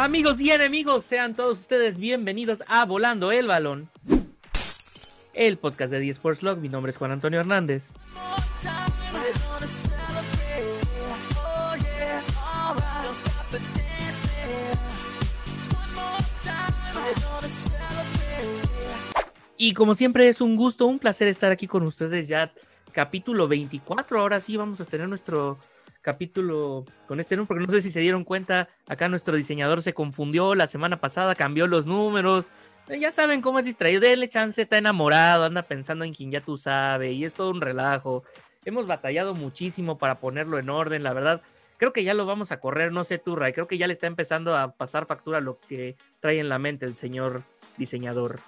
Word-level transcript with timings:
Amigos 0.00 0.40
y 0.40 0.50
enemigos, 0.50 1.04
sean 1.04 1.34
todos 1.34 1.60
ustedes 1.60 1.98
bienvenidos 1.98 2.64
a 2.66 2.86
Volando 2.86 3.32
el 3.32 3.46
Balón, 3.46 3.90
el 5.34 5.58
podcast 5.58 5.92
de 5.92 6.00
The 6.00 6.08
Sports 6.08 6.42
Log. 6.42 6.56
Mi 6.56 6.70
nombre 6.70 6.88
es 6.88 6.96
Juan 6.96 7.12
Antonio 7.12 7.38
Hernández. 7.38 7.90
Y 19.58 19.74
como 19.74 19.94
siempre 19.94 20.28
es 20.28 20.40
un 20.40 20.56
gusto, 20.56 20.86
un 20.86 20.98
placer 20.98 21.28
estar 21.28 21.52
aquí 21.52 21.66
con 21.66 21.82
ustedes 21.82 22.26
ya 22.26 22.54
capítulo 22.92 23.48
24. 23.48 24.18
Ahora 24.18 24.40
sí 24.40 24.56
vamos 24.56 24.80
a 24.80 24.86
tener 24.86 25.10
nuestro 25.10 25.58
capítulo 26.02 26.84
con 27.06 27.20
este 27.20 27.36
número, 27.36 27.48
porque 27.48 27.66
no 27.66 27.72
sé 27.72 27.82
si 27.82 27.90
se 27.90 28.00
dieron 28.00 28.24
cuenta, 28.24 28.68
acá 28.88 29.08
nuestro 29.08 29.36
diseñador 29.36 29.82
se 29.82 29.94
confundió 29.94 30.54
la 30.54 30.66
semana 30.66 31.00
pasada, 31.00 31.34
cambió 31.34 31.66
los 31.66 31.86
números. 31.86 32.46
Eh, 32.88 32.98
Ya 32.98 33.12
saben 33.12 33.40
cómo 33.42 33.58
es 33.58 33.64
distraído, 33.64 34.00
denle 34.00 34.28
chance, 34.28 34.62
está 34.62 34.78
enamorado, 34.78 35.44
anda 35.44 35.62
pensando 35.62 36.04
en 36.04 36.12
quien 36.12 36.30
ya 36.30 36.40
tú 36.40 36.56
sabes, 36.58 37.14
y 37.14 37.24
es 37.24 37.34
todo 37.34 37.50
un 37.50 37.60
relajo. 37.60 38.24
Hemos 38.64 38.86
batallado 38.86 39.34
muchísimo 39.34 39.98
para 39.98 40.20
ponerlo 40.20 40.58
en 40.58 40.68
orden, 40.70 41.02
la 41.02 41.12
verdad. 41.12 41.42
Creo 41.78 41.94
que 41.94 42.04
ya 42.04 42.12
lo 42.12 42.26
vamos 42.26 42.52
a 42.52 42.60
correr, 42.60 42.92
no 42.92 43.04
sé 43.04 43.16
tú, 43.16 43.36
Ray. 43.36 43.54
Creo 43.54 43.66
que 43.66 43.78
ya 43.78 43.86
le 43.86 43.94
está 43.94 44.06
empezando 44.06 44.54
a 44.54 44.72
pasar 44.72 45.06
factura 45.06 45.40
lo 45.40 45.58
que 45.60 45.96
trae 46.20 46.38
en 46.38 46.50
la 46.50 46.58
mente 46.58 46.84
el 46.84 46.94
señor 46.94 47.42
diseñador. 47.78 48.38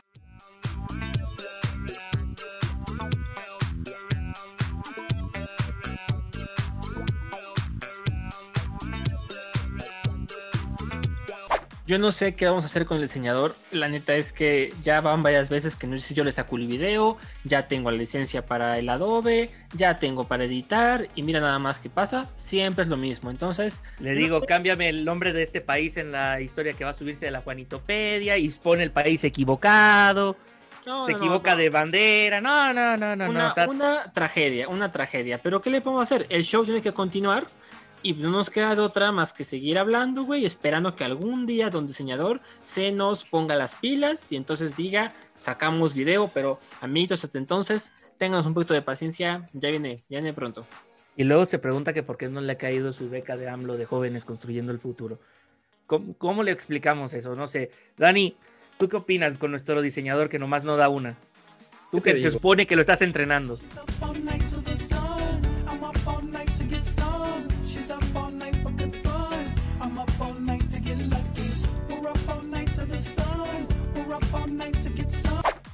Yo 11.93 11.99
no 11.99 12.11
sé 12.11 12.35
qué 12.35 12.47
vamos 12.47 12.65
a 12.65 12.69
hacer 12.69 12.87
con 12.87 12.97
el 12.97 13.03
diseñador. 13.03 13.55
La 13.71 13.87
neta 13.87 14.15
es 14.15 14.33
que 14.33 14.73
ya 14.83 15.03
van 15.03 15.23
varias 15.23 15.51
veces 15.51 15.77
que 15.77 15.87
no 15.87 15.99
sé 15.99 16.09
si 16.09 16.15
yo 16.15 16.25
le 16.25 16.33
saco 16.33 16.57
el 16.57 16.67
video, 16.67 17.19
ya 17.45 17.69
tengo 17.69 17.91
la 17.91 17.99
licencia 17.99 18.47
para 18.47 18.79
el 18.79 18.89
Adobe, 18.89 19.51
ya 19.75 19.99
tengo 19.99 20.27
para 20.27 20.45
editar 20.45 21.09
y 21.15 21.23
mira 21.23 21.41
nada 21.41 21.59
más 21.59 21.81
qué 21.81 21.91
pasa. 21.91 22.31
Siempre 22.37 22.85
es 22.85 22.89
lo 22.89 22.97
mismo. 22.97 23.31
Entonces, 23.31 23.83
Le 23.99 24.15
digo, 24.15 24.41
cámbiame 24.41 24.89
el 24.89 25.05
nombre 25.05 25.35
de 25.35 25.43
este 25.43 25.61
país 25.61 25.99
en 25.99 26.13
la 26.13 26.41
historia 26.41 26.73
que 26.73 26.83
va 26.83 26.93
a 26.93 26.95
subirse 26.95 27.27
de 27.27 27.31
la 27.31 27.43
Juanitopedia 27.43 28.39
y 28.39 28.49
pone 28.49 28.85
el 28.85 28.91
país 28.91 29.23
equivocado, 29.23 30.39
no, 30.87 31.05
se 31.05 31.13
no, 31.13 31.19
equivoca 31.19 31.51
no. 31.51 31.57
de 31.59 31.69
bandera. 31.69 32.41
No, 32.41 32.73
no, 32.73 32.97
no, 32.97 33.15
no, 33.17 33.29
una, 33.29 33.55
una 33.69 34.13
tragedia, 34.15 34.67
una 34.67 34.91
tragedia. 34.93 35.43
Pero 35.43 35.61
¿qué 35.61 35.69
le 35.69 35.83
podemos 35.83 36.05
hacer? 36.05 36.27
El 36.31 36.45
show 36.45 36.65
tiene 36.65 36.81
que 36.81 36.95
continuar 36.95 37.49
y 38.03 38.15
no 38.15 38.31
nos 38.31 38.51
queda 38.51 38.75
de 38.75 38.83
otra 38.83 39.13
más 39.13 39.33
que 39.33 39.45
seguir 39.45 39.79
hablando, 39.79 40.25
güey, 40.25 40.45
esperando 40.45 40.97
que 40.97 41.05
algún 41.05 41.47
día 41.47 41.71
don 41.71 41.87
diseñador 41.87 42.41
se 42.65 42.93
nos 42.93 43.25
ponga 43.25 43.55
las 43.55 43.75
pilas 43.75 44.31
y 44.31 44.37
entonces 44.37 44.77
diga, 44.77 45.15
sacamos 45.37 45.95
video, 45.95 46.31
pero 46.33 46.59
amiguitos, 46.81 47.25
hasta 47.25 47.39
entonces, 47.39 47.93
ténganos 48.19 48.47
un 48.47 48.55
poquito 48.55 48.75
de 48.75 48.83
paciencia, 48.83 49.49
ya 49.53 49.71
viene, 49.71 50.05
ya 50.09 50.19
viene 50.19 50.33
pronto. 50.33 50.67
Y 51.17 51.25
luego 51.25 51.45
se 51.45 51.59
pregunta 51.59 51.93
que 51.93 52.03
por 52.03 52.17
qué 52.17 52.29
no 52.29 52.41
le 52.41 52.53
ha 52.53 52.59
caído 52.59 52.93
su 52.93 53.11
beca 53.11 53.37
de 53.37 53.49
AMLO 53.49 53.77
de 53.77 53.85
jóvenes 53.85 54.25
construyendo 54.25 54.73
el 54.73 54.79
futuro. 54.79 55.21
¿Cómo, 55.87 56.15
cómo 56.17 56.43
le 56.43 56.53
explicamos 56.53 57.13
eso? 57.13 57.37
No 57.37 57.49
sé. 57.49 57.71
Dani, 57.99 58.37
¿tú 58.79 58.89
qué 58.89 58.97
opinas 58.97 59.37
con 59.37 59.51
nuestro 59.51 59.83
diseñador 59.83 60.29
que 60.29 60.39
nomás 60.39 60.65
no 60.65 60.77
da 60.77 60.89
una? 60.89 61.17
Tú 61.91 62.01
¿Qué 62.01 62.13
te 62.13 62.17
que 62.17 62.23
se 62.23 62.31
supone 62.31 62.67
que 62.67 62.75
lo 62.75 62.81
estás 62.81 63.03
entrenando. 63.03 63.59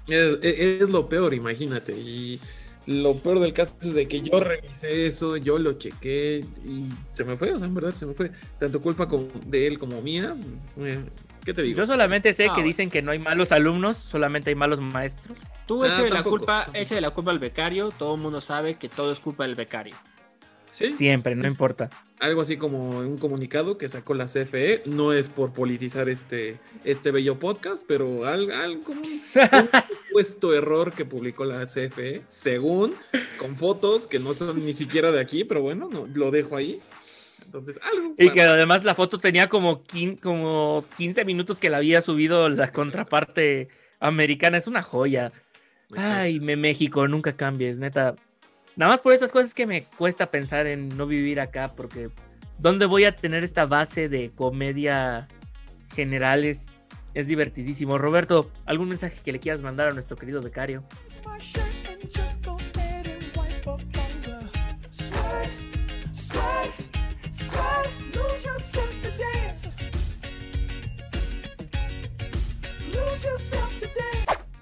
Es, 0.09 0.39
es- 0.43 0.83
es 0.83 0.91
lo 0.91 1.09
peor, 1.09 1.35
imagínate. 1.35 1.93
Y 1.93 2.41
lo 2.87 3.17
peor 3.19 3.41
del 3.41 3.53
caso 3.53 3.77
es 3.83 3.95
de 3.95 4.09
que 4.09 4.21
yo 4.23 4.41
revisé 4.41 5.07
eso, 5.07 5.37
yo 5.37 5.59
lo 5.59 5.75
chequé 5.75 6.45
y 6.65 6.85
se 7.13 7.25
me 7.25 7.37
fue, 7.37 7.53
o 7.53 7.59
sea, 7.59 7.67
en 7.67 7.75
verdad 7.75 7.95
se 7.95 8.07
me 8.07 8.15
fue. 8.15 8.31
Tanto 8.59 8.81
culpa 8.81 9.07
como 9.09 9.29
de 9.47 9.67
él 9.67 9.79
como 9.79 10.01
mía. 10.01 10.35
Eh, 10.79 11.05
¿Qué 11.45 11.55
te 11.55 11.63
digo? 11.63 11.79
Yo 11.79 11.87
solamente 11.87 12.33
sé 12.35 12.47
Ah, 12.49 12.55
que 12.57 12.63
dicen 12.63 12.91
que 12.91 13.03
no 13.03 13.11
hay 13.11 13.19
malos 13.19 13.53
alumnos, 13.53 13.97
solamente 13.99 14.51
hay 14.51 14.57
malos 14.57 14.81
maestros. 14.81 15.37
Tú 15.67 15.85
Ah, 15.85 15.89
échale 15.89 16.11
la 16.11 16.23
culpa, 16.23 16.67
échale 16.75 17.01
la 17.03 17.11
culpa 17.11 17.31
al 17.31 17.39
becario, 17.39 17.91
todo 17.91 18.15
el 18.15 18.21
mundo 18.21 18.41
sabe 18.41 18.77
que 18.77 18.89
todo 18.89 19.13
es 19.13 19.21
culpa 19.21 19.45
del 19.45 19.55
becario. 19.55 19.95
¿Sí? 20.79 20.97
Siempre, 20.97 21.35
no 21.35 21.45
Es- 21.45 21.51
importa. 21.51 21.91
Algo 22.21 22.41
así 22.41 22.57
como 22.57 22.99
un 23.01 23.19
comunicado 23.19 23.79
que 23.79 23.89
sacó 23.89 24.15
la 24.15 24.27
CFE. 24.27 24.83
No 24.87 25.13
es 25.13 25.29
por 25.29 25.53
politizar 25.53 26.09
este, 26.09 26.59
este 26.85 27.11
bello 27.11 27.39
podcast, 27.39 27.85
pero 27.87 28.25
algo, 28.27 28.53
algo 28.53 28.83
como 28.85 29.01
un, 29.01 29.07
un 29.35 29.69
supuesto 30.07 30.55
error 30.55 30.93
que 30.93 31.05
publicó 31.05 31.45
la 31.45 31.65
CFE, 31.67 32.23
según, 32.29 32.95
con 33.39 33.57
fotos 33.57 34.07
que 34.07 34.19
no 34.21 34.35
son 34.35 34.65
ni 34.65 34.73
siquiera 34.73 35.11
de 35.13 35.21
aquí, 35.21 35.43
pero 35.45 35.63
bueno, 35.63 35.89
no, 35.93 36.07
lo 36.15 36.31
dejo 36.31 36.57
ahí. 36.57 36.81
Entonces, 37.45 37.79
algo. 37.83 38.15
Y 38.19 38.25
para- 38.27 38.33
que 38.35 38.43
además 38.43 38.85
la 38.85 38.95
foto 38.95 39.19
tenía 39.19 39.49
como, 39.49 39.83
quin- 39.85 40.21
como 40.21 40.85
15 40.97 41.25
minutos 41.25 41.59
que 41.59 41.71
la 41.71 41.79
había 41.79 42.03
subido 42.03 42.49
la 42.49 42.71
contraparte 42.73 43.69
americana. 44.01 44.57
Es 44.59 44.67
una 44.69 44.83
joya. 44.83 45.33
Ay, 45.97 46.39
me 46.41 46.57
México, 46.57 47.09
nunca 47.09 47.35
cambies, 47.37 47.79
neta. 47.79 48.15
Nada 48.79 48.93
más 48.93 49.01
por 49.01 49.13
estas 49.13 49.33
cosas 49.33 49.55
que 49.55 49.67
me 49.67 49.83
cuesta 49.83 50.31
pensar 50.31 50.69
en 50.69 50.97
no 50.97 51.09
vivir 51.09 51.41
acá, 51.41 51.73
porque 51.75 52.11
¿dónde 52.59 52.87
voy 52.87 53.07
a 53.07 53.17
tener 53.17 53.43
esta 53.43 53.67
base 53.67 54.09
de 54.09 54.31
comedia 54.31 55.27
general? 55.97 56.45
Es, 56.45 56.67
es 57.13 57.27
divertidísimo. 57.27 57.99
Roberto, 57.99 58.53
¿algún 58.67 58.87
mensaje 58.87 59.19
que 59.25 59.33
le 59.33 59.41
quieras 59.41 59.63
mandar 59.63 59.89
a 59.89 59.91
nuestro 59.91 60.17
querido 60.17 60.41
becario? 60.41 60.85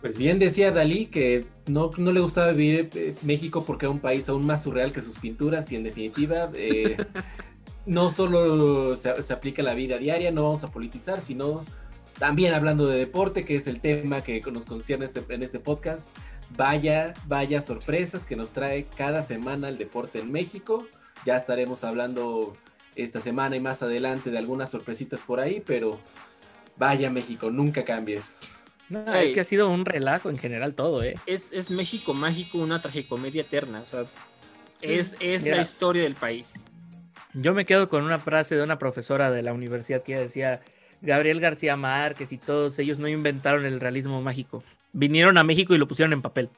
Pues 0.07 0.19
bien 0.19 0.39
decía 0.39 0.71
Dalí 0.71 1.07
que 1.07 1.47
no, 1.67 1.91
no 1.97 2.13
le 2.13 2.21
gustaba 2.21 2.53
vivir 2.53 2.91
eh, 2.95 3.17
México 3.23 3.65
porque 3.67 3.87
era 3.87 3.91
un 3.91 3.99
país 3.99 4.29
aún 4.29 4.47
más 4.47 4.63
surreal 4.63 4.93
que 4.93 5.01
sus 5.01 5.19
pinturas 5.19 5.73
y 5.73 5.75
en 5.75 5.83
definitiva 5.83 6.49
eh, 6.55 6.97
no 7.87 8.09
solo 8.11 8.95
se, 8.95 9.21
se 9.21 9.33
aplica 9.33 9.63
a 9.63 9.65
la 9.65 9.75
vida 9.75 9.99
diaria, 9.99 10.31
no 10.31 10.45
vamos 10.45 10.63
a 10.63 10.71
politizar, 10.71 11.21
sino 11.21 11.65
también 12.21 12.55
hablando 12.55 12.87
de 12.87 12.99
deporte, 12.99 13.45
que 13.45 13.57
es 13.57 13.67
el 13.67 13.81
tema 13.81 14.23
que 14.23 14.41
nos 14.53 14.65
concierne 14.65 15.07
este- 15.07 15.25
en 15.29 15.43
este 15.43 15.59
podcast. 15.59 16.17
Vaya, 16.57 17.13
vaya 17.27 17.61
sorpresas 17.61 18.25
que 18.25 18.37
nos 18.37 18.53
trae 18.53 18.87
cada 18.97 19.23
semana 19.25 19.69
el 19.69 19.77
deporte 19.77 20.21
en 20.21 20.31
México. 20.31 20.87
Ya 21.25 21.35
estaremos 21.35 21.83
hablando 21.83 22.53
esta 22.95 23.21
semana 23.21 23.57
y 23.57 23.61
más 23.61 23.83
adelante 23.83 24.31
de 24.31 24.39
algunas 24.39 24.71
sorpresitas 24.71 25.23
por 25.23 25.41
ahí, 25.41 25.61
pero 25.67 25.99
vaya 26.77 27.11
México, 27.11 27.51
nunca 27.51 27.85
cambies. 27.85 28.39
No, 28.89 29.15
es 29.15 29.33
que 29.33 29.41
ha 29.41 29.45
sido 29.45 29.69
un 29.69 29.85
relajo 29.85 30.31
en 30.31 30.39
general 30.39 30.75
todo, 30.75 31.03
¿eh? 31.03 31.15
Es, 31.27 31.53
es 31.53 31.71
México 31.71 32.15
mágico, 32.15 32.59
una 32.59 32.81
tragicomedia 32.81 33.43
eterna, 33.43 33.83
o 33.85 33.87
sea, 33.89 34.07
es, 34.81 35.17
es 35.21 35.43
Mira. 35.43 35.57
la 35.57 35.63
historia 35.63 36.03
del 36.03 36.15
país. 36.15 36.65
Yo 37.35 37.53
me 37.53 37.67
quedo 37.67 37.89
con 37.89 38.05
una 38.05 38.19
frase 38.19 38.55
de 38.55 38.63
una 38.63 38.79
profesora 38.79 39.31
de 39.31 39.43
la 39.43 39.53
universidad 39.53 40.03
que 40.03 40.17
decía, 40.17 40.61
Gabriel 41.03 41.41
García 41.41 41.77
Márquez 41.77 42.33
y 42.33 42.39
todos 42.39 42.79
ellos 42.79 42.99
no 42.99 43.09
inventaron 43.09 43.67
el 43.67 43.81
realismo 43.81 44.23
mágico. 44.23 44.63
Vinieron 44.93 45.37
a 45.37 45.45
México 45.45 45.75
y 45.75 45.79
lo 45.79 45.89
pusieron 45.89 46.13
en 46.13 46.23
papel. 46.23 46.49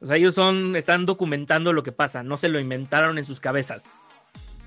O 0.00 0.06
sea, 0.06 0.16
ellos 0.16 0.34
son, 0.34 0.76
están 0.76 1.06
documentando 1.06 1.72
lo 1.72 1.82
que 1.82 1.92
pasa, 1.92 2.22
no 2.22 2.36
se 2.36 2.48
lo 2.48 2.60
inventaron 2.60 3.16
en 3.16 3.24
sus 3.24 3.40
cabezas. 3.40 3.86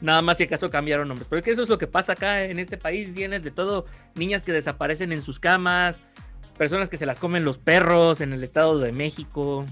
Nada 0.01 0.21
más 0.21 0.37
si 0.37 0.43
acaso 0.43 0.69
cambiaron 0.69 1.07
nombres. 1.07 1.27
Porque 1.27 1.51
eso 1.51 1.63
es 1.63 1.69
lo 1.69 1.77
que 1.77 1.87
pasa 1.87 2.13
acá 2.13 2.45
en 2.45 2.59
este 2.59 2.77
país. 2.77 3.13
Tienes 3.13 3.43
de 3.43 3.51
todo, 3.51 3.85
niñas 4.15 4.43
que 4.43 4.51
desaparecen 4.51 5.11
en 5.11 5.23
sus 5.23 5.39
camas, 5.39 5.99
personas 6.57 6.89
que 6.89 6.97
se 6.97 7.05
las 7.05 7.19
comen 7.19 7.43
los 7.45 7.57
perros 7.57 8.21
en 8.21 8.33
el 8.33 8.43
Estado 8.43 8.77
de 8.79 8.91
México. 8.91 9.65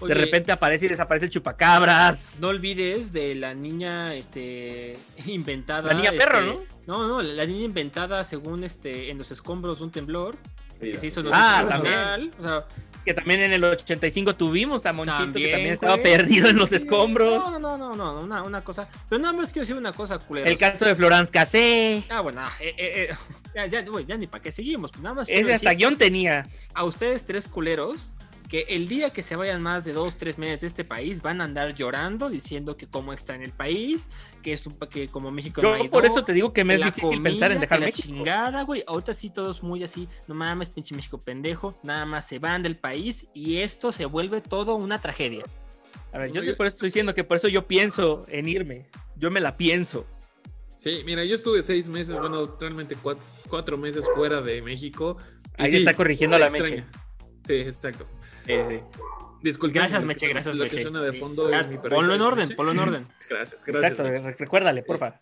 Oye, 0.00 0.12
de 0.14 0.20
repente 0.20 0.50
aparece 0.50 0.86
y 0.86 0.88
desaparece 0.88 1.26
el 1.26 1.30
chupacabras. 1.32 2.28
No 2.40 2.48
olvides 2.48 3.12
de 3.12 3.34
la 3.36 3.54
niña 3.54 4.14
este, 4.14 4.96
inventada. 5.26 5.88
La 5.92 5.94
niña 5.94 6.10
perro, 6.12 6.38
este, 6.40 6.66
¿no? 6.86 6.98
No, 6.98 7.08
no, 7.08 7.22
la 7.22 7.46
niña 7.46 7.64
inventada 7.64 8.24
según 8.24 8.64
este 8.64 9.10
en 9.10 9.18
los 9.18 9.30
escombros 9.30 9.78
de 9.78 9.84
un 9.84 9.90
temblor. 9.90 10.36
Que 10.80 10.98
se 10.98 11.06
hizo 11.06 11.20
Ah, 11.32 11.58
noticia 11.62 11.68
también. 11.68 11.94
nacional, 11.94 12.30
O 12.38 12.42
sea, 12.42 12.66
Que 13.04 13.12
también 13.12 13.42
en 13.42 13.52
el 13.52 13.62
85 13.62 14.34
tuvimos 14.36 14.86
a 14.86 14.92
Monchito, 14.92 15.34
que 15.34 15.50
También, 15.50 15.74
estaba 15.74 15.96
güey. 15.96 16.04
perdido 16.04 16.48
en 16.48 16.56
los 16.56 16.72
escombros. 16.72 17.38
No, 17.50 17.58
no, 17.58 17.76
no, 17.76 17.94
no, 17.94 18.14
no, 18.14 18.20
una, 18.22 18.42
una 18.42 18.64
cosa. 18.64 18.88
Pero 19.08 19.20
nada 19.20 19.34
más 19.34 19.46
quiero 19.46 19.60
decir 19.60 19.76
una 19.76 19.92
cosa, 19.92 20.18
culero. 20.18 20.46
El 20.48 20.56
caso 20.56 20.86
de 20.86 20.94
Florence 20.94 21.30
Cassé. 21.30 22.02
Ah, 22.08 22.20
bueno, 22.20 22.40
ah, 22.42 22.52
eh, 22.60 22.74
eh, 22.78 23.08
eh, 23.10 23.16
ya, 23.54 23.66
ya, 23.66 23.82
güey, 23.82 24.06
ya 24.06 24.16
ni 24.16 24.26
para 24.26 24.42
qué 24.42 24.50
seguimos. 24.50 24.96
Nada 25.00 25.14
más 25.16 25.28
Ese 25.28 25.52
hasta 25.52 25.70
decir 25.70 25.78
guion 25.78 25.96
tenía. 25.98 26.46
a 26.74 26.84
ustedes 26.84 27.26
tres 27.26 27.46
culeros 27.46 28.10
que 28.54 28.66
el 28.68 28.86
día 28.86 29.10
que 29.10 29.24
se 29.24 29.34
vayan 29.34 29.60
más 29.60 29.84
de 29.84 29.92
dos, 29.92 30.16
tres 30.16 30.38
meses 30.38 30.60
de 30.60 30.68
este 30.68 30.84
país, 30.84 31.20
van 31.20 31.40
a 31.40 31.44
andar 31.44 31.74
llorando, 31.74 32.30
diciendo 32.30 32.76
que 32.76 32.86
cómo 32.86 33.12
está 33.12 33.34
en 33.34 33.42
el 33.42 33.50
país, 33.50 34.10
que, 34.44 34.52
es 34.52 34.64
un, 34.64 34.78
que 34.78 35.08
como 35.08 35.32
México 35.32 35.60
no 35.60 35.76
Yo 35.76 35.82
ido, 35.82 35.90
por 35.90 36.06
eso 36.06 36.24
te 36.24 36.32
digo 36.32 36.52
que 36.52 36.62
me 36.62 36.76
es 36.76 36.84
difícil 36.84 37.20
pensar 37.20 37.50
en 37.50 37.58
dejar 37.58 37.80
la 37.80 37.86
México. 37.86 38.06
chingada, 38.06 38.62
güey. 38.62 38.84
Ahorita 38.86 39.12
sí 39.12 39.28
todos 39.30 39.64
muy 39.64 39.82
así, 39.82 40.08
no 40.28 40.36
mames, 40.36 40.70
pinche 40.70 40.94
México 40.94 41.18
pendejo, 41.18 41.76
nada 41.82 42.06
más 42.06 42.28
se 42.28 42.38
van 42.38 42.62
del 42.62 42.76
país 42.76 43.26
y 43.34 43.56
esto 43.56 43.90
se 43.90 44.04
vuelve 44.04 44.40
todo 44.40 44.76
una 44.76 45.00
tragedia. 45.00 45.42
A 46.12 46.18
ver, 46.18 46.30
yo 46.30 46.40
Oye. 46.40 46.54
por 46.54 46.66
eso 46.66 46.76
estoy 46.76 46.90
diciendo 46.90 47.12
que 47.12 47.24
por 47.24 47.38
eso 47.38 47.48
yo 47.48 47.66
pienso 47.66 48.24
en 48.28 48.48
irme. 48.48 48.86
Yo 49.16 49.32
me 49.32 49.40
la 49.40 49.56
pienso. 49.56 50.06
Sí, 50.78 51.02
mira, 51.04 51.24
yo 51.24 51.34
estuve 51.34 51.60
seis 51.64 51.88
meses, 51.88 52.16
bueno, 52.16 52.56
realmente 52.60 52.94
cuatro, 53.02 53.24
cuatro 53.48 53.76
meses 53.76 54.06
fuera 54.14 54.40
de 54.40 54.62
México. 54.62 55.16
Ahí 55.58 55.70
sí, 55.70 55.78
está 55.78 55.94
corrigiendo 55.94 56.38
la 56.38 56.46
extraña. 56.46 56.88
Sí, 57.48 57.54
exacto. 57.54 58.06
Sí, 58.46 58.52
sí. 58.68 58.80
Disculpen. 59.42 59.80
Gracias, 59.82 60.00
lo 60.02 60.08
que- 60.08 60.14
Meche, 60.14 60.28
gracias, 60.28 60.56
Lo 60.56 60.64
que 60.64 60.70
Meche. 60.70 60.82
suena 60.82 61.02
de 61.02 61.12
fondo 61.12 61.48
es 61.50 61.66
mi 61.68 61.76
perrito, 61.76 61.96
Ponlo 61.96 62.14
en 62.14 62.20
orden, 62.22 62.44
Meche. 62.46 62.56
ponlo 62.56 62.72
en 62.72 62.78
orden. 62.78 63.06
Gracias, 63.28 63.64
gracias. 63.64 63.92
Exacto, 63.92 64.02
Meche. 64.10 64.22
re- 64.22 64.36
recuérdale, 64.38 64.82
porfa. 64.82 65.18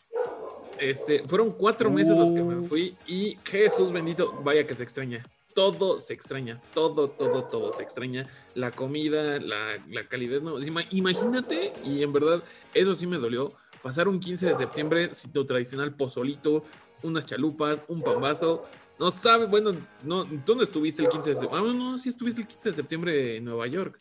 Este, 0.78 1.20
fueron 1.28 1.50
cuatro 1.52 1.90
meses 1.90 2.16
los 2.16 2.30
que 2.32 2.40
Uh. 2.42 2.44
me 2.46 2.68
fui 2.68 2.96
y 3.06 3.38
Jesús 3.44 3.92
bendito, 3.92 4.32
vaya 4.42 4.66
que 4.66 4.74
se 4.74 4.82
extraña. 4.82 5.22
Todo 5.54 5.98
se 6.00 6.14
extraña, 6.14 6.60
todo, 6.72 7.10
todo, 7.10 7.44
todo 7.44 7.72
se 7.72 7.82
extraña. 7.82 8.24
La 8.54 8.70
comida, 8.70 9.38
la, 9.38 9.78
la 9.90 10.04
calidez, 10.08 10.42
no. 10.42 10.58
ima- 10.60 10.86
Imagínate, 10.90 11.72
y 11.84 12.02
en 12.02 12.12
verdad, 12.12 12.42
eso 12.74 12.94
sí 12.94 13.06
me 13.06 13.18
dolió. 13.18 13.52
Pasar 13.82 14.08
un 14.08 14.18
15 14.18 14.46
de 14.46 14.56
septiembre, 14.56 15.12
sin 15.14 15.32
tu 15.32 15.44
tradicional 15.44 15.94
pozolito, 15.94 16.64
unas 17.02 17.26
chalupas, 17.26 17.80
un 17.88 18.00
pambazo. 18.00 18.64
No 19.02 19.10
sabes, 19.10 19.50
bueno, 19.50 19.72
no, 20.04 20.24
tú 20.46 20.54
no 20.54 20.62
estuviste 20.62 21.02
el 21.02 21.08
15 21.08 21.30
de 21.30 21.36
septiembre. 21.36 21.70
Ah, 21.72 21.76
no, 21.76 21.98
sí 21.98 22.08
estuviste 22.08 22.42
el 22.42 22.46
15 22.46 22.68
de 22.70 22.74
septiembre 22.76 23.36
en 23.36 23.44
Nueva 23.44 23.66
York. 23.66 23.98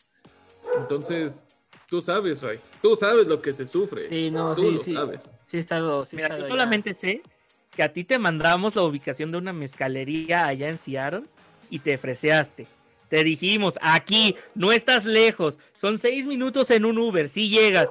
Entonces, 0.78 1.44
tú 1.88 2.00
sabes, 2.00 2.40
Ray. 2.40 2.60
Tú 2.80 2.94
sabes 2.94 3.26
lo 3.26 3.42
que 3.42 3.52
se 3.52 3.66
sufre. 3.66 4.08
Sí, 4.08 4.30
no, 4.30 4.54
tú 4.54 4.62
sí, 4.62 4.70
lo 4.70 4.78
sí. 4.78 4.94
sabes. 4.94 5.32
Sí, 5.48 5.56
he 5.56 5.60
estado. 5.60 6.04
Sí 6.04 6.14
he 6.14 6.16
Mira, 6.18 6.26
estado 6.28 6.42
yo 6.42 6.46
ya. 6.46 6.50
solamente 6.52 6.94
sé 6.94 7.20
que 7.74 7.82
a 7.82 7.92
ti 7.92 8.04
te 8.04 8.16
mandamos 8.16 8.76
la 8.76 8.82
ubicación 8.84 9.32
de 9.32 9.38
una 9.38 9.52
mezcalería 9.52 10.46
allá 10.46 10.68
en 10.68 10.78
Seattle 10.78 11.24
y 11.68 11.80
te 11.80 11.98
freseaste. 11.98 12.68
Te 13.08 13.24
dijimos, 13.24 13.80
aquí, 13.82 14.36
no 14.54 14.70
estás 14.70 15.04
lejos, 15.04 15.58
son 15.74 15.98
seis 15.98 16.26
minutos 16.28 16.70
en 16.70 16.84
un 16.84 16.96
Uber, 16.96 17.28
si 17.28 17.48
llegas. 17.48 17.88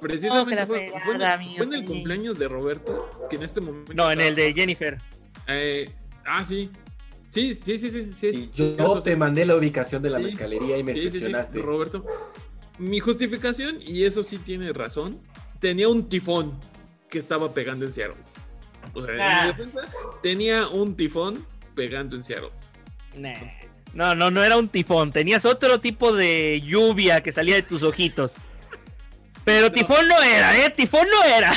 Precisamente 0.00 0.62
Oh, 0.62 0.66
fue, 0.66 0.92
fue 1.04 1.14
en, 1.16 1.20
el- 1.20 1.38
mío, 1.40 1.52
fue 1.58 1.66
en 1.66 1.72
el 1.74 1.80
sí. 1.80 1.86
cumpleaños 1.86 2.38
de 2.38 2.48
Roberto, 2.48 3.10
que 3.28 3.36
en 3.36 3.42
este 3.42 3.60
momento. 3.60 3.92
No, 3.92 4.10
en 4.10 4.22
el 4.22 4.34
de 4.34 4.52
Jennifer. 4.54 4.98
Eh, 5.46 5.90
ah, 6.26 6.44
sí. 6.44 6.70
Sí, 7.30 7.54
sí, 7.54 7.78
sí, 7.78 7.90
sí. 7.90 8.10
sí, 8.18 8.26
Y 8.28 8.50
yo 8.54 9.00
te 9.00 9.16
mandé 9.16 9.44
la 9.44 9.56
ubicación 9.56 10.02
de 10.02 10.10
la 10.10 10.18
Sí. 10.18 10.24
mezcalería 10.24 10.78
y 10.78 10.84
me 10.84 10.92
Sí, 10.92 10.98
sí, 10.98 11.04
sí, 11.04 11.10
decepcionaste. 11.14 11.58
Roberto. 11.60 12.04
Mi 12.78 13.00
justificación, 13.00 13.78
y 13.84 14.04
eso 14.04 14.22
sí 14.22 14.38
tiene 14.38 14.72
razón, 14.72 15.20
tenía 15.60 15.88
un 15.88 16.08
tifón 16.08 16.58
que 17.08 17.18
estaba 17.18 17.52
pegando 17.52 17.84
en 17.84 17.92
Seattle. 17.92 18.16
O 18.92 19.02
sea, 19.04 19.14
en 19.14 19.20
Ah. 19.20 19.42
mi 19.42 19.48
defensa, 19.52 19.88
tenía 20.22 20.68
un 20.68 20.94
tifón 20.96 21.44
pegando 21.74 22.14
en 22.16 22.22
Seattle. 22.24 22.50
Nah. 23.16 23.32
No, 23.94 24.14
no, 24.14 24.30
no 24.30 24.42
era 24.42 24.56
un 24.56 24.68
tifón. 24.68 25.12
Tenías 25.12 25.44
otro 25.44 25.78
tipo 25.80 26.12
de 26.12 26.60
lluvia 26.64 27.22
que 27.22 27.30
salía 27.32 27.54
de 27.56 27.62
tus 27.62 27.82
ojitos. 27.84 28.34
Pero 29.44 29.70
tifón 29.70 30.08
no 30.08 30.20
era, 30.22 30.56
¿eh? 30.64 30.70
Tifón 30.70 31.06
no 31.10 31.22
era. 31.24 31.52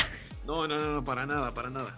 No, 0.46 0.66
no, 0.68 0.76
no, 0.78 0.92
no, 0.94 1.04
para 1.04 1.26
nada, 1.26 1.52
para 1.52 1.68
nada. 1.70 1.96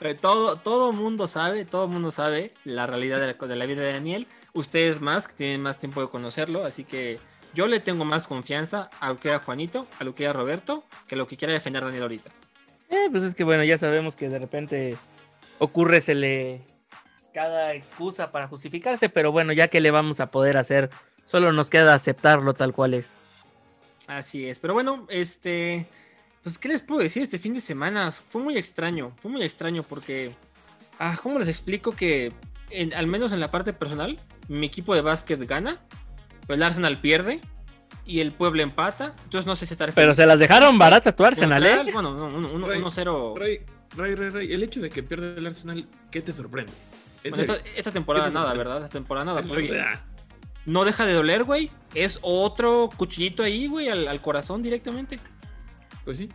Eh, 0.00 0.14
todo, 0.14 0.56
todo 0.56 0.92
mundo 0.92 1.26
sabe, 1.26 1.64
todo 1.64 1.86
mundo 1.86 2.10
sabe 2.10 2.52
la 2.64 2.86
realidad 2.86 3.20
de 3.20 3.26
la, 3.38 3.46
de 3.48 3.56
la 3.56 3.66
vida 3.66 3.82
de 3.82 3.92
Daniel. 3.92 4.26
Ustedes 4.52 5.00
más, 5.00 5.28
que 5.28 5.34
tienen 5.34 5.62
más 5.62 5.78
tiempo 5.78 6.00
de 6.00 6.08
conocerlo, 6.08 6.64
así 6.64 6.84
que 6.84 7.18
yo 7.54 7.66
le 7.66 7.80
tengo 7.80 8.04
más 8.04 8.26
confianza 8.26 8.88
a 9.00 9.10
lo 9.10 9.18
que 9.18 9.28
era 9.28 9.40
Juanito, 9.40 9.86
a 9.98 10.04
lo 10.04 10.14
que 10.14 10.24
era 10.24 10.32
Roberto, 10.32 10.84
que 11.06 11.16
lo 11.16 11.26
que 11.26 11.36
quiera 11.36 11.52
defender 11.52 11.84
Daniel 11.84 12.02
ahorita. 12.02 12.30
Eh, 12.88 13.08
pues 13.10 13.22
es 13.22 13.34
que 13.34 13.44
bueno, 13.44 13.62
ya 13.62 13.78
sabemos 13.78 14.16
que 14.16 14.28
de 14.28 14.38
repente 14.38 14.96
ocurre, 15.58 16.00
se 16.00 16.14
le 16.14 16.62
cada 17.32 17.74
excusa 17.74 18.32
para 18.32 18.48
justificarse, 18.48 19.08
pero 19.08 19.30
bueno, 19.32 19.52
ya 19.52 19.68
que 19.68 19.80
le 19.80 19.90
vamos 19.90 20.20
a 20.20 20.30
poder 20.30 20.56
hacer, 20.56 20.90
solo 21.26 21.52
nos 21.52 21.70
queda 21.70 21.94
aceptarlo 21.94 22.54
tal 22.54 22.72
cual 22.72 22.94
es. 22.94 23.16
Así 24.06 24.46
es, 24.46 24.58
pero 24.58 24.74
bueno, 24.74 25.06
este, 25.08 25.86
pues 26.42 26.58
qué 26.58 26.68
les 26.68 26.82
puedo 26.82 27.00
decir, 27.00 27.22
este 27.22 27.38
fin 27.38 27.54
de 27.54 27.60
semana 27.60 28.12
fue 28.12 28.42
muy 28.42 28.56
extraño, 28.56 29.12
fue 29.20 29.30
muy 29.30 29.42
extraño 29.42 29.82
porque, 29.82 30.34
ah, 30.98 31.18
¿cómo 31.22 31.38
les 31.38 31.48
explico 31.48 31.92
que, 31.92 32.32
en- 32.70 32.94
al 32.94 33.06
menos 33.06 33.32
en 33.32 33.40
la 33.40 33.50
parte 33.50 33.72
personal, 33.72 34.18
mi 34.48 34.66
equipo 34.66 34.94
de 34.94 35.02
básquet 35.02 35.44
gana, 35.46 35.78
pero 36.46 36.54
el 36.54 36.62
Arsenal 36.62 37.00
pierde 37.00 37.40
y 38.06 38.20
el 38.20 38.32
Puebla 38.32 38.62
empata, 38.62 39.14
entonces 39.24 39.46
no 39.46 39.54
sé 39.56 39.66
si 39.66 39.74
estar 39.74 39.92
Pero 39.92 40.14
se 40.14 40.26
las 40.26 40.38
dejaron 40.40 40.78
barata 40.78 41.14
tu 41.14 41.24
Arsenal, 41.24 41.64
¿eh? 41.64 41.90
Bueno, 41.92 42.14
no, 42.14 42.26
uno- 42.26 42.50
uno- 42.52 42.66
Rey, 42.68 42.80
1-0. 42.80 43.34
Ray, 43.36 43.60
Ray, 43.96 44.14
Ray, 44.14 44.30
Ray, 44.30 44.52
el 44.52 44.62
hecho 44.62 44.80
de 44.80 44.88
que 44.90 45.02
pierda 45.02 45.34
el 45.36 45.46
Arsenal, 45.46 45.86
¿qué 46.10 46.22
te 46.22 46.32
sorprende? 46.32 46.72
En 47.22 47.32
Bueno, 47.32 47.54
esta, 47.76 47.92
temporada 47.92 48.24
¿Qué 48.26 48.30
te 48.32 48.38
nada? 48.38 48.54
¿verdad? 48.54 48.78
Esta 48.78 48.88
temporada 48.88 49.26
nada. 49.26 49.40
O 49.40 49.46
porque 49.46 49.68
sea, 49.68 50.04
no 50.64 50.84
deja 50.84 51.04
de 51.04 51.12
doler, 51.12 51.44
güey. 51.44 51.70
Es 51.94 52.18
otro 52.22 52.88
cuchillito 52.96 53.42
ahí, 53.42 53.66
güey, 53.66 53.90
al, 53.90 54.08
al 54.08 54.22
corazón 54.22 54.62
directamente. 54.62 55.20
Pues 56.04 56.16
sí, 56.16 56.28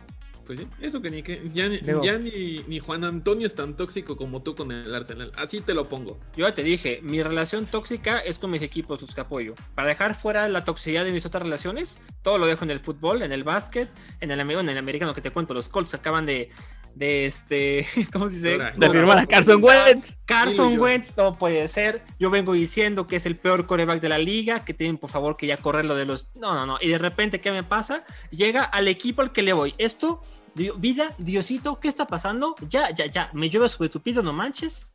pues 0.46 0.60
sí. 0.60 0.66
Eso 0.80 1.02
que 1.02 1.10
ni 1.10 1.22
que 1.22 1.42
ya, 1.52 1.68
ni- 1.68 1.78
Digo- 1.78 2.04
ya 2.04 2.18
ni, 2.18 2.62
ni 2.68 2.78
Juan 2.78 3.02
Antonio 3.04 3.46
es 3.46 3.54
tan 3.54 3.76
tóxico 3.76 4.16
como 4.16 4.42
tú 4.42 4.54
con 4.54 4.70
el 4.70 4.94
Arsenal. 4.94 5.32
Así 5.36 5.60
te 5.60 5.74
lo 5.74 5.88
pongo. 5.88 6.18
Yo 6.36 6.46
ya 6.48 6.54
te 6.54 6.62
dije, 6.62 7.00
mi 7.02 7.22
relación 7.22 7.66
tóxica 7.66 8.20
es 8.20 8.38
con 8.38 8.50
mis 8.52 8.62
equipos, 8.62 9.00
los 9.02 9.14
que 9.14 9.20
apoyo. 9.20 9.54
Para 9.74 9.88
dejar 9.88 10.14
fuera 10.14 10.48
la 10.48 10.64
toxicidad 10.64 11.04
de 11.04 11.12
mis 11.12 11.26
otras 11.26 11.42
relaciones, 11.42 12.00
todo 12.22 12.38
lo 12.38 12.46
dejo 12.46 12.64
en 12.64 12.70
el 12.70 12.80
fútbol, 12.80 13.22
en 13.22 13.32
el 13.32 13.42
básquet, 13.44 13.88
en 14.20 14.30
el 14.30 14.38
amigo, 14.40 14.60
en 14.60 14.68
el 14.68 14.78
americano 14.78 15.14
que 15.14 15.20
te 15.20 15.30
cuento. 15.32 15.52
Los 15.52 15.68
Colts 15.68 15.94
acaban 15.94 16.26
de, 16.26 16.50
de 16.96 17.26
este, 17.26 17.86
¿cómo 18.12 18.28
se 18.30 18.36
dice? 18.36 18.58
De 18.76 18.90
firmar 18.90 19.18
a 19.18 19.26
Carson 19.26 19.62
Wentz. 19.62 20.16
Carson. 20.24 20.78
Wentz 20.78 21.12
no 21.16 21.34
puede 21.34 21.68
ser. 21.68 22.02
Yo 22.18 22.30
vengo 22.30 22.54
diciendo 22.54 23.06
que 23.06 23.16
es 23.16 23.26
el 23.26 23.36
peor 23.36 23.66
coreback 23.66 24.00
de 24.00 24.08
la 24.08 24.18
liga, 24.18 24.64
que 24.64 24.72
tienen 24.74 24.96
por 24.96 25.10
favor 25.10 25.36
que 25.36 25.46
ya 25.46 25.58
correrlo 25.58 25.94
de 25.94 26.06
los. 26.06 26.28
No, 26.34 26.54
no, 26.54 26.64
no. 26.66 26.78
Y 26.80 26.88
de 26.88 26.98
repente, 26.98 27.40
¿qué 27.40 27.52
me 27.52 27.62
pasa? 27.62 28.04
Llega 28.30 28.64
al 28.64 28.88
equipo 28.88 29.20
al 29.22 29.30
que 29.32 29.42
le 29.42 29.52
voy. 29.52 29.74
Esto, 29.76 30.22
vida, 30.54 31.14
Diosito, 31.18 31.78
¿qué 31.80 31.88
está 31.88 32.06
pasando? 32.06 32.56
Ya, 32.68 32.90
ya, 32.94 33.06
ya. 33.06 33.30
Me 33.34 33.50
llueve 33.50 33.68
su 33.68 33.86
tupido, 33.90 34.22
no 34.22 34.32
manches. 34.32 34.88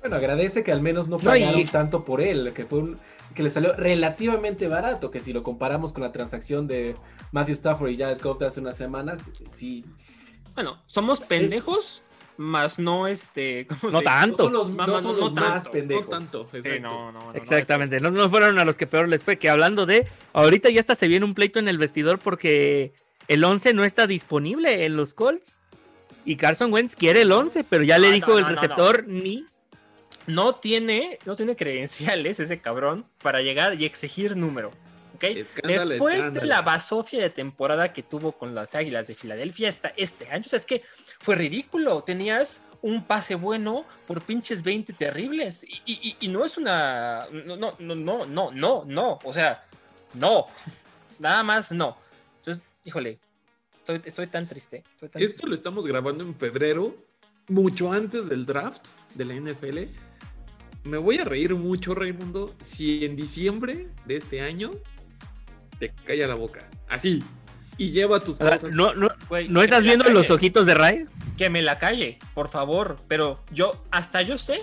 Bueno, 0.00 0.14
agradece 0.14 0.62
que 0.62 0.70
al 0.70 0.80
menos 0.80 1.08
no 1.08 1.16
No, 1.18 1.24
pagaron 1.24 1.58
y- 1.58 1.64
tanto 1.64 2.04
por 2.04 2.20
él, 2.20 2.52
que 2.54 2.66
fue 2.66 2.78
un 2.78 2.98
que 3.34 3.42
le 3.42 3.50
salió 3.50 3.72
relativamente 3.74 4.68
barato, 4.68 5.10
que 5.10 5.20
si 5.20 5.32
lo 5.32 5.42
comparamos 5.42 5.92
con 5.92 6.02
la 6.02 6.10
transacción 6.12 6.66
de 6.66 6.96
Matthew 7.30 7.54
Stafford 7.54 7.90
y 7.90 7.96
Jared 7.98 8.20
Goff 8.22 8.38
de 8.38 8.46
hace 8.46 8.60
unas 8.60 8.76
semanas, 8.76 9.30
sí. 9.46 9.84
Bueno, 10.58 10.82
somos 10.88 11.20
pendejos, 11.20 12.02
más 12.36 12.80
no 12.80 13.06
este. 13.06 13.68
¿cómo 13.80 13.92
No 13.92 14.02
tanto. 14.02 14.50
No 14.50 14.50
los, 14.50 14.66
los 14.70 14.76
más 15.32 15.62
tanto, 15.62 15.70
pendejos. 15.70 16.04
No 16.06 16.10
tanto. 16.10 16.46
Sí, 16.50 16.56
exacto. 16.56 16.80
no, 16.80 17.12
no, 17.12 17.20
no, 17.20 17.32
no, 17.32 17.34
Exactamente, 17.34 18.00
no, 18.00 18.10
no 18.10 18.28
fueron 18.28 18.58
a 18.58 18.64
los 18.64 18.76
que 18.76 18.88
peor 18.88 19.06
les 19.06 19.22
fue. 19.22 19.38
Que 19.38 19.48
hablando 19.48 19.86
de, 19.86 20.08
ahorita 20.32 20.68
ya 20.70 20.80
hasta 20.80 20.96
se 20.96 21.06
viene 21.06 21.24
un 21.24 21.34
pleito 21.34 21.60
en 21.60 21.68
el 21.68 21.78
vestidor 21.78 22.18
porque 22.18 22.92
el 23.28 23.44
11 23.44 23.72
no 23.72 23.84
está 23.84 24.08
disponible 24.08 24.84
en 24.84 24.96
los 24.96 25.14
Colts. 25.14 25.60
Y 26.24 26.34
Carson 26.34 26.72
Wentz 26.72 26.96
quiere 26.96 27.22
el 27.22 27.30
11, 27.30 27.62
pero 27.62 27.84
ya 27.84 27.96
le 27.98 28.08
No, 28.08 28.14
dijo 28.14 28.30
no, 28.32 28.38
el 28.38 28.42
no, 28.42 28.50
no, 28.50 28.54
receptor 28.56 29.06
ni. 29.06 29.46
no 30.26 30.56
tiene, 30.56 31.20
no 31.24 31.36
tiene 31.36 31.54
credenciales 31.54 32.40
ese 32.40 32.60
cabrón 32.60 33.06
para 33.22 33.42
llegar 33.42 33.80
y 33.80 33.84
exigir 33.84 34.36
número. 34.36 34.72
¿Ok? 35.18 35.24
Escándalo, 35.36 35.90
Después 35.90 36.32
de 36.34 36.44
la 36.46 36.62
basofia 36.62 37.20
de 37.20 37.30
temporada 37.30 37.92
que 37.92 38.02
tuvo 38.02 38.32
con 38.32 38.54
las 38.54 38.74
Águilas 38.74 39.06
de 39.08 39.14
Filadelfia 39.14 39.68
esta- 39.68 39.92
este 39.96 40.28
año, 40.30 40.44
o 40.46 40.48
sea, 40.48 40.58
es 40.58 40.64
que 40.66 40.82
fue 41.18 41.34
ridículo. 41.36 42.02
Tenías 42.02 42.62
un 42.80 43.02
pase 43.04 43.34
bueno 43.34 43.84
por 44.06 44.22
pinches 44.22 44.62
20 44.62 44.92
terribles. 44.92 45.64
Y, 45.64 45.82
y- 45.86 46.16
y 46.20 46.28
no 46.28 46.44
es 46.44 46.56
una. 46.56 47.26
No, 47.32 47.56
no, 47.56 47.74
no, 47.80 48.24
no, 48.26 48.50
no, 48.52 48.84
no. 48.86 49.18
O 49.24 49.32
sea, 49.34 49.64
no. 50.14 50.46
Nada 51.18 51.42
más 51.42 51.72
no. 51.72 51.98
Entonces, 52.38 52.62
híjole, 52.84 53.18
estoy, 53.80 54.00
estoy 54.04 54.26
tan 54.28 54.46
triste. 54.46 54.84
estoy 54.94 55.08
tan 55.08 55.20
Esto 55.22 55.46
lo 55.48 55.54
estamos 55.54 55.86
grabando 55.86 56.22
en 56.22 56.34
febrero, 56.36 56.96
mucho 57.48 57.90
antes 57.90 58.28
del 58.28 58.46
draft 58.46 58.86
de 59.14 59.24
la 59.24 59.34
NFL. 59.34 59.78
Me 60.84 60.96
voy 60.96 61.18
a 61.18 61.24
reír 61.24 61.54
mucho, 61.56 61.94
Raimundo, 61.94 62.54
si 62.62 63.04
en 63.04 63.16
diciembre 63.16 63.88
de 64.06 64.16
este 64.16 64.40
año 64.40 64.70
te 65.78 65.90
calla 66.04 66.26
la 66.26 66.34
boca. 66.34 66.68
Así. 66.88 67.22
Y 67.76 67.90
lleva 67.92 68.18
tus 68.20 68.38
cosas. 68.38 68.64
no, 68.64 68.92
no, 68.94 69.08
Güey, 69.28 69.48
¿no 69.48 69.60
que 69.60 69.64
estás 69.66 69.82
me 69.84 69.88
la 69.90 69.94
viendo 69.96 70.10
los 70.10 70.30
ojitos 70.30 70.66
de 70.66 70.74
Ray? 70.74 71.06
Que 71.36 71.48
me 71.48 71.62
la 71.62 71.78
calle, 71.78 72.18
por 72.34 72.48
favor. 72.48 72.98
Pero 73.06 73.40
yo, 73.52 73.84
hasta 73.92 74.22
yo 74.22 74.36
sé 74.38 74.62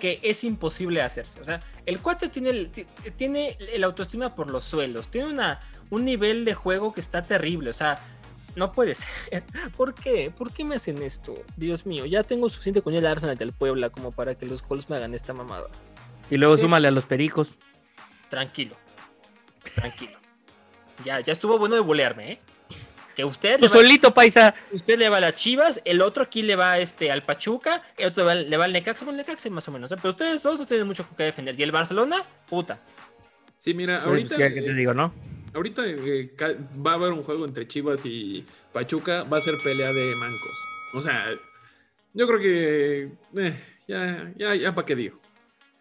que 0.00 0.20
es 0.22 0.44
imposible 0.44 1.02
hacerse. 1.02 1.40
O 1.40 1.44
sea, 1.44 1.60
el 1.86 2.00
cuate 2.00 2.28
tiene 2.28 2.50
el, 2.50 2.68
ti- 2.70 2.86
tiene 3.16 3.56
el 3.72 3.82
autoestima 3.82 4.34
por 4.36 4.50
los 4.50 4.64
suelos. 4.64 5.08
Tiene 5.08 5.28
una, 5.30 5.60
un 5.90 6.04
nivel 6.04 6.44
de 6.44 6.54
juego 6.54 6.92
que 6.94 7.00
está 7.00 7.24
terrible. 7.24 7.70
O 7.70 7.72
sea, 7.72 7.98
no 8.54 8.70
puede 8.70 8.94
ser. 9.30 9.42
¿Por 9.76 9.92
qué? 9.94 10.30
¿Por 10.36 10.52
qué 10.52 10.62
me 10.64 10.76
hacen 10.76 11.02
esto? 11.02 11.34
Dios 11.56 11.86
mío, 11.86 12.06
ya 12.06 12.22
tengo 12.22 12.48
suficiente 12.48 12.82
con 12.82 12.94
el 12.94 13.04
Arsenal 13.04 13.36
del 13.36 13.52
Puebla 13.52 13.90
como 13.90 14.12
para 14.12 14.36
que 14.36 14.46
los 14.46 14.62
Colts 14.62 14.88
me 14.88 14.94
hagan 14.96 15.12
esta 15.14 15.32
mamada. 15.32 15.66
Y 16.30 16.36
luego 16.36 16.56
Sí. 16.56 16.62
súmale 16.62 16.86
a 16.86 16.92
los 16.92 17.04
pericos. 17.06 17.56
Tranquilo. 18.30 18.76
tranquilo. 19.74 20.12
Ya, 21.04 21.20
ya 21.20 21.32
estuvo 21.32 21.58
bueno 21.58 21.74
de 21.74 21.80
bulearme, 21.80 22.32
¿eh? 22.32 22.38
Que 23.16 23.24
usted 23.24 23.56
Tú 23.58 23.62
le, 23.62 23.68
va, 23.68 23.74
solito, 23.76 24.12
paisa. 24.12 24.54
usted 24.72 24.98
le 24.98 25.08
va 25.08 25.18
a 25.18 25.20
las 25.20 25.34
Chivas, 25.36 25.80
el 25.84 26.02
otro 26.02 26.24
aquí 26.24 26.42
le 26.42 26.56
va 26.56 26.78
este, 26.80 27.12
al 27.12 27.22
Pachuca, 27.22 27.82
el 27.96 28.08
otro 28.08 28.24
le 28.24 28.26
va, 28.26 28.34
le 28.34 28.56
va 28.56 28.64
al 28.64 28.72
Necaxa, 28.72 29.04
bueno, 29.04 29.20
el 29.20 29.26
Necaxa 29.26 29.48
más 29.50 29.66
o 29.68 29.72
menos, 29.72 29.90
¿eh? 29.92 29.96
pero 29.96 30.10
ustedes 30.10 30.42
dos 30.42 30.58
no 30.58 30.66
tienen 30.66 30.86
mucho 30.86 31.06
que 31.16 31.22
defender. 31.24 31.58
Y 31.58 31.62
el 31.62 31.70
Barcelona, 31.72 32.22
puta. 32.48 32.80
Sí, 33.58 33.72
mira, 33.72 33.98
Pues, 33.98 34.06
ahorita, 34.08 34.36
¿qué- 34.36 34.54
qué 34.54 34.62
te 34.62 34.74
digo, 34.74 34.92
no? 34.94 35.14
ahorita 35.54 35.82
eh, 35.86 36.32
va 36.84 36.90
a 36.90 36.94
haber 36.94 37.12
un 37.12 37.22
juego 37.22 37.44
entre 37.44 37.68
Chivas 37.68 38.00
y 38.04 38.44
Pachuca, 38.72 39.22
va 39.22 39.38
a 39.38 39.40
ser 39.40 39.54
pelea 39.62 39.92
de 39.92 40.16
mancos. 40.16 40.58
O 40.94 41.00
sea, 41.00 41.26
yo 42.12 42.26
creo 42.26 42.40
que 42.40 43.08
eh, 43.36 43.56
ya, 43.86 44.32
ya, 44.36 44.54
ya 44.56 44.74
para 44.74 44.84
qué 44.86 44.96
digo. 44.96 45.20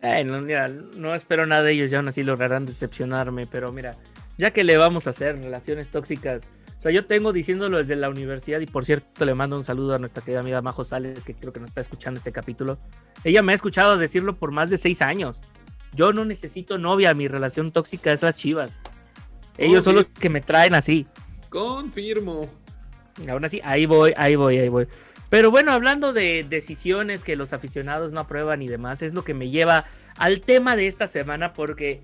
Eh, 0.03 0.24
no, 0.24 0.39
mira, 0.41 0.67
no 0.67 1.15
espero 1.15 1.48
nada 1.48 1.63
de 1.63 1.72
ellos, 1.72 1.89
ya 1.89 1.98
aún 1.98 2.08
así 2.10 2.22
lograrán 2.22 2.67
decepcionarme, 2.67 3.48
pero 3.48 3.72
mira, 3.72 3.96
ya 4.38 4.52
que 4.52 4.63
le 4.63 4.78
vamos 4.78 5.08
a 5.08 5.12
hacer 5.12 5.38
relaciones 5.38 5.90
tóxicas, 5.90 6.44
o 6.80 6.82
sea, 6.84 6.92
yo 6.92 7.06
tengo 7.06 7.32
diciéndolo 7.32 7.78
desde 7.78 7.96
la 7.96 8.10
universidad 8.10 8.60
y 8.60 8.66
por 8.66 8.84
cierto 8.84 9.24
le 9.24 9.34
mando 9.34 9.56
un 9.56 9.63
saludo 9.63 9.94
a 9.96 10.00
nuestra 10.00 10.22
querida 10.22 10.42
amiga 10.42 10.62
Majo 10.62 10.84
Sales, 10.84 11.24
que 11.24 11.34
creo 11.34 11.54
que 11.54 11.62
nos 11.62 11.70
está 11.70 11.80
escuchando 11.80 12.18
este 12.18 12.34
capítulo. 12.34 12.78
Ella 13.24 13.42
me 13.42 13.54
ha 13.54 13.56
escuchado 13.56 13.98
decirlo 13.98 14.36
por 14.36 14.52
más 14.52 14.70
de 14.70 14.78
seis 14.78 15.02
años. 15.02 15.42
Yo 15.94 16.12
no 16.12 16.25
necesito 16.25 16.78
novia, 16.78 17.13
mi 17.13 17.30
relación 17.30 17.72
tóxica 17.72 18.12
es 18.12 18.22
las 18.22 18.36
chivas. 18.36 18.80
Ellos 19.58 19.86
son 19.86 19.94
Ok. 19.96 19.98
los 20.00 20.10
que 20.10 20.30
me 20.30 20.42
traen 20.42 20.75
así. 20.75 21.08
Confirmo. 21.50 22.50
Aún 23.30 23.46
así, 23.46 23.62
ahí 23.63 23.86
voy, 23.86 24.13
ahí 24.18 24.36
voy, 24.36 24.58
ahí 24.58 24.70
voy. 24.70 24.88
Pero 25.30 25.52
bueno, 25.52 25.72
hablando 25.72 26.12
de 26.12 26.46
decisiones 26.50 27.24
que 27.24 27.36
los 27.36 27.54
aficionados 27.54 28.12
no 28.12 28.20
aprueban 28.20 28.62
y 28.62 28.68
demás, 28.68 29.02
es 29.02 29.13
lo 29.13 29.24
que 29.24 29.34
me 29.34 29.50
lleva 29.50 29.86
al 30.18 30.42
tema 30.42 30.75
de 30.75 30.88
esta 30.88 31.08
semana 31.08 31.54
porque 31.54 32.04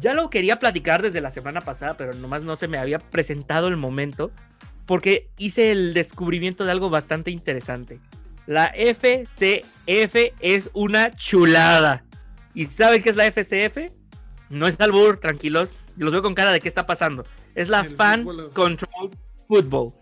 ya 0.00 0.14
lo 0.14 0.30
quería 0.30 0.58
platicar 0.58 1.02
desde 1.02 1.20
la 1.20 1.30
semana 1.30 1.60
pasada, 1.60 1.96
pero 1.96 2.12
nomás 2.14 2.42
no 2.42 2.56
se 2.56 2.68
me 2.68 2.78
había 2.78 2.98
presentado 2.98 3.68
el 3.68 3.76
momento 3.76 4.30
porque 4.86 5.28
hice 5.36 5.70
el 5.70 5.92
descubrimiento 5.92 6.64
de 6.64 6.72
algo 6.72 6.88
bastante 6.88 7.30
interesante. 7.30 8.00
La 8.46 8.72
FCF 8.74 10.32
es 10.40 10.70
una 10.72 11.10
chulada. 11.10 12.04
¿Y 12.54 12.64
saben 12.64 13.02
qué 13.02 13.10
es 13.10 13.16
la 13.16 13.30
FCF? 13.30 13.92
No 14.48 14.66
es 14.66 14.80
albur, 14.80 15.20
tranquilos. 15.20 15.76
Los 15.98 16.12
veo 16.12 16.22
con 16.22 16.34
cara 16.34 16.52
de 16.52 16.60
qué 16.60 16.68
está 16.68 16.86
pasando. 16.86 17.26
Es 17.54 17.68
la 17.68 17.80
El 17.80 17.94
Fan 17.94 18.24
fútbol. 18.24 18.52
Control 18.54 19.10
Football. 19.46 19.92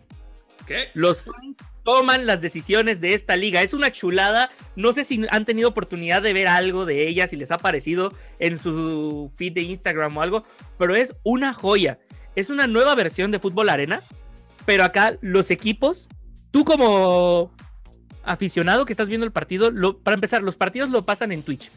¿Qué? 0.67 0.89
Los 0.95 1.23
fans 1.23 1.57
toman 1.85 2.27
las 2.27 2.43
decisiones 2.43 3.01
de 3.01 3.15
esta 3.15 3.37
liga. 3.37 3.63
Es 3.63 3.73
una 3.73 3.93
chulada. 3.93 4.51
No 4.75 4.93
sé 4.93 5.05
si 5.05 5.25
han 5.31 5.45
tenido 5.45 5.69
oportunidad 5.69 6.23
de 6.23 6.33
ver 6.33 6.49
algo 6.49 6.85
de 6.85 7.07
ella, 7.09 7.29
si 7.29 7.37
les 7.37 7.51
ha 7.53 7.59
parecido 7.59 8.13
en 8.41 8.59
su 8.59 9.31
feed 9.37 9.53
de 9.53 9.63
Instagram 9.63 10.17
o 10.17 10.23
algo, 10.23 10.45
pero 10.79 10.97
es 10.97 11.15
una 11.23 11.53
joya. 11.53 11.99
Es 12.35 12.51
una 12.51 12.67
nueva 12.67 12.95
versión 12.97 13.31
de 13.31 13.39
Fútbol 13.39 13.69
Arena, 13.69 14.03
pero 14.67 14.83
acá 14.85 15.17
los 15.21 15.51
equipos, 15.51 16.09
tú 16.51 16.65
como 16.65 17.55
aficionado 18.25 18.85
que 18.85 18.93
estás 18.93 19.09
viendo 19.09 19.25
el 19.25 19.33
partido, 19.33 19.71
lo- 19.71 19.99
para 19.99 20.17
empezar, 20.17 20.43
los 20.43 20.57
partidos 20.57 20.91
lo 20.91 21.07
pasan 21.07 21.31
en 21.31 21.43
Twitch. 21.43 21.71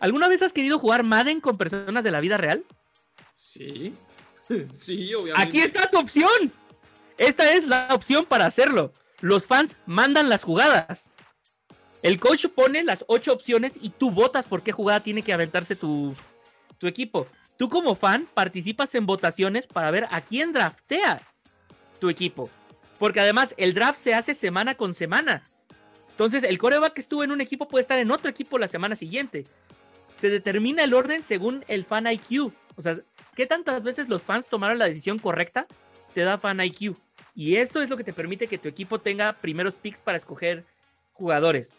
¿Alguna 0.00 0.28
vez 0.28 0.40
has 0.42 0.52
querido 0.54 0.78
jugar 0.78 1.02
Madden 1.02 1.40
con 1.40 1.58
personas 1.58 2.02
de 2.02 2.10
la 2.10 2.20
vida 2.20 2.38
real? 2.38 2.64
Sí. 3.36 3.92
Sí, 4.78 5.14
obviamente. 5.14 5.42
Aquí 5.48 5.60
está 5.60 5.88
tu 5.90 5.98
opción. 5.98 6.28
Esta 7.18 7.52
es 7.52 7.66
la 7.66 7.88
opción 7.92 8.24
para 8.24 8.46
hacerlo. 8.46 8.92
Los 9.20 9.46
fans 9.46 9.76
mandan 9.86 10.28
las 10.28 10.42
jugadas. 10.42 11.10
El 12.02 12.20
coach 12.20 12.46
pone 12.54 12.84
las 12.84 13.04
ocho 13.08 13.32
opciones 13.32 13.78
y 13.80 13.90
tú 13.90 14.10
votas 14.10 14.46
por 14.46 14.62
qué 14.62 14.72
jugada 14.72 15.00
tiene 15.00 15.22
que 15.22 15.32
aventarse 15.32 15.76
tu, 15.76 16.14
equipo. 16.82 17.26
Tú 17.56 17.70
como 17.70 17.94
fan 17.94 18.28
participas 18.34 18.94
en 18.94 19.06
votaciones 19.06 19.66
para 19.66 19.90
ver 19.90 20.06
a 20.10 20.20
quién 20.20 20.52
draftea 20.52 21.22
tu 21.98 22.10
equipo. 22.10 22.50
Porque 22.98 23.20
además 23.20 23.54
el 23.56 23.72
draft 23.72 23.98
se 23.98 24.12
hace 24.12 24.34
semana 24.34 24.74
con 24.74 24.92
semana. 24.92 25.44
Entonces 26.10 26.42
el 26.42 26.58
coreback 26.58 26.92
que 26.92 27.00
estuvo 27.00 27.24
en 27.24 27.32
un 27.32 27.40
equipo 27.40 27.68
puede 27.68 27.82
estar 27.82 27.98
en 27.98 28.10
otro 28.10 28.28
equipo 28.28 28.58
la 28.58 28.68
semana 28.68 28.96
siguiente. 28.96 29.44
Se 30.20 30.28
determina 30.28 30.84
el 30.84 30.92
orden 30.92 31.22
según 31.22 31.64
el 31.68 31.84
fan 31.84 32.06
IQ. 32.06 32.52
O 32.76 32.82
sea, 32.82 32.98
¿qué 33.34 33.46
tantas 33.46 33.82
veces 33.82 34.10
los 34.10 34.24
fans 34.24 34.48
tomaron 34.48 34.78
la 34.78 34.84
decisión 34.84 35.18
correcta? 35.18 35.66
Te 36.14 36.22
da 36.22 36.38
fan 36.38 36.60
IQ. 36.60 36.96
Y 37.34 37.56
eso 37.56 37.82
es 37.82 37.90
lo 37.90 37.96
que 37.96 38.04
te 38.04 38.12
permite 38.12 38.46
que 38.46 38.58
tu 38.58 38.68
equipo 38.68 39.00
tenga 39.00 39.32
primeros 39.32 39.74
picks 39.74 40.00
para 40.00 40.16
escoger 40.16 40.64
jugadores. 41.12 41.72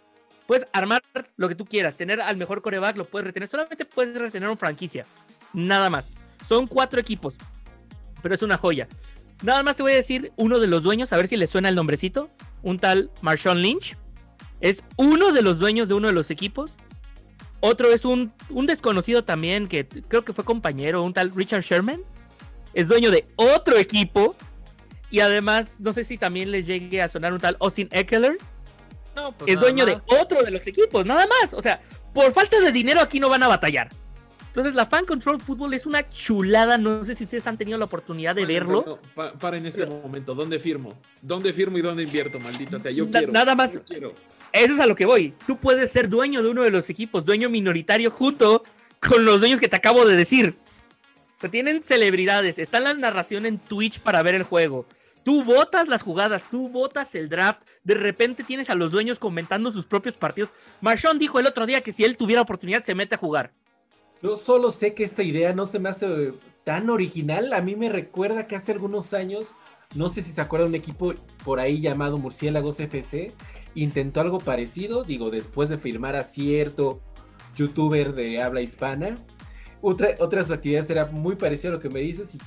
Puedes 0.45 0.67
armar 0.73 1.01
lo 1.37 1.47
que 1.47 1.55
tú 1.55 1.65
quieras, 1.65 1.95
tener 1.95 2.21
al 2.21 2.37
mejor 2.37 2.61
coreback, 2.61 2.97
lo 2.97 3.05
puedes 3.05 3.25
retener. 3.25 3.49
Solamente 3.49 3.85
puedes 3.85 4.15
retener 4.15 4.47
una 4.47 4.57
franquicia. 4.57 5.05
Nada 5.53 5.89
más. 5.89 6.05
Son 6.47 6.67
cuatro 6.67 6.99
equipos. 6.99 7.35
Pero 8.21 8.35
es 8.35 8.43
una 8.43 8.57
joya. 8.57 8.87
Nada 9.43 9.63
más 9.63 9.77
te 9.77 9.83
voy 9.83 9.93
a 9.93 9.95
decir 9.95 10.31
uno 10.35 10.59
de 10.59 10.67
los 10.67 10.83
dueños, 10.83 11.11
a 11.13 11.17
ver 11.17 11.27
si 11.27 11.37
le 11.37 11.47
suena 11.47 11.69
el 11.69 11.75
nombrecito. 11.75 12.29
Un 12.61 12.77
tal 12.77 13.09
Marshawn 13.21 13.61
Lynch. 13.61 13.97
Es 14.61 14.83
uno 14.97 15.31
de 15.31 15.41
los 15.41 15.59
dueños 15.59 15.87
de 15.87 15.93
uno 15.93 16.07
de 16.07 16.13
los 16.13 16.29
equipos. 16.29 16.73
Otro 17.61 17.91
es 17.91 18.05
un, 18.05 18.31
un 18.49 18.67
desconocido 18.67 19.23
también, 19.23 19.67
que 19.67 19.87
creo 19.87 20.23
que 20.23 20.33
fue 20.33 20.43
compañero, 20.43 21.03
un 21.03 21.13
tal 21.13 21.31
Richard 21.33 21.63
Sherman. 21.63 22.01
Es 22.75 22.88
dueño 22.88 23.10
de 23.10 23.25
otro 23.38 23.77
equipo. 23.77 24.36
Y 25.10 25.20
además, 25.22 25.77
no 25.79 25.94
sé 25.94 26.03
si 26.03 26.17
también 26.17 26.51
les 26.51 26.67
llegue 26.67 27.01
a 27.01 27.08
sonar 27.10 27.34
un 27.34 27.39
tal 27.39 27.58
Austin 27.60 27.88
Eckler. 27.91 28.38
No, 29.15 29.32
pues 29.32 29.53
es 29.53 29.60
dueño 29.60 29.86
más. 29.88 30.05
de 30.05 30.17
otro 30.20 30.44
de 30.44 30.51
los 30.51 30.67
equipos, 30.67 31.05
nada 31.05 31.25
más. 31.25 31.53
O 31.53 31.62
sea, 31.62 31.82
por 32.13 32.32
falta 32.34 32.60
de 32.60 32.72
dinero 32.72 33.00
aquí 33.01 33.20
no 33.20 33.29
van 33.29 33.41
a 33.44 33.48
batallar. 33.48 33.89
Entonces, 34.48 34.74
la 34.74 34.86
Fan 34.86 35.05
Control 35.05 35.39
Football 35.41 35.74
es 35.74 35.86
una 35.86 36.08
chulada. 36.10 36.77
No 36.77 37.03
sé 37.03 37.13
si 37.15 37.24
ustedes 37.25 37.46
han 37.48 37.58
tenido 37.58 37.77
la 37.77 37.86
oportunidad 37.86 38.36
de 38.36 38.46
verlo. 38.46 39.00
no, 39.15 39.32
para 39.39 39.58
en 39.58 39.65
este 39.65 39.86
momento. 39.86 40.34
¿Dónde 40.34 40.60
firmo? 40.60 40.94
¿Dónde 41.22 41.51
firmo 41.53 41.77
y 41.77 41.82
dónde 41.82 42.03
invierto, 42.03 42.39
maldita 42.39 42.79
sea? 42.79 42.91
Yo 42.91 43.05
Na- 43.05 43.12
quiero. 43.20 43.34
nada 43.34 43.55
más. 43.55 43.74
yo 43.74 43.84
quiero. 43.84 44.13
Eso 44.53 44.74
es 44.74 44.79
a 44.79 44.86
lo 44.86 44.96
que 44.96 45.05
voy. 45.05 45.34
Tú 45.46 45.58
puedes 45.58 45.91
ser 45.91 46.08
dueño 46.08 46.41
de 46.41 46.50
uno 46.50 46.63
de 46.63 46.72
los 46.72 46.89
equipos, 46.89 47.25
dueño 47.25 47.50
minoritario 47.50 48.12
junto 48.12 48.63
con 49.01 49.25
los 49.25 49.39
dueños 49.41 49.60
que 49.60 49.67
te 49.67 49.75
acabo 49.75 50.05
de 50.05 50.15
decir. 50.15 50.58
O 51.37 51.41
sea, 51.41 51.51
tienen 51.51 51.83
celebridades. 51.83 52.57
Está 52.57 52.79
la 52.79 52.93
narración 52.93 53.45
en 53.45 53.57
Twitch 53.59 53.99
para 53.99 54.23
ver 54.23 54.35
el 54.35 54.43
juego. 54.43 54.85
Tú 55.23 55.43
votas 55.43 55.87
las 55.87 56.03
jugadas, 56.03 56.47
tú 56.51 56.69
votas 56.69 57.15
el 57.15 57.29
draft. 57.29 57.61
De 57.83 57.95
repente 57.95 58.43
tienes 58.43 58.69
a 58.69 58.75
los 58.75 58.91
dueños 58.91 59.17
comentando 59.17 59.71
sus 59.71 59.85
propios 59.85 60.15
partidos. 60.15 60.51
Marshawn 60.81 61.17
dijo 61.17 61.39
el 61.39 61.47
otro 61.47 61.65
día 61.65 61.81
que 61.81 61.91
si 61.91 62.03
él 62.03 62.15
tuviera 62.15 62.43
oportunidad 62.43 62.83
se 62.83 62.93
mete 62.93 63.15
a 63.15 63.17
jugar. 63.17 63.51
Yo 64.21 64.37
solo 64.37 64.71
sé 64.71 64.93
que 64.93 65.03
esta 65.03 65.23
idea 65.23 65.53
no 65.53 65.65
se 65.65 65.79
me 65.79 65.89
hace 65.89 66.05
eh, 66.05 66.33
tan 66.63 66.89
original. 66.89 67.53
A 67.53 67.61
mí 67.61 67.75
me 67.75 67.89
recuerda 67.89 68.47
que 68.47 68.55
hace 68.55 68.71
algunos 68.71 69.13
años, 69.13 69.51
no 69.95 70.09
sé 70.09 70.21
si 70.21 70.31
se 70.31 70.41
acuerda 70.41 70.67
un 70.67 70.75
equipo 70.75 71.15
por 71.43 71.59
ahí 71.59 71.81
llamado 71.81 72.17
Murciélagos 72.17 72.79
FC, 72.79 73.33
intentó 73.73 74.21
algo 74.21 74.39
parecido, 74.39 75.03
digo, 75.03 75.31
después 75.31 75.69
de 75.69 75.77
firmar 75.77 76.15
a 76.15 76.23
cierto 76.23 77.01
youtuber 77.55 78.13
de 78.13 78.41
habla 78.41 78.61
hispana. 78.61 79.17
Otra, 79.82 80.10
otra 80.20 80.39
de 80.39 80.46
sus 80.46 80.53
actividades 80.53 80.89
era 80.89 81.05
muy 81.08 81.36
parecida 81.36 81.70
a 81.72 81.74
lo 81.75 81.79
que 81.79 81.89
me 81.89 82.00
dices 82.00 82.36
y 82.36 82.39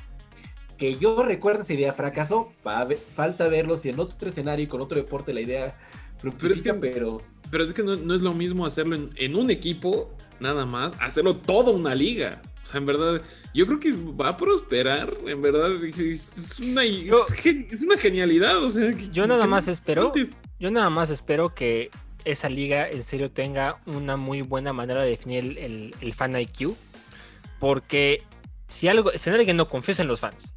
que 0.77 0.97
yo 0.97 1.23
recuerdo 1.23 1.63
esa 1.63 1.75
idea 1.75 1.93
fracasó. 1.93 2.53
Va 2.67 2.81
a 2.81 2.85
ver- 2.85 2.99
falta 2.99 3.49
verlo 3.49 3.77
si 3.77 3.89
en 3.89 3.99
otro 4.01 4.29
escenario 4.29 4.65
y 4.65 4.69
con 4.69 4.81
otro 4.81 4.97
deporte 4.99 5.33
la 5.33 5.41
idea 5.41 5.77
fructifica, 6.19 6.73
que- 6.75 6.79
pero... 6.79 7.21
Pero 7.51 7.65
es 7.65 7.73
que 7.73 7.83
no, 7.83 7.97
no 7.97 8.15
es 8.15 8.21
lo 8.21 8.35
mismo 8.35 8.67
hacerlo 8.67 8.95
en, 8.95 9.11
en 9.17 9.35
un 9.35 9.51
equipo, 9.51 10.11
nada 10.39 10.67
más, 10.67 10.93
hacerlo 11.01 11.35
toda 11.37 11.73
una 11.73 11.95
liga. 11.95 12.43
O 12.63 12.67
sea, 12.67 12.79
en 12.79 12.85
verdad, 12.87 13.23
yo 13.55 13.67
creo 13.67 13.81
que 13.81 13.93
va 13.93 14.29
a 14.31 14.37
prosperar. 14.37 15.17
En 15.27 15.41
verdad, 15.41 15.83
es, 15.83 15.99
es 15.99 16.59
una, 16.61 16.85
es, 16.85 17.11
es 17.47 17.83
una 17.83 17.97
genialidad. 17.97 18.63
O 18.63 18.69
sea, 18.69 18.93
que- 18.93 19.09
Yo 19.11 19.27
nada 19.27 19.45
que- 19.45 19.49
más 19.51 19.67
espero- 19.69 20.13
que- 20.13 20.29
Yo 20.61 20.71
nada 20.71 20.91
más 20.91 21.09
espero 21.09 21.55
que 21.55 21.91
esa 22.27 22.51
liga 22.51 22.87
en 22.91 23.03
serio 23.03 23.31
tenga 23.31 23.79
una 23.87 24.17
muy 24.19 24.43
buena 24.43 24.75
manera 24.75 25.03
de 25.03 25.09
definir 25.11 25.39
el, 25.39 25.57
el- 25.59 25.95
el 26.03 26.13
fan 26.13 26.39
IQ. 26.39 26.75
Porque 27.59 28.23
si 28.69 28.89
algo, 28.89 29.11
si 29.15 29.31
en 29.31 29.37
alguien 29.37 29.57
no 29.57 29.69
confías 29.69 30.01
en 30.01 30.09
los 30.09 30.21
fans. 30.21 30.55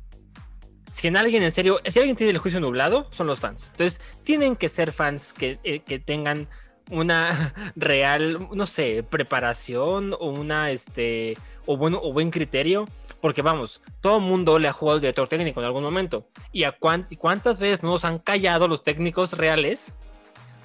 Si 0.89 1.07
en 1.07 1.15
alguien 1.15 1.41
en 1.43 1.51
serio, 1.51 1.79
si 1.85 1.99
alguien 1.99 2.17
tiene 2.17 2.31
el 2.31 2.37
juicio 2.37 2.59
nublado, 2.59 3.07
son 3.11 3.27
los 3.27 3.39
fans. 3.39 3.69
Entonces, 3.71 4.01
tienen 4.23 4.55
que 4.57 4.67
ser 4.69 4.91
fans 4.91 5.31
que, 5.33 5.57
eh, 5.63 5.79
que 5.79 5.99
tengan 5.99 6.49
una 6.89 7.53
real, 7.75 8.49
no 8.53 8.65
sé, 8.65 9.01
preparación 9.03 10.13
o 10.19 10.29
una, 10.29 10.71
este, 10.71 11.37
o 11.65 11.77
bueno, 11.77 11.99
o 12.03 12.11
buen 12.11 12.29
criterio. 12.29 12.87
Porque 13.21 13.43
vamos, 13.43 13.81
todo 14.01 14.17
el 14.17 14.23
mundo 14.23 14.57
le 14.57 14.67
ha 14.67 14.73
jugado 14.73 14.95
al 14.95 15.01
director 15.01 15.27
técnico 15.27 15.59
en 15.61 15.67
algún 15.67 15.83
momento. 15.83 16.27
¿Y 16.51 16.63
a 16.63 16.71
cuán- 16.71 17.05
y 17.09 17.15
cuántas 17.17 17.59
veces 17.59 17.83
nos 17.83 18.03
han 18.03 18.17
callado 18.19 18.67
los 18.67 18.83
técnicos 18.83 19.33
reales 19.33 19.93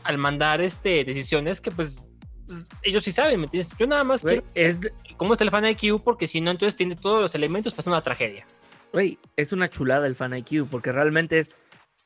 al 0.05 0.16
mandar 0.19 0.61
este, 0.62 1.05
decisiones 1.05 1.61
que 1.61 1.71
pues, 1.71 1.99
pues, 2.47 2.69
ellos 2.83 3.05
sí 3.05 3.12
saben, 3.12 3.41
¿me 3.41 3.45
entiendes? 3.47 3.73
Yo 3.79 3.87
nada 3.87 4.05
más 4.05 4.23
Güey, 4.23 4.43
quiero 4.55 4.69
es, 4.71 4.93
cómo 5.17 5.33
está 5.35 5.45
el 5.45 5.50
fan 5.50 5.67
IQ 5.67 6.03
porque 6.03 6.26
si 6.26 6.41
no, 6.41 6.50
entonces 6.50 6.76
tiene 6.76 6.97
todos 6.97 7.21
los 7.21 7.35
elementos 7.35 7.73
para 7.75 7.83
hacer 7.83 7.93
una 7.93 8.03
tragedia. 8.03 8.47
güey, 8.93 9.19
es 9.37 9.53
una 9.53 9.69
chulada 9.69 10.07
el 10.07 10.15
fan 10.15 10.35
IQ 10.37 10.69
porque 10.71 10.93
realmente 10.93 11.38
es. 11.38 11.50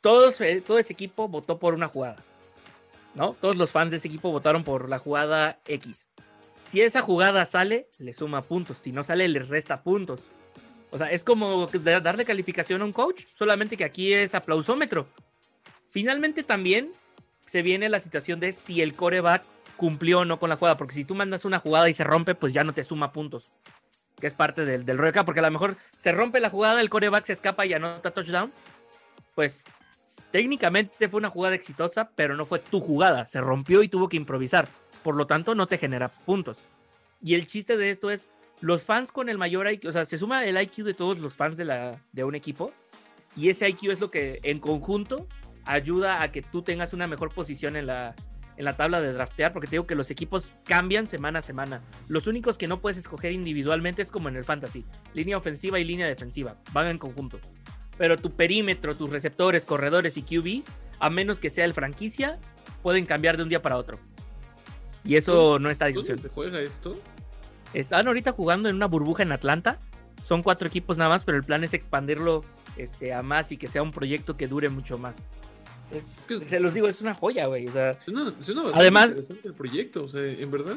Todos, 0.00 0.40
eh, 0.40 0.62
todo 0.66 0.78
ese 0.78 0.92
equipo 0.94 1.28
votó 1.28 1.58
por 1.58 1.74
una 1.74 1.88
jugada. 1.88 2.16
¿No? 3.14 3.36
Todos 3.40 3.56
los 3.56 3.70
fans 3.70 3.90
de 3.90 3.96
ese 3.98 4.08
equipo 4.08 4.30
votaron 4.30 4.62
por 4.64 4.88
la 4.88 4.98
jugada 4.98 5.58
X. 5.66 6.06
Si 6.64 6.80
esa 6.80 7.02
jugada 7.02 7.44
sale, 7.44 7.88
le 7.98 8.12
suma 8.12 8.40
puntos. 8.42 8.78
Si 8.78 8.92
no 8.92 9.02
sale, 9.02 9.26
les 9.28 9.48
resta 9.48 9.82
puntos. 9.82 10.20
O 10.92 10.98
sea, 10.98 11.10
es 11.10 11.24
como 11.24 11.66
da- 11.66 12.00
darle 12.00 12.24
calificación 12.24 12.80
a 12.82 12.84
un 12.84 12.92
coach, 12.92 13.22
solamente 13.36 13.76
que 13.76 13.84
aquí 13.84 14.12
es 14.12 14.34
aplausómetro. 14.34 15.06
Finalmente 15.90 16.42
también 16.44 16.92
se 17.46 17.62
viene 17.62 17.88
la 17.88 17.98
situación 18.00 18.38
de 18.40 18.52
si 18.52 18.80
el 18.80 18.94
coreback 18.94 19.42
cumplió 19.80 20.18
o 20.18 20.24
no 20.26 20.38
con 20.38 20.50
la 20.50 20.56
jugada, 20.56 20.76
porque 20.76 20.92
si 20.92 21.06
tú 21.06 21.14
mandas 21.14 21.46
una 21.46 21.58
jugada 21.58 21.88
y 21.88 21.94
se 21.94 22.04
rompe, 22.04 22.34
pues 22.34 22.52
ya 22.52 22.64
no 22.64 22.74
te 22.74 22.84
suma 22.84 23.14
puntos. 23.14 23.48
Que 24.20 24.26
es 24.26 24.34
parte 24.34 24.66
del, 24.66 24.84
del 24.84 24.98
rollo 24.98 25.08
acá, 25.08 25.24
porque 25.24 25.40
a 25.40 25.42
lo 25.42 25.50
mejor 25.50 25.78
se 25.96 26.12
rompe 26.12 26.38
la 26.38 26.50
jugada, 26.50 26.82
el 26.82 26.90
coreback 26.90 27.24
se 27.24 27.32
escapa 27.32 27.64
y 27.64 27.72
anota 27.72 28.10
touchdown. 28.10 28.52
Pues 29.34 29.62
técnicamente 30.30 31.08
fue 31.08 31.16
una 31.16 31.30
jugada 31.30 31.54
exitosa, 31.54 32.10
pero 32.14 32.36
no 32.36 32.44
fue 32.44 32.58
tu 32.58 32.78
jugada. 32.78 33.26
Se 33.26 33.40
rompió 33.40 33.82
y 33.82 33.88
tuvo 33.88 34.10
que 34.10 34.18
improvisar. 34.18 34.68
Por 35.02 35.16
lo 35.16 35.26
tanto, 35.26 35.54
no 35.54 35.66
te 35.66 35.78
genera 35.78 36.08
puntos. 36.08 36.58
Y 37.22 37.32
el 37.32 37.46
chiste 37.46 37.78
de 37.78 37.88
esto 37.88 38.10
es, 38.10 38.28
los 38.60 38.84
fans 38.84 39.12
con 39.12 39.30
el 39.30 39.38
mayor 39.38 39.66
IQ, 39.66 39.88
o 39.88 39.92
sea, 39.92 40.04
se 40.04 40.18
suma 40.18 40.44
el 40.44 40.60
IQ 40.60 40.84
de 40.84 40.92
todos 40.92 41.18
los 41.20 41.32
fans 41.32 41.56
de, 41.56 41.64
la, 41.64 42.04
de 42.12 42.24
un 42.24 42.34
equipo. 42.34 42.70
Y 43.34 43.48
ese 43.48 43.66
IQ 43.66 43.92
es 43.92 44.00
lo 44.00 44.10
que 44.10 44.40
en 44.42 44.60
conjunto 44.60 45.26
ayuda 45.64 46.20
a 46.20 46.32
que 46.32 46.42
tú 46.42 46.60
tengas 46.60 46.92
una 46.92 47.06
mejor 47.06 47.32
posición 47.32 47.76
en 47.76 47.86
la, 47.86 48.14
en 48.60 48.66
la 48.66 48.76
tabla 48.76 49.00
de 49.00 49.14
draftear, 49.14 49.54
porque 49.54 49.68
te 49.68 49.70
digo 49.72 49.86
que 49.86 49.94
los 49.94 50.10
equipos 50.10 50.52
cambian 50.64 51.06
semana 51.06 51.38
a 51.38 51.42
semana. 51.42 51.80
Los 52.08 52.26
únicos 52.26 52.58
que 52.58 52.66
no 52.66 52.82
puedes 52.82 52.98
escoger 52.98 53.32
individualmente 53.32 54.02
es 54.02 54.10
como 54.10 54.28
en 54.28 54.36
el 54.36 54.44
fantasy, 54.44 54.84
línea 55.14 55.38
ofensiva 55.38 55.80
y 55.80 55.84
línea 55.84 56.06
defensiva, 56.06 56.56
van 56.74 56.88
en 56.88 56.98
conjunto. 56.98 57.40
Pero 57.96 58.18
tu 58.18 58.32
perímetro, 58.32 58.94
tus 58.94 59.08
receptores, 59.08 59.64
corredores 59.64 60.18
y 60.18 60.22
QB, 60.22 60.68
a 60.98 61.08
menos 61.08 61.40
que 61.40 61.48
sea 61.48 61.64
el 61.64 61.72
franquicia, 61.72 62.38
pueden 62.82 63.06
cambiar 63.06 63.38
de 63.38 63.44
un 63.44 63.48
día 63.48 63.62
para 63.62 63.78
otro. 63.78 63.98
Y 65.04 65.16
eso 65.16 65.58
no 65.58 65.70
está 65.70 65.86
a 65.86 65.88
¿Dónde 65.88 66.02
discusión. 66.02 66.18
se 66.18 66.28
juega 66.28 66.60
esto? 66.60 67.00
Están 67.72 68.08
ahorita 68.08 68.32
jugando 68.32 68.68
en 68.68 68.76
una 68.76 68.86
burbuja 68.86 69.22
en 69.22 69.32
Atlanta. 69.32 69.78
Son 70.22 70.42
cuatro 70.42 70.68
equipos 70.68 70.98
nada 70.98 71.08
más, 71.08 71.24
pero 71.24 71.38
el 71.38 71.44
plan 71.44 71.64
es 71.64 71.72
expandirlo 71.72 72.44
este, 72.76 73.14
a 73.14 73.22
más 73.22 73.52
y 73.52 73.56
que 73.56 73.68
sea 73.68 73.82
un 73.82 73.90
proyecto 73.90 74.36
que 74.36 74.48
dure 74.48 74.68
mucho 74.68 74.98
más. 74.98 75.28
Es- 75.90 76.04
Es 76.20 76.26
que 76.26 76.48
se 76.48 76.60
los 76.60 76.74
digo, 76.74 76.86
es 76.88 77.00
una 77.00 77.14
joya, 77.14 77.46
güey. 77.46 77.66
O 77.68 77.72
sea, 77.72 77.94
suena, 78.04 78.32
suena 78.40 78.62
bastante 78.62 78.80
Además- 78.80 79.08
interesante 79.10 79.48
el 79.48 79.54
proyecto. 79.54 80.04
O 80.04 80.08
sea, 80.08 80.22
en 80.24 80.50
verdad 80.50 80.76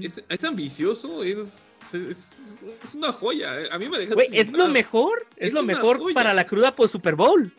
es, 0.00 0.22
es 0.28 0.44
ambicioso, 0.44 1.22
es, 1.24 1.68
es, 1.92 2.32
es 2.84 2.94
una 2.94 3.12
joya. 3.12 3.60
eh. 3.60 3.68
A 3.70 3.78
mí 3.78 3.88
me 3.88 3.98
deja 3.98 4.14
Güey, 4.14 4.28
es 4.32 4.52
lo 4.52 4.68
mejor, 4.68 5.26
es, 5.36 5.48
Es 5.48 5.54
lo 5.54 5.62
mejor 5.62 5.98
joya. 5.98 6.14
para 6.14 6.34
la 6.34 6.44
cruda 6.46 6.74
por 6.74 6.88
Super 6.88 7.14
Bowl. 7.14 7.52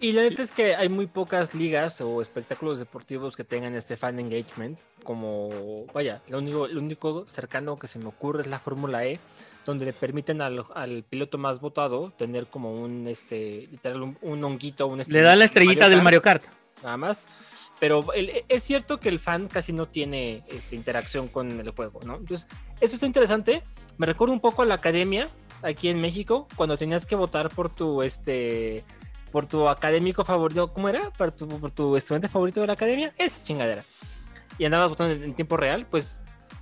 Y 0.00 0.12
la 0.12 0.22
neta 0.22 0.42
es 0.42 0.50
que 0.50 0.74
hay 0.74 0.88
muy 0.88 1.06
pocas 1.06 1.54
ligas 1.54 2.00
o 2.00 2.20
espectáculos 2.20 2.78
deportivos 2.78 3.36
que 3.36 3.44
tengan 3.44 3.74
este 3.74 3.96
fan 3.96 4.18
engagement. 4.18 4.78
Como, 5.02 5.86
vaya, 5.94 6.20
lo 6.28 6.38
único, 6.38 6.66
lo 6.66 6.80
único 6.80 7.26
cercano 7.26 7.78
que 7.78 7.86
se 7.86 7.98
me 7.98 8.06
ocurre 8.06 8.42
es 8.42 8.46
la 8.48 8.58
Fórmula 8.58 9.06
E, 9.06 9.18
donde 9.64 9.84
le 9.86 9.92
permiten 9.92 10.40
al, 10.42 10.64
al 10.74 11.04
piloto 11.04 11.38
más 11.38 11.60
votado 11.60 12.12
tener 12.16 12.46
como 12.48 12.72
un, 12.82 13.06
este, 13.08 13.66
literal, 13.70 14.02
un, 14.02 14.18
un 14.22 14.44
honguito, 14.44 14.86
un 14.86 15.02
Le 15.06 15.20
dan 15.22 15.38
la 15.38 15.44
estrellita 15.46 15.88
del 15.88 16.02
Mario 16.02 16.22
Kart. 16.22 16.44
nada 16.82 16.96
más. 16.96 17.26
Pero 17.80 18.12
el- 18.12 18.44
es 18.48 18.62
cierto 18.62 19.00
que 19.00 19.08
el 19.08 19.18
fan 19.18 19.48
casi 19.48 19.72
no 19.72 19.86
tiene 19.88 20.44
este, 20.48 20.76
interacción 20.76 21.28
con 21.28 21.58
el 21.60 21.70
juego, 21.70 22.00
¿no? 22.04 22.16
Entonces, 22.16 22.46
eso 22.80 22.94
está 22.94 23.06
interesante. 23.06 23.62
Me 23.98 24.06
recuerda 24.06 24.32
un 24.32 24.40
poco 24.40 24.62
a 24.62 24.64
la 24.66 24.74
academia 24.74 25.28
aquí 25.62 25.88
en 25.88 26.00
México, 26.00 26.46
cuando 26.56 26.76
tenías 26.78 27.04
que 27.06 27.16
votar 27.16 27.48
por 27.50 27.74
tu, 27.74 28.02
este, 28.02 28.84
por 29.32 29.46
tu 29.46 29.68
académico 29.68 30.24
favorito, 30.24 30.72
¿cómo 30.72 30.88
era? 30.88 31.10
Por 31.10 31.32
tu, 31.32 31.48
por 31.48 31.70
tu 31.72 31.96
estudiante 31.96 32.28
favorito 32.28 32.60
de 32.60 32.68
la 32.68 32.74
academia, 32.74 33.12
esa 33.18 33.42
chingadera. 33.42 33.82
Y 34.56 34.64
andabas 34.66 34.90
votando 34.90 35.14
en, 35.14 35.24
en 35.24 35.34
tiempo 35.34 35.56
real, 35.56 35.84
pues 35.90 36.20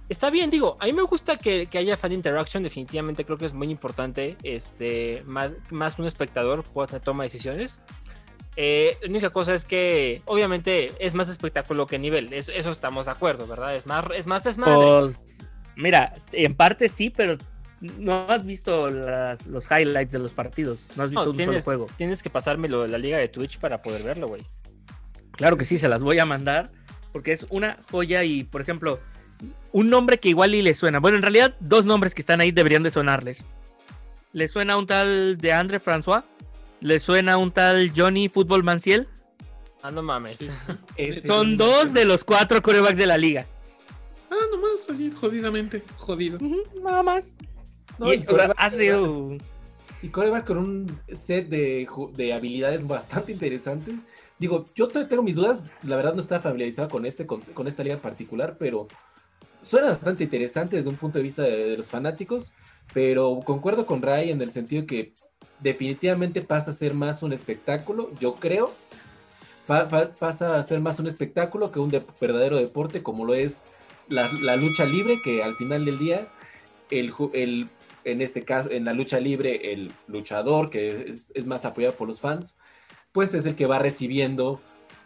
está 0.09 0.31
bien, 0.31 0.51
digo, 0.51 0.77
a 0.81 0.87
mí 0.87 0.93
me 0.93 1.03
gusta 1.03 1.37
que, 1.37 1.67
que 1.67 1.79
haya 1.79 1.97
fan 1.97 2.13
interaction, 2.13 2.63
definitivamente 2.63 3.25
creo 3.25 3.39
que 3.39 3.47
es 3.47 3.53
muy 3.55 3.71
importante, 3.71 4.37
este, 4.43 5.23
más, 5.27 5.53
más 5.71 5.99
un 5.99 6.07
espectador 6.07 6.65
pueda 6.65 6.87
tener 6.89 7.03
toma 7.03 7.23
de 7.25 7.29
decisiones. 7.31 7.83
Eh, 8.57 8.99
la 9.03 9.09
única 9.09 9.31
cosa 9.31 9.55
es 9.55 9.65
que, 9.65 10.21
obviamente, 10.27 10.93
es 10.99 11.15
más 11.15 11.29
espectáculo 11.31 11.87
que 11.87 11.99
nivel. 11.99 12.33
Eso, 12.35 12.53
eso 12.53 12.71
estamos 12.71 13.07
de 13.07 13.13
acuerdo, 13.13 13.47
¿verdad? 13.47 13.75
Es 13.75 13.87
más, 13.87 14.05
es 14.15 14.27
más 14.27 14.45
desmadre. 14.45 14.75
Pues, 15.01 15.51
mira, 15.75 16.15
en 16.33 16.55
parte 16.55 16.91
sí, 16.91 17.09
pero 17.09 17.39
no 17.81 18.27
has 18.29 18.45
visto 18.45 18.91
las- 18.91 19.47
los 19.47 19.65
highlights 19.71 20.13
de 20.13 20.19
los 20.19 20.35
partidos. 20.35 20.81
No 20.97 21.05
has 21.05 21.11
visto 21.11 21.25
No, 21.25 21.31
un 21.31 21.37
solo 21.37 21.47
tienes, 21.47 21.65
juego. 21.65 21.87
tienes 21.97 22.23
que 22.23 22.29
pasármelo 22.29 22.87
la 22.87 22.99
liga 22.99 23.17
de 23.17 23.29
Twitch 23.29 23.59
para 23.59 23.81
poder 23.81 24.03
verlo, 24.03 24.29
güey. 24.29 24.43
Claro 25.31 25.57
que 25.57 25.65
sí, 25.65 25.79
se 25.79 25.89
las 25.89 26.03
voy 26.03 26.19
a 26.19 26.27
mandar 26.27 26.71
porque 27.11 27.33
es 27.33 27.47
una 27.49 27.79
joya 27.91 28.23
y, 28.23 28.45
por 28.45 28.61
ejemplo, 28.61 29.01
un 29.73 29.89
nombre 29.91 30.19
que 30.19 30.29
igual 30.29 30.55
y 30.55 30.63
le 30.63 30.75
suena. 30.75 30.99
Bueno, 31.01 31.17
en 31.17 31.23
realidad, 31.23 31.55
dos 31.61 31.85
nombres 31.85 32.15
que 32.15 32.21
están 32.23 32.41
ahí 32.41 32.51
deberían 32.53 32.83
de 32.83 32.91
sonarles. 32.91 33.45
¿Le 34.33 34.49
suena 34.49 34.77
un 34.77 34.87
tal 34.87 35.37
de 35.39 35.53
André 35.53 35.81
François? 35.81 36.25
¿Le 36.81 36.99
suena 37.01 37.37
un 37.39 37.53
tal 37.53 37.93
Johnny 37.95 38.29
Football 38.29 38.65
Manciel? 38.65 39.09
Ah, 39.83 39.91
no 39.91 40.03
mames. 40.03 40.39
Ese- 40.97 41.27
Son 41.27 41.57
dos 41.57 41.93
de 41.93 42.05
los 42.05 42.25
cuatro 42.25 42.63
corebacks 42.63 42.99
de 42.99 43.07
la 43.07 43.19
liga. 43.19 43.47
Ah, 44.31 44.37
nomás 44.51 44.89
así, 44.89 45.11
jodidamente, 45.11 45.83
jodido. 45.97 46.39
Nada 46.83 47.03
más. 47.03 47.35
No, 47.99 48.13
Y, 48.13 48.17
y 48.17 48.21
o 48.21 48.35
sea, 48.35 48.49
coreback- 48.49 48.55
ha 48.57 48.71
sido- 48.71 49.37
Y 50.03 50.09
coreback 50.09 50.47
con 50.47 50.59
un 50.59 50.99
set 51.13 51.49
de, 51.49 51.87
de 52.15 52.33
habilidades 52.33 52.87
bastante 52.87 53.33
interesante. 53.33 53.93
Digo, 54.39 54.65
yo 54.75 54.89
tengo 54.89 55.23
mis 55.23 55.37
dudas. 55.37 55.63
La 55.83 55.97
verdad 55.97 56.15
no 56.15 56.21
estaba 56.21 56.41
familiarizado 56.41 56.89
con, 56.89 57.05
este, 57.07 57.27
con, 57.27 57.41
con 57.41 57.69
esta 57.69 57.83
liga 57.85 57.95
en 57.97 58.01
particular, 58.01 58.57
pero 58.59 58.89
suena 59.63 59.89
bastante 59.89 60.25
interesante 60.25 60.77
desde 60.77 60.91
un 60.91 60.97
punto 60.97 61.19
de 61.19 61.23
vista 61.25 61.43
de, 61.43 61.77
los 61.77 61.87
fanáticos. 61.87 62.53
Pero 62.93 63.41
concuerdo 63.45 63.87
con 63.87 64.03
Ray 64.03 64.31
en 64.31 64.43
el 64.43 64.51
sentido 64.51 64.87
que 64.87 65.15
definitivamente 65.61 66.43
pasa 66.43 66.73
a 66.73 66.75
ser 66.75 66.95
más 66.95 67.23
un 67.23 67.33
espectáculo, 67.33 68.11
yo 68.21 68.35
creo. 68.37 68.73
Pa- 69.67 69.89
pa- 69.89 70.13
pasa 70.15 70.57
a 70.57 70.63
ser 70.63 70.81
más 70.81 70.99
un 70.99 71.07
espectáculo 71.07 71.71
que 71.71 71.79
un 71.79 71.89
de- 71.89 72.05
verdadero 72.21 72.59
deporte 72.59 73.03
como 73.03 73.25
lo 73.25 73.35
es 73.35 73.65
la, 74.09 74.57
lucha 74.57 74.85
libre, 74.85 75.21
que 75.23 75.43
al 75.43 75.55
final 75.57 75.85
del 75.85 75.99
día 75.99 76.29
el, 76.91 77.71
en 78.05 78.21
este 78.21 78.43
caso, 78.43 78.71
en 78.71 78.85
la 78.85 78.93
lucha 78.93 79.21
libre, 79.21 79.73
el 79.73 79.93
luchador, 80.09 80.69
que 80.69 81.15
es 81.33 81.47
más 81.47 81.65
apoyado 81.65 81.95
por 81.95 82.09
los 82.09 82.21
fans, 82.21 82.57
pues 83.13 83.33
es 83.35 83.47
el 83.47 83.55
que 83.55 83.67
va 83.67 83.79
recibiendo 83.79 84.61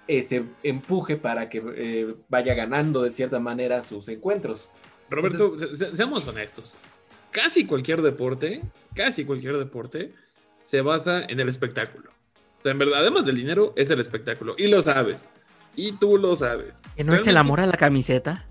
ese 0.08 0.44
empuje 0.62 1.16
para 1.16 1.48
que 1.48 1.62
eh, 1.76 2.14
vaya 2.28 2.54
ganando 2.54 3.02
de 3.02 3.10
cierta 3.10 3.40
manera 3.40 3.82
sus 3.82 4.08
encuentros. 4.08 4.70
Roberto, 5.10 5.58
se- 5.58 5.76
se- 5.76 5.96
seamos 5.96 6.26
honestos. 6.26 6.74
Casi 7.30 7.66
cualquier 7.66 8.02
deporte, 8.02 8.62
casi 8.94 9.24
cualquier 9.24 9.56
deporte, 9.58 10.12
se 10.64 10.80
basa 10.80 11.22
en 11.24 11.38
el 11.40 11.48
espectáculo. 11.48 12.10
O 12.58 12.62
sea, 12.62 12.72
en 12.72 12.78
verdad, 12.78 13.00
además 13.00 13.26
del 13.26 13.36
dinero, 13.36 13.72
es 13.76 13.90
el 13.90 14.00
espectáculo. 14.00 14.54
Y 14.58 14.68
lo 14.68 14.80
sabes. 14.82 15.28
Y 15.76 15.92
tú 15.92 16.16
lo 16.18 16.34
sabes. 16.34 16.82
¿Que 16.96 17.04
no 17.04 17.14
es 17.14 17.26
el 17.26 17.36
amor 17.36 17.60
a 17.60 17.66
la 17.66 17.76
camiseta? 17.76 18.46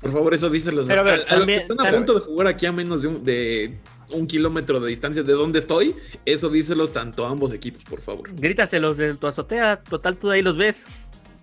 Por 0.00 0.12
favor, 0.12 0.32
eso 0.34 0.48
díselo. 0.48 0.84
Pero 0.86 1.00
a 1.00 1.04
ver, 1.04 1.24
a, 1.28 1.32
a 1.32 1.36
los 1.38 1.46
que 1.46 1.56
están 1.56 1.80
a 1.80 1.90
punto 1.90 2.14
de 2.14 2.20
jugar 2.20 2.46
aquí 2.46 2.66
a 2.66 2.72
menos 2.72 3.02
de 3.02 3.08
un, 3.08 3.24
de 3.24 3.78
un 4.10 4.26
kilómetro 4.26 4.80
de 4.80 4.88
distancia 4.90 5.22
de 5.22 5.32
donde 5.32 5.58
estoy, 5.58 5.94
eso 6.24 6.48
díselos 6.48 6.92
tanto 6.92 7.26
a 7.26 7.30
ambos 7.30 7.52
equipos, 7.52 7.84
por 7.84 8.00
favor. 8.00 8.30
Grítaselos 8.34 8.96
de 8.96 9.14
tu 9.14 9.26
azotea, 9.26 9.82
total 9.82 10.16
tú 10.16 10.28
de 10.28 10.36
ahí 10.36 10.42
los 10.42 10.56
ves. 10.56 10.84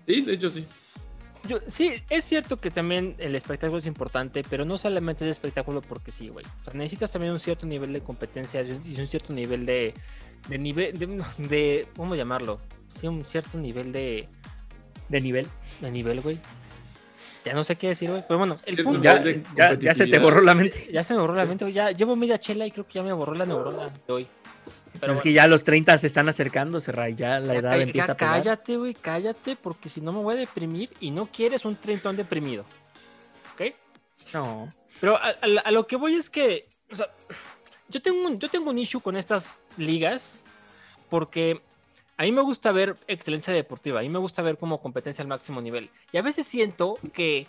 Sí, 0.06 0.20
de 0.22 0.34
hecho 0.34 0.50
sí. 0.50 0.64
Yo, 1.48 1.58
sí, 1.68 1.92
es 2.10 2.24
cierto 2.24 2.60
que 2.60 2.72
también 2.72 3.14
el 3.18 3.36
espectáculo 3.36 3.78
es 3.78 3.86
importante, 3.86 4.42
pero 4.48 4.64
no 4.64 4.78
solamente 4.78 5.24
es 5.24 5.30
espectáculo 5.30 5.80
porque 5.80 6.10
sí, 6.10 6.28
güey. 6.28 6.44
O 6.62 6.64
sea, 6.64 6.74
necesitas 6.74 7.12
también 7.12 7.32
un 7.32 7.38
cierto 7.38 7.66
nivel 7.66 7.92
de 7.92 8.00
competencia 8.00 8.62
y 8.62 8.98
un- 9.00 9.06
cierto 9.06 9.32
nivel 9.32 9.64
de, 9.64 9.94
de 10.48 10.58
nivel, 10.58 10.98
de, 10.98 11.22
de- 11.48 11.86
¿cómo 11.96 12.16
llamarlo? 12.16 12.60
Sí, 12.88 13.06
un 13.06 13.24
cierto 13.24 13.58
nivel 13.58 13.92
de, 13.92 14.28
De 15.08 15.20
nivel. 15.20 15.46
de 15.80 15.90
nivel, 15.92 16.20
güey. 16.20 16.40
Ya 17.46 17.54
no 17.54 17.62
sé 17.64 17.76
qué 17.76 17.88
decir, 17.88 18.10
güey. 18.10 18.22
Pero 18.26 18.38
bueno, 18.38 18.54
el 18.54 18.60
Cierto 18.74 18.82
punto, 18.84 19.02
Ya, 19.02 19.22
ya- 19.56 19.78
ya 19.78 19.94
se 19.94 20.06
te 20.06 20.18
borró 20.18 20.42
la 20.42 20.54
mente. 20.54 20.88
ya 20.92 21.04
se 21.04 21.14
me 21.14 21.20
borró 21.20 21.34
la 21.34 21.44
mente, 21.44 21.64
güey. 21.64 21.72
Ya 21.74 21.92
llevo 21.92 22.16
media 22.16 22.38
chela 22.40 22.66
y 22.66 22.72
creo 22.72 22.86
que 22.86 22.94
ya 22.94 23.02
me 23.04 23.12
borró 23.12 23.34
la 23.34 23.44
neurona 23.46 23.88
de 24.06 24.12
hoy. 24.12 24.26
Pero 24.98 25.12
es 25.12 25.18
bueno. 25.18 25.22
que 25.22 25.32
ya 25.32 25.46
los 25.46 25.62
30 25.62 25.96
se 25.98 26.06
están 26.08 26.28
acercando, 26.28 26.80
Ray. 26.86 27.14
Ya 27.14 27.38
la 27.38 27.52
Ya 27.54 27.58
edad 27.60 27.80
empieza 27.80 28.06
ya 28.08 28.12
a 28.12 28.16
pegar. 28.16 28.32
cállate, 28.34 28.76
güey, 28.78 28.94
cállate, 28.94 29.54
porque 29.56 29.88
si 29.88 30.00
no 30.00 30.10
me 30.12 30.20
voy 30.22 30.34
a 30.34 30.38
deprimir 30.38 30.90
y 31.00 31.10
no 31.12 31.26
quieres 31.26 31.64
un 31.64 31.76
treintón 31.76 32.16
deprimido. 32.16 32.64
¿Ok? 33.54 33.74
No. 34.34 34.72
Pero 35.00 35.16
a, 35.16 35.28
a- 35.28 35.60
a 35.64 35.70
lo 35.70 35.86
que 35.86 35.96
voy 35.96 36.14
es 36.14 36.28
que, 36.30 36.68
o 36.90 36.96
sea, 36.96 37.08
yo 37.88 38.02
tengo, 38.02 38.26
un, 38.26 38.38
yo 38.40 38.48
tengo 38.48 38.70
un 38.70 38.78
issue 38.78 39.00
con 39.00 39.16
estas 39.16 39.62
ligas 39.76 40.40
porque 41.10 41.60
a 42.18 42.22
mí 42.22 42.32
me 42.32 42.42
gusta 42.42 42.72
ver 42.72 42.96
excelencia 43.08 43.52
deportiva, 43.52 44.00
a 44.00 44.02
mí 44.02 44.08
me 44.08 44.18
gusta 44.18 44.42
ver 44.42 44.56
como 44.58 44.80
competencia 44.80 45.22
al 45.22 45.28
máximo 45.28 45.60
nivel. 45.60 45.90
Y 46.12 46.16
a 46.18 46.22
veces 46.22 46.46
siento 46.46 46.98
que 47.12 47.46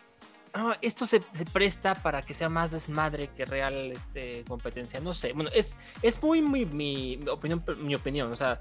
ah, 0.54 0.78
esto 0.82 1.06
se, 1.06 1.22
se 1.34 1.46
presta 1.46 1.96
para 1.96 2.22
que 2.22 2.34
sea 2.34 2.50
más 2.50 2.72
desmadre 2.72 3.30
que 3.36 3.46
real 3.46 3.92
este, 3.92 4.44
competencia. 4.48 5.00
No 5.00 5.14
sé, 5.14 5.34
bueno, 5.34 5.50
es, 5.54 5.76
es 6.02 6.22
muy 6.22 6.42
mi, 6.42 6.66
mi 6.66 7.20
opinión, 7.30 7.64
mi 7.82 7.96
opinión. 7.96 8.32
O 8.32 8.36
sea, 8.36 8.60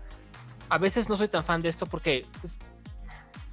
a 0.68 0.78
veces 0.78 1.08
no 1.08 1.16
soy 1.16 1.28
tan 1.28 1.44
fan 1.44 1.62
de 1.62 1.68
esto 1.70 1.86
porque... 1.86 2.26
pues, 2.40 2.58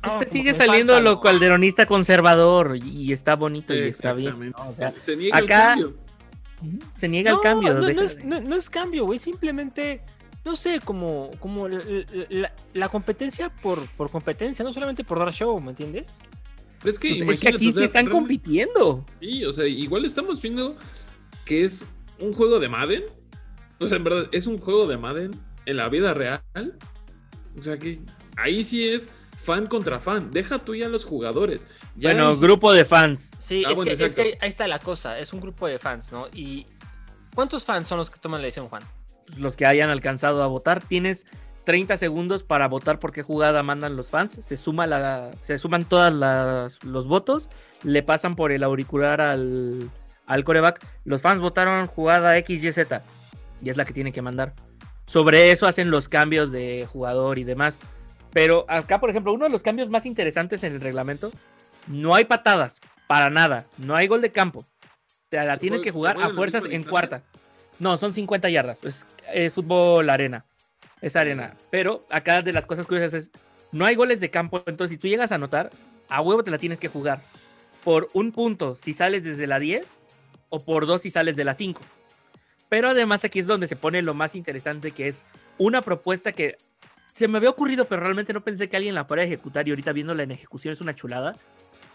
Este 0.03 0.27
sigue 0.27 0.53
saliendo 0.53 0.93
falta, 0.93 1.09
lo 1.09 1.15
¿no? 1.15 1.21
calderonista 1.21 1.85
conservador 1.85 2.75
y, 2.77 3.03
y 3.03 3.13
está 3.13 3.35
bonito 3.35 3.73
y 3.73 3.79
está 3.79 4.13
bien. 4.13 4.29
Exactamente. 4.43 4.59
¿no? 4.63 4.69
O 4.69 4.73
sea, 4.75 4.91
Se 5.05 5.15
niega 5.15 5.37
el 5.39 5.45
acá- 5.45 5.61
cambio. 5.61 5.93
Se 6.97 7.07
niega 7.07 7.31
el 7.31 7.35
No, 7.37 7.41
cambio. 7.41 7.73
No, 7.73 7.79
no 7.81 7.85
deja 7.87 8.01
es, 8.03 8.17
de- 8.17 8.23
no- 8.25 8.41
no 8.41 8.55
es 8.55 8.69
cambio, 8.69 9.05
güey. 9.05 9.19
Simplemente, 9.19 10.01
no 10.45 10.55
sé, 10.55 10.79
como, 10.83 11.31
como 11.39 11.67
la, 11.67 11.81
la- 12.29 12.53
la 12.73 12.89
competencia 12.89 13.49
por, 13.49 13.87
por 13.95 14.09
competencia, 14.11 14.63
no 14.65 14.73
solamente 14.73 15.03
por 15.03 15.19
dar 15.19 15.31
show, 15.33 15.59
¿me 15.61 15.69
entiendes? 15.71 16.17
Pero 16.79 16.91
es 16.91 16.99
que, 16.99 17.23
Pues 17.23 17.37
es 17.37 17.41
que 17.41 17.47
aquí 17.49 17.67
o 17.69 17.71
sí 17.71 17.77
sea, 17.77 17.85
están 17.85 18.05
realmente- 18.07 18.11
compitiendo. 18.37 19.05
Sí, 19.21 19.45
o 19.45 19.53
sea, 19.53 19.65
igual 19.67 20.03
estamos 20.05 20.41
viendo 20.41 20.75
que 21.45 21.63
es 21.63 21.85
un 22.19 22.33
juego 22.33 22.59
de 22.59 22.67
Madden. 22.69 23.03
O 23.79 23.87
sea, 23.87 23.97
en 23.97 24.03
verdad, 24.03 24.27
es 24.31 24.47
un 24.47 24.57
juego 24.59 24.85
de 24.87 24.97
Madden 24.97 25.39
en 25.65 25.77
la 25.77 25.87
vida 25.89 26.13
real. 26.13 26.41
O 27.57 27.61
sea, 27.63 27.77
que 27.77 27.99
ahí 28.37 28.63
sí 28.65 28.87
es 28.87 29.07
fan 29.43 29.67
contra 29.67 29.99
fan. 29.99 30.31
Deja 30.31 30.59
tú 30.59 30.75
ya 30.75 30.89
los 30.89 31.05
jugadores. 31.05 31.67
Ya 31.95 32.09
Bueno, 32.09 32.35
grupo 32.37 32.71
de 32.73 32.83
fans. 32.85 33.31
Sí, 33.39 33.63
Ah, 33.65 33.69
es, 33.71 33.75
bueno, 33.75 33.95
que, 33.95 34.03
es 34.05 34.15
que 34.15 34.37
ahí 34.41 34.49
está 34.49 34.67
la 34.67 34.79
cosa. 34.79 35.19
Es 35.19 35.31
un 35.33 35.39
grupo 35.41 35.67
de 35.67 35.79
fans, 35.79 36.11
¿no? 36.11 36.27
Y 36.33 36.65
¿cuántos 37.35 37.63
fans 37.65 37.87
son 37.87 37.97
los 37.97 38.09
que 38.09 38.19
toman 38.19 38.41
la 38.41 38.45
decisión, 38.45 38.67
Juan? 38.69 38.83
Pues, 39.25 39.39
los 39.39 39.57
que 39.57 39.65
hayan 39.65 39.89
alcanzado 39.89 40.43
a 40.43 40.47
votar. 40.47 40.83
Tienes 40.83 41.25
30 41.65 41.97
segundos 41.97 42.43
para 42.43 42.67
votar 42.67 42.99
por 42.99 43.11
qué 43.13 43.23
jugada 43.23 43.63
mandan 43.63 43.95
los 43.95 44.09
fans. 44.09 44.33
Se 44.41 44.57
suma 44.57 44.87
la, 44.87 45.31
se 45.45 45.57
suman 45.57 45.85
todos 45.85 46.13
los 46.83 47.07
votos, 47.07 47.49
le 47.83 48.03
pasan 48.03 48.35
por 48.35 48.51
el 48.51 48.63
auricular 48.63 49.21
al, 49.21 49.89
al 50.25 50.43
coreback. 50.43 50.85
Los 51.05 51.21
fans 51.21 51.41
votaron 51.41 51.87
jugada 51.87 52.37
XYZ 52.39 52.79
y 53.61 53.69
es 53.69 53.77
la 53.77 53.85
que 53.85 53.93
tiene 53.93 54.11
que 54.11 54.21
mandar. 54.21 54.53
Sobre 55.05 55.51
eso 55.51 55.67
hacen 55.67 55.91
los 55.91 56.07
cambios 56.07 56.51
de 56.51 56.87
jugador 56.91 57.37
y 57.39 57.43
demás. 57.43 57.77
Pero 58.31 58.65
acá, 58.67 58.99
por 58.99 59.09
ejemplo, 59.09 59.33
uno 59.33 59.45
de 59.45 59.51
los 59.51 59.61
cambios 59.61 59.89
más 59.89 60.05
interesantes 60.05 60.63
en 60.63 60.73
el 60.73 60.81
reglamento, 60.81 61.31
no 61.87 62.15
hay 62.15 62.25
patadas, 62.25 62.79
para 63.07 63.29
nada. 63.29 63.67
No 63.77 63.95
hay 63.95 64.07
gol 64.07 64.21
de 64.21 64.31
campo. 64.31 64.65
Te 65.29 65.37
la 65.37 65.53
¿Se 65.53 65.59
tienes 65.59 65.81
que 65.81 65.91
jugar 65.91 66.17
a 66.21 66.29
fuerzas 66.29 66.63
en 66.63 66.71
distancia? 66.71 66.89
cuarta. 66.89 67.23
No, 67.83 67.97
son 67.97 68.13
50 68.13 68.49
yardas. 68.49 68.83
Es, 68.85 69.05
es 69.33 69.53
fútbol 69.53 70.09
arena. 70.09 70.45
Es 71.01 71.17
arena. 71.17 71.53
Pero 71.69 72.07
acá 72.09 72.41
de 72.41 72.53
las 72.53 72.65
cosas 72.65 72.87
curiosas 72.87 73.13
es, 73.13 73.31
no 73.73 73.85
hay 73.85 73.95
goles 73.95 74.21
de 74.21 74.31
campo. 74.31 74.63
Entonces, 74.65 74.91
si 74.91 74.97
tú 74.97 75.09
llegas 75.09 75.33
a 75.33 75.35
anotar, 75.35 75.69
a 76.07 76.21
huevo 76.21 76.45
te 76.45 76.51
la 76.51 76.57
tienes 76.57 76.79
que 76.79 76.87
jugar. 76.87 77.19
Por 77.83 78.07
un 78.13 78.31
punto 78.31 78.77
si 78.77 78.93
sales 78.93 79.25
desde 79.25 79.47
la 79.47 79.59
10 79.59 79.85
o 80.47 80.61
por 80.61 80.85
dos 80.85 81.01
si 81.01 81.09
sales 81.09 81.35
de 81.35 81.43
la 81.43 81.53
5. 81.53 81.81
Pero 82.69 82.89
además 82.89 83.25
aquí 83.25 83.39
es 83.39 83.47
donde 83.47 83.67
se 83.67 83.75
pone 83.75 84.01
lo 84.01 84.13
más 84.13 84.33
interesante 84.33 84.91
que 84.91 85.07
es 85.07 85.25
una 85.57 85.81
propuesta 85.81 86.31
que 86.31 86.55
se 87.13 87.27
me 87.27 87.37
había 87.37 87.49
ocurrido, 87.49 87.83
pero 87.85 88.01
realmente 88.01 88.31
no 88.31 88.45
pensé 88.45 88.69
que 88.69 88.77
alguien 88.77 88.95
la 88.95 89.03
fuera 89.03 89.23
a 89.23 89.25
ejecutar 89.25 89.67
y 89.67 89.71
ahorita 89.71 89.91
viéndola 89.91 90.23
en 90.23 90.31
ejecución 90.31 90.71
es 90.71 90.79
una 90.79 90.95
chulada. 90.95 91.35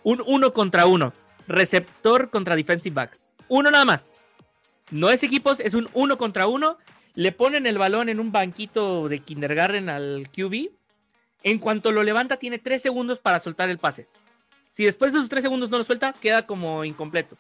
Un 0.03 0.23
uno 0.27 0.53
contra 0.53 0.85
uno. 0.85 1.15
Receptor 1.47 2.29
contra 2.29 2.57
defensive 2.57 2.95
back. 2.95 3.19
Uno 3.49 3.71
nada 3.71 3.87
más. 3.87 4.11
No 4.91 5.11
es 5.11 5.23
equipos, 5.23 5.61
es 5.61 5.75
un 5.75 5.89
uno 5.93 6.19
contra 6.19 6.47
uno. 6.47 6.79
Le 7.15 7.33
ponen 7.33 7.67
el 7.67 7.79
balón 7.79 8.09
en 8.09 8.21
un 8.21 8.33
banquito 8.33 9.09
de 9.09 9.19
kindergarten 9.19 9.89
al 9.89 10.29
QB. 10.35 10.71
En 11.43 11.59
cuanto 11.59 11.93
lo 11.93 12.03
levanta, 12.03 12.37
tiene 12.37 12.59
tres 12.59 12.83
segundos 12.83 13.19
para 13.19 13.41
soltar 13.41 13.69
el 13.69 13.79
pase. 13.79 14.09
Si 14.69 14.85
después 14.85 15.13
de 15.13 15.19
esos 15.19 15.29
tres 15.29 15.43
segundos 15.43 15.71
no 15.71 15.79
lo 15.79 15.85
suelta, 15.85 16.13
queda 16.13 16.47
como 16.47 16.85
incompleto. 16.85 17.37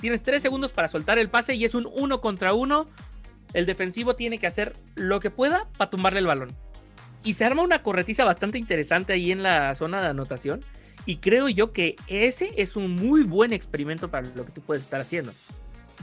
Tienes 0.00 0.22
tres 0.22 0.42
segundos 0.42 0.72
para 0.72 0.88
soltar 0.88 1.18
el 1.18 1.28
pase 1.28 1.54
y 1.54 1.64
es 1.64 1.74
un 1.74 1.88
uno 1.92 2.20
contra 2.20 2.54
uno. 2.54 2.88
El 3.52 3.66
defensivo 3.66 4.14
tiene 4.14 4.38
que 4.38 4.46
hacer 4.46 4.76
lo 4.94 5.20
que 5.20 5.30
pueda 5.30 5.68
para 5.76 5.90
tumbarle 5.90 6.20
el 6.20 6.26
balón. 6.26 6.56
Y 7.24 7.34
se 7.34 7.44
arma 7.44 7.62
una 7.62 7.82
corretiza 7.82 8.24
bastante 8.24 8.58
interesante 8.58 9.12
ahí 9.12 9.32
en 9.32 9.42
la 9.42 9.74
zona 9.74 10.00
de 10.00 10.08
anotación. 10.08 10.64
Y 11.04 11.16
creo 11.16 11.48
yo 11.48 11.72
que 11.72 11.96
ese 12.06 12.52
es 12.56 12.76
un 12.76 12.94
muy 12.94 13.22
buen 13.22 13.52
experimento 13.52 14.10
para 14.10 14.28
lo 14.28 14.44
que 14.44 14.52
tú 14.52 14.60
puedes 14.60 14.84
estar 14.84 15.00
haciendo. 15.00 15.32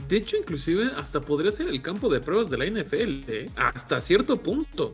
De 0.08 0.16
hecho, 0.18 0.36
inclusive 0.36 0.90
hasta 0.96 1.20
podría 1.20 1.50
ser 1.52 1.68
el 1.68 1.80
campo 1.82 2.08
de 2.10 2.20
pruebas 2.20 2.50
de 2.50 2.58
la 2.58 2.66
NFL, 2.66 3.24
¿eh? 3.28 3.50
hasta 3.56 4.00
cierto 4.00 4.36
punto. 4.42 4.92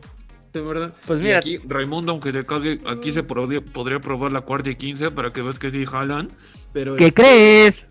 De 0.53 0.61
verdad. 0.61 0.93
Pues 1.07 1.19
Y 1.19 1.23
mira, 1.23 1.39
aquí, 1.39 1.57
Raimundo, 1.57 2.11
aunque 2.11 2.31
te 2.31 2.45
cague, 2.45 2.79
aquí 2.85 3.11
se 3.11 3.23
podría, 3.23 3.59
podría 3.59 3.99
probar 3.99 4.31
la 4.31 4.41
cuarta 4.41 4.69
y 4.69 4.75
quince 4.75 5.09
para 5.11 5.31
que 5.31 5.41
veas 5.41 5.57
que 5.59 5.71
sí 5.71 5.85
jalan. 5.85 6.29
Pero 6.71 6.95
¿qué 6.95 7.07
este, 7.07 7.21
crees? 7.21 7.87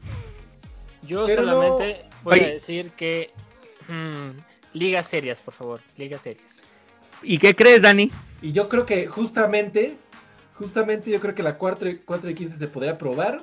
Yo 1.07 1.27
Pero 1.27 1.43
no- 1.43 1.53
solamente 1.53 2.05
voy 2.23 2.35
Oye. 2.39 2.45
a 2.47 2.51
decir 2.53 2.91
que. 2.93 3.31
mm, 3.89 4.31
ligas 4.79 5.09
serias, 5.09 5.41
por 5.41 5.55
favor. 5.55 5.81
Ligas 5.97 6.21
serias. 6.23 6.63
¿Y 7.23 7.39
qué 7.39 7.55
crees, 7.55 7.83
Dani? 7.83 8.11
Y 8.41 8.53
yo 8.53 8.69
creo 8.69 8.87
que 8.87 9.07
justamente, 9.09 9.97
justamente 10.55 11.11
yo 11.11 11.19
creo 11.21 11.35
que 11.35 11.43
la 11.43 11.59
4 11.59 11.91
y, 11.91 11.97
4 11.99 12.31
y 12.31 12.35
15 12.35 12.57
se 12.57 12.69
podría 12.69 12.97
probar, 12.97 13.43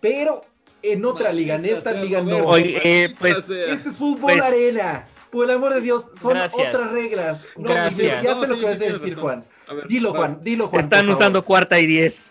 pero 0.00 0.42
en 0.92 1.04
otra 1.04 1.32
liga, 1.32 1.54
en 1.56 1.64
esta 1.64 1.92
sea, 1.92 2.02
liga 2.02 2.20
no. 2.22 2.38
Oye, 2.46 2.78
eh, 3.04 3.14
pues. 3.18 3.36
Este 3.50 3.88
es 3.90 3.96
fútbol 3.96 4.32
Pues- 4.32 4.42
arena. 4.42 5.08
Por 5.30 5.44
el 5.44 5.50
amor 5.56 5.74
de 5.74 5.80
Dios, 5.80 6.04
son 6.18 6.30
Gracias. 6.34 6.68
otras 6.74 6.90
reglas. 6.92 7.40
No, 7.56 7.64
Gracias. 7.68 8.22
Ya 8.22 8.34
No, 8.34 8.40
sé 8.40 8.46
lo 8.46 8.54
sí, 8.54 8.60
que 8.60 8.66
vas 8.66 8.74
a 8.76 8.84
decir, 8.84 8.92
razón. 9.10 9.22
Juan. 9.22 9.44
A 9.68 9.74
ver, 9.74 9.86
Dilo, 9.88 10.12
vas. 10.12 10.18
Juan, 10.32 10.40
dilo, 10.44 10.68
Juan. 10.68 10.84
Están 10.84 11.08
usando 11.10 11.40
favor. 11.40 11.44
cuarta 11.46 11.80
y 11.80 11.86
10. 11.86 12.30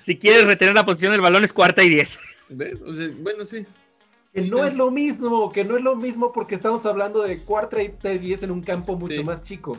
Si 0.00 0.16
quieres 0.18 0.46
retener 0.46 0.74
la 0.74 0.84
posición 0.84 1.12
del 1.12 1.20
balón 1.20 1.44
es 1.44 1.52
cuarta 1.52 1.82
y 1.84 1.88
10. 1.90 2.18
¿Ves? 2.48 2.80
O 2.82 2.94
sea, 2.94 3.08
bueno, 3.18 3.44
sí. 3.44 3.64
Que 4.32 4.42
no 4.42 4.64
es 4.64 4.74
lo 4.74 4.90
mismo, 4.90 5.52
que 5.52 5.62
no 5.64 5.76
es 5.76 5.82
lo 5.82 5.94
mismo 5.94 6.32
porque 6.32 6.54
estamos 6.56 6.84
hablando 6.86 7.22
de 7.22 7.38
cuarta 7.40 7.80
y 7.82 7.88
10 8.18 8.42
en 8.42 8.50
un 8.50 8.62
campo 8.62 8.96
mucho 8.96 9.14
Sí. 9.16 9.24
más 9.24 9.42
chico. 9.42 9.78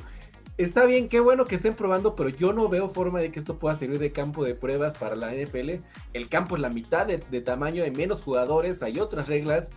Está 0.58 0.86
bien, 0.86 1.10
qué 1.10 1.20
bueno 1.20 1.46
que 1.46 1.56
estén 1.56 1.74
probando, 1.74 2.15
pero 2.15 2.30
yo 2.30 2.54
no 2.54 2.70
veo 2.70 2.88
forma 2.88 3.20
de 3.20 3.30
que 3.30 3.39
esto 3.39 3.60
pueda 3.60 3.76
servir 3.76 4.00
de 4.00 4.13
campo 4.13 4.46
de 4.46 4.56
pruebas 4.56 4.94
para 4.94 5.15
la 5.18 5.34
NFL. 5.34 5.82
El 6.13 6.30
campo 6.30 6.56
es 6.56 6.62
la 6.62 6.70
mitad 6.70 7.06
de, 7.06 7.18
de 7.18 7.41
tamaño, 7.41 7.84
hay 7.84 7.91
menos 7.91 8.24
jugadores, 8.24 8.82
hay 8.82 9.00
otras 9.00 9.28
reglas. 9.28 9.70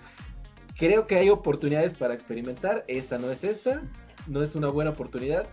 Creo 0.76 1.08
que 1.08 1.16
hay 1.16 1.30
oportunidades 1.30 1.94
para 1.94 2.14
experimentar. 2.14 2.84
Esta 2.86 3.18
no 3.18 3.28
es 3.32 3.42
esta, 3.42 3.82
no 4.28 4.40
es 4.42 4.54
una 4.54 4.68
buena 4.68 4.90
oportunidad. 4.92 5.48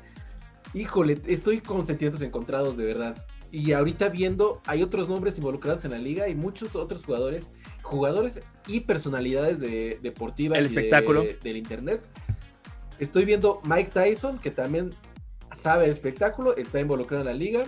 Híjole, 0.76 1.20
estoy 1.26 1.60
con 1.62 1.84
sentimientos 1.88 2.22
encontrados 2.22 2.78
de 2.78 2.86
verdad. 2.86 3.26
Y 3.52 3.72
ahorita 3.72 4.10
viendo, 4.10 4.62
hay 4.68 4.84
otros 4.84 5.10
nombres 5.10 5.38
involucrados 5.40 5.86
en 5.86 5.92
la 5.92 5.98
liga 5.98 6.28
y 6.28 6.36
muchos 6.36 6.76
otros 6.76 7.04
jugadores, 7.04 7.50
jugadores 7.82 8.42
y 8.68 8.82
personalidades 8.82 9.60
de, 9.60 9.98
deportivas 10.04 10.60
El 10.60 10.66
y 10.66 10.68
de- 10.68 10.76
espectáculo. 10.76 11.24
del 11.42 11.58
internet. 11.58 12.04
Estoy 13.00 13.26
viendo 13.26 13.62
Mike 13.66 13.90
Tyson, 13.94 14.38
que 14.40 14.52
también 14.52 14.92
sabe 15.56 15.86
de 15.86 15.92
espectáculo, 15.92 16.56
está 16.56 16.80
involucrado 16.80 17.22
en 17.22 17.28
la 17.28 17.34
liga. 17.34 17.64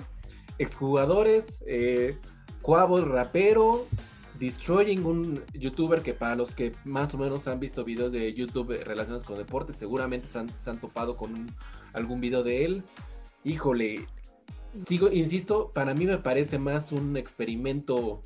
Exjugadores, 0.60 1.64
eh, 1.66 2.18
Cuavo, 2.62 3.00
rapero, 3.02 3.86
Destroying, 4.40 5.06
un 5.06 5.44
youtuber 5.54 6.02
que 6.02 6.14
para 6.14 6.36
los 6.36 6.52
que 6.52 6.74
más 6.84 7.14
o 7.14 7.18
menos 7.18 7.48
han 7.48 7.60
visto 7.60 7.84
videos 7.84 8.12
de 8.12 8.34
YouTube 8.34 8.84
relacionados 8.84 9.24
con 9.24 9.38
deportes, 9.38 9.76
seguramente 9.76 10.28
se 10.28 10.70
han, 10.70 10.80
topado 10.80 11.18
con 11.18 11.48
algún 11.94 12.22
video 12.22 12.44
de 12.44 12.66
él. 12.66 12.84
Híjole, 13.44 14.08
sigo, 14.74 15.10
insisto, 15.12 15.72
para 15.74 15.94
mí 15.94 16.06
me 16.06 16.18
parece 16.18 16.60
más 16.60 16.92
un 16.92 17.18
experimento 17.18 18.22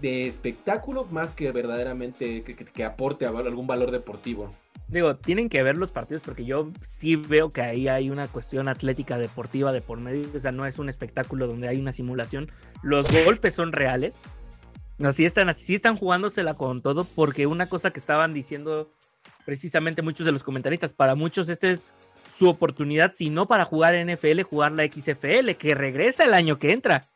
de 0.00 0.26
espectáculo 0.26 1.06
más 1.10 1.32
que 1.32 1.50
verdaderamente 1.52 2.42
que, 2.42 2.84
aporte 2.84 3.26
algún 3.26 3.66
valor 3.66 3.90
deportivo. 3.90 4.50
Digo, 4.88 5.16
tienen 5.16 5.48
que 5.48 5.62
ver 5.62 5.76
los 5.76 5.90
partidos 5.90 6.22
porque 6.22 6.44
yo 6.44 6.70
sí 6.82 7.16
veo 7.16 7.50
que 7.50 7.62
ahí 7.62 7.88
hay 7.88 8.10
una 8.10 8.28
cuestión 8.28 8.68
atlética 8.68 9.18
deportiva 9.18 9.72
de 9.72 9.80
por 9.80 9.98
medio. 9.98 10.28
O 10.34 10.38
sea, 10.38 10.52
no 10.52 10.66
es 10.66 10.78
un 10.78 10.88
espectáculo 10.88 11.46
donde 11.46 11.68
hay 11.68 11.78
una 11.78 11.92
simulación. 11.92 12.50
Los 12.82 13.10
golpes 13.24 13.54
son 13.54 13.72
reales. 13.72 14.20
Así 15.02 15.24
están, 15.24 15.48
así 15.48 15.74
están 15.74 15.96
jugándosela 15.96 16.54
con 16.54 16.82
todo 16.82 17.04
porque 17.04 17.46
una 17.46 17.66
cosa 17.66 17.90
que 17.90 17.98
estaban 17.98 18.32
diciendo 18.32 18.92
precisamente 19.44 20.02
muchos 20.02 20.24
de 20.24 20.32
los 20.32 20.42
comentaristas, 20.42 20.92
para 20.92 21.14
muchos 21.14 21.48
esta 21.48 21.68
es 21.68 21.92
su 22.32 22.48
oportunidad, 22.48 23.12
si 23.12 23.30
no 23.30 23.46
para 23.46 23.64
jugar 23.64 23.94
NFL, 23.94 24.42
jugar 24.42 24.72
la 24.72 24.86
XFL, 24.86 25.52
que 25.58 25.74
regresa 25.74 26.24
el 26.24 26.34
año 26.34 26.58
que 26.58 26.72
entra. 26.72 27.08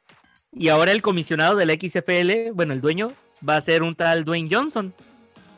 Y 0.52 0.68
ahora 0.68 0.92
el 0.92 1.02
comisionado 1.02 1.56
de 1.56 1.66
la 1.66 1.74
XFL, 1.74 2.52
bueno, 2.52 2.72
el 2.72 2.80
dueño, 2.80 3.12
va 3.46 3.56
a 3.56 3.60
ser 3.60 3.82
un 3.82 3.94
tal 3.94 4.24
Dwayne 4.24 4.48
Johnson. 4.50 4.94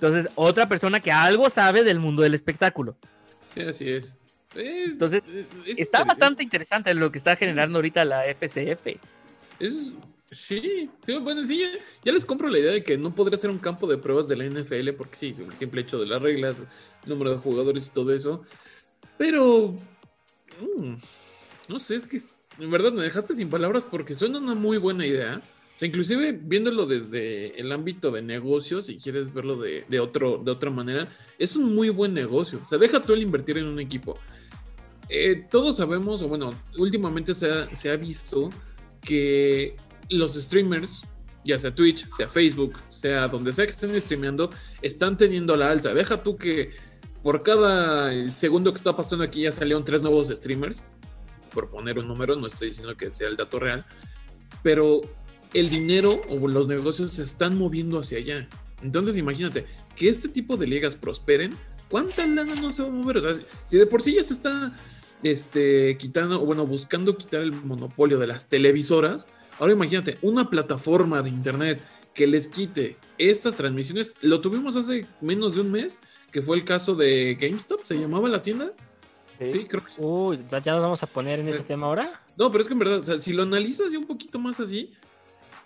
Entonces, 0.00 0.32
otra 0.34 0.66
persona 0.66 0.98
que 0.98 1.12
algo 1.12 1.50
sabe 1.50 1.84
del 1.84 1.98
mundo 1.98 2.22
del 2.22 2.32
espectáculo. 2.32 2.96
Sí, 3.46 3.60
así 3.60 3.86
es. 3.86 4.16
Eh, 4.54 4.84
Entonces, 4.86 5.22
es 5.66 5.78
Está 5.78 6.04
bastante 6.04 6.42
interesante 6.42 6.94
lo 6.94 7.12
que 7.12 7.18
está 7.18 7.36
generando 7.36 7.76
ahorita 7.76 8.02
la 8.06 8.24
FCF. 8.24 8.98
Es, 9.58 9.92
sí, 10.30 10.88
sí, 11.04 11.18
bueno, 11.18 11.44
sí, 11.44 11.58
ya, 11.58 11.68
ya 12.02 12.12
les 12.12 12.24
compro 12.24 12.48
la 12.48 12.58
idea 12.58 12.72
de 12.72 12.82
que 12.82 12.96
no 12.96 13.14
podría 13.14 13.36
ser 13.36 13.50
un 13.50 13.58
campo 13.58 13.86
de 13.86 13.98
pruebas 13.98 14.26
de 14.26 14.36
la 14.36 14.44
NFL, 14.44 14.94
porque 14.96 15.16
sí, 15.16 15.36
el 15.38 15.52
simple 15.58 15.82
hecho 15.82 15.98
de 15.98 16.06
las 16.06 16.22
reglas, 16.22 16.64
número 17.04 17.32
de 17.32 17.36
jugadores 17.36 17.88
y 17.88 17.90
todo 17.90 18.14
eso. 18.14 18.42
Pero, 19.18 19.74
mm, 20.78 20.94
no 21.68 21.78
sé, 21.78 21.96
es 21.96 22.06
que 22.06 22.18
en 22.58 22.70
verdad 22.70 22.90
me 22.90 23.02
dejaste 23.02 23.34
sin 23.34 23.50
palabras 23.50 23.84
porque 23.84 24.14
suena 24.14 24.38
una 24.38 24.54
muy 24.54 24.78
buena 24.78 25.04
idea. 25.04 25.42
Sea, 25.80 25.88
inclusive 25.88 26.32
viéndolo 26.32 26.84
desde 26.84 27.58
el 27.58 27.72
ámbito 27.72 28.10
de 28.10 28.20
negocios, 28.20 28.84
si 28.84 28.98
quieres 28.98 29.32
verlo 29.32 29.56
de, 29.56 30.00
otro, 30.00 30.36
de 30.44 30.50
otra 30.50 30.68
manera, 30.68 31.08
es 31.38 31.56
un 31.56 31.74
muy 31.74 31.88
buen 31.88 32.12
negocio. 32.12 32.60
O 32.62 32.68
sea, 32.68 32.76
deja 32.76 33.00
tú 33.00 33.14
el 33.14 33.22
invertir 33.22 33.56
en 33.56 33.64
un 33.64 33.80
equipo. 33.80 34.18
Eh, 35.08 35.46
todos 35.50 35.78
sabemos, 35.78 36.20
o 36.20 36.28
bueno, 36.28 36.50
últimamente 36.76 37.34
se 37.34 37.90
ha, 37.90 37.96
visto 37.96 38.50
que 39.00 39.74
los 40.10 40.34
streamers 40.34 41.02
ya 41.46 41.58
sea 41.58 41.74
Twitch, 41.74 42.06
sea 42.08 42.28
Facebook, 42.28 42.78
sea 42.90 43.26
donde 43.26 43.50
sea 43.54 43.64
que 43.64 43.70
estén 43.70 43.98
streameando, 43.98 44.50
están 44.82 45.16
teniendo 45.16 45.56
la 45.56 45.70
alza. 45.70 45.94
Deja 45.94 46.22
tú 46.22 46.36
que 46.36 46.72
por 47.22 47.42
cada 47.42 48.28
segundo 48.28 48.70
que 48.70 48.76
está 48.76 48.94
pasando 48.94 49.24
aquí 49.24 49.44
ya 49.44 49.52
salieron 49.52 49.82
tres 49.82 50.02
nuevos 50.02 50.28
streamers, 50.28 50.82
por 51.54 51.70
poner 51.70 51.98
un 51.98 52.06
número, 52.06 52.36
no 52.36 52.48
estoy 52.48 52.68
diciendo 52.68 52.94
que 52.98 53.10
sea 53.10 53.28
el 53.28 53.38
dato 53.38 53.58
real, 53.58 53.86
pero 54.62 55.00
el 55.54 55.68
dinero 55.70 56.20
o 56.28 56.46
los 56.48 56.68
negocios 56.68 57.12
se 57.14 57.22
están 57.22 57.56
moviendo 57.58 57.98
hacia 57.98 58.18
allá. 58.18 58.48
Entonces 58.82 59.16
imagínate 59.16 59.66
que 59.96 60.08
este 60.08 60.28
tipo 60.28 60.56
de 60.56 60.66
ligas 60.66 60.94
prosperen, 60.94 61.54
¿cuánta 61.88 62.26
lana 62.26 62.54
no 62.62 62.72
se 62.72 62.82
va 62.82 62.88
a 62.88 62.92
mover? 62.92 63.18
O 63.18 63.20
sea, 63.20 63.34
si- 63.64 63.76
de 63.76 63.86
por 63.86 64.02
sí 64.02 64.14
ya 64.14 64.24
se 64.24 64.32
está 64.34 64.76
este, 65.22 65.96
quitando, 65.98 66.42
o 66.42 66.46
bueno, 66.46 66.66
buscando 66.66 67.16
quitar 67.16 67.42
el 67.42 67.52
monopolio 67.52 68.18
de 68.18 68.26
las 68.26 68.48
televisoras, 68.48 69.26
ahora 69.58 69.72
imagínate 69.74 70.16
una 70.22 70.48
plataforma 70.48 71.20
de 71.22 71.28
internet 71.30 71.82
que 72.14 72.26
les 72.26 72.48
quite 72.48 72.96
estas 73.18 73.56
transmisiones. 73.56 74.14
Lo 74.22 74.40
tuvimos 74.40 74.76
hace 74.76 75.06
menos 75.20 75.54
de 75.56 75.60
un 75.60 75.70
mes, 75.70 75.98
que 76.32 76.40
fue 76.42 76.56
el 76.56 76.64
caso 76.64 76.94
de 76.94 77.36
GameStop, 77.40 77.84
se 77.84 77.98
llamaba 77.98 78.28
la 78.28 78.40
tienda. 78.40 78.72
Sí, 79.38 79.66
creo 79.66 79.84
que 79.84 79.90
sí. 79.92 79.96
Uy, 79.98 80.38
¿ya 80.64 80.72
nos 80.74 80.82
vamos 80.82 81.02
a 81.02 81.06
poner 81.06 81.40
en 81.40 81.48
ese 81.48 81.60
Eh. 81.60 81.64
tema 81.66 81.86
ahora? 81.86 82.22
No, 82.36 82.50
pero 82.50 82.62
es 82.62 82.68
que 82.68 82.74
en 82.74 82.78
verdad, 82.78 82.98
o 83.00 83.04
sea, 83.04 83.18
si 83.18 83.32
lo 83.32 83.42
analizas 83.42 83.90
ya 83.90 83.98
un 83.98 84.06
poquito 84.06 84.38
más 84.38 84.60
así, 84.60 84.92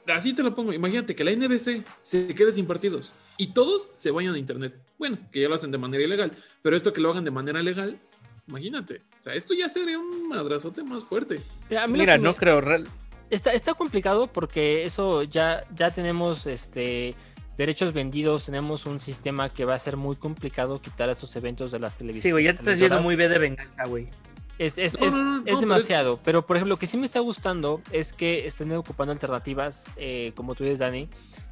así 0.08 0.32
te 0.34 0.42
lo 0.42 0.54
pongo. 0.54 0.72
Imagínate 0.72 1.14
que 1.14 1.24
la 1.24 1.30
NBC 1.32 1.84
se 2.02 2.26
quede 2.34 2.52
sin 2.52 2.66
partidos 2.66 3.12
y 3.36 3.48
todos 3.48 3.88
se 3.94 4.10
vayan 4.10 4.34
a 4.34 4.38
internet. 4.38 4.74
Bueno, 4.98 5.18
que 5.32 5.40
ya 5.40 5.48
lo 5.48 5.54
hacen 5.54 5.70
de 5.70 5.78
manera 5.78 6.02
ilegal, 6.04 6.32
pero 6.62 6.76
esto 6.76 6.92
que 6.92 7.00
lo 7.00 7.10
hagan 7.10 7.24
de 7.24 7.30
manera 7.30 7.62
legal, 7.62 7.98
imagínate. 8.46 9.02
O 9.20 9.22
sea, 9.24 9.34
esto 9.34 9.54
ya 9.54 9.68
sería 9.68 9.98
un 9.98 10.28
madrazote 10.28 10.82
más 10.82 11.04
fuerte. 11.04 11.40
Mira, 11.70 11.86
lo 11.86 11.92
Mira, 11.92 12.16
me- 12.18 12.24
no 12.24 12.34
creo. 12.36 12.60
real- 12.60 12.86
Está, 13.30 13.52
está 13.52 13.72
complicado 13.74 14.26
porque 14.26 14.84
eso 14.84 15.22
ya, 15.22 15.62
ya 15.74 15.92
tenemos 15.92 16.46
este 16.46 17.14
derechos 17.56 17.92
vendidos, 17.92 18.44
tenemos 18.46 18.84
un 18.84 19.00
sistema 19.00 19.48
que 19.48 19.64
va 19.64 19.74
a 19.74 19.78
ser 19.78 19.96
muy 19.96 20.16
complicado 20.16 20.82
quitar 20.82 21.08
esos 21.08 21.34
eventos 21.36 21.70
de 21.72 21.78
las 21.78 21.96
televisiones. 21.96 22.22
Sí, 22.22 22.30
güey, 22.32 22.44
ya 22.44 22.52
te 22.52 22.58
estás 22.58 22.78
viendo 22.78 23.00
muy 23.00 23.16
B 23.16 23.28
de 23.28 23.38
venganza, 23.38 23.84
güey. 23.86 24.08
Es, 24.58 24.78
es, 24.78 24.98
No, 25.00 25.06
es- 25.06 25.14
no, 25.14 25.42
pero 25.44 25.56
es- 25.56 25.60
demasiado. 25.60 26.20
Pero, 26.22 26.46
por 26.46 26.56
ejemplo, 26.56 26.74
lo 26.74 26.78
que 26.78 26.86
sí 26.86 26.96
me 26.96 27.06
está 27.06 27.20
gustando 27.20 27.80
es 27.90 28.12
que 28.12 28.46
estén 28.46 28.72
ocupando 28.72 29.12
alternativas, 29.12 29.86
eh, 29.96 30.32
como 30.36 30.54
tú 30.54 30.62
dices, 30.64 30.78
Dani, 30.78 31.08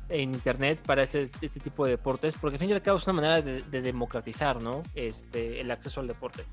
en 0.08 0.34
internet 0.34 0.78
para 0.84 1.02
este, 1.02 1.22
este 1.22 1.48
tipo 1.60 1.84
de 1.84 1.92
deportes, 1.92 2.36
porque 2.40 2.56
al 2.56 2.60
fin 2.60 2.70
y 2.70 2.72
al 2.74 2.82
cabo 2.82 2.98
es 2.98 3.06
una 3.06 3.14
manera 3.14 3.40
de, 3.42 3.62
de 3.62 3.82
democratizar, 3.82 4.60
¿no? 4.60 4.82
Este, 4.94 5.60
el 5.60 5.70
acceso 5.70 6.00
al 6.00 6.06
deporte. 6.06 6.44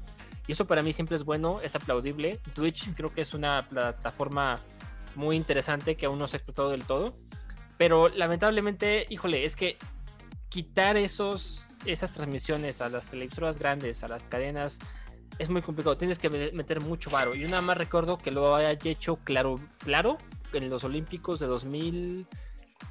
Y 0.48 0.54
eso 0.54 0.66
para 0.66 0.82
mí 0.82 0.94
siempre 0.94 1.18
es 1.18 1.24
bueno, 1.24 1.60
es 1.62 1.76
aplaudible. 1.76 2.40
Twitch 2.56 2.94
creo 2.96 3.14
que 3.14 3.22
es 3.22 3.34
una 3.34 3.68
plataforma 3.70 4.60
muy 5.16 5.36
interesante 5.36 5.96
que 5.96 6.06
aún 6.08 6.18
no 6.18 6.28
se 6.28 6.38
ha 6.38 6.40
explotado 6.40 6.70
del 6.72 6.86
todo. 6.86 7.16
Pero 7.78 8.10
lamentablemente, 8.10 9.06
híjole, 9.10 9.46
es 9.46 9.56
que 9.56 9.78
quitar 10.50 10.98
esos, 10.98 11.66
esas 11.86 12.12
transmisiones 12.14 12.82
a 12.82 12.90
las 12.90 13.08
televisoras 13.08 13.60
grandes, 13.60 14.04
a 14.04 14.08
las 14.08 14.24
cadenas, 14.24 14.80
es 15.40 15.50
muy 15.50 15.62
complicado. 15.62 15.98
Tienes 15.98 16.20
que 16.20 16.30
me- 16.30 16.52
meter 16.52 16.82
mucho 16.82 17.10
varo. 17.10 17.34
Yo 17.34 17.48
nada 17.48 17.62
más 17.62 17.78
recuerdo 17.78 18.18
que 18.18 18.30
lo 18.32 18.56
haya 18.56 18.72
hecho 18.84 19.16
claro, 19.24 19.56
claro 19.80 20.18
en 20.54 20.70
los 20.70 20.84
Olímpicos 20.84 21.40
de 21.40 21.48
2000. 21.48 22.28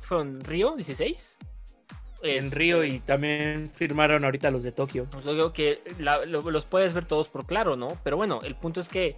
¿Fueron 0.03 0.41
Río 0.41 0.75
16? 0.77 1.39
En 2.23 2.45
Este, 2.45 2.57
Río 2.57 2.83
y 2.85 2.99
también 3.01 3.71
firmaron 3.71 4.25
ahorita 4.25 4.51
los 4.51 4.63
de 4.65 4.73
Tokio. 4.73 5.07
pues, 5.11 5.25
digo 5.25 5.53
que 5.53 5.83
la- 6.01 6.25
lo- 6.27 6.51
los 6.51 6.65
puedes 6.65 6.93
ver 6.93 7.05
todos 7.05 7.29
por 7.29 7.47
claro, 7.47 7.77
¿no? 7.77 7.97
Pero 8.03 8.17
bueno, 8.17 8.41
el 8.43 8.57
punto 8.57 8.81
es 8.81 8.89
que 8.89 9.17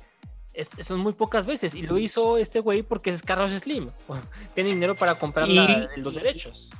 es- 0.53 0.71
son 0.81 1.01
muy 1.01 1.12
pocas 1.14 1.47
veces. 1.47 1.75
Y 1.75 1.83
lo 1.83 1.97
hizo 1.99 2.37
este 2.37 2.61
güey 2.61 2.83
porque 2.83 3.11
es 3.11 3.23
Carlos 3.23 3.53
Slim. 3.53 3.90
Tiene 4.55 4.71
dinero 4.71 4.95
para 4.97 5.14
comprar 5.14 5.49
la- 5.49 5.88
Y- 5.97 6.01
los 6.01 6.14
derechos. 6.14 6.71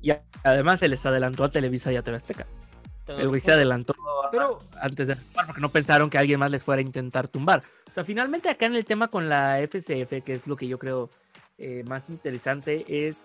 Y 0.00 0.10
además 0.42 0.80
se 0.80 0.88
les 0.88 1.06
adelantó 1.06 1.44
a 1.44 1.50
Televisa 1.50 1.92
y 1.92 1.96
a 1.96 2.02
TV 2.02 2.16
Azteca. 2.16 2.46
El 3.08 3.28
güey 3.28 3.40
se 3.40 3.52
adelantó 3.52 3.94
Pero 4.30 4.58
antes 4.80 5.08
de 5.08 5.16
tumbar 5.16 5.46
porque 5.46 5.60
no 5.60 5.68
pensaron 5.68 6.08
que 6.08 6.18
alguien 6.18 6.38
más 6.38 6.50
les 6.50 6.62
fuera 6.64 6.78
a 6.80 6.82
intentar 6.84 7.28
tumbar. 7.28 7.62
O 7.90 7.92
sea, 7.92 8.04
finalmente 8.04 8.48
acá 8.48 8.66
en 8.66 8.74
el 8.76 8.84
tema 8.84 9.08
con 9.08 9.28
la 9.28 9.58
FCF, 9.60 10.22
que 10.24 10.32
es 10.32 10.46
lo 10.46 10.56
que 10.56 10.68
yo 10.68 10.78
creo 10.78 11.10
eh, 11.58 11.84
más 11.86 12.08
interesante, 12.10 12.84
es, 13.08 13.22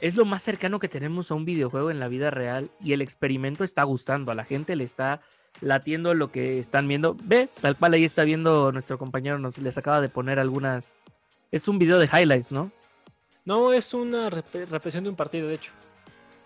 es 0.00 0.16
lo 0.16 0.24
más 0.24 0.42
cercano 0.42 0.78
que 0.78 0.88
tenemos 0.88 1.30
a 1.30 1.34
un 1.34 1.44
videojuego 1.44 1.90
en 1.90 2.00
la 2.00 2.08
vida 2.08 2.30
real 2.30 2.70
y 2.80 2.92
el 2.92 3.00
experimento 3.00 3.64
está 3.64 3.82
gustando, 3.84 4.32
a 4.32 4.34
la 4.34 4.44
gente 4.44 4.76
le 4.76 4.84
está 4.84 5.20
latiendo 5.60 6.14
lo 6.14 6.30
que 6.32 6.58
están 6.58 6.88
viendo. 6.88 7.16
Ve, 7.22 7.48
tal 7.60 7.76
cual 7.76 7.94
ahí 7.94 8.04
está 8.04 8.24
viendo 8.24 8.72
nuestro 8.72 8.98
compañero, 8.98 9.38
nos 9.38 9.56
les 9.58 9.78
acaba 9.78 10.00
de 10.00 10.08
poner 10.08 10.38
algunas... 10.38 10.94
Es 11.50 11.68
un 11.68 11.78
video 11.78 11.98
de 11.98 12.06
highlights, 12.06 12.50
¿no? 12.52 12.70
no 13.44 13.72
es 13.72 13.92
una 13.92 14.30
rep- 14.30 14.68
repetición 14.68 15.04
de 15.04 15.10
un 15.10 15.16
partido, 15.16 15.48
de 15.48 15.54
hecho. 15.54 15.72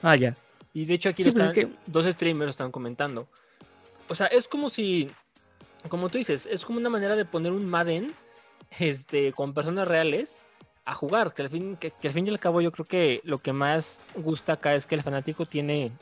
Ah, 0.02 0.16
ya. 0.16 0.34
Y 0.76 0.84
de 0.84 0.92
hecho 0.92 1.08
aquí 1.08 1.22
Sí, 1.22 1.30
lo 1.30 1.32
pues 1.32 1.44
es 1.44 1.50
están- 1.56 1.70
que- 1.72 1.76
dos 1.90 2.04
streamers 2.12 2.44
lo 2.46 2.50
están 2.50 2.70
comentando. 2.70 3.26
O 4.10 4.14
sea, 4.14 4.26
es 4.26 4.46
como 4.46 4.68
si, 4.68 5.08
como 5.88 6.10
tú 6.10 6.18
dices, 6.18 6.46
es 6.50 6.66
como 6.66 6.78
una 6.78 6.90
manera 6.90 7.16
de 7.16 7.24
poner 7.24 7.50
un 7.52 7.66
Madden 7.66 8.12
este, 8.78 9.32
con 9.32 9.54
personas 9.54 9.88
reales 9.88 10.42
a 10.84 10.92
jugar. 10.94 11.32
Que 11.32 11.40
al, 11.40 11.48
fin, 11.48 11.76
que, 11.76 11.92
que 11.92 12.08
al 12.08 12.12
fin 12.14 12.26
y 12.26 12.30
al 12.30 12.38
cabo 12.38 12.60
yo 12.60 12.70
creo 12.72 12.84
que 12.84 13.22
lo 13.24 13.38
que 13.38 13.54
más 13.54 14.02
gusta 14.16 14.52
acá 14.52 14.74
es 14.74 14.86
que 14.86 14.94
el 14.96 15.02
fanático 15.02 15.46
tiene... 15.46 15.92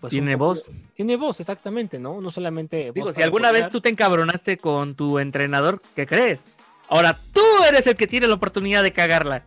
pues, 0.00 0.10
Tiene 0.10 0.38
poco- 0.38 0.46
voz. 0.54 0.70
Tiene 0.94 1.16
voz, 1.16 1.40
exactamente, 1.40 1.98
¿no? 1.98 2.22
No 2.22 2.30
solamente... 2.30 2.92
Digo, 2.94 3.12
si 3.12 3.20
alguna 3.20 3.52
vez 3.52 3.68
tú 3.68 3.82
te 3.82 3.90
encabronaste 3.90 4.56
con 4.56 4.94
tu 4.94 5.18
entrenador, 5.18 5.82
¿qué 5.94 6.06
crees? 6.06 6.46
Ahora 6.88 7.18
tú 7.34 7.42
eres 7.68 7.86
el 7.86 7.96
que 7.96 8.06
tiene 8.06 8.26
la 8.26 8.34
oportunidad 8.34 8.82
de 8.82 8.92
cagarla. 8.94 9.44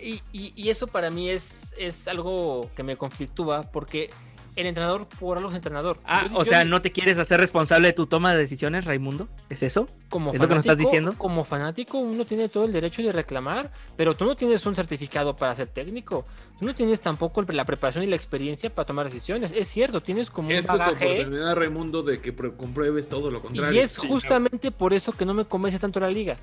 Y, 0.00 0.22
y- 0.32 0.52
y 0.56 0.70
eso 0.70 0.86
para 0.86 1.10
mí 1.10 1.28
es, 1.30 1.74
es 1.78 2.06
algo 2.08 2.70
que 2.76 2.82
me 2.82 2.96
conflictúa 2.96 3.62
porque 3.62 4.10
el 4.56 4.66
entrenador 4.66 5.06
por 5.20 5.36
algo 5.38 5.50
es 5.50 5.56
entrenador. 5.56 5.98
Ah, 6.04 6.26
Yo- 6.28 6.36
o 6.36 6.44
yo 6.44 6.50
sea, 6.50 6.64
¿no 6.64 6.82
te 6.82 6.90
quieres 6.90 7.16
hacer 7.18 7.38
responsable 7.38 7.86
de 7.88 7.92
tu 7.92 8.06
toma 8.06 8.32
de 8.32 8.38
decisiones, 8.38 8.86
Raimundo? 8.86 9.28
¿Es 9.48 9.62
eso? 9.62 9.86
como 10.08 10.32
¿Es 10.32 10.40
lo 10.40 10.48
que 10.48 10.54
nos 10.56 10.64
estás 10.64 10.76
fanático- 10.76 10.88
diciendo? 10.88 11.14
Como 11.16 11.44
fanático, 11.44 11.98
uno 11.98 12.24
tiene 12.24 12.48
todo 12.48 12.64
el 12.64 12.72
derecho 12.72 13.00
de 13.02 13.12
reclamar, 13.12 13.70
pero 13.96 14.16
tú 14.16 14.24
no 14.24 14.34
tienes 14.36 14.66
un 14.66 14.74
certificado 14.74 15.36
para 15.36 15.54
ser 15.54 15.68
técnico. 15.68 16.26
Tú 16.58 16.66
no 16.66 16.74
tienes 16.74 17.00
tampoco 17.00 17.42
la 17.42 17.64
preparación 17.64 18.02
y 18.02 18.08
la 18.08 18.16
experiencia 18.16 18.68
para 18.74 18.86
tomar 18.86 19.06
decisiones. 19.06 19.52
Es 19.52 19.68
cierto, 19.68 20.00
tienes 20.02 20.28
como 20.30 20.48
un 20.48 20.54
Esta 20.54 20.72
es 20.72 20.78
bagaje. 20.80 21.12
oportunidad, 21.20 21.54
Raimundo, 21.54 22.02
de 22.02 22.20
que 22.20 22.36
pr- 22.36 22.56
compruebes 22.56 23.08
todo 23.08 23.30
lo 23.30 23.40
contrario. 23.40 23.78
Y 23.78 23.82
es 23.82 23.92
Sí, 23.92 24.08
justamente 24.08 24.72
por 24.72 24.92
eso 24.92 25.12
que 25.12 25.24
no 25.24 25.34
me 25.34 25.44
convence 25.44 25.78
tanto 25.78 26.00
la 26.00 26.10
liga. 26.10 26.36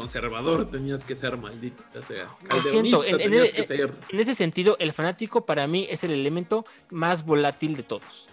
Conservador 0.00 0.70
tenías 0.70 1.04
que 1.04 1.16
ser, 1.16 1.36
maldito. 1.36 1.82
O 1.94 2.02
sea, 2.02 2.28
siento, 2.62 3.04
en- 3.04 3.18
que 3.52 3.62
ser. 3.64 3.94
En 4.08 4.20
ese 4.20 4.34
sentido, 4.34 4.76
el 4.78 4.92
fanático 4.92 5.44
para 5.44 5.66
mí 5.66 5.86
es 5.90 6.04
el 6.04 6.10
elemento 6.10 6.64
más 6.90 7.24
volátil 7.24 7.76
de 7.76 7.82
todos. 7.82 8.28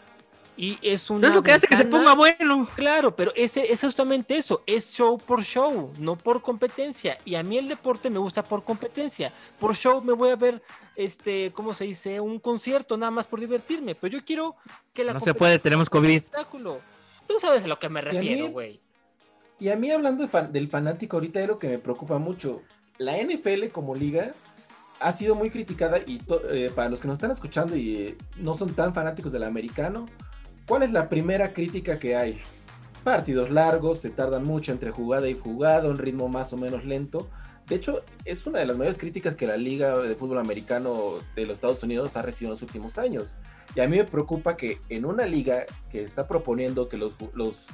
Y 0.58 0.78
es 0.82 1.10
una. 1.10 1.28
es 1.28 1.36
lo 1.36 1.43
que 1.43 1.51
hace 1.51 1.67
que 1.67 1.75
se 1.75 1.86
ponga 1.86 2.15
bueno. 2.15 2.67
Claro, 2.75 3.15
pero 3.15 3.34
ese 3.36 3.71
es 3.73 3.82
justamente 3.82 4.38
eso, 4.38 4.63
es 4.65 4.93
show 4.95 5.17
por 5.17 5.43
show, 5.43 5.91
no 5.99 6.15
por 6.17 6.41
competencia. 6.41 7.17
Y 7.25 7.36
a 7.36 7.43
mí 7.43 7.58
el 7.58 7.67
deporte 7.67 8.10
me 8.10 8.19
gusta 8.19 8.41
por 8.43 8.63
competencia. 8.63 9.34
Por 9.60 9.75
show 9.75 10.01
me 10.01 10.13
voy 10.13 10.30
a 10.30 10.38
ver, 10.38 10.62
este, 10.95 11.51
¿cómo 11.51 11.73
se 11.73 11.84
dice? 11.84 12.21
Un 12.21 12.39
concierto 12.39 12.95
nada 12.95 13.12
más 13.12 13.28
por 13.28 13.41
divertirme. 13.41 13.95
Pero 13.95 14.17
yo 14.17 14.25
quiero 14.25 14.56
que 14.93 15.04
la 15.04 15.13
No 15.13 15.19
se 15.19 15.34
puede, 15.34 15.60
tenemos 15.60 15.89
COVID. 15.89 16.23
Tú 17.28 17.39
sabes 17.39 17.63
a 17.63 17.67
lo 17.67 17.78
que 17.80 17.89
me 17.89 18.01
refiero, 18.01 18.47
güey. 18.49 18.80
Y 19.59 19.69
a 19.69 19.75
mí 19.75 19.89
hablando 19.91 20.23
de 20.23 20.29
fan- 20.29 20.51
del 20.51 20.67
fanático 20.67 21.17
ahorita 21.17 21.41
es 21.41 21.47
lo 21.47 21.59
que 21.59 21.69
me 21.69 21.79
preocupa 21.79 22.17
mucho. 22.17 22.61
La 22.97 23.17
NFL 23.17 23.67
como 23.71 23.95
liga 23.95 24.31
ha 24.99 25.11
sido 25.11 25.35
muy 25.35 25.49
criticada 25.49 25.99
y 25.99 26.21
eh, 26.51 26.71
para 26.73 26.89
los 26.89 26.99
que 27.01 27.07
nos 27.07 27.15
están 27.17 27.31
escuchando 27.31 27.75
y 27.75 27.95
eh, 27.97 28.17
no 28.37 28.53
son 28.53 28.73
tan 28.73 28.93
fanáticos 28.93 29.31
del 29.33 29.43
americano, 29.43 30.05
¿cuál 30.67 30.83
es 30.83 30.91
la 30.91 31.09
primera 31.09 31.53
crítica 31.53 31.99
que 31.99 32.15
hay? 32.15 32.41
Partidos 33.03 33.51
largos, 33.51 33.99
se 33.99 34.09
tardan 34.09 34.43
mucho 34.45 34.71
entre 34.71 34.91
jugada 34.91 35.29
y 35.29 35.35
jugada, 35.35 35.89
un 35.89 35.97
ritmo 35.97 36.27
más 36.27 36.53
o 36.53 36.57
menos 36.57 36.85
lento. 36.85 37.29
De 37.67 37.75
hecho, 37.75 38.03
es 38.25 38.45
una 38.45 38.59
de 38.59 38.65
las 38.65 38.77
mayores 38.77 38.97
críticas 38.97 39.35
que 39.35 39.47
la 39.47 39.57
Liga 39.57 39.97
de 39.97 40.15
Fútbol 40.15 40.37
Americano 40.37 41.13
de 41.35 41.45
los 41.45 41.57
Estados 41.57 41.81
Unidos 41.83 42.15
ha 42.15 42.21
recibido 42.21 42.49
en 42.49 42.51
los 42.53 42.61
últimos 42.61 42.97
años. 42.97 43.35
Y 43.75 43.79
a 43.81 43.87
mí 43.87 43.97
me 43.97 44.03
preocupa 44.05 44.55
que 44.55 44.79
en 44.89 45.05
una 45.05 45.25
liga 45.25 45.65
que 45.89 46.03
está 46.03 46.27
proponiendo 46.27 46.89
que 46.89 46.97
los, 46.97 47.15
los 47.33 47.67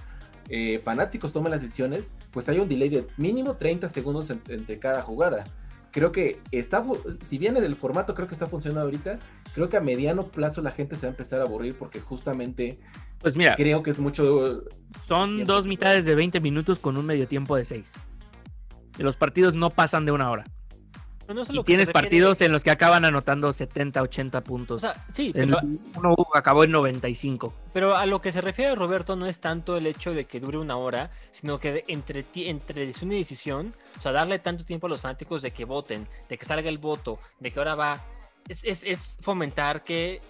eh, 0.52 0.80
fanáticos 0.84 1.32
tomen 1.34 1.50
las 1.52 1.62
decisiones, 1.62 2.14
pues 2.32 2.48
hay 2.50 2.60
un 2.60 2.68
delay 2.68 2.90
de 2.90 3.08
mínimo 3.18 3.56
30 3.56 3.88
segundos 3.90 4.30
en- 4.30 4.42
entre 4.50 4.78
cada 4.80 5.02
jugada. 5.02 5.46
Creo 5.92 6.12
que 6.12 6.40
está, 6.52 6.84
si 7.22 7.38
bien 7.38 7.58
el 7.58 7.76
formato 7.76 8.14
creo 8.16 8.28
que 8.28 8.34
está 8.34 8.48
funcionando 8.48 8.82
ahorita, 8.82 9.20
creo 9.54 9.68
que 9.70 9.76
a 9.78 9.82
mediano 9.82 10.28
plazo 10.28 10.62
la 10.62 10.72
gente 10.72 10.96
se 10.96 11.06
va 11.06 11.10
a 11.10 11.12
empezar 11.12 11.42
a 11.42 11.44
aburrir 11.44 11.76
porque 11.78 12.00
justamente 12.00 12.80
Pues 13.20 13.36
mira, 13.36 13.56
creo 13.56 13.84
que 13.84 13.90
es 13.92 14.00
mucho... 14.00 14.64
son 15.08 15.36
tiempo. 15.36 15.54
dos 15.54 15.66
mitades 15.68 16.06
de 16.06 16.16
20 16.16 16.40
minutos 16.40 16.80
con 16.80 16.96
un 16.98 17.06
medio 17.06 17.28
tiempo 17.28 17.56
de 17.58 17.66
6. 17.66 17.92
Y 18.98 19.04
los 19.04 19.16
partidos 19.18 19.54
no 19.54 19.70
pasan 19.70 20.06
de 20.06 20.12
una 20.12 20.30
hora. 20.32 20.44
Y 21.50 21.54
lo 21.54 21.64
que 21.64 21.68
tienes 21.68 21.88
refiere- 21.88 21.94
partidos 22.08 22.42
en 22.42 22.52
los 22.52 22.64
que 22.64 22.72
acaban 22.72 23.06
anotando 23.06 23.52
70, 23.54 24.02
80 24.02 24.40
O 24.40 24.44
puntos. 24.44 24.82
sea, 24.82 25.06
sí, 25.14 25.32
El- 25.36 25.50
pero, 25.50 25.60
uno 25.98 26.16
acabó 26.34 26.64
en 26.64 26.72
95. 26.72 27.54
pero 27.74 27.96
a 27.96 28.06
lo 28.06 28.22
que 28.22 28.32
se 28.32 28.42
refiere 28.42 28.76
Roberto 28.76 29.16
no 29.16 29.26
es 29.26 29.40
tanto 29.40 29.78
el 29.78 29.88
hecho 29.88 30.14
de 30.14 30.26
que 30.26 30.40
dure 30.40 30.58
una 30.58 30.78
hora, 30.78 31.12
sino 31.32 31.60
que 31.60 31.84
entre, 31.88 32.26
entre 32.36 32.86
decisión 32.86 33.12
y 33.12 33.18
decisión, 33.18 33.74
o 33.98 34.02
sea, 34.02 34.12
darle 34.12 34.40
tanto 34.40 34.66
tiempo 34.66 34.88
a 34.88 34.90
los 34.90 35.02
fanáticos 35.02 35.42
de 35.42 35.52
que 35.52 35.66
voten, 35.66 36.08
de 36.30 36.38
que 36.38 36.46
salga 36.46 36.70
el 36.70 36.78
voto, 36.78 37.20
de 37.40 37.52
que 37.52 37.60
ahora 37.60 37.76
va, 37.76 38.06
es, 38.48 38.64
es, 38.64 38.84
es 38.84 39.18
fomentar 39.22 39.84
que 39.84 40.22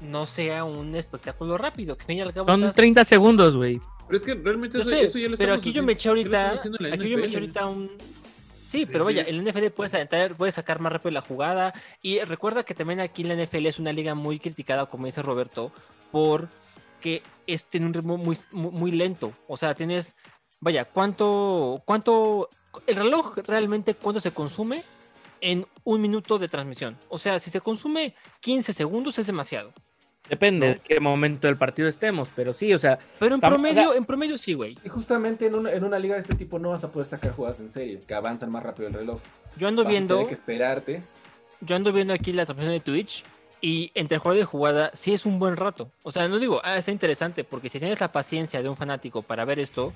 no 0.00 0.26
sea 0.26 0.64
un 0.64 0.94
espectáculo 0.96 1.58
rápido, 1.58 1.96
que 1.96 2.20
al 2.20 2.32
cabo 2.32 2.48
Son 2.48 2.60
estás- 2.60 2.76
30 2.76 3.04
segundos, 3.04 3.56
güey. 3.56 3.80
Pero 4.06 4.16
es 4.16 4.24
que 4.24 4.34
realmente 4.34 4.80
eso, 4.80 4.90
sé, 4.90 5.04
eso 5.04 5.18
ya 5.20 5.28
lo 5.28 5.36
pero 5.36 5.54
aquí 5.54 5.70
yo 5.70 5.84
me 5.84 5.92
eché 5.92 6.08
ahorita. 6.08 6.50
Aquí 6.92 7.08
yo 7.10 7.16
me 7.18 7.26
eché 7.26 7.36
ahorita 7.36 7.66
un. 7.66 7.90
Sí, 8.70 8.86
pero 8.86 9.04
vaya, 9.04 9.24
en 9.26 9.44
la 9.44 9.50
NFL 9.50 9.66
puedes 9.70 9.92
puedes 10.36 10.54
sacar 10.54 10.78
más 10.78 10.92
rápido 10.92 11.10
la 11.10 11.22
jugada. 11.22 11.74
Y 12.02 12.20
recuerda 12.20 12.62
que 12.62 12.72
también 12.72 13.00
aquí 13.00 13.22
en 13.22 13.28
la 13.28 13.44
NFL 13.44 13.66
es 13.66 13.80
una 13.80 13.92
liga 13.92 14.14
muy 14.14 14.38
criticada, 14.38 14.86
como 14.86 15.06
dice 15.06 15.22
Roberto, 15.22 15.72
porque 16.12 17.22
es 17.48 17.66
tiene 17.66 17.86
un 17.86 17.94
ritmo 17.94 18.16
muy, 18.16 18.38
muy, 18.52 18.70
muy 18.70 18.92
lento. 18.92 19.32
O 19.48 19.56
sea, 19.56 19.74
tienes. 19.74 20.14
Vaya, 20.60 20.84
¿cuánto, 20.84 21.82
cuánto. 21.84 22.48
El 22.86 22.94
reloj 22.94 23.38
realmente 23.38 23.94
cuánto 23.94 24.20
se 24.20 24.30
consume 24.30 24.84
en 25.40 25.66
un 25.82 26.00
minuto 26.00 26.38
de 26.38 26.46
transmisión? 26.46 26.96
O 27.08 27.18
sea, 27.18 27.40
si 27.40 27.50
se 27.50 27.60
consume 27.60 28.14
15 28.40 28.72
segundos 28.72 29.18
es 29.18 29.26
demasiado. 29.26 29.72
Depende 30.30 30.66
No. 30.68 30.72
de 30.74 30.78
qué 30.78 31.00
momento 31.00 31.46
del 31.48 31.56
partido 31.58 31.88
estemos, 31.88 32.28
pero 32.36 32.52
sí, 32.52 32.72
o 32.72 32.78
sea, 32.78 32.98
Pero 33.18 33.34
en 33.34 33.44
o 33.44 33.48
promedio, 33.48 33.88
sea- 33.90 33.96
en 33.98 34.04
promedio 34.04 34.38
sí, 34.38 34.54
güey. 34.54 34.78
Y 34.84 34.88
justamente 34.88 35.46
en 35.46 35.56
una, 35.56 35.72
en 35.72 35.84
una 35.84 35.98
liga 35.98 36.14
de 36.14 36.20
este 36.20 36.34
tipo 36.36 36.58
no 36.58 36.70
vas 36.70 36.84
a 36.84 36.92
poder 36.92 37.06
sacar 37.08 37.32
jugadas 37.32 37.60
en 37.60 37.70
serie, 37.72 37.98
que 37.98 38.14
avanzan 38.14 38.50
más 38.52 38.62
rápido 38.62 38.88
el 38.88 38.94
reloj. 38.94 39.20
Yo 39.58 39.66
ando 39.68 39.82
Vas 39.82 39.88
a 39.88 39.90
viendo. 39.90 40.14
tener 40.14 40.28
que 40.28 40.34
esperarte. 40.34 41.02
yo 41.60 41.76
ando 41.76 41.92
viendo 41.92 42.14
aquí 42.14 42.32
la 42.32 42.46
transmisión 42.46 42.72
de 42.72 42.80
Twitch 42.80 43.24
y 43.60 43.90
entre 43.94 44.16
jugada 44.18 44.40
y 44.40 44.44
jugada 44.44 44.90
sí 44.94 45.12
es 45.12 45.26
un 45.26 45.38
buen 45.38 45.56
rato. 45.56 45.90
O 46.04 46.12
sea, 46.12 46.28
no 46.28 46.38
digo, 46.38 46.60
ah, 46.64 46.78
está 46.78 46.92
interesante, 46.92 47.42
porque 47.44 47.68
si 47.68 47.78
tienes 47.80 48.00
la 48.00 48.12
paciencia 48.12 48.62
de 48.62 48.68
un 48.68 48.76
fanático 48.76 49.22
para 49.22 49.44
ver 49.44 49.58
esto, 49.58 49.92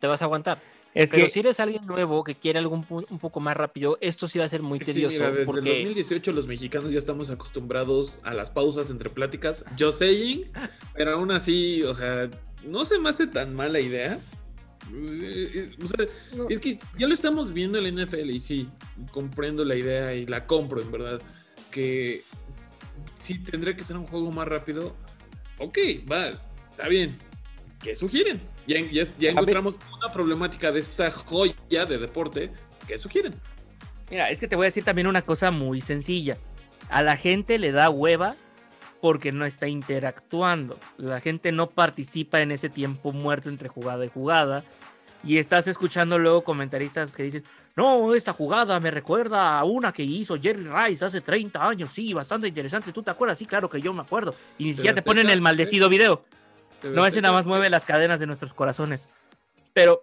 te 0.00 0.06
vas 0.08 0.20
a 0.20 0.24
aguantar. 0.26 0.58
Es 0.94 1.10
Pero 1.10 1.26
que 1.26 1.32
si 1.32 1.40
eres 1.40 1.60
alguien 1.60 1.84
nuevo 1.86 2.24
que 2.24 2.34
quiere 2.34 2.58
algo 2.58 2.74
un, 2.74 3.18
poco 3.18 3.40
más 3.40 3.56
rápido, 3.56 3.98
esto 4.00 4.28
sí 4.28 4.38
va 4.38 4.46
a 4.46 4.48
ser 4.48 4.62
muy 4.62 4.78
Sí, 4.78 4.86
tedioso. 4.86 5.14
mira, 5.14 5.28
desde 5.30 5.40
el 5.42 5.46
porque 5.46 5.60
2018 5.82 6.32
los 6.32 6.46
mexicanos 6.46 6.90
ya 6.90 6.98
estamos 6.98 7.28
acostumbrados 7.30 8.18
a 8.22 8.32
las 8.34 8.50
pausas 8.50 8.88
entre 8.90 9.10
pláticas. 9.10 9.64
Yo 9.76 9.92
saying, 9.92 10.50
pero 10.94 11.12
aún 11.14 11.30
así, 11.32 11.82
o 11.82 11.94
sea, 11.94 12.30
no 12.64 12.84
se 12.84 12.98
me 12.98 13.10
hace 13.10 13.26
tan 13.26 13.54
mala 13.54 13.78
idea. 13.80 14.18
Eh, 14.94 15.50
eh, 15.54 15.76
O 15.82 15.88
sea, 15.88 16.06
No. 16.36 16.48
es 16.48 16.60
que 16.60 16.78
ya 16.98 17.06
lo 17.08 17.14
estamos 17.14 17.52
viendo 17.52 17.76
en 17.78 17.84
la 17.96 18.04
NFL 18.04 18.30
y 18.30 18.40
sí, 18.40 18.68
comprendo 19.10 19.64
la 19.64 19.74
idea 19.76 20.14
y 20.14 20.26
la 20.26 20.46
compro, 20.46 20.80
en 20.80 20.90
verdad. 20.92 21.20
Que 21.70 22.22
sí 23.18 23.38
tendría 23.38 23.76
que 23.76 23.84
ser 23.84 23.96
un 23.96 24.06
juego 24.06 24.30
más 24.30 24.48
rápido. 24.48 24.94
Ok, 25.58 25.78
va, 26.10 26.28
está 26.70 26.88
bien. 26.88 27.16
¿Qué 27.82 27.96
sugieren? 27.96 28.40
Ya, 28.66 28.80
ya, 28.80 29.04
ya 29.18 29.30
encontramos 29.30 29.76
una 29.96 30.12
problemática 30.12 30.72
de 30.72 30.80
esta 30.80 31.10
joya 31.10 31.86
de 31.86 31.98
deporte. 31.98 32.50
¿Qué 32.86 32.98
sugieren? 32.98 33.34
Mira, 34.10 34.30
es 34.30 34.40
que 34.40 34.48
te 34.48 34.56
voy 34.56 34.64
a 34.64 34.68
decir 34.68 34.84
también 34.84 35.06
una 35.06 35.22
cosa 35.22 35.50
muy 35.50 35.80
sencilla. 35.80 36.38
A 36.88 37.02
la 37.02 37.16
gente 37.16 37.58
le 37.58 37.72
da 37.72 37.90
hueva 37.90 38.36
porque 39.00 39.32
no 39.32 39.44
está 39.44 39.68
interactuando. 39.68 40.78
La 40.96 41.20
gente 41.20 41.52
no 41.52 41.70
participa 41.70 42.40
en 42.40 42.50
ese 42.50 42.68
tiempo 42.68 43.12
muerto 43.12 43.48
entre 43.48 43.68
jugada 43.68 44.04
y 44.04 44.08
jugada. 44.08 44.64
Y 45.24 45.38
estás 45.38 45.66
escuchando 45.66 46.18
luego 46.18 46.44
comentaristas 46.44 47.10
que 47.10 47.24
dicen, 47.24 47.44
no, 47.74 48.14
esta 48.14 48.32
jugada 48.32 48.78
me 48.78 48.90
recuerda 48.90 49.58
a 49.58 49.64
una 49.64 49.92
que 49.92 50.02
hizo 50.02 50.36
Jerry 50.40 50.64
Rice 50.64 51.04
hace 51.04 51.20
30 51.20 51.68
años. 51.68 51.90
Sí, 51.92 52.12
bastante 52.12 52.48
interesante. 52.48 52.92
¿Tú 52.92 53.02
te 53.02 53.10
acuerdas? 53.10 53.38
Sí, 53.38 53.46
claro 53.46 53.68
que 53.68 53.80
yo 53.80 53.92
me 53.92 54.02
acuerdo. 54.02 54.34
Y 54.58 54.64
ni 54.64 54.74
siquiera 54.74 54.94
te 54.94 55.02
ponen 55.02 55.28
el 55.28 55.38
¿eh? 55.38 55.42
maldecido 55.42 55.88
video. 55.88 56.24
No, 56.94 57.06
ese 57.06 57.20
nada 57.20 57.34
más 57.34 57.46
mueve 57.46 57.70
las 57.70 57.84
cadenas 57.84 58.20
de 58.20 58.26
nuestros 58.26 58.54
corazones. 58.54 59.08
Pero 59.72 60.02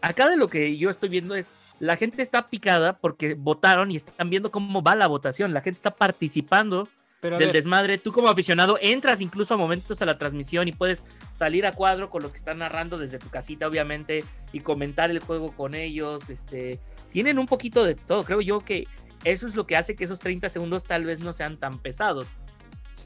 acá 0.00 0.28
de 0.28 0.36
lo 0.36 0.48
que 0.48 0.76
yo 0.76 0.90
estoy 0.90 1.08
viendo 1.08 1.34
es, 1.34 1.48
la 1.78 1.96
gente 1.96 2.22
está 2.22 2.48
picada 2.48 2.98
porque 2.98 3.34
votaron 3.34 3.90
y 3.90 3.96
están 3.96 4.30
viendo 4.30 4.50
cómo 4.50 4.82
va 4.82 4.94
la 4.94 5.06
votación. 5.06 5.52
La 5.52 5.60
gente 5.60 5.78
está 5.78 5.90
participando 5.90 6.88
pero 7.20 7.38
del 7.38 7.48
ver, 7.48 7.54
desmadre. 7.54 7.98
Tú 7.98 8.12
como 8.12 8.28
aficionado 8.28 8.78
entras 8.80 9.20
incluso 9.20 9.54
a 9.54 9.56
momentos 9.56 10.00
a 10.02 10.06
la 10.06 10.18
transmisión 10.18 10.68
y 10.68 10.72
puedes 10.72 11.02
salir 11.32 11.66
a 11.66 11.72
cuadro 11.72 12.10
con 12.10 12.22
los 12.22 12.32
que 12.32 12.38
están 12.38 12.58
narrando 12.58 12.98
desde 12.98 13.18
tu 13.18 13.28
casita, 13.28 13.66
obviamente, 13.66 14.24
y 14.52 14.60
comentar 14.60 15.10
el 15.10 15.20
juego 15.20 15.54
con 15.54 15.74
ellos. 15.74 16.30
Este, 16.30 16.78
tienen 17.10 17.38
un 17.38 17.46
poquito 17.46 17.84
de 17.84 17.94
todo. 17.94 18.24
Creo 18.24 18.40
yo 18.40 18.60
que 18.60 18.86
eso 19.24 19.46
es 19.46 19.54
lo 19.56 19.66
que 19.66 19.76
hace 19.76 19.96
que 19.96 20.04
esos 20.04 20.20
30 20.20 20.48
segundos 20.48 20.84
tal 20.84 21.04
vez 21.04 21.20
no 21.20 21.32
sean 21.32 21.56
tan 21.56 21.78
pesados. 21.78 22.26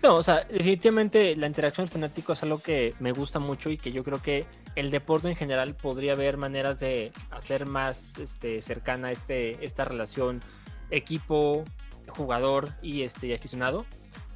No, 0.02 0.16
o 0.16 0.22
sea, 0.22 0.44
definitivamente 0.44 1.36
la 1.36 1.46
interacción 1.46 1.84
del 1.86 1.92
fanático 1.92 2.32
es 2.32 2.42
algo 2.42 2.58
que 2.62 2.94
me 3.00 3.12
gusta 3.12 3.38
mucho 3.38 3.70
y 3.70 3.76
que 3.76 3.92
yo 3.92 4.02
creo 4.02 4.22
que 4.22 4.46
el 4.74 4.90
deporte 4.90 5.28
en 5.28 5.36
general 5.36 5.74
podría 5.74 6.12
haber 6.12 6.36
maneras 6.38 6.80
de 6.80 7.12
hacer 7.30 7.66
más 7.66 8.16
este, 8.18 8.62
cercana 8.62 9.12
este, 9.12 9.62
esta 9.64 9.84
relación 9.84 10.42
equipo, 10.90 11.64
jugador 12.08 12.72
y 12.82 13.02
este, 13.02 13.34
aficionado. 13.34 13.84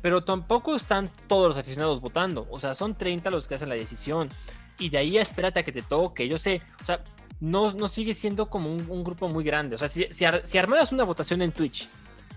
Pero 0.03 0.23
tampoco 0.23 0.77
están 0.77 1.11
todos 1.29 1.49
los 1.49 1.57
aficionados 1.57 2.01
votando. 2.03 2.47
O 2.51 2.61
sea, 2.61 2.75
son 2.75 2.95
30 2.95 3.31
los 3.31 3.49
que 3.49 3.55
hacen 3.55 3.71
la 3.71 3.75
decisión. 3.75 4.29
Y 4.79 4.91
de 4.91 4.99
ahí 4.99 5.17
espérate 5.17 5.61
a 5.61 5.63
que 5.63 5.73
te 5.73 5.81
toque. 5.83 6.29
Yo 6.29 6.37
sé, 6.37 6.61
o 6.83 6.85
sea, 6.85 7.03
no, 7.41 7.73
no 7.73 7.89
sigue 7.89 8.13
siendo 8.13 8.51
como 8.51 8.71
un, 8.71 8.85
un 8.91 9.03
grupo 9.03 9.29
muy 9.29 9.45
grande. 9.45 9.77
O 9.77 9.79
sea, 9.79 9.89
si, 9.89 10.05
si, 10.13 10.27
ar- 10.27 10.47
si 10.47 10.59
armaras 10.59 10.93
una 10.93 11.05
votación 11.05 11.41
en 11.41 11.53
Twitch 11.53 11.89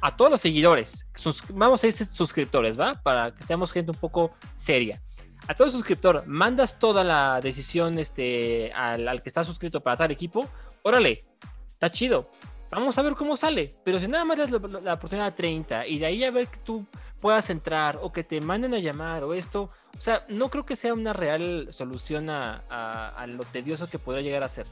a 0.01 0.15
todos 0.15 0.31
los 0.31 0.41
seguidores, 0.41 1.07
vamos 1.49 1.83
a 1.83 1.88
decir 1.88 2.07
suscriptores, 2.07 2.79
¿va? 2.79 2.95
Para 2.95 3.33
que 3.33 3.43
seamos 3.43 3.71
gente 3.71 3.91
un 3.91 3.97
poco 3.97 4.31
seria. 4.55 5.01
A 5.47 5.53
todo 5.53 5.69
suscriptor, 5.71 6.27
mandas 6.27 6.77
toda 6.77 7.03
la 7.03 7.39
decisión 7.41 7.97
este, 7.99 8.71
al, 8.73 9.21
que 9.21 9.29
está 9.29 9.43
suscrito 9.43 9.81
para 9.81 9.97
tal 9.97 10.12
equipo, 10.12 10.47
órale, 10.83 11.23
está 11.69 11.91
chido. 11.91 12.29
Vamos 12.69 12.97
a 12.97 13.01
ver 13.01 13.15
cómo 13.15 13.38
sale. 13.38 13.73
Pero 13.86 13.97
si 13.99 14.07
nada 14.10 14.25
más 14.25 14.38
das 14.38 14.51
la, 14.51 14.57
oportunidad 14.93 15.27
a 15.27 15.36
30 15.36 15.88
y 15.88 15.99
de 15.99 16.05
ahí 16.05 16.23
a 16.25 16.31
ver 16.31 16.47
que 16.47 16.57
tú 16.60 16.86
puedas 17.21 17.49
entrar 17.49 17.97
o 18.01 18.12
que 18.12 18.25
te 18.25 18.41
manden 18.41 18.73
a 18.73 18.79
llamar 18.79 19.23
o 19.23 19.33
esto, 19.33 19.69
o 19.97 20.01
sea, 20.01 20.25
no 20.27 20.49
creo 20.49 20.65
que 20.65 20.75
sea 20.75 20.93
una 20.93 21.13
real 21.13 21.67
solución 21.71 22.29
a 22.29 23.25
lo 23.27 23.45
tedioso 23.45 23.89
que 23.89 23.99
podría 23.99 24.23
llegar 24.23 24.43
a 24.43 24.49
ser. 24.49 24.67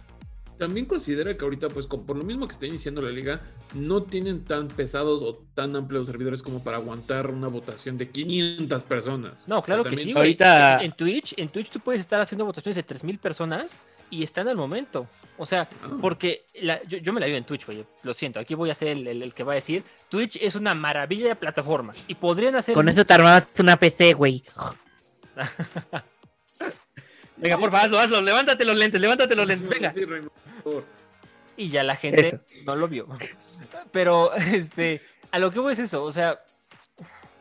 También 0.57 0.85
considera 0.85 1.35
que 1.35 1.43
ahorita, 1.43 1.69
pues 1.69 1.85
con- 1.87 2.05
por 2.05 2.17
lo 2.17 2.23
mismo 2.23 2.47
que 2.47 2.53
está 2.53 2.65
iniciando 2.65 3.01
la 3.01 3.09
liga, 3.11 3.41
no 3.73 4.03
tienen 4.03 4.45
tan 4.45 4.67
pesados 4.67 5.21
o 5.21 5.43
tan 5.53 5.75
amplios 5.75 6.07
servidores 6.07 6.41
como 6.41 6.63
para 6.63 6.77
aguantar 6.77 7.29
una 7.29 7.47
votación 7.47 7.97
de 7.97 8.09
500 8.09 8.83
personas. 8.83 9.43
No, 9.47 9.61
claro 9.61 9.81
O 9.81 9.83
sea, 9.83 9.91
que 9.91 9.97
sí, 9.97 10.11
güey. 10.13 10.17
ahorita- 10.17 10.77
En, 10.79 10.85
en 10.85 10.91
Twitch, 10.93 11.33
en 11.37 11.49
Twitch 11.49 11.69
tú 11.69 11.79
puedes 11.79 11.99
estar 12.01 12.21
haciendo 12.21 12.45
votaciones 12.45 12.75
de 12.75 12.83
3000 12.83 13.19
personas 13.19 13.83
y 14.09 14.23
están 14.23 14.47
al 14.47 14.55
momento. 14.55 15.07
O 15.37 15.45
sea, 15.45 15.67
Ah. 15.83 15.97
porque 15.99 16.45
la- 16.61 16.81
yo, 16.83 16.97
yo 16.99 17.11
me 17.11 17.19
la 17.19 17.25
vivo 17.25 17.37
en 17.37 17.43
Twitch, 17.45 17.65
güey. 17.65 17.85
Lo 18.03 18.13
siento, 18.13 18.39
aquí 18.39 18.53
voy 18.55 18.69
a 18.69 18.75
ser 18.75 18.89
el, 18.89 19.07
el- 19.07 19.21
el 19.23 19.33
que 19.33 19.43
va 19.43 19.53
a 19.53 19.55
decir. 19.55 19.83
Twitch 20.09 20.37
es 20.41 20.55
una 20.55 20.73
maravilla 20.75 21.27
de 21.27 21.35
plataforma 21.35 21.93
y 22.07 22.15
podrían 22.15 22.55
hacer. 22.55 22.73
Con 22.75 22.87
eso 22.87 23.03
te 23.05 23.13
armabas 23.13 23.47
una 23.59 23.77
PC, 23.77 24.13
güey. 24.13 24.43
Venga, 27.37 27.57
por 27.57 27.71
favor, 27.71 27.85
hazlo, 27.85 27.99
hazlo. 27.99 28.21
Levántate 28.21 28.65
los 28.65 28.75
lentes, 28.75 29.01
levántate 29.01 29.35
los 29.35 29.45
lentes. 29.47 29.69
Venga. 29.69 29.93
Sí, 29.93 30.05
Raymond, 30.05 30.31
por 30.31 30.63
favor. 30.63 30.85
y 31.57 31.69
ya 31.69 31.83
la 31.83 31.95
gente 31.95 32.21
Eso. 32.21 32.39
no 32.65 32.75
lo 32.75 32.87
vio. 32.87 33.07
Pero 33.91 34.33
este, 34.35 35.01
a 35.31 35.39
lo 35.39 35.51
que 35.51 35.59
voy 35.59 35.73
es 35.73 35.79
eso, 35.79 36.03
o 36.03 36.11
sea, 36.11 36.39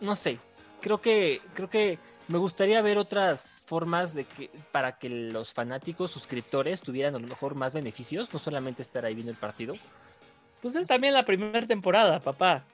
no 0.00 0.16
sé, 0.16 0.38
creo 0.80 1.00
que 1.00 1.40
creo 1.54 1.70
que 1.70 1.98
me 2.28 2.38
gustaría 2.38 2.80
ver 2.80 2.98
otras 2.98 3.62
formas 3.66 4.14
de 4.14 4.24
que 4.24 4.50
para 4.72 4.98
que 4.98 5.09
los 5.09 5.52
fanáticos 5.52 6.11
suscriptores 6.11 6.80
tuvieran 6.80 7.14
a 7.14 7.18
lo 7.18 7.26
mejor 7.26 7.54
más 7.54 7.72
beneficios, 7.72 8.33
no 8.33 8.38
solamente 8.38 8.83
estar 8.83 9.04
ahí 9.04 9.14
viendo 9.14 9.30
el 9.30 9.38
partido. 9.38 9.76
Pues 10.62 10.74
es 10.76 10.87
también 10.87 11.12
la 11.12 11.24
primera 11.24 11.66
temporada, 11.66 12.20
papá. 12.20 12.64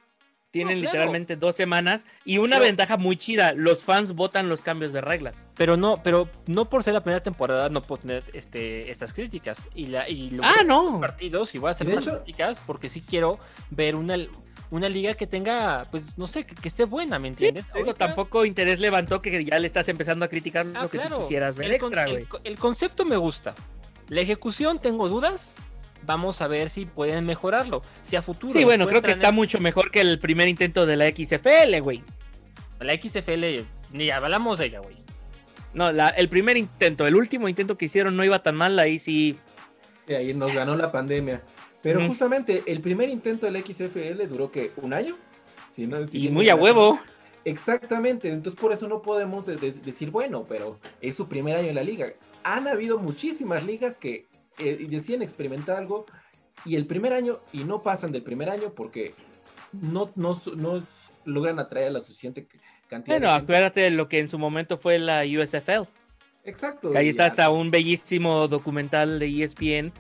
Tienen 0.51 0.79
No, 0.79 0.81
claro. 0.83 0.93
literalmente 0.99 1.37
dos 1.37 1.55
semanas 1.55 2.05
y 2.25 2.39
una 2.39 2.57
Pero- 2.57 2.65
ventaja 2.67 2.97
muy 2.97 3.17
chida. 3.17 3.53
Los 3.53 3.85
fans 3.85 4.13
votan 4.15 4.49
los 4.49 4.61
cambios 4.63 4.93
de 4.93 5.01
reglas. 5.01 5.37
Pero 5.57 5.77
no, 5.77 6.03
pero 6.03 6.29
no 6.47 6.69
por 6.69 6.83
ser 6.83 6.95
la 6.95 7.03
primera 7.05 7.23
temporada 7.23 7.69
no 7.69 7.83
puedo 7.83 8.03
tener 8.03 8.25
este, 8.33 8.91
estas 8.91 9.13
críticas. 9.13 9.69
Y 9.77 9.87
la 9.87 10.09
y 10.09 10.31
lo 10.31 10.43
Ah, 10.45 10.63
no. 10.67 10.99
partidos 11.01 11.55
y 11.55 11.59
voy 11.59 11.69
a 11.69 11.71
hacer 11.73 11.87
más 11.89 12.05
hecho- 12.07 12.23
críticas 12.23 12.61
porque 12.67 12.89
sí 12.89 13.01
quiero 13.01 13.39
ver 13.71 13.94
una, 13.94 14.17
una 14.73 14.88
liga 14.88 15.15
que 15.15 15.29
tenga, 15.29 15.87
pues 15.92 16.19
no 16.19 16.27
sé, 16.27 16.44
que, 16.44 16.57
que 16.57 16.67
esté 16.69 16.85
buena, 16.85 17.21
¿me 17.21 17.29
entiendes? 17.29 17.67
Digo, 17.67 17.87
Ahorita- 17.90 18.07
tampoco 18.07 18.44
interés 18.44 18.81
levantó 18.81 19.23
que 19.23 19.44
ya 19.44 19.57
le 19.61 19.69
estás 19.69 19.88
empezando 19.88 20.25
a 20.25 20.29
criticar 20.29 20.67
Ah, 20.75 20.83
lo 20.83 20.90
que 20.90 20.98
claro. 20.98 21.17
tú 21.17 21.23
quisieras 21.23 21.55
ver 21.55 21.71
el, 21.75 21.79
con- 21.79 21.92
extra, 21.92 22.05
el 22.07 22.11
güey. 22.13 22.25
co- 22.25 22.40
el 22.42 22.59
concepto 22.59 23.05
me 23.05 23.17
gusta. 23.17 23.55
La 24.09 24.21
ejecución 24.23 24.81
tengo 24.81 25.09
dudas. 25.09 25.57
Vamos 26.07 26.40
a 26.40 26.48
ver 26.48 26.71
si 26.71 26.87
pueden 26.87 27.27
mejorarlo. 27.27 27.83
Si 28.03 28.17
a 28.17 28.23
futuro. 28.23 28.53
Sí, 28.53 28.65
bueno, 28.65 28.87
creo 28.87 29.03
que 29.03 29.11
está 29.13 29.29
es- 29.29 29.35
mucho 29.35 29.59
mejor 29.61 29.90
que 29.90 30.01
el 30.01 30.19
primer 30.19 30.48
intento 30.48 30.87
de 30.87 30.96
la 30.96 31.07
XFL, 31.07 31.81
güey. 31.81 32.03
La 32.81 32.94
XFL, 32.94 33.65
ni 33.92 34.11
hablamos 34.11 34.59
de 34.59 34.67
ella, 34.67 34.81
güey. 34.81 34.96
No, 35.75 35.92
la- 35.92 36.09
el 36.09 36.29
primer 36.29 36.57
intento, 36.57 37.07
el 37.07 37.15
último 37.15 37.48
intento 37.48 37.77
que 37.79 37.85
hicieron 37.85 38.17
no 38.17 38.25
iba 38.25 38.42
tan 38.42 38.57
mal, 38.57 38.79
ahí 38.79 38.98
sí. 38.98 39.37
Y 40.09 40.15
ahí 40.15 40.35
nos 40.35 40.55
ganó 40.55 40.77
la 40.77 40.90
pandemia. 40.90 41.42
Pero 41.83 42.07
justamente 42.07 42.63
el 42.67 42.81
primer 42.81 43.09
intento 43.09 43.46
del 43.46 43.57
XFL 43.63 44.27
duró 44.27 44.51
que 44.51 44.73
un 44.77 44.92
año. 44.92 45.17
Si 45.73 45.87
no- 45.87 46.05
si 46.07 46.27
Y 46.27 46.29
muy 46.29 46.48
a 46.51 46.55
huevo. 46.57 46.98
Exactamente, 47.44 48.29
entonces 48.29 48.61
por 48.61 48.73
eso 48.73 48.87
no 48.88 49.01
podemos 49.01 49.46
de- 49.46 49.57
de- 49.57 49.73
decir, 49.73 50.11
bueno, 50.11 50.44
pero 50.48 50.79
es 51.01 51.17
su 51.17 51.27
primer 51.29 51.57
año 51.57 51.69
en 51.69 51.75
la 51.75 51.83
liga. 51.83 52.13
Han 52.42 52.69
habido 52.69 52.98
muchísimas 52.98 53.65
ligas 53.65 53.96
que 53.96 54.27
eh, 54.61 54.87
deciden 54.88 55.23
experimentar 55.23 55.77
algo 55.77 56.06
y 56.65 56.77
el 56.77 56.87
primer 56.87 57.13
año, 57.13 57.40
y 57.52 57.65
no 57.65 57.83
pasan 57.83 58.13
del 58.13 58.23
primer 58.23 58.50
año 58.50 58.73
porque 58.75 59.15
no, 59.73 60.11
no, 60.15 60.37
no 60.56 60.83
logran 61.25 61.58
atraer 61.58 61.88
a 61.88 61.90
la 61.90 62.00
suficiente 62.00 62.46
cantidad 62.88 63.17
Bueno, 63.17 63.29
de 63.29 63.33
gente. 63.35 63.44
acuérdate 63.44 63.81
de 63.81 63.90
lo 63.90 64.08
que 64.08 64.19
en 64.19 64.29
su 64.29 64.38
momento 64.38 64.77
fue 64.77 64.98
la 64.98 65.23
USFL. 65.25 65.88
Exacto. 66.44 66.92
Que 66.92 66.98
ahí 66.98 67.06
y 67.06 67.11
está 67.11 67.27
hasta 67.27 67.50
un 67.50 67.71
bellísimo 67.71 68.48
documental 68.48 69.19
de 69.19 69.42
ESPN 69.42 69.92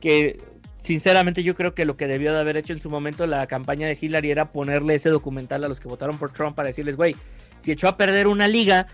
que 0.00 0.38
sinceramente 0.82 1.42
yo 1.42 1.54
creo 1.54 1.74
que 1.74 1.84
lo 1.84 1.96
que 1.96 2.06
debió 2.06 2.32
de 2.32 2.40
haber 2.40 2.56
hecho 2.56 2.72
en 2.72 2.80
su 2.80 2.90
momento 2.90 3.26
la 3.26 3.46
campaña 3.46 3.88
de 3.88 3.98
Hillary 4.00 4.30
era 4.30 4.52
ponerle 4.52 4.94
ese 4.94 5.08
documental 5.08 5.64
a 5.64 5.68
los 5.68 5.80
que 5.80 5.88
votaron 5.88 6.18
por 6.18 6.32
Trump 6.32 6.54
para 6.54 6.68
decirles, 6.68 6.96
güey, 6.96 7.16
si 7.58 7.72
echó 7.72 7.88
a 7.88 7.96
perder 7.96 8.26
una 8.26 8.46
liga, 8.46 8.86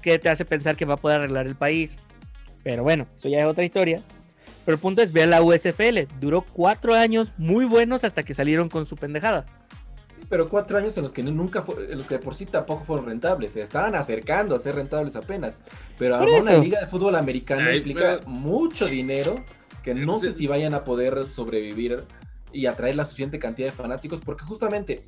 ¿qué 0.00 0.18
te 0.18 0.28
hace 0.28 0.44
pensar 0.44 0.76
que 0.76 0.84
va 0.84 0.94
a 0.94 0.96
poder 0.96 1.18
arreglar 1.18 1.46
el 1.46 1.56
país? 1.56 1.98
Pero 2.62 2.82
bueno, 2.82 3.06
eso 3.14 3.28
ya 3.28 3.40
es 3.40 3.46
otra 3.46 3.64
historia. 3.64 4.00
Pero 4.64 4.76
el 4.76 4.80
punto 4.80 5.02
es, 5.02 5.12
ve 5.12 5.22
a 5.24 5.26
la 5.26 5.42
USFL. 5.42 6.06
Duró 6.20 6.42
cuatro 6.42 6.94
años 6.94 7.32
muy 7.36 7.64
buenos 7.64 8.04
hasta 8.04 8.22
que 8.22 8.34
salieron 8.34 8.68
con 8.68 8.86
su 8.86 8.96
pendejada. 8.96 9.44
Pero 10.30 10.48
cuatro 10.48 10.78
años 10.78 10.96
en 10.96 11.02
los 11.02 11.12
que 11.12 11.22
nunca 11.22 11.60
fue- 11.62 11.92
en 11.92 11.98
los 11.98 12.08
que 12.08 12.14
de 12.16 12.20
por 12.20 12.34
sí 12.34 12.46
tampoco 12.46 12.82
fueron 12.82 13.04
rentables, 13.06 13.52
se 13.52 13.60
estaban 13.60 13.94
acercando 13.94 14.54
a 14.54 14.58
ser 14.58 14.74
rentables 14.74 15.16
apenas. 15.16 15.62
Pero 15.98 16.16
ahora 16.16 16.40
una 16.40 16.56
liga 16.58 16.80
de 16.80 16.86
fútbol 16.86 17.14
americano 17.16 17.68
Ay, 17.68 17.76
implica 17.78 18.18
pero- 18.20 18.30
mucho 18.30 18.86
dinero 18.86 19.44
que 19.82 19.94
no 19.94 20.18
sé 20.18 20.32
Sí. 20.32 20.38
si 20.38 20.46
vayan 20.46 20.72
a 20.72 20.82
poder 20.82 21.26
sobrevivir 21.26 22.04
y 22.54 22.64
atraer 22.66 22.96
la 22.96 23.04
suficiente 23.04 23.38
cantidad 23.38 23.68
de 23.68 23.72
fanáticos, 23.72 24.20
porque 24.22 24.44
justamente 24.44 25.04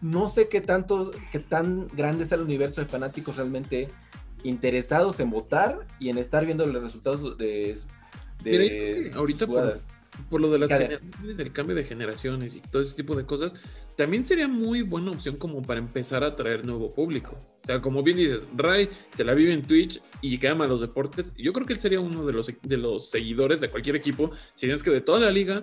no 0.00 0.28
sé 0.28 0.48
qué 0.48 0.60
tanto, 0.60 1.12
qué 1.30 1.38
tan 1.38 1.86
grande 1.88 2.24
es 2.24 2.32
el 2.32 2.40
universo 2.40 2.80
de 2.80 2.86
fanáticos 2.88 3.36
realmente 3.36 3.86
interesados 4.42 5.20
en 5.20 5.30
votar 5.30 5.78
y 6.00 6.08
en 6.10 6.18
estar 6.18 6.44
viendo 6.44 6.66
los 6.66 6.82
resultados 6.82 7.38
de, 7.38 7.44
de 7.46 7.78
Mira, 8.50 8.64
yo 8.64 8.68
creo 8.70 9.12
que 9.12 9.18
ahorita 9.18 9.46
por-. 9.46 9.74
Por 10.30 10.40
lo 10.40 10.50
de 10.50 10.58
las 10.58 10.70
Cada- 10.70 10.86
generaciones, 10.86 11.38
el 11.38 11.52
cambio 11.52 11.76
de 11.76 11.84
generaciones 11.84 12.54
y 12.54 12.60
todo 12.62 12.80
ese 12.80 12.94
tipo 12.96 13.14
de 13.14 13.26
cosas, 13.26 13.52
también 13.98 14.24
sería 14.24 14.48
muy 14.48 14.80
buena 14.80 15.10
opción 15.10 15.36
como 15.36 15.60
para 15.60 15.78
empezar 15.78 16.24
a 16.24 16.28
atraer 16.28 16.64
nuevo 16.64 16.94
público. 16.94 17.36
O 17.64 17.66
sea, 17.66 17.82
como 17.82 18.02
bien 18.02 18.16
dices, 18.16 18.48
Ray 18.56 18.88
se 19.10 19.24
la 19.24 19.34
vive 19.34 19.52
en 19.52 19.60
Twitch 19.60 20.00
y 20.22 20.38
que 20.38 20.48
ama 20.48 20.66
los 20.66 20.80
deportes. 20.80 21.34
Yo 21.36 21.52
creo 21.52 21.66
que 21.66 21.74
él 21.74 21.80
sería 21.80 22.00
uno 22.00 22.24
de 22.24 22.32
los, 22.32 22.50
de 22.62 22.76
los 22.78 23.10
seguidores 23.10 23.60
de 23.60 23.68
cualquier 23.68 23.96
equipo, 23.96 24.30
si 24.54 24.66
no 24.66 24.74
es 24.74 24.82
que 24.82 24.90
de 24.90 25.02
toda 25.02 25.20
la 25.20 25.30
liga, 25.30 25.60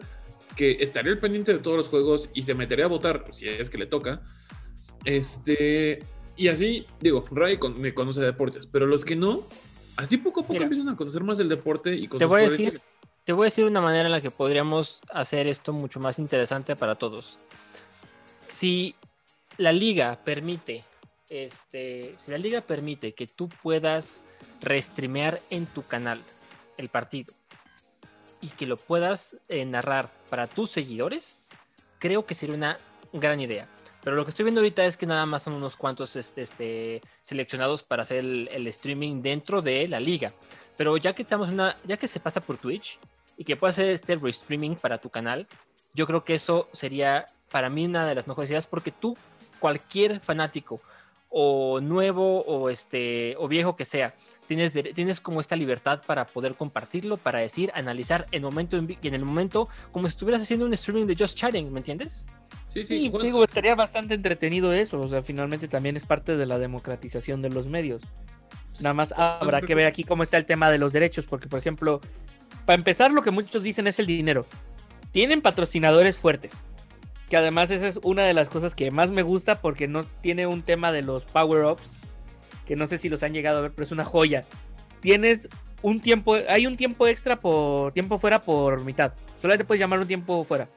que 0.56 0.78
estaría 0.82 1.12
al 1.14 1.20
pendiente 1.20 1.52
de 1.52 1.58
todos 1.58 1.78
los 1.78 1.88
juegos 1.88 2.30
y 2.36 2.44
se 2.44 2.54
metería 2.54 2.86
a 2.86 2.90
votar, 2.90 3.26
si 3.32 3.48
es 3.48 3.72
que 3.72 3.80
le 3.80 3.88
toca. 3.88 4.22
Este, 5.04 6.00
y 6.38 6.48
así, 6.50 6.86
digo, 7.02 7.26
Ray 7.32 7.58
con- 7.58 7.80
me 7.82 7.94
conoce 7.94 8.20
de 8.20 8.28
deportes, 8.28 8.68
pero 8.68 8.88
los 8.88 9.04
que 9.04 9.16
no, 9.16 9.44
así 9.98 10.18
poco 10.18 10.42
a 10.42 10.44
poco 10.44 10.54
Mira. 10.54 10.66
empiezan 10.66 10.90
a 10.90 10.96
conocer 10.96 11.24
más 11.24 11.40
el 11.40 11.50
deporte 11.50 11.96
y 11.96 12.08
cosas 12.08 12.20
Te 12.20 12.26
voy 12.26 12.42
a 12.42 12.50
decir, 12.50 12.82
te 13.24 13.34
voy 13.34 13.46
a 13.46 13.48
decir 13.48 13.66
una 13.66 13.82
manera 13.82 14.06
en 14.06 14.12
la 14.12 14.22
que 14.22 14.32
podríamos 14.32 15.02
hacer 15.12 15.48
esto 15.48 15.74
mucho 15.74 16.00
más 16.00 16.20
interesante 16.20 16.76
para 16.76 16.96
todos. 16.96 17.40
Si 18.50 18.96
la 19.58 19.72
liga 19.72 20.20
permite, 20.24 20.84
este, 21.30 22.16
si 22.18 22.32
la 22.32 22.38
liga 22.38 22.62
permite 22.62 23.14
que 23.14 23.28
tú 23.28 23.50
puedas 23.50 24.24
restreamear 24.62 25.40
en 25.50 25.66
tu 25.66 25.86
canal 25.86 26.22
el 26.78 26.90
partido 26.90 27.34
y 28.42 28.48
que 28.48 28.66
lo 28.66 28.78
puedas 28.78 29.38
eh, 29.48 29.64
narrar 29.66 30.12
para 30.30 30.48
tus 30.48 30.72
seguidores, 30.72 31.42
creo 32.00 32.26
que 32.26 32.34
sería 32.34 32.56
una 32.56 32.78
gran 33.14 33.40
idea. 33.40 33.68
Pero 34.04 34.18
lo 34.18 34.26
que 34.26 34.32
estoy 34.32 34.44
viendo 34.44 34.60
ahorita 34.60 34.86
es 34.86 34.98
que 34.98 35.06
nada 35.06 35.26
más 35.26 35.44
son 35.44 35.54
unos 35.54 35.78
cuantos 35.78 36.16
este, 36.16 36.42
este, 36.42 37.02
seleccionados 37.22 37.84
para 37.84 38.02
hacer 38.02 38.18
el, 38.18 38.68
streaming 38.68 39.22
dentro 39.22 39.62
de 39.62 39.88
la 39.88 40.00
liga. 40.00 40.34
Pero 40.76 40.98
ya 40.98 41.14
que 41.14 41.22
estamos 41.22 41.48
en 41.48 41.56
una, 41.56 41.78
ya 41.86 41.96
que 41.98 42.08
se 42.08 42.20
pasa 42.20 42.42
por 42.42 42.58
Twitch 42.58 43.00
y 43.38 43.46
que 43.46 43.56
puedas 43.56 43.76
hacer 43.76 43.92
este 43.92 44.16
restreaming 44.16 44.76
para 44.76 44.98
tu 44.98 45.10
canal, 45.10 45.48
yo 45.94 46.06
creo 46.06 46.26
que 46.26 46.36
eso 46.36 46.68
sería 46.74 47.28
para 47.50 47.70
mí 47.70 47.86
una 47.86 48.06
de 48.06 48.16
las 48.16 48.28
mejores 48.28 48.50
ideas 48.50 48.68
porque 48.68 48.92
tú, 48.92 49.16
cualquier 49.60 50.20
fanático 50.20 50.82
o 51.30 51.80
nuevo 51.80 52.42
o 52.42 52.70
este 52.70 53.36
o 53.38 53.48
viejo 53.48 53.78
que 53.78 53.86
sea, 53.86 54.16
tienes, 54.48 54.74
tienes 54.94 55.22
como 55.22 55.40
esta 55.40 55.56
libertad 55.56 56.02
para 56.06 56.26
poder 56.26 56.56
compartirlo, 56.56 57.16
para 57.16 57.40
decir, 57.40 57.72
analizar 57.74 58.28
en, 58.32 58.44
momento 58.44 58.78
en 58.78 59.14
el 59.14 59.24
momento 59.24 59.70
como 59.92 60.08
si 60.08 60.12
estuvieras 60.12 60.42
haciendo 60.42 60.66
un 60.66 60.74
streaming 60.74 61.06
de 61.06 61.16
Just 61.18 61.38
Chatting, 61.38 61.72
¿me 61.72 61.80
entiendes? 61.80 62.28
Sí, 62.74 62.84
sí, 62.86 63.04
Sí, 63.04 63.10
bueno, 63.10 63.26
digo, 63.26 63.44
estaría 63.44 63.76
bastante 63.76 64.16
entretenido 64.16 64.74
eso. 64.74 65.00
O 65.00 65.08
sea, 65.08 65.22
finalmente 65.22 65.68
también 65.68 65.96
es 65.96 66.06
parte 66.06 66.36
de 66.36 66.46
la 66.46 66.58
democratización 66.58 67.42
de 67.42 67.50
los 67.50 67.68
medios. 67.68 68.02
Nada 68.80 68.96
más 68.96 69.14
habrá 69.16 69.62
que 69.62 69.76
ver 69.76 69.86
aquí 69.86 70.04
cómo 70.04 70.24
está 70.24 70.38
el 70.38 70.46
tema 70.46 70.72
de 70.72 70.80
los 70.80 70.92
derechos, 70.92 71.26
porque, 71.26 71.48
por 71.48 71.60
ejemplo, 71.60 72.02
para 72.66 72.76
empezar, 72.76 73.12
lo 73.12 73.22
que 73.22 73.32
muchos 73.32 73.62
dicen 73.62 73.88
es 73.88 74.00
el 74.00 74.08
dinero. 74.08 74.48
Tienen 75.12 75.42
patrocinadores 75.42 76.18
fuertes, 76.18 76.54
que 77.30 77.38
además 77.38 77.70
esa 77.70 77.88
es 77.88 78.00
una 78.04 78.24
de 78.24 78.34
las 78.34 78.50
cosas 78.50 78.74
que 78.74 78.90
más 78.90 79.12
me 79.12 79.22
gusta 79.22 79.62
porque 79.62 79.88
no 79.88 80.04
tiene 80.04 80.48
un 80.48 80.64
tema 80.64 80.92
de 80.92 81.04
los 81.04 81.26
power-ups, 81.26 81.98
que 82.66 82.76
no 82.76 82.88
sé 82.88 82.98
si 82.98 83.10
los 83.10 83.22
han 83.22 83.34
llegado 83.34 83.60
a 83.60 83.62
ver, 83.62 83.72
pero 83.72 83.86
es 83.86 83.92
una 83.92 84.04
joya. 84.04 84.46
Tienes 85.02 85.48
un 85.84 86.00
tiempo, 86.00 86.36
hay 86.50 86.66
un 86.66 86.78
tiempo 86.78 87.06
extra 87.06 87.40
por 87.40 87.92
tiempo 87.94 88.18
fuera 88.18 88.42
por 88.44 88.84
mitad. 88.84 89.14
Solamente 89.42 89.66
puedes 89.66 89.80
llamar 89.80 90.00
un 90.00 90.08
tiempo 90.08 90.44
fuera. 90.46 90.68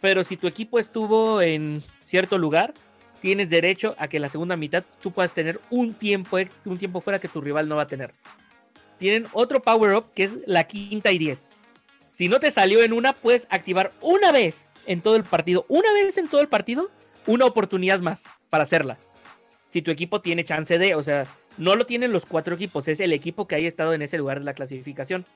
Pero 0.00 0.24
si 0.24 0.36
tu 0.36 0.46
equipo 0.46 0.78
estuvo 0.78 1.40
en 1.40 1.82
cierto 2.04 2.38
lugar, 2.38 2.74
tienes 3.20 3.50
derecho 3.50 3.94
a 3.98 4.08
que 4.08 4.20
la 4.20 4.28
segunda 4.28 4.56
mitad 4.56 4.84
tú 5.02 5.10
puedas 5.10 5.32
tener 5.32 5.60
un 5.70 5.94
tiempo, 5.94 6.38
un 6.64 6.78
tiempo 6.78 7.00
fuera 7.00 7.18
que 7.18 7.28
tu 7.28 7.40
rival 7.40 7.68
no 7.68 7.76
va 7.76 7.82
a 7.82 7.88
tener. 7.88 8.12
Tienen 8.98 9.26
otro 9.32 9.60
power 9.60 9.94
up 9.94 10.12
que 10.14 10.24
es 10.24 10.36
la 10.46 10.64
quinta 10.64 11.12
y 11.12 11.18
10. 11.18 11.48
Si 12.12 12.28
no 12.28 12.40
te 12.40 12.50
salió 12.50 12.82
en 12.82 12.92
una, 12.92 13.12
puedes 13.12 13.46
activar 13.50 13.92
una 14.00 14.32
vez 14.32 14.66
en 14.86 15.00
todo 15.00 15.16
el 15.16 15.24
partido, 15.24 15.66
una 15.68 15.92
vez 15.92 16.16
en 16.16 16.28
todo 16.28 16.40
el 16.40 16.48
partido, 16.48 16.90
una 17.26 17.44
oportunidad 17.44 18.00
más 18.00 18.24
para 18.48 18.62
hacerla. 18.62 18.98
Si 19.68 19.82
tu 19.82 19.90
equipo 19.90 20.20
tiene 20.20 20.44
chance 20.44 20.78
de, 20.78 20.94
o 20.94 21.02
sea, 21.02 21.26
no 21.58 21.76
lo 21.76 21.84
tienen 21.84 22.12
los 22.12 22.24
cuatro 22.24 22.54
equipos, 22.54 22.88
es 22.88 23.00
el 23.00 23.12
equipo 23.12 23.46
que 23.46 23.56
haya 23.56 23.68
estado 23.68 23.92
en 23.92 24.02
ese 24.02 24.18
lugar 24.18 24.38
de 24.38 24.44
la 24.44 24.54
clasificación. 24.54 25.26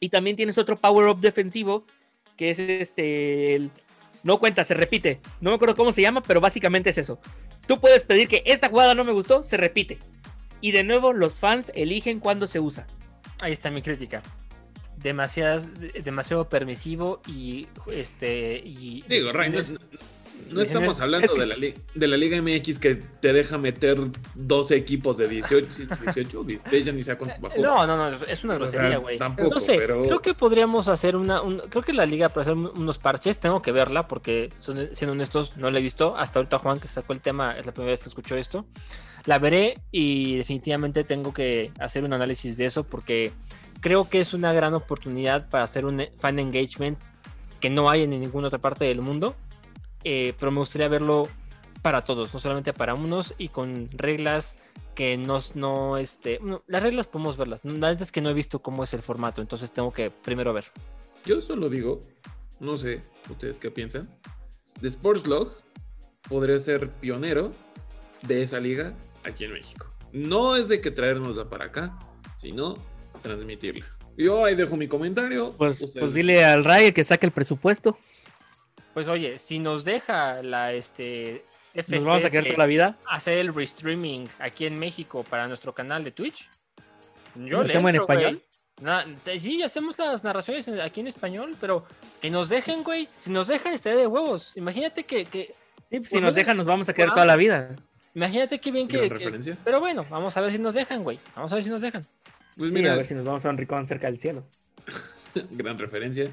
Y 0.00 0.10
también 0.10 0.36
tienes 0.36 0.58
otro 0.58 0.78
power 0.78 1.08
up 1.08 1.20
defensivo, 1.20 1.84
que 2.36 2.50
es 2.50 2.58
este, 2.58 3.68
no 4.26 4.38
cuenta, 4.38 4.64
se 4.64 4.74
repite. 4.74 5.20
No 5.40 5.50
me 5.50 5.56
acuerdo 5.56 5.76
cómo 5.76 5.92
se 5.92 6.02
llama, 6.02 6.22
pero 6.22 6.40
básicamente 6.40 6.90
es 6.90 6.98
eso. 6.98 7.18
Tú 7.66 7.80
puedes 7.80 8.02
pedir 8.02 8.26
que 8.28 8.42
esta 8.44 8.68
jugada 8.68 8.94
no 8.94 9.04
me 9.04 9.12
gustó, 9.12 9.44
se 9.44 9.56
repite. 9.56 9.98
Y 10.60 10.72
de 10.72 10.82
nuevo, 10.84 11.12
los 11.12 11.38
fans 11.38 11.70
eligen 11.74 12.18
cuándo 12.20 12.46
se 12.46 12.58
usa. 12.60 12.86
Ahí 13.40 13.52
está 13.52 13.70
mi 13.70 13.82
crítica. 13.82 14.22
Demasiadas, 14.96 15.78
de- 15.78 15.90
demasiado 16.02 16.48
permisivo 16.48 17.20
y 17.26 17.68
este 17.92 18.56
y 18.64 19.04
Digo, 19.08 19.32
no, 19.32 19.38
decisiones- 19.42 19.80
no 20.50 20.60
estamos 20.60 21.00
hablando 21.00 21.26
es 21.26 21.32
que- 21.32 21.40
de, 21.40 21.46
la 21.46 21.56
li- 21.56 21.74
de 21.94 22.06
la 22.06 22.16
Liga 22.16 22.40
MX 22.40 22.78
que 22.78 22.94
te 22.96 23.32
deja 23.32 23.58
meter 23.58 23.98
12 24.34 24.76
equipos 24.76 25.16
de 25.16 25.28
18, 25.28 25.66
sí, 25.72 25.86
18, 26.04 26.44
16, 26.44 26.84
ya 26.84 26.92
ni 26.92 27.02
sé 27.02 27.16
cuántos 27.16 27.40
bajó. 27.40 27.60
No, 27.60 27.86
no, 27.86 27.96
no, 27.96 28.16
es 28.26 28.44
una 28.44 28.54
O 28.56 28.66
sea, 28.66 28.78
grosería, 28.80 28.98
güey. 28.98 29.18
tampoco, 29.18 29.50
no 29.54 29.60
sé, 29.60 29.76
pero- 29.76 30.02
creo 30.02 30.20
que 30.22 30.34
podríamos 30.34 30.88
hacer 30.88 31.16
una, 31.16 31.42
un- 31.42 31.58
creo 31.68 31.82
que 31.82 31.92
la 31.92 32.06
liga 32.06 32.28
para 32.28 32.42
hacer 32.42 32.54
un- 32.54 32.70
unos 32.76 32.98
parches, 32.98 33.38
tengo 33.38 33.60
que 33.62 33.72
verla 33.72 34.06
porque 34.08 34.50
son- 34.58 34.88
siendo 34.94 35.12
honestos, 35.12 35.56
no 35.56 35.70
la 35.70 35.78
he 35.78 35.82
visto. 35.82 36.16
Hasta 36.16 36.38
ahorita 36.38 36.58
Juan 36.58 36.78
que 36.80 36.88
sacó 36.88 37.12
el 37.12 37.20
tema, 37.20 37.52
es 37.58 37.66
la 37.66 37.72
primera 37.72 37.90
vez 37.90 38.02
que 38.02 38.08
escucho 38.08 38.36
esto. 38.36 38.66
La 39.24 39.38
veré 39.40 39.74
y 39.90 40.36
definitivamente 40.36 41.02
tengo 41.02 41.34
que 41.34 41.72
hacer 41.80 42.04
un 42.04 42.12
análisis 42.12 42.56
de 42.56 42.66
eso 42.66 42.84
porque 42.84 43.32
creo 43.80 44.08
que 44.08 44.20
es 44.20 44.32
una 44.32 44.52
gran 44.52 44.72
oportunidad 44.74 45.48
para 45.48 45.64
hacer 45.64 45.84
un 45.84 46.02
fan 46.18 46.38
engagement 46.38 46.98
que 47.60 47.68
no 47.70 47.90
hay 47.90 48.02
en 48.04 48.10
ninguna 48.10 48.46
otra 48.48 48.60
parte 48.60 48.84
del 48.84 49.00
mundo. 49.02 49.34
Eh, 50.08 50.34
pero 50.38 50.52
me 50.52 50.60
gustaría 50.60 50.86
verlo 50.86 51.28
para 51.82 52.04
todos, 52.04 52.32
no 52.32 52.38
solamente 52.38 52.72
para 52.72 52.94
unos 52.94 53.34
y 53.38 53.48
con 53.48 53.88
reglas 53.90 54.56
que 54.94 55.16
no, 55.16 55.40
no 55.56 55.96
este, 55.96 56.38
no, 56.40 56.62
las 56.68 56.80
reglas 56.80 57.08
podemos 57.08 57.36
verlas. 57.36 57.64
La 57.64 57.72
verdad 57.72 58.02
es 58.02 58.12
que 58.12 58.20
no 58.20 58.30
he 58.30 58.32
visto 58.32 58.60
cómo 58.60 58.84
es 58.84 58.94
el 58.94 59.02
formato, 59.02 59.40
entonces 59.40 59.72
tengo 59.72 59.92
que 59.92 60.12
primero 60.12 60.52
ver. 60.52 60.66
Yo 61.24 61.40
solo 61.40 61.68
digo, 61.68 62.02
no 62.60 62.76
sé, 62.76 63.02
ustedes 63.28 63.58
qué 63.58 63.72
piensan, 63.72 64.08
de 64.80 64.88
Sportslog 64.88 65.50
podría 66.28 66.60
ser 66.60 66.88
pionero 66.92 67.50
de 68.22 68.44
esa 68.44 68.60
liga 68.60 68.94
aquí 69.24 69.42
en 69.42 69.54
México. 69.54 69.92
No 70.12 70.54
es 70.54 70.68
de 70.68 70.80
que 70.80 70.92
traernosla 70.92 71.50
para 71.50 71.64
acá, 71.64 71.98
sino 72.38 72.74
transmitirla. 73.22 73.86
Yo 74.16 74.44
ahí 74.44 74.54
dejo 74.54 74.76
mi 74.76 74.86
comentario. 74.86 75.48
Pues, 75.58 75.92
pues 75.98 76.14
dile 76.14 76.44
al 76.44 76.64
Ray 76.64 76.92
que 76.92 77.02
saque 77.02 77.26
el 77.26 77.32
presupuesto. 77.32 77.98
Pues 78.96 79.08
oye, 79.08 79.38
si 79.38 79.58
nos 79.58 79.84
deja 79.84 80.42
la 80.42 80.72
este 80.72 81.44
FC 81.74 81.96
Nos 81.96 82.04
vamos 82.04 82.24
a 82.24 82.30
quedar 82.30 82.44
toda 82.46 82.56
la 82.56 82.64
vida. 82.64 82.96
hacer 83.10 83.36
el 83.36 83.52
restreaming 83.52 84.26
aquí 84.38 84.64
en 84.64 84.78
México 84.78 85.22
para 85.22 85.46
nuestro 85.46 85.74
canal 85.74 86.02
de 86.02 86.12
Twitch, 86.12 86.48
yo 87.34 87.58
¿Lo 87.58 87.62
le 87.64 87.68
hacemos 87.68 87.90
en 87.90 87.96
entro, 87.96 88.06
güey. 88.06 88.18
español? 88.24 88.42
Na- 88.80 89.04
sí, 89.38 89.62
hacemos 89.62 89.98
las 89.98 90.24
narraciones 90.24 90.66
en- 90.68 90.80
aquí 90.80 91.00
en 91.00 91.08
español, 91.08 91.54
pero 91.60 91.84
que 92.22 92.30
nos 92.30 92.48
dejen, 92.48 92.82
güey. 92.82 93.06
Si 93.18 93.28
nos 93.28 93.48
dejan, 93.48 93.74
estaría 93.74 93.98
de 93.98 94.06
huevos. 94.06 94.56
Imagínate 94.56 95.04
que, 95.04 95.26
que 95.26 95.54
Sí, 95.90 95.98
pues, 95.98 96.08
si 96.08 96.18
nos 96.22 96.34
dejan, 96.34 96.56
nos 96.56 96.64
vamos 96.66 96.88
a 96.88 96.94
quedar 96.94 97.10
Ah. 97.10 97.14
toda 97.16 97.26
la 97.26 97.36
vida. 97.36 97.76
imagínate 98.14 98.58
qué 98.62 98.70
bien 98.70 98.88
que, 98.88 98.96
Gran 98.96 99.08
que- 99.10 99.14
referencia. 99.18 99.58
Pero 99.62 99.78
bueno, 99.78 100.06
vamos 100.08 100.34
a 100.38 100.40
ver 100.40 100.52
si 100.52 100.58
nos 100.58 100.72
dejan, 100.72 101.02
güey. 101.02 101.20
Vamos 101.34 101.52
a 101.52 101.56
ver 101.56 101.64
si 101.64 101.68
nos 101.68 101.82
dejan. 101.82 102.00
Pues 102.56 102.72
Sí, 102.72 102.78
mira, 102.78 102.94
a 102.94 102.96
ver 102.96 103.04
si 103.04 103.12
nos 103.12 103.26
vamos 103.26 103.44
a 103.44 103.50
un 103.50 103.58
rincón 103.58 103.86
cerca 103.86 104.06
del 104.06 104.18
cielo. 104.18 104.46
gran 105.50 105.76
referencia. 105.76 106.30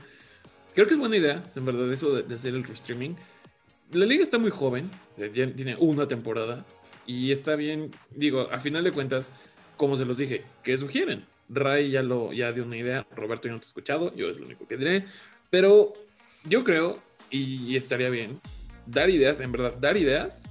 Creo 0.73 0.87
que 0.87 0.93
es 0.93 0.99
buena 0.99 1.17
idea, 1.17 1.43
en 1.55 1.65
verdad, 1.65 1.91
eso 1.91 2.15
de, 2.15 2.23
de 2.23 2.35
hacer 2.35 2.53
el 2.53 2.63
restreaming. 2.63 3.15
La 3.91 4.05
liga 4.05 4.23
está 4.23 4.37
muy 4.37 4.49
joven, 4.49 4.89
ya 5.17 5.29
tiene 5.53 5.75
una 5.79 6.07
temporada 6.07 6.65
y 7.05 7.31
está 7.31 7.55
bien, 7.55 7.91
digo, 8.11 8.41
a 8.51 8.59
final 8.59 8.83
de 8.83 8.91
cuentas, 8.91 9.31
como 9.77 9.97
se 9.97 10.05
los 10.05 10.17
dije, 10.17 10.43
¿qué 10.63 10.77
sugieren? 10.77 11.25
Ray 11.49 11.91
ya 11.91 12.01
lo 12.01 12.33
ya 12.33 12.51
dio 12.51 12.63
una 12.63 12.77
idea, 12.77 13.05
Roberto 13.15 13.47
yo 13.47 13.53
no 13.53 13.59
te 13.59 13.65
he 13.65 13.67
escuchado, 13.67 14.15
yo 14.15 14.29
es 14.29 14.39
lo 14.39 14.45
único 14.45 14.67
que 14.67 14.77
diré, 14.77 15.05
pero 15.49 15.93
yo 16.45 16.63
creo 16.63 16.97
y 17.29 17.75
estaría 17.75 18.09
bien 18.09 18.39
dar 18.85 19.09
ideas, 19.09 19.39
en 19.39 19.51
verdad, 19.51 19.77
dar 19.79 19.97
ideas, 19.97 20.43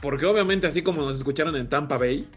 porque 0.00 0.26
obviamente 0.26 0.66
así 0.66 0.82
como 0.82 1.02
nos 1.02 1.16
escucharon 1.16 1.56
en 1.56 1.68
Tampa 1.68 1.98
Bay, 1.98 2.28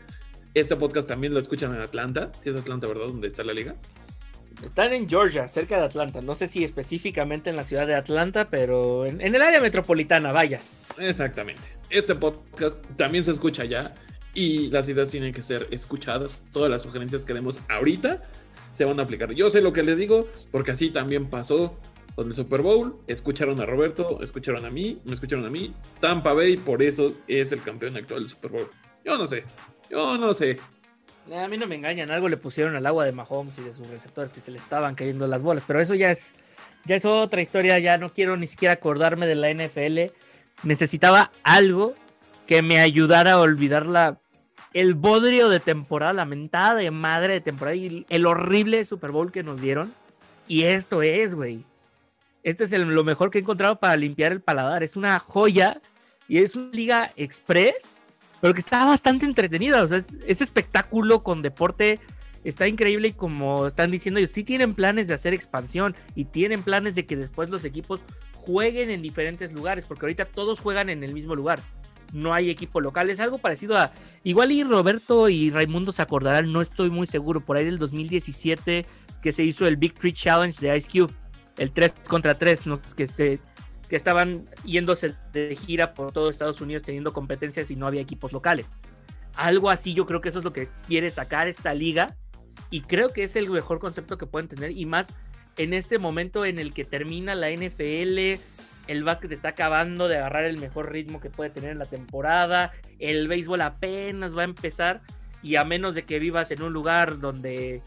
este 0.54 0.76
podcast 0.76 1.08
también 1.08 1.34
lo 1.34 1.40
escuchan 1.40 1.74
en 1.76 1.82
Atlanta, 1.82 2.32
si 2.42 2.50
es 2.50 2.56
Atlanta, 2.56 2.88
¿verdad? 2.88 3.08
Donde 3.08 3.28
está 3.28 3.44
la 3.44 3.54
liga. 3.54 3.76
Están 4.64 4.94
en 4.94 5.08
Georgia, 5.08 5.48
cerca 5.48 5.78
de 5.78 5.86
Atlanta. 5.86 6.22
No 6.22 6.34
sé 6.34 6.48
si 6.48 6.64
específicamente 6.64 7.50
en 7.50 7.56
la 7.56 7.64
ciudad 7.64 7.86
de 7.86 7.96
Atlanta, 7.96 8.50
pero 8.50 9.06
en, 9.06 9.22
el 9.22 9.42
área 9.42 9.62
metropolitana, 9.62 10.32
vaya. 10.32 10.60
Exactamente. 10.98 11.78
Este 11.90 12.16
podcast 12.16 12.78
también 12.96 13.24
se 13.24 13.32
escucha 13.32 13.66
ya 13.66 13.94
y 14.34 14.70
las 14.70 14.90
ideas 14.90 15.10
tienen 15.10 15.32
que 15.32 15.44
ser 15.44 15.68
escuchadas. 15.72 16.42
Todas 16.52 16.72
las 16.72 16.82
sugerencias 16.82 17.24
que 17.24 17.34
demos 17.34 17.60
ahorita 17.70 18.24
se 18.74 18.86
van 18.86 19.00
a 19.00 19.04
aplicar. 19.04 19.32
Yo 19.34 19.50
sé 19.50 19.62
lo 19.62 19.74
que 19.74 19.84
les 19.84 19.98
digo 19.98 20.28
porque 20.52 20.72
así 20.72 20.90
también 20.90 21.30
pasó 21.30 21.78
con 22.16 22.28
el 22.28 22.34
Super 22.34 22.64
Bowl. 22.64 22.98
Escucharon 23.06 23.62
a 23.62 23.66
Roberto, 23.68 24.24
escucharon 24.24 24.66
a 24.66 24.72
mí, 24.72 25.00
me 25.06 25.14
escucharon 25.14 25.46
a 25.46 25.52
mí. 25.52 25.72
Tampa 26.00 26.34
Bay 26.34 26.58
por 26.58 26.82
eso 26.82 27.16
es 27.28 27.52
el 27.52 27.62
campeón 27.62 27.96
actual 27.96 28.22
del 28.22 28.30
Super 28.30 28.52
Bowl. 28.52 28.70
Yo 29.06 29.18
no 29.20 29.28
sé. 29.28 29.44
Yo 29.90 30.18
no 30.18 30.34
sé. 30.34 30.58
Eh, 31.30 31.38
A 31.38 31.48
mí 31.48 31.58
no 31.58 31.68
me 31.68 31.76
engañan, 31.76 32.12
algo 32.12 32.30
le 32.30 32.38
pusieron 32.38 32.76
al 32.76 32.86
agua 32.86 33.06
de 33.06 33.12
Mahomes 33.12 33.58
y 33.58 33.64
de 33.64 33.74
sus 33.74 33.88
receptores 33.88 34.32
que 34.32 34.40
se 34.42 34.52
le 34.52 34.58
estaban 34.58 34.96
cayendo 34.96 35.28
las 35.28 35.44
bolas, 35.44 35.64
pero 35.68 35.82
eso 35.82 35.94
ya 35.94 36.12
es, 36.12 36.32
ya 36.86 36.96
es 36.96 37.06
otra 37.06 37.42
historia, 37.42 37.80
ya 37.80 37.98
no 37.98 38.14
quiero 38.14 38.38
ni 38.38 38.48
siquiera 38.48 38.76
acordarme 38.76 39.28
de 39.28 39.36
la 39.36 39.50
NFL. 39.52 40.14
Necesitaba 40.64 41.32
algo 41.44 41.96
que 42.46 42.62
me 42.62 42.80
ayudara 42.80 43.34
a 43.34 43.40
olvidar 43.42 43.86
la, 43.86 44.20
el 44.74 44.94
bodrio 44.94 45.50
de 45.50 45.60
temporada, 45.60 46.14
la 46.14 46.26
mentada 46.26 46.76
de 46.76 46.92
madre 46.92 47.34
de 47.34 47.42
temporada 47.42 47.76
y 47.76 48.06
el 48.10 48.26
horrible 48.26 48.86
Super 48.86 49.12
Bowl 49.12 49.32
que 49.32 49.44
nos 49.44 49.60
dieron. 49.62 49.94
Y 50.48 50.64
esto 50.64 51.02
es, 51.02 51.36
güey. 51.36 51.66
Este 52.44 52.64
es 52.64 52.72
el- 52.72 52.84
lo 52.88 53.04
mejor 53.04 53.30
que 53.32 53.40
he 53.40 53.42
encontrado 53.42 53.80
para 53.80 53.98
limpiar 53.98 54.32
el 54.32 54.40
paladar. 54.40 54.82
Es 54.82 54.96
una 54.96 55.20
joya 55.20 55.82
y 56.30 56.38
es 56.38 56.56
una 56.56 56.72
liga 56.72 57.12
express 57.18 57.97
pero 58.42 58.54
que 58.54 58.60
está 58.60 58.86
bastante 58.86 59.26
entretenida. 59.26 59.84
O 59.84 59.88
sea, 59.88 59.98
es- 59.98 60.42
espectáculo 60.42 61.24
con 61.24 61.42
deporte 61.42 62.00
está 62.44 62.68
increíble 62.68 63.10
y 63.10 63.14
como 63.14 63.68
están 63.68 63.92
diciendo 63.92 64.20
ellos, 64.20 64.32
sí 64.32 64.44
tienen 64.44 64.74
planes 64.74 65.08
de 65.08 65.14
hacer 65.14 65.34
expansión 65.34 65.96
y 66.16 66.26
tienen 66.26 66.64
planes 66.64 66.96
de 66.96 67.06
que 67.06 67.16
después 67.16 67.50
los 67.50 67.66
equipos 67.66 68.02
jueguen 68.34 68.90
en 68.90 69.02
diferentes 69.02 69.52
lugares, 69.52 69.86
porque 69.86 70.06
ahorita 70.06 70.26
todos 70.26 70.62
juegan 70.62 70.90
en 70.90 71.04
el 71.04 71.14
mismo 71.14 71.36
lugar. 71.36 71.60
No 72.14 72.34
hay 72.34 72.50
equipo 72.50 72.80
local, 72.80 73.10
es 73.10 73.20
algo 73.20 73.38
parecido 73.38 73.78
a... 73.78 73.92
Igual 74.24 74.54
y 74.54 74.64
Roberto 74.64 75.28
y 75.28 75.50
Raimundo 75.50 75.92
se 75.92 76.02
acordarán, 76.02 76.54
no 76.54 76.62
estoy 76.62 76.90
muy 76.90 77.06
seguro, 77.06 77.42
por 77.42 77.58
ahí 77.58 77.66
del 77.66 77.80
2017 77.80 78.86
que 79.22 79.32
se 79.34 79.44
hizo 79.44 79.68
el 79.68 79.76
Big 79.76 79.94
Three 79.96 80.14
Challenge 80.14 80.66
de 80.66 80.78
Ice 80.78 80.88
Cube, 80.90 81.14
el 81.58 81.72
3 81.72 81.94
contra 82.08 82.38
3, 82.38 82.66
¿no? 82.68 82.82
que 82.96 83.08
se 83.08 83.40
que 83.90 83.96
estaban 83.96 84.50
yéndose 84.66 85.16
de 85.32 85.56
gira 85.56 85.94
por 85.94 86.12
todo 86.12 86.30
Estados 86.30 86.62
Unidos 86.62 86.84
teniendo 86.84 87.14
competencias 87.14 87.72
y 87.72 87.76
no 87.76 87.88
había 87.88 88.02
equipos 88.02 88.32
locales. 88.32 88.74
Algo 89.36 89.70
así 89.70 89.94
yo 89.94 90.06
creo 90.06 90.22
que 90.22 90.30
eso 90.30 90.40
es 90.40 90.46
lo 90.46 90.54
que 90.54 90.70
quiere 90.86 91.10
sacar 91.10 91.48
esta 91.48 91.74
liga 91.74 92.16
y 92.70 92.82
creo 92.82 93.10
que 93.10 93.24
es 93.24 93.36
el 93.36 93.50
mejor 93.50 93.80
concepto 93.80 94.18
que 94.18 94.26
pueden 94.26 94.48
tener 94.48 94.72
y 94.72 94.86
más 94.86 95.14
en 95.58 95.74
este 95.74 96.00
momento 96.00 96.46
en 96.46 96.60
el 96.60 96.74
que 96.74 96.86
termina 96.86 97.34
la 97.34 97.50
NFL, 97.50 98.40
el 98.88 99.04
básquet 99.04 99.32
está 99.32 99.50
acabando 99.50 100.08
de 100.08 100.18
agarrar 100.18 100.46
el 100.46 100.60
mejor 100.60 100.92
ritmo 100.92 101.20
que 101.20 101.30
puede 101.30 101.50
tener 101.50 101.72
en 101.72 101.80
la 101.80 101.86
temporada, 101.86 102.72
el 103.00 103.28
béisbol 103.28 103.62
apenas 103.62 104.36
va 104.38 104.42
a 104.42 104.46
empezar 104.46 105.02
y 105.42 105.56
a 105.56 105.64
menos 105.64 105.96
de 105.96 106.04
que 106.04 106.20
vivas 106.20 106.52
en 106.52 106.62
un 106.62 106.74
lugar 106.74 107.20
donde 107.20 107.82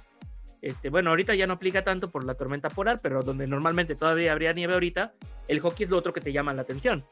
este, 0.62 0.90
bueno, 0.90 1.10
ahorita 1.10 1.34
ya 1.34 1.46
no 1.46 1.54
aplica 1.54 1.84
tanto 1.84 2.10
por 2.10 2.24
la 2.24 2.34
tormenta 2.34 2.68
polar, 2.68 3.00
pero 3.02 3.22
donde 3.22 3.46
normalmente 3.46 3.94
todavía 3.94 4.32
habría 4.32 4.52
nieve 4.52 4.74
ahorita, 4.74 5.12
el 5.48 5.60
hockey 5.60 5.84
es 5.84 5.90
lo 5.90 5.96
otro 5.98 6.12
que 6.12 6.20
te 6.20 6.32
llama 6.32 6.52
la 6.54 6.62
atención. 6.62 7.04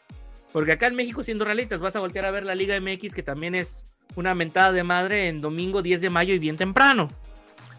Porque 0.53 0.73
acá 0.73 0.87
en 0.87 0.95
México, 0.95 1.23
siendo 1.23 1.45
realistas, 1.45 1.81
vas 1.81 1.95
a 1.97 2.01
voltear 2.01 2.25
a 2.25 2.31
ver 2.31 2.45
la 2.45 2.55
Liga 2.55 2.79
MX, 2.81 3.15
que 3.15 3.23
también 3.23 3.55
es 3.55 3.85
una 4.17 4.35
mentada 4.35 4.73
de 4.73 4.83
madre 4.83 5.29
en 5.29 5.41
domingo 5.41 5.83
10 5.83 6.01
de 6.01 6.11
mayo 6.11 6.35
y 6.35 6.39
bien 6.39 6.57
temprano. 6.57 7.09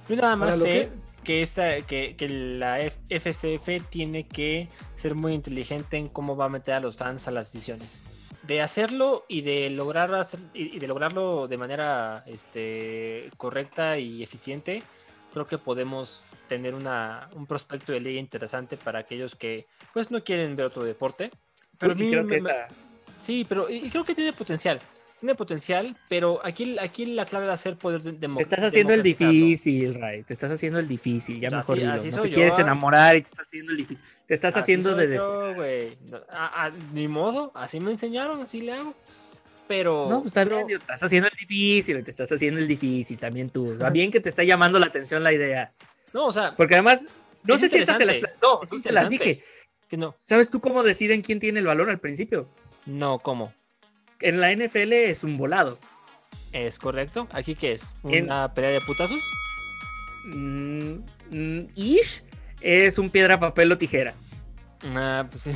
Yo 0.07 0.15
nada 0.15 0.35
más 0.35 0.59
sé 0.59 0.89
que, 1.23 1.41
esta, 1.41 1.81
que, 1.81 2.15
que 2.15 2.29
la 2.29 2.79
F- 2.79 2.97
FCF 3.09 3.89
tiene 3.89 4.27
que 4.27 4.69
ser 4.97 5.15
muy 5.15 5.33
inteligente 5.33 5.97
en 5.97 6.07
cómo 6.07 6.35
va 6.35 6.45
a 6.45 6.49
meter 6.49 6.75
a 6.75 6.79
los 6.79 6.95
fans 6.97 7.27
a 7.27 7.31
las 7.31 7.51
decisiones. 7.51 8.03
De 8.43 8.61
hacerlo 8.61 9.25
y 9.27 9.41
de 9.41 9.69
lograr 9.69 10.13
hacer- 10.15 10.39
y 10.53 10.75
y 10.75 10.79
de 10.79 10.87
lograrlo 10.87 11.47
de 11.47 11.57
manera 11.57 12.23
este, 12.25 13.29
correcta 13.37 13.99
y 13.99 14.23
eficiente, 14.23 14.81
creo 15.33 15.47
que 15.47 15.57
podemos 15.57 16.23
tener 16.47 16.73
una, 16.75 17.29
un 17.35 17.45
prospecto 17.45 17.91
de 17.91 17.99
liga 17.99 18.19
interesante 18.19 18.77
para 18.77 18.99
aquellos 18.99 19.35
que 19.35 19.67
pues 19.93 20.11
no 20.11 20.23
quieren 20.23 20.55
ver 20.55 20.67
otro 20.67 20.83
deporte. 20.83 21.29
Pero 21.77 21.93
a 21.93 21.95
mí 21.95 22.09
creo 22.09 22.23
me- 22.23 22.29
que 22.29 22.35
esta- 22.37 22.67
Sí, 23.17 23.45
pero 23.47 23.69
y 23.69 23.89
creo 23.89 24.03
que 24.05 24.15
tiene 24.15 24.31
potencial. 24.33 24.79
Tiene 25.19 25.35
potencial, 25.35 25.97
pero 26.07 26.39
aquí, 26.45 26.77
aquí 26.79 27.05
la 27.05 27.25
clave 27.25 27.45
va 27.45 27.51
a 27.51 27.57
ser 27.57 27.75
poder 27.75 28.01
de- 28.01 28.13
te 28.13 28.19
demo- 28.19 28.39
estás 28.39 28.63
haciendo 28.63 28.93
el 28.93 29.03
difícil, 29.03 29.93
Ray. 29.95 30.23
Te 30.23 30.31
estás 30.31 30.49
haciendo 30.51 30.79
el 30.79 30.87
difícil, 30.87 31.37
ya 31.41 31.49
Así- 31.49 31.55
mejor 31.57 31.77
así 31.89 32.09
No 32.11 32.21
te 32.21 32.29
yo, 32.29 32.35
quieres 32.35 32.57
enamorar 32.57 33.17
y 33.17 33.21
te 33.21 33.27
estás 33.27 33.45
haciendo 33.47 33.71
el 33.73 33.77
difícil. 33.77 34.05
Te 34.25 34.33
estás 34.33 34.53
Así 34.55 34.59
haciendo 34.61 34.95
de... 34.95 35.15
yo. 35.17 35.53
No, 36.09 36.17
a- 36.29 36.65
a- 36.67 36.71
ni 36.93 37.09
modo, 37.09 37.51
así 37.53 37.81
me 37.81 37.91
enseñaron, 37.91 38.41
así 38.41 38.61
le 38.61 38.71
hago. 38.71 38.95
Pero. 39.69 40.07
No, 40.09 40.21
pues 40.23 40.31
está 40.35 40.43
bien, 40.45 40.67
estás 40.71 41.03
haciendo 41.03 41.29
el 41.29 41.37
difícil, 41.37 42.03
te 42.03 42.09
estás 42.09 42.31
haciendo 42.31 42.59
el 42.59 42.67
difícil 42.67 43.19
también 43.19 43.51
tú. 43.51 43.73
Está 43.73 43.91
bien 43.91 44.09
que 44.09 44.19
te 44.19 44.27
está 44.27 44.43
llamando 44.43 44.79
la 44.79 44.87
atención 44.87 45.23
la 45.23 45.31
idea. 45.31 45.71
No, 46.11 46.25
o 46.25 46.33
sea, 46.33 46.55
Porque 46.55 46.73
además, 46.73 47.05
no 47.43 47.53
Es 47.53 47.61
sé 47.61 47.69
si 47.69 47.77
estas 47.77 47.97
se 47.97 48.05
las... 48.05 48.17
No, 48.41 48.61
es 48.63 48.81
se 48.81 48.91
las 48.91 49.09
dije. 49.09 49.43
que 49.87 49.95
no. 49.95 50.15
¿Sabes 50.19 50.49
tú 50.49 50.59
cómo 50.59 50.81
deciden 50.81 51.21
quién 51.21 51.39
tiene 51.39 51.59
el 51.59 51.67
balón 51.67 51.91
al 51.91 51.99
principio? 51.99 52.49
No, 52.87 53.19
¿cómo? 53.19 53.53
En 54.21 54.41
la 54.41 54.51
NFL 54.51 54.91
es 54.93 55.23
un 55.23 55.37
volado. 55.37 55.77
¿Es 56.51 56.79
correcto? 56.79 57.27
¿Aquí 57.31 57.53
qué 57.53 57.73
es? 57.73 57.95
En- 58.05 58.25
¿Una 58.25 58.51
pelea 58.51 58.71
de 58.71 58.81
putazos? 58.81 59.19
Mm, 60.25 60.93
mm, 61.29 61.67
ish 61.75 62.23
es 62.59 62.97
un 62.97 63.11
piedra, 63.11 63.39
papel 63.39 63.71
o 63.71 63.77
tijera. 63.77 64.15
Ah, 64.83 65.27
pues 65.29 65.43
sí. 65.43 65.51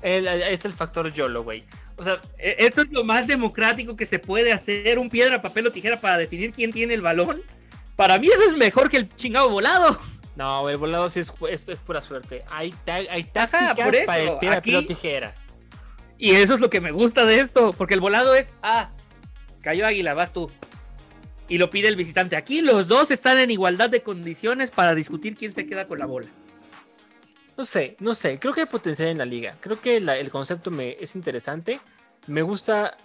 El- 0.00 0.26
ahí 0.28 0.54
está 0.54 0.66
el 0.66 0.72
factor 0.74 1.12
YOLO, 1.12 1.44
güey. 1.44 1.64
O 2.00 2.04
sea, 2.04 2.18
E- 2.38 2.56
Esto 2.60 2.80
es 2.82 2.90
lo 2.90 3.04
más 3.04 3.26
democrático 3.26 3.94
que 3.94 4.06
se 4.06 4.18
puede 4.18 4.52
hacer, 4.52 4.98
un 4.98 5.10
piedra, 5.10 5.42
papel 5.42 5.66
o 5.66 5.70
tijera 5.70 6.00
para 6.00 6.16
definir 6.16 6.50
quién 6.52 6.72
tiene 6.72 6.94
el 6.94 7.02
balón. 7.02 7.42
Para 7.94 8.18
mí 8.18 8.28
eso 8.28 8.42
es 8.44 8.56
mejor 8.56 8.88
que 8.88 8.96
el 8.96 9.14
chingado 9.16 9.50
volado. 9.50 9.98
no, 10.34 10.68
el 10.70 10.78
volado 10.78 11.10
sí 11.10 11.20
es, 11.20 11.30
es, 11.50 11.64
es 11.68 11.78
pura 11.80 12.00
suerte. 12.00 12.42
Hay, 12.50 12.74
hay 12.86 13.28
Ajá, 13.34 13.46
tácticas 13.46 13.84
por 13.86 13.94
eso, 13.94 14.06
para 14.06 14.22
el 14.22 14.38
piedra, 14.38 14.56
aquí- 14.58 14.72
papel 14.72 14.84
o 14.84 14.86
tijera. 14.88 15.34
Y 16.16 16.30
eso 16.36 16.54
es 16.54 16.60
lo 16.60 16.70
que 16.70 16.80
me 16.80 16.90
gusta 16.90 17.24
de 17.26 17.40
esto, 17.40 17.72
porque 17.74 17.94
el 17.94 18.00
volado 18.00 18.34
es, 18.34 18.50
ah, 18.62 18.90
cayó 19.60 19.86
águila, 19.86 20.14
vas 20.14 20.32
tú. 20.32 20.50
Y 21.48 21.58
lo 21.58 21.68
pide 21.68 21.88
el 21.88 21.96
visitante. 21.96 22.36
Aquí 22.36 22.60
los 22.62 22.88
dos 22.88 23.10
están 23.10 23.38
en 23.38 23.50
igualdad 23.50 23.90
de 23.90 24.02
condiciones 24.02 24.70
para 24.70 24.94
discutir 24.94 25.36
quién 25.36 25.52
se 25.52 25.66
queda 25.66 25.86
con 25.86 25.98
la 25.98 26.06
bola. 26.06 26.28
No 27.60 27.66
sé, 27.66 27.94
no 28.00 28.14
sé. 28.14 28.38
Creo 28.38 28.54
que 28.54 28.62
hay 28.62 28.66
potencial 28.66 29.10
en 29.10 29.18
la 29.18 29.26
liga. 29.26 29.54
Creo 29.60 29.78
que 29.78 29.98
el 29.98 30.30
concepto 30.30 30.70
me 30.70 30.96
es 30.98 31.14
interesante. 31.14 31.78
Me 32.26 32.40
gusta 32.40 32.96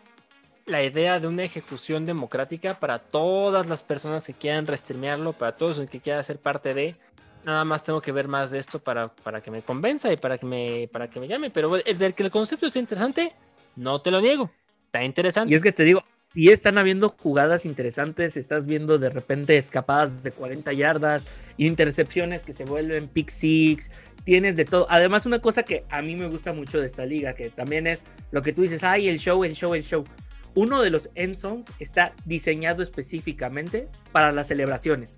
la 0.65 0.81
idea 0.81 1.19
de 1.19 1.27
una 1.27 1.43
ejecución 1.43 2.05
democrática 2.05 2.73
para 2.73 2.99
todas 2.99 3.67
las 3.67 3.83
personas 3.83 4.25
que 4.25 4.31
quieran 4.31 4.65
restreamearlo, 4.65 5.33
para 5.33 5.57
todos 5.57 5.77
los 5.79 5.89
que 5.89 5.99
quieran 5.99 6.23
ser 6.23 6.39
parte 6.39 6.73
de. 6.73 6.95
Nada 7.43 7.65
más 7.65 7.83
tengo 7.83 7.99
que 7.99 8.13
ver 8.13 8.29
más 8.29 8.49
de 8.51 8.59
esto 8.59 8.79
para, 8.79 9.09
para 9.09 9.41
que 9.41 9.51
me 9.51 9.61
convenza 9.61 10.13
y 10.13 10.15
para 10.15 10.37
que 10.37 10.45
me, 10.45 10.89
para 10.89 11.09
que 11.09 11.19
me 11.19 11.27
llame. 11.27 11.49
Pero 11.49 11.75
el 11.75 11.97
del 11.97 12.13
que 12.13 12.23
el 12.23 12.31
concepto 12.31 12.65
está 12.65 12.79
interesante, 12.79 13.33
no 13.75 13.99
te 13.99 14.09
lo 14.09 14.21
niego. 14.21 14.49
Está 14.85 15.03
interesante. 15.03 15.51
Y 15.51 15.57
es 15.57 15.61
que 15.61 15.73
te 15.73 15.83
digo, 15.83 16.01
si 16.35 16.49
están 16.49 16.77
habiendo 16.77 17.07
jugadas 17.07 17.65
interesantes, 17.65 18.35
estás 18.35 18.65
viendo 18.65 18.97
de 18.97 19.09
repente 19.09 19.57
escapadas 19.57 20.21
de 20.21 20.33
40 20.33 20.73
yardas, 20.73 21.25
intercepciones 21.57 22.43
que 22.43 22.51
se 22.51 22.65
vuelven 22.65 23.07
pick 23.07 23.29
six, 23.29 23.89
tienes 24.25 24.57
de 24.57 24.65
todo. 24.65 24.85
Además, 24.89 25.25
una 25.25 25.39
cosa 25.39 25.63
que 25.63 25.85
a 25.89 26.01
mí 26.01 26.17
me 26.17 26.27
gusta 26.27 26.51
mucho 26.51 26.77
de 26.81 26.87
esta 26.87 27.05
liga, 27.05 27.35
que 27.35 27.49
también 27.49 27.87
es 27.87 28.03
lo 28.31 28.41
que 28.41 28.51
tú 28.51 28.63
dices, 28.63 28.83
ay, 28.83 29.07
el 29.07 29.17
show, 29.17 29.45
el 29.45 29.53
show, 29.53 29.73
el 29.75 29.83
show. 29.83 30.03
Uno 30.55 30.81
de 30.81 30.89
los 30.89 31.09
end 31.15 31.35
zones 31.35 31.67
está 31.79 32.13
diseñado 32.25 32.83
específicamente 32.83 33.87
para 34.11 34.33
las 34.33 34.49
celebraciones. 34.49 35.15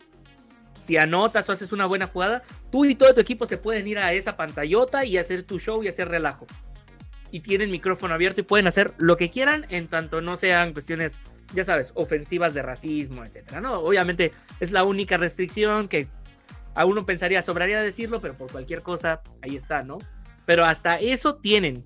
Si 0.75 0.97
anotas 0.97 1.49
o 1.49 1.51
haces 1.51 1.71
una 1.71 1.87
buena 1.87 2.05
jugada, 2.05 2.43
tú 2.71 2.85
y 2.85 2.93
todo 2.93 3.15
tu 3.15 3.21
equipo 3.21 3.47
se 3.47 3.57
pueden 3.57 3.87
ir 3.87 3.97
a 3.97 4.13
esa 4.13 4.37
pantallota 4.37 5.03
y 5.03 5.17
hacer 5.17 5.41
tu 5.41 5.57
show 5.57 5.83
y 5.83 5.87
hacer 5.87 6.09
relajo. 6.09 6.45
Y 7.31 7.41
tienen 7.41 7.71
micrófono 7.71 8.13
abierto 8.13 8.41
y 8.41 8.43
pueden 8.43 8.67
hacer 8.67 8.93
lo 8.97 9.17
que 9.17 9.29
quieran 9.29 9.65
en 9.69 9.87
tanto 9.87 10.21
no 10.21 10.37
sean 10.37 10.73
cuestiones, 10.73 11.19
ya 11.53 11.63
sabes, 11.63 11.91
ofensivas 11.95 12.53
de 12.53 12.61
racismo, 12.61 13.23
etcétera. 13.23 13.61
No, 13.61 13.79
obviamente 13.79 14.31
es 14.59 14.71
la 14.71 14.83
única 14.83 15.17
restricción 15.17 15.87
que 15.87 16.07
a 16.73 16.85
uno 16.85 17.05
pensaría, 17.05 17.41
sobraría 17.41 17.81
decirlo, 17.81 18.21
pero 18.21 18.35
por 18.35 18.51
cualquier 18.51 18.81
cosa, 18.81 19.21
ahí 19.41 19.55
está, 19.55 19.83
¿no? 19.83 19.97
Pero 20.45 20.63
hasta 20.63 20.95
eso 20.95 21.35
tienen. 21.35 21.83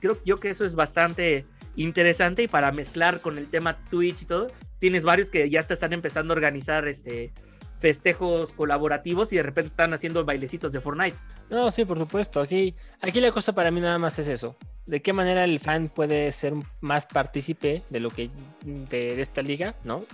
Creo 0.00 0.18
yo 0.24 0.38
que 0.38 0.50
eso 0.50 0.64
es 0.64 0.74
bastante 0.74 1.46
interesante 1.76 2.42
y 2.42 2.48
para 2.48 2.72
mezclar 2.72 3.20
con 3.20 3.38
el 3.38 3.48
tema 3.48 3.78
Twitch 3.90 4.22
y 4.22 4.26
todo, 4.26 4.48
tienes 4.78 5.04
varios 5.04 5.30
que 5.30 5.48
ya 5.50 5.62
te 5.62 5.74
están 5.74 5.92
empezando 5.92 6.32
a 6.32 6.36
organizar 6.36 6.86
este 6.88 7.32
festejos 7.78 8.52
colaborativos 8.52 9.32
y 9.32 9.36
de 9.36 9.42
repente 9.42 9.68
están 9.68 9.94
haciendo 9.94 10.24
bailecitos 10.24 10.72
de 10.72 10.80
Fortnite. 10.80 11.16
No, 11.50 11.70
sí, 11.70 11.84
por 11.84 11.98
supuesto. 11.98 12.40
Aquí, 12.40 12.74
aquí 13.00 13.20
la 13.20 13.32
cosa 13.32 13.52
para 13.52 13.70
mí 13.70 13.80
nada 13.80 13.98
más 13.98 14.18
es 14.18 14.28
eso. 14.28 14.56
¿De 14.86 15.00
qué 15.00 15.12
manera 15.12 15.44
el 15.44 15.60
fan 15.60 15.88
puede 15.88 16.32
ser 16.32 16.54
más 16.80 17.06
partícipe 17.06 17.82
de 17.88 18.00
lo 18.00 18.10
que 18.10 18.30
de, 18.64 19.16
de 19.16 19.20
esta 19.20 19.42
liga, 19.42 19.74
no? 19.84 20.04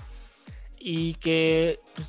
Y 0.78 1.14
que 1.14 1.80
pues, 1.94 2.08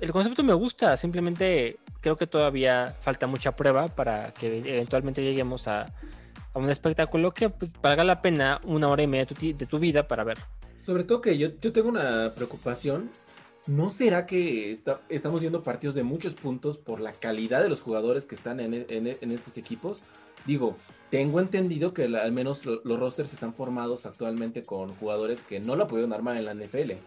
el 0.00 0.12
concepto 0.12 0.42
me 0.42 0.54
gusta. 0.54 0.96
Simplemente 0.96 1.78
creo 2.00 2.16
que 2.16 2.26
todavía 2.26 2.96
falta 3.00 3.26
mucha 3.26 3.56
prueba 3.56 3.88
para 3.88 4.32
que 4.32 4.58
eventualmente 4.58 5.22
lleguemos 5.22 5.68
a, 5.68 5.82
a 5.82 6.58
un 6.58 6.70
espectáculo 6.70 7.32
que 7.32 7.50
pues, 7.50 7.72
valga 7.82 8.04
la 8.04 8.22
pena 8.22 8.60
una 8.64 8.88
hora 8.88 9.02
y 9.02 9.06
media 9.06 9.26
de 9.26 9.34
tu, 9.34 9.58
de 9.58 9.66
tu 9.66 9.78
vida 9.78 10.08
para 10.08 10.24
ver. 10.24 10.38
Sobre 10.84 11.04
todo 11.04 11.20
que 11.20 11.36
yo, 11.38 11.48
yo 11.60 11.72
tengo 11.72 11.88
una 11.88 12.32
preocupación. 12.34 13.10
¿No 13.66 13.88
será 13.88 14.26
que 14.26 14.70
está- 14.70 15.00
estamos 15.08 15.40
viendo 15.40 15.62
partidos 15.62 15.94
de 15.94 16.02
muchos 16.02 16.34
puntos 16.34 16.76
por 16.76 17.00
la 17.00 17.12
calidad 17.12 17.62
de 17.62 17.70
los 17.70 17.80
jugadores 17.80 18.26
que 18.26 18.34
están 18.34 18.60
en, 18.60 18.74
e- 18.74 18.86
e- 18.90 19.18
estos 19.34 19.56
equipos? 19.56 20.02
Digo, 20.46 20.76
tengo 21.10 21.40
entendido 21.40 21.94
que 21.94 22.04
al 22.04 22.32
menos 22.32 22.66
lo- 22.66 22.82
los 22.84 22.98
rosters 22.98 23.32
están 23.32 23.54
formados 23.54 24.04
actualmente 24.04 24.62
con 24.62 24.94
jugadores 24.96 25.42
que 25.42 25.60
no 25.60 25.76
la 25.76 25.86
pudieron 25.86 26.12
armar 26.12 26.36
en 26.36 26.44
la 26.44 26.52
NFL. 26.54 26.98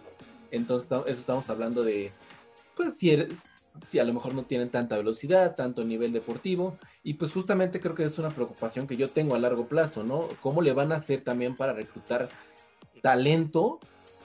Entonces, 0.49 0.89
eso 0.91 1.20
estamos 1.20 1.47
hablando 1.51 1.84
de, 1.84 2.12
pues, 2.76 2.95
si, 2.97 3.16
si 3.86 3.99
a 3.99 4.03
lo 4.03 4.14
mejor 4.14 4.34
no 4.34 4.45
tienen 4.45 4.70
tanta 4.72 4.97
velocidad, 4.97 5.53
tanto 5.55 5.86
nivel 5.86 6.12
deportivo. 6.12 6.78
Y 7.03 7.16
pues 7.16 7.34
justamente 7.34 7.80
creo 7.80 7.93
que 7.93 8.05
es 8.05 8.18
una 8.18 8.30
preocupación 8.30 8.88
que 8.88 8.97
yo 8.97 9.12
tengo 9.12 9.36
a 9.36 9.39
largo 9.39 9.68
plazo, 9.68 10.03
¿no? 10.03 10.28
¿Cómo 10.41 10.64
le 10.64 10.74
van 10.74 10.91
a 10.91 10.95
hacer 10.95 11.22
también 11.22 11.55
para 11.55 11.74
reclutar 11.74 12.30
talento? 13.03 13.80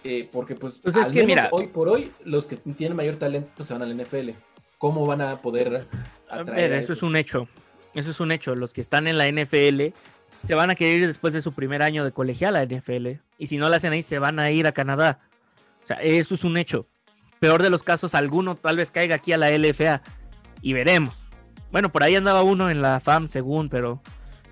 Eh, 0.04 0.28
porque 0.32 0.54
pues, 0.54 0.78
Pues 0.82 0.96
es 0.96 1.06
al 1.06 1.12
que, 1.12 1.20
menos 1.20 1.44
mira- 1.44 1.48
hoy 1.52 1.68
por 1.68 1.88
hoy 1.88 2.10
los 2.24 2.46
que 2.46 2.56
tienen 2.56 2.96
mayor 2.96 3.16
talento 3.16 3.62
se 3.62 3.72
van 3.72 3.82
al 3.82 3.92
NFL. 3.96 4.30
¿Cómo 4.78 5.06
van 5.06 5.20
a 5.20 5.40
poder 5.40 5.86
A 6.28 6.34
atraer 6.40 6.70
ver, 6.70 6.72
a 6.72 6.78
eso 6.82 6.92
es 6.92 7.02
un 7.02 7.14
hecho. 7.16 7.46
Eso 7.94 8.10
es 8.10 8.18
un 8.20 8.32
hecho. 8.32 8.56
Los 8.56 8.72
que 8.72 8.80
están 8.80 9.06
en 9.06 9.16
la 9.16 9.28
NFL 9.28 9.92
se 10.42 10.54
van 10.56 10.70
a 10.70 10.74
querer 10.74 11.02
ir 11.02 11.06
después 11.06 11.32
de 11.34 11.40
su 11.42 11.52
primer 11.52 11.82
año 11.82 12.04
de 12.04 12.10
colegial 12.10 12.56
a 12.56 12.64
la 12.64 12.66
NFL. 12.66 13.20
Y 13.38 13.46
si 13.46 13.58
no 13.58 13.68
lo 13.68 13.76
hacen 13.76 13.92
ahí, 13.92 14.02
se 14.02 14.18
van 14.18 14.38
a 14.40 14.50
ir 14.50 14.66
a 14.66 14.72
Canadá. 14.72 15.20
O 15.84 15.86
sea, 15.86 15.96
eso 16.02 16.34
es 16.34 16.42
un 16.42 16.56
hecho. 16.56 16.86
Peor 17.38 17.62
de 17.62 17.70
los 17.70 17.82
casos, 17.84 18.14
alguno 18.16 18.56
tal 18.56 18.76
vez 18.76 18.90
caiga 18.90 19.14
aquí 19.16 19.32
a 19.32 19.38
la 19.38 19.50
LFA. 19.56 20.02
Y 20.62 20.72
veremos. 20.72 21.14
Bueno, 21.70 21.90
por 21.90 22.02
ahí 22.02 22.16
andaba 22.16 22.42
uno 22.42 22.68
en 22.70 22.82
la 22.82 22.98
FAM, 23.00 23.28
según, 23.28 23.68
pero 23.68 24.00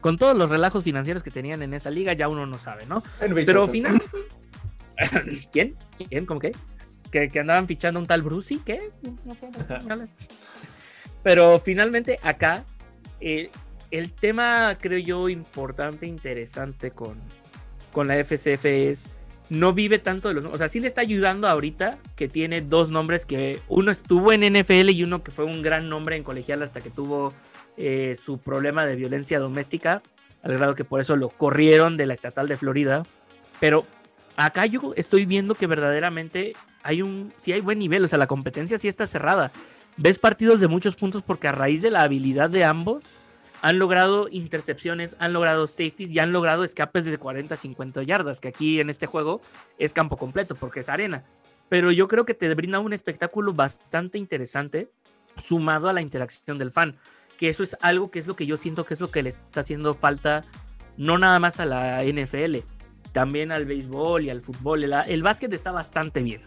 con 0.00 0.16
todos 0.16 0.36
los 0.36 0.48
relajos 0.48 0.84
financieros 0.84 1.22
que 1.22 1.30
tenían 1.30 1.62
en 1.62 1.74
esa 1.74 1.90
liga, 1.90 2.12
ya 2.14 2.28
uno 2.28 2.46
no 2.46 2.58
sabe, 2.58 2.86
¿no? 2.86 3.02
Pero 3.44 3.66
final. 3.68 4.00
¿Quién? 5.52 5.76
¿Quién? 6.08 6.26
¿Cómo 6.26 6.40
qué? 6.40 6.52
¿Que, 7.10 7.28
que 7.28 7.40
andaban 7.40 7.66
fichando 7.66 7.98
un 7.98 8.06
tal 8.06 8.22
Brucey? 8.22 8.58
¿Qué? 8.64 8.90
No 9.24 9.34
sé, 9.34 9.50
no 9.50 10.06
sé. 10.06 10.12
Pero 11.22 11.58
finalmente 11.58 12.18
acá, 12.22 12.64
eh, 13.20 13.50
el 13.90 14.12
tema, 14.12 14.76
creo 14.80 14.98
yo, 14.98 15.28
importante, 15.28 16.06
interesante 16.06 16.90
con, 16.92 17.16
con 17.92 18.08
la 18.08 18.22
FCF 18.24 18.64
es. 18.66 19.04
No 19.48 19.72
vive 19.72 19.98
tanto 19.98 20.28
de 20.28 20.34
los. 20.34 20.44
O 20.44 20.56
sea, 20.56 20.68
sí 20.68 20.78
le 20.78 20.86
está 20.86 21.00
ayudando 21.00 21.48
ahorita 21.48 21.98
que 22.14 22.28
tiene 22.28 22.60
dos 22.60 22.88
nombres 22.88 23.26
que 23.26 23.60
uno 23.66 23.90
estuvo 23.90 24.32
en 24.32 24.42
NFL 24.42 24.90
y 24.90 25.02
uno 25.02 25.24
que 25.24 25.32
fue 25.32 25.44
un 25.44 25.60
gran 25.60 25.88
nombre 25.88 26.16
en 26.16 26.22
colegial 26.22 26.62
hasta 26.62 26.80
que 26.80 26.88
tuvo 26.88 27.34
eh, 27.76 28.14
su 28.14 28.38
problema 28.38 28.86
de 28.86 28.94
violencia 28.94 29.40
doméstica, 29.40 30.02
al 30.44 30.54
grado 30.56 30.76
que 30.76 30.84
por 30.84 31.00
eso 31.00 31.16
lo 31.16 31.30
corrieron 31.30 31.96
de 31.96 32.06
la 32.06 32.14
estatal 32.14 32.46
de 32.46 32.56
Florida. 32.56 33.02
Pero 33.58 33.86
acá 34.36 34.66
yo 34.66 34.92
estoy 34.96 35.26
viendo 35.26 35.54
que 35.54 35.66
verdaderamente 35.66 36.54
hay 36.82 37.02
un, 37.02 37.32
sí 37.38 37.52
hay 37.52 37.60
buen 37.60 37.78
nivel, 37.78 38.04
o 38.04 38.08
sea, 38.08 38.18
la 38.18 38.26
competencia 38.26 38.78
sí 38.78 38.88
está 38.88 39.06
cerrada. 39.06 39.52
Ves 39.96 40.18
partidos 40.18 40.60
de 40.60 40.68
muchos 40.68 40.96
puntos 40.96 41.22
porque 41.22 41.48
a 41.48 41.52
raíz 41.52 41.82
de 41.82 41.90
la 41.90 42.02
habilidad 42.02 42.48
de 42.48 42.64
ambos 42.64 43.04
han 43.62 43.78
logrado 43.78 44.28
intercepciones, 44.30 45.16
han 45.18 45.32
logrado 45.32 45.66
safeties 45.66 46.12
y 46.12 46.18
han 46.18 46.32
logrado 46.32 46.64
escapes 46.64 47.04
de 47.04 47.18
40, 47.18 47.56
50 47.56 48.02
yardas, 48.02 48.40
que 48.40 48.48
aquí 48.48 48.80
en 48.80 48.88
este 48.88 49.06
juego 49.06 49.40
es 49.78 49.92
campo 49.92 50.16
completo 50.16 50.54
porque 50.54 50.80
es 50.80 50.88
arena. 50.88 51.24
Pero 51.68 51.92
yo 51.92 52.08
creo 52.08 52.24
que 52.24 52.34
te 52.34 52.52
brinda 52.54 52.80
un 52.80 52.92
espectáculo 52.92 53.52
bastante 53.52 54.18
interesante 54.18 54.90
sumado 55.36 55.88
a 55.88 55.92
la 55.92 56.02
interacción 56.02 56.58
del 56.58 56.70
fan, 56.70 56.96
que 57.38 57.48
eso 57.48 57.62
es 57.62 57.76
algo 57.80 58.10
que 58.10 58.18
es 58.18 58.26
lo 58.26 58.36
que 58.36 58.46
yo 58.46 58.56
siento 58.56 58.84
que 58.84 58.94
es 58.94 59.00
lo 59.00 59.10
que 59.10 59.22
le 59.22 59.28
está 59.30 59.60
haciendo 59.60 59.94
falta 59.94 60.44
no 60.96 61.18
nada 61.18 61.38
más 61.38 61.60
a 61.60 61.66
la 61.66 62.02
NFL, 62.04 62.58
también 63.12 63.52
al 63.52 63.66
béisbol 63.66 64.24
y 64.24 64.30
al 64.30 64.40
fútbol. 64.40 64.84
El, 64.84 64.92
el 64.92 65.22
básquet 65.22 65.52
está 65.52 65.72
bastante 65.72 66.22
bien. 66.22 66.42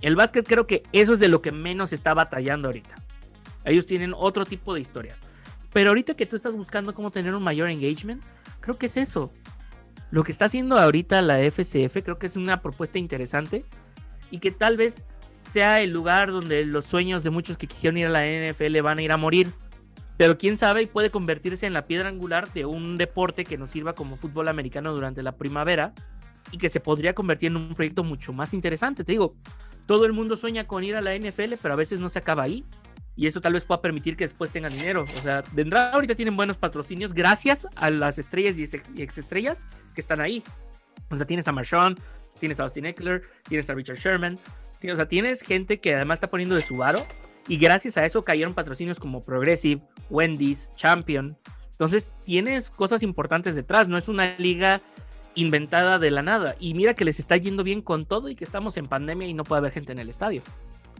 El 0.00 0.16
básquet 0.16 0.46
creo 0.46 0.66
que 0.66 0.82
eso 0.92 1.14
es 1.14 1.20
de 1.20 1.28
lo 1.28 1.42
que 1.42 1.52
menos 1.52 1.92
está 1.92 2.14
batallando 2.14 2.68
ahorita. 2.68 2.94
Ellos 3.64 3.86
tienen 3.86 4.12
otro 4.16 4.44
tipo 4.44 4.74
de 4.74 4.80
historias. 4.80 5.20
Pero 5.72 5.90
ahorita 5.90 6.14
que 6.14 6.26
tú 6.26 6.36
estás 6.36 6.56
buscando 6.56 6.94
cómo 6.94 7.10
tener 7.10 7.34
un 7.34 7.42
mayor 7.42 7.70
engagement, 7.70 8.22
creo 8.60 8.76
que 8.76 8.86
es 8.86 8.96
eso. 8.96 9.32
Lo 10.10 10.24
que 10.24 10.32
está 10.32 10.46
haciendo 10.46 10.78
ahorita 10.78 11.22
la 11.22 11.38
FCF 11.38 12.02
creo 12.02 12.18
que 12.18 12.26
es 12.26 12.36
una 12.36 12.60
propuesta 12.60 12.98
interesante 12.98 13.64
y 14.30 14.38
que 14.38 14.50
tal 14.50 14.76
vez 14.76 15.04
sea 15.38 15.80
el 15.80 15.90
lugar 15.90 16.30
donde 16.30 16.64
los 16.66 16.84
sueños 16.84 17.24
de 17.24 17.30
muchos 17.30 17.56
que 17.56 17.66
quisieron 17.66 17.96
ir 17.96 18.06
a 18.06 18.10
la 18.10 18.26
NFL 18.26 18.80
van 18.82 18.98
a 18.98 19.02
ir 19.02 19.12
a 19.12 19.16
morir. 19.16 19.52
Pero 20.16 20.38
quién 20.38 20.56
sabe 20.56 20.82
y 20.82 20.86
puede 20.86 21.10
convertirse 21.10 21.66
en 21.66 21.72
la 21.72 21.86
piedra 21.86 22.08
angular 22.08 22.52
de 22.52 22.64
un 22.66 22.96
deporte 22.96 23.44
que 23.44 23.56
nos 23.58 23.70
sirva 23.70 23.94
como 23.94 24.16
fútbol 24.16 24.48
americano 24.48 24.92
durante 24.92 25.22
la 25.22 25.32
primavera 25.32 25.94
y 26.50 26.58
que 26.58 26.68
se 26.68 26.80
podría 26.80 27.14
convertir 27.14 27.48
en 27.48 27.56
un 27.56 27.74
proyecto 27.74 28.04
mucho 28.04 28.32
más 28.32 28.52
interesante. 28.54 29.04
Te 29.04 29.12
digo, 29.12 29.34
todo 29.86 30.04
el 30.04 30.12
mundo 30.12 30.36
sueña 30.36 30.66
con 30.66 30.84
ir 30.84 30.96
a 30.96 31.00
la 31.00 31.14
NFL, 31.16 31.54
pero 31.60 31.74
a 31.74 31.76
veces 31.76 31.98
no 31.98 32.08
se 32.08 32.18
acaba 32.18 32.42
ahí. 32.42 32.64
Y 33.14 33.26
eso 33.26 33.40
tal 33.40 33.52
vez 33.52 33.64
pueda 33.64 33.82
permitir 33.82 34.16
que 34.16 34.24
después 34.24 34.50
tengan 34.52 34.72
dinero. 34.72 35.02
O 35.02 35.06
sea, 35.20 35.42
entrada 35.56 35.92
ahorita 35.92 36.14
tienen 36.14 36.36
buenos 36.36 36.56
patrocinios 36.56 37.12
gracias 37.12 37.66
a 37.76 37.90
las 37.90 38.18
estrellas 38.18 38.58
y 38.58 38.64
ex- 38.64 38.82
y 38.94 39.02
exestrellas 39.02 39.66
que 39.94 40.00
están 40.00 40.20
ahí. 40.20 40.42
O 41.10 41.16
sea, 41.16 41.26
tienes 41.26 41.46
a 41.48 41.52
Marshawn, 41.52 41.96
tienes 42.40 42.58
a 42.60 42.64
Austin 42.64 42.86
Eckler, 42.86 43.22
tienes 43.48 43.68
a 43.68 43.74
Richard 43.74 43.98
Sherman. 43.98 44.38
o 44.92 44.96
sea, 44.96 45.06
tienes 45.08 45.42
gente 45.42 45.78
que 45.78 45.94
además 45.94 46.16
está 46.16 46.30
poniendo 46.30 46.54
de 46.54 46.62
su 46.62 46.76
varo. 46.76 47.00
Y 47.48 47.56
gracias 47.56 47.96
a 47.96 48.04
eso 48.06 48.22
cayeron 48.22 48.54
patrocinios 48.54 49.00
como 49.00 49.22
Progressive, 49.22 49.82
Wendy's, 50.10 50.70
Champion. 50.76 51.36
Entonces 51.72 52.12
tienes 52.24 52.70
cosas 52.70 53.02
importantes 53.02 53.56
detrás. 53.56 53.88
No 53.88 53.98
es 53.98 54.08
una 54.08 54.36
liga 54.38 54.80
inventada 55.34 55.98
de 55.98 56.10
la 56.10 56.22
nada. 56.22 56.54
Y 56.60 56.74
mira 56.74 56.94
que 56.94 57.04
les 57.04 57.18
está 57.18 57.36
yendo 57.36 57.64
bien 57.64 57.82
con 57.82 58.06
todo 58.06 58.28
y 58.28 58.36
que 58.36 58.44
estamos 58.44 58.76
en 58.76 58.86
pandemia 58.86 59.26
y 59.26 59.34
no 59.34 59.44
puede 59.44 59.58
haber 59.58 59.72
gente 59.72 59.92
en 59.92 59.98
el 59.98 60.08
estadio. 60.08 60.42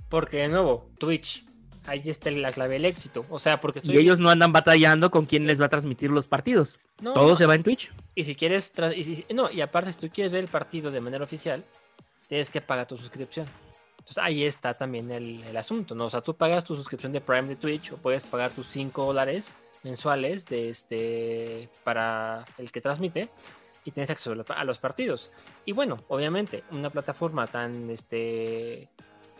Porque, 0.09 0.38
de 0.38 0.49
nuevo, 0.49 0.88
Twitch. 0.99 1.45
Ahí 1.86 2.03
está 2.05 2.30
la 2.30 2.53
clave 2.53 2.74
del 2.74 2.84
éxito. 2.84 3.24
O 3.28 3.40
sea, 3.40 3.61
porque 3.61 3.80
Y 3.82 3.97
ellos 3.97 4.20
no 4.20 4.30
andan 4.30 4.53
batallando 4.53 5.11
con 5.11 5.24
quién 5.24 5.47
les 5.49 5.61
va 5.61 5.66
a 5.66 5.68
transmitir 5.68 6.12
los 6.12 6.28
partidos. 6.28 6.78
No, 7.01 7.12
Todo 7.12 7.34
se 7.34 7.45
va 7.45 7.57
en 7.57 7.64
Twitch. 7.64 7.90
Y 8.14 8.22
si 8.22 8.36
quieres, 8.36 8.72
y 8.95 9.03
si- 9.03 9.26
no, 9.34 9.51
y 9.51 9.61
aparte, 9.62 9.93
si 9.93 9.99
tú 9.99 10.09
quieres 10.09 10.32
ver 10.32 10.45
el 10.45 10.49
partido 10.51 10.93
de 10.93 11.01
manera 11.01 11.24
oficial, 11.24 11.64
tienes 12.28 12.51
que 12.51 12.61
pagar 12.61 12.86
tu 12.86 12.97
suscripción. 12.97 13.47
Entonces 14.03 14.18
ahí 14.18 14.44
está 14.44 14.74
también 14.74 15.12
el, 15.12 15.44
el 15.44 15.57
asunto, 15.57 15.94
¿no? 15.94 16.07
O 16.07 16.11
sea, 16.11 16.20
tú 16.20 16.34
pagas 16.34 16.64
tu 16.64 16.74
suscripción 16.74 17.12
de 17.12 17.20
Prime 17.20 17.46
de 17.48 17.55
Twitch 17.55 17.92
o 17.92 17.96
puedes 17.96 18.26
pagar 18.26 18.50
tus 18.50 18.66
5 18.66 19.07
dólares 19.07 19.59
mensuales 19.84 20.46
de 20.46 20.70
este 20.70 21.68
para 21.84 22.44
el 22.59 22.72
que 22.72 22.80
transmite 22.80 23.30
y 23.84 23.92
tienes 23.92 24.11
acceso 24.11 24.34
a 24.48 24.64
los 24.64 24.78
partidos. 24.78 25.30
Y 25.64 25.72
bueno, 25.72 25.96
obviamente, 26.09 26.64
una 26.72 26.90
plataforma 26.90 27.46
tan 27.46 27.90
este 27.90 28.88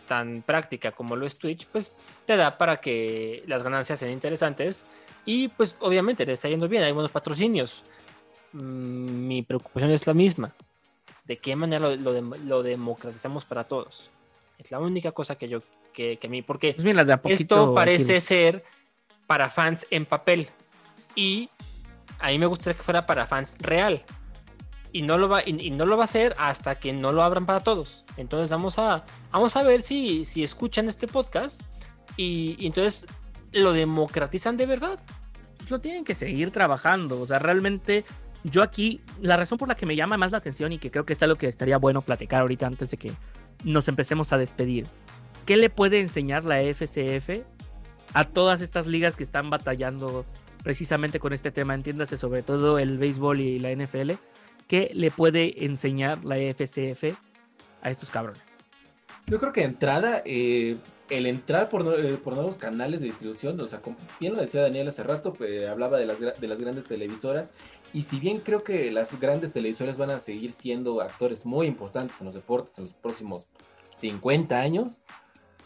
tan 0.07 0.41
práctica 0.41 0.93
como 0.93 1.17
lo 1.17 1.25
es 1.25 1.37
Twitch, 1.37 1.67
pues 1.67 1.93
te 2.25 2.37
da 2.37 2.57
para 2.57 2.79
que 2.79 3.43
las 3.47 3.63
ganancias 3.63 3.99
sean 3.99 4.11
interesantes 4.11 4.85
y 5.25 5.49
pues 5.49 5.75
obviamente 5.79 6.25
le 6.25 6.33
está 6.33 6.47
yendo 6.47 6.69
bien, 6.69 6.83
hay 6.83 6.93
buenos 6.93 7.11
patrocinios. 7.11 7.83
Mm, 8.53 9.27
mi 9.27 9.41
preocupación 9.41 9.91
es 9.91 10.07
la 10.07 10.13
misma. 10.13 10.53
¿De 11.25 11.37
qué 11.37 11.55
manera 11.55 11.89
lo, 11.89 11.95
lo 11.97 12.21
lo 12.21 12.63
democratizamos 12.63 13.43
para 13.45 13.65
todos? 13.65 14.09
Es 14.57 14.71
la 14.71 14.79
única 14.79 15.11
cosa 15.11 15.35
que 15.35 15.47
yo, 15.49 15.61
que, 15.93 16.17
que 16.17 16.27
a 16.27 16.29
mí, 16.29 16.41
porque 16.41 16.73
Pues 16.73 16.85
mira, 16.85 17.03
de 17.03 17.13
a 17.13 17.21
poquito 17.21 17.41
esto 17.41 17.73
parece 17.75 18.17
aquí- 18.17 18.21
ser 18.27 18.63
para 19.27 19.49
fans 19.49 19.85
en 19.89 20.05
papel 20.05 20.47
y 21.15 21.49
a 22.19 22.27
mí 22.29 22.39
me 22.39 22.45
gustaría 22.45 22.75
que 22.77 22.83
fuera 22.83 23.05
para 23.05 23.27
fans 23.27 23.55
real. 23.59 24.03
Y 24.91 25.01
no, 25.01 25.17
lo 25.17 25.27
va, 25.27 25.41
y, 25.43 25.59
y 25.59 25.71
no 25.71 25.85
lo 25.87 25.97
va 25.97 26.03
a 26.03 26.05
hacer 26.05 26.35
hasta 26.37 26.75
que 26.79 26.93
no 26.93 27.11
lo 27.11 27.23
abran 27.23 27.45
para 27.47 27.61
todos. 27.61 28.05
Entonces 28.15 28.51
vamos 28.51 28.77
a, 28.77 29.03
vamos 29.31 29.55
a 29.55 29.63
ver 29.63 29.81
si, 29.81 30.23
si 30.23 30.43
escuchan 30.43 30.87
este 30.87 31.07
podcast 31.07 31.61
y, 32.15 32.55
y 32.59 32.67
entonces 32.67 33.07
lo 33.51 33.73
democratizan 33.73 34.55
de 34.55 34.67
verdad. 34.67 34.99
pues 35.57 35.71
lo 35.71 35.79
tienen 35.81 36.03
que 36.05 36.13
seguir 36.13 36.51
trabajando. 36.51 37.19
O 37.19 37.25
sea, 37.25 37.39
realmente 37.39 38.05
yo 38.43 38.61
aquí, 38.61 39.01
la 39.19 39.35
razón 39.35 39.57
por 39.57 39.67
la 39.67 39.75
que 39.75 39.85
me 39.87 39.95
llama 39.95 40.15
más 40.17 40.31
la 40.31 40.37
atención 40.37 40.71
y 40.73 40.77
que 40.77 40.91
creo 40.91 41.05
que 41.05 41.13
es 41.13 41.23
algo 41.23 41.37
que 41.37 41.47
estaría 41.47 41.77
bueno 41.77 42.01
platicar 42.03 42.41
ahorita 42.41 42.67
antes 42.67 42.91
de 42.91 42.97
que 42.97 43.13
nos 43.63 43.87
empecemos 43.87 44.33
a 44.33 44.37
despedir. 44.37 44.87
¿Qué 45.45 45.57
le 45.57 45.69
puede 45.69 45.99
enseñar 45.99 46.45
la 46.45 46.61
FCF 46.61 47.45
a 48.13 48.25
todas 48.25 48.61
estas 48.61 48.87
ligas 48.87 49.15
que 49.15 49.23
están 49.23 49.49
batallando 49.49 50.25
precisamente 50.63 51.19
con 51.19 51.33
este 51.33 51.51
tema? 51.51 51.75
Entiéndase 51.75 52.17
sobre 52.17 52.43
todo 52.43 52.79
el 52.79 52.97
béisbol 52.97 53.41
y 53.41 53.59
la 53.59 53.71
NFL. 53.71 54.11
¿Qué 54.67 54.91
le 54.93 55.11
puede 55.11 55.65
enseñar 55.65 56.23
la 56.23 56.35
FCF 56.37 57.15
a 57.81 57.89
estos 57.89 58.09
cabrones? 58.09 58.41
Yo 59.27 59.39
creo 59.39 59.53
que 59.53 59.61
de 59.61 59.67
entrada, 59.67 60.21
eh, 60.25 60.77
el 61.09 61.25
entrar 61.25 61.65
eh, 61.65 62.17
por 62.23 62.33
nuevos 62.35 62.57
canales 62.57 63.01
de 63.01 63.07
distribución, 63.07 63.59
o 63.59 63.67
sea, 63.67 63.81
como 63.81 63.97
bien 64.19 64.33
lo 64.33 64.41
decía 64.41 64.61
Daniel 64.61 64.87
hace 64.87 65.03
rato, 65.03 65.33
pues, 65.33 65.67
hablaba 65.67 65.97
de 65.97 66.05
las 66.05 66.61
grandes 66.61 66.85
televisoras, 66.85 67.51
y 67.93 68.03
si 68.03 68.19
bien 68.19 68.39
creo 68.39 68.63
que 68.63 68.91
las 68.91 69.19
grandes 69.19 69.53
televisoras 69.53 69.97
van 69.97 70.09
a 70.11 70.19
seguir 70.19 70.51
siendo 70.51 71.01
actores 71.01 71.45
muy 71.45 71.67
importantes 71.67 72.19
en 72.19 72.25
los 72.25 72.33
deportes 72.33 72.77
en 72.77 72.85
los 72.85 72.93
próximos 72.93 73.47
50 73.95 74.59
años, 74.59 75.01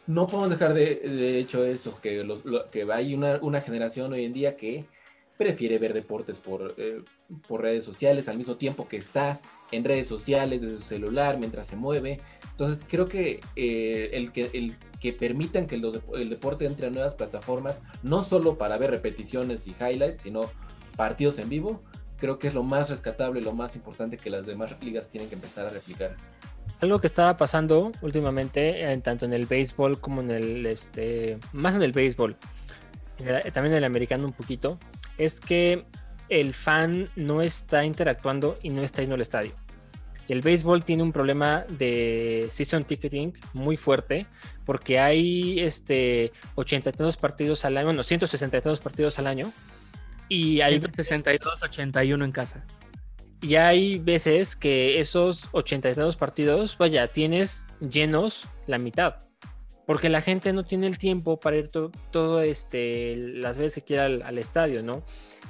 no 0.05 0.28
podemos 0.28 0.49
dejar 0.49 0.73
de, 0.73 0.95
de 0.95 1.39
hecho 1.39 1.65
eso, 1.65 1.99
que, 2.01 2.23
lo- 2.23 2.41
lo- 2.43 2.69
que 2.69 2.86
hay 2.91 3.13
una, 3.13 3.39
una 3.41 3.61
generación 3.61 4.13
hoy 4.13 4.25
en 4.25 4.34
día 4.34 4.55
que 4.55 4.86
prefiere 5.38 5.78
ver 5.78 5.93
deportes 5.93 6.39
por, 6.39 6.73
eh, 6.78 7.03
por 7.47 7.61
redes 7.61 7.84
sociales 7.86 8.28
al 8.28 8.38
mismo 8.38 8.55
tiempo 8.55 8.88
que 8.88 8.97
está 8.97 9.39
en 9.71 9.84
redes 9.84 10.07
sociales 10.07 10.61
desde 10.63 10.80
su 10.80 10.86
celular 10.86 11.38
mientras 11.38 11.67
se 11.67 11.75
mueve. 11.75 12.19
Entonces 12.51 12.84
creo 12.89 13.07
que 13.07 13.39
eh, 13.55 14.09
el 14.13 14.32
que 14.32 14.49
el 14.53 14.75
que 14.99 15.13
permitan 15.13 15.67
que 15.67 15.78
dep- 15.80 16.17
el 16.19 16.30
deporte 16.30 16.65
entre 16.65 16.88
a 16.88 16.89
nuevas 16.89 17.13
plataformas, 17.13 17.84
no 18.01 18.23
solo 18.23 18.57
para 18.57 18.78
ver 18.80 18.89
repeticiones 18.89 19.67
y 19.67 19.75
highlights, 19.80 20.21
sino 20.21 20.49
partidos 20.95 21.38
en 21.38 21.49
vivo, 21.49 21.84
creo 22.18 22.39
que 22.39 22.47
es 22.47 22.53
lo 22.53 22.63
más 22.63 22.89
rescatable, 22.89 23.41
lo 23.41 23.53
más 23.53 23.76
importante 23.76 24.18
que 24.18 24.30
las 24.30 24.45
demás 24.45 24.76
ligas 24.84 25.09
tienen 25.09 25.30
que 25.30 25.36
empezar 25.36 25.65
a 25.65 25.70
replicar. 25.70 26.15
Algo 26.82 26.99
que 26.99 27.07
estaba 27.07 27.38
pasando 27.38 27.91
últimamente, 28.01 28.82
en- 28.91 29.01
tanto 29.01 29.26
en 29.26 29.34
el 29.34 29.45
béisbol 29.45 29.99
como 29.99 30.22
en 30.22 30.32
el, 30.32 30.65
este, 30.65 31.38
más 31.53 31.74
en 31.76 31.82
el 31.84 31.91
béisbol, 31.91 32.36
el- 33.20 33.51
también 33.53 33.74
en 33.74 33.78
el 33.80 33.84
americano 33.84 34.26
un 34.26 34.34
poquito, 34.34 34.78
es 35.18 35.39
que 35.39 35.86
el 36.30 36.53
fan 36.53 37.09
no 37.15 37.41
está 37.41 37.86
interactuando 37.86 38.57
y 38.61 38.70
no 38.70 38.82
está 38.84 39.01
yendo 39.01 39.15
al 39.15 39.22
estadio. 39.22 39.53
El 40.28 40.41
béisbol 40.41 40.84
tiene 40.84 41.03
un 41.03 41.13
problema 41.13 41.63
de 41.70 42.47
season 42.49 42.84
ticketing 42.84 43.32
muy 43.53 43.78
fuerte 43.78 44.26
porque 44.65 44.99
hay 44.99 45.61
este 45.61 46.34
82 46.55 47.15
partidos 47.15 47.63
al 47.63 47.78
año, 47.78 47.86
bueno, 47.88 48.03
162 48.03 48.82
partidos 48.82 49.18
al 49.20 49.28
año 49.28 49.53
y 50.30 50.61
hay 50.61 50.82
62, 50.82 51.61
81 51.63 52.25
en 52.25 52.32
casa. 52.32 52.65
y 53.41 53.55
hay 53.55 53.99
veces 53.99 54.55
que 54.55 54.99
esos 54.99 55.41
82 55.51 56.15
partidos, 56.15 56.78
vaya, 56.78 57.07
tienes 57.11 57.67
llenos 57.80 58.47
la 58.65 58.78
mitad. 58.78 59.15
Porque 59.86 60.09
la 60.09 60.21
gente 60.21 60.51
no 60.51 60.65
tiene 60.65 60.88
el 60.88 60.97
tiempo 60.97 61.39
para 61.39 61.55
ir 61.57 61.69
to- 61.69 61.91
todo 62.11 62.41
este, 62.41 63.15
las 63.15 63.55
veces 63.57 63.75
que 63.75 63.88
quiera 63.88 64.05
al, 64.05 64.21
al 64.23 64.38
estadio, 64.38 64.84
¿no? 64.84 65.03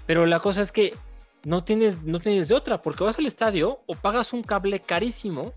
Pero 0.05 0.25
la 0.27 0.39
cosa 0.41 0.61
es 0.61 0.71
que 0.71 0.93
no 1.43 1.63
tienes, 1.63 2.03
no 2.03 2.19
tienes 2.19 2.47
de 2.47 2.53
otra, 2.55 2.81
porque 2.83 3.03
vas 3.03 3.17
al 3.17 3.25
estadio 3.25 3.79
o 3.87 3.95
pagas 3.95 4.33
un 4.33 4.43
cable 4.43 4.79
carísimo 4.81 5.53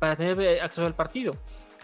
para 0.00 0.16
tener 0.16 0.40
eh, 0.40 0.60
acceso 0.60 0.86
al 0.86 0.96
partido. 0.96 1.34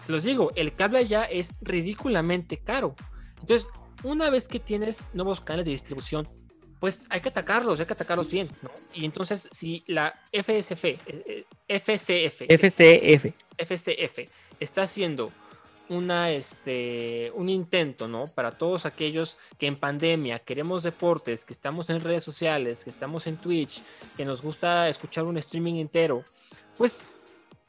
Se 0.05 0.11
los 0.11 0.23
digo, 0.23 0.51
el 0.55 0.73
cable 0.73 0.97
allá 0.99 1.23
es 1.23 1.51
ridículamente 1.61 2.57
caro. 2.57 2.93
Entonces, 3.39 3.69
una 4.03 4.29
vez 4.29 4.49
que 4.49 4.59
tienes 4.59 5.07
nuevos 5.13 5.39
canales 5.39 5.65
de 5.65 5.71
distribución, 5.71 6.27
pues 6.83 7.05
hay 7.09 7.21
que 7.21 7.29
atacarlos, 7.29 7.79
hay 7.79 7.85
que 7.85 7.93
atacarlos 7.93 8.29
bien, 8.29 8.49
¿no? 8.61 8.69
Y 8.93 9.05
entonces, 9.05 9.47
si 9.53 9.85
la 9.87 10.21
FSF, 10.33 10.83
FCF, 11.65 12.41
FCF. 12.49 13.25
FCF 13.57 14.29
está 14.59 14.81
haciendo 14.81 15.31
una, 15.87 16.31
este, 16.31 17.31
un 17.35 17.47
intento, 17.47 18.09
¿no? 18.09 18.25
Para 18.25 18.51
todos 18.51 18.85
aquellos 18.85 19.37
que 19.57 19.67
en 19.67 19.77
pandemia 19.77 20.39
queremos 20.39 20.83
deportes, 20.83 21.45
que 21.45 21.53
estamos 21.53 21.89
en 21.89 22.01
redes 22.01 22.25
sociales, 22.25 22.83
que 22.83 22.89
estamos 22.89 23.27
en 23.27 23.37
Twitch, 23.37 23.81
que 24.17 24.25
nos 24.25 24.41
gusta 24.41 24.89
escuchar 24.89 25.23
un 25.23 25.37
streaming 25.37 25.75
entero, 25.75 26.25
pues 26.77 27.07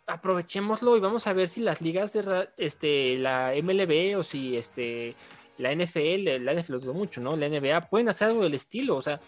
aprovechémoslo 0.09 0.97
y 0.97 1.01
vamos 1.01 1.29
a 1.29 1.33
ver 1.35 1.49
si 1.49 1.61
las 1.61 1.81
ligas 1.81 2.13
de 2.15 2.49
este, 2.57 3.17
la 3.19 3.53
MLB 3.63 4.19
o 4.19 4.25
si 4.25 4.57
este, 4.57 5.15
la 5.59 5.73
NFL, 5.75 6.43
la 6.45 6.55
NFL 6.55 6.73
lo 6.73 6.81
dudo 6.81 6.95
mucho, 6.95 7.21
¿no? 7.21 7.37
La 7.37 7.49
NBA 7.49 7.83
pueden 7.83 8.09
hacer 8.09 8.29
algo 8.29 8.43
del 8.43 8.55
estilo, 8.55 8.97
o 8.97 9.03
sea, 9.03 9.21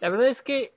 la 0.00 0.08
verdad 0.08 0.28
es 0.28 0.42
que 0.42 0.72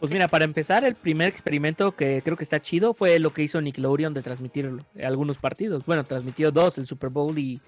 Pues 0.00 0.10
mira, 0.12 0.28
para 0.28 0.44
empezar, 0.44 0.84
el 0.84 0.94
primer 0.94 1.28
experimento 1.28 1.94
que 1.94 2.22
creo 2.22 2.36
que 2.36 2.44
está 2.44 2.60
chido 2.60 2.92
fue 2.94 3.18
lo 3.18 3.30
que 3.32 3.42
hizo 3.42 3.60
Nickelodeon 3.60 4.12
de 4.14 4.22
transmitir 4.22 4.70
algunos 5.02 5.36
partidos. 5.38 5.86
Bueno, 5.86 6.02
transmitió 6.04 6.50
dos, 6.50 6.76
el 6.78 6.86
Super 6.86 7.10
Bowl 7.10 7.38
y 7.38 7.60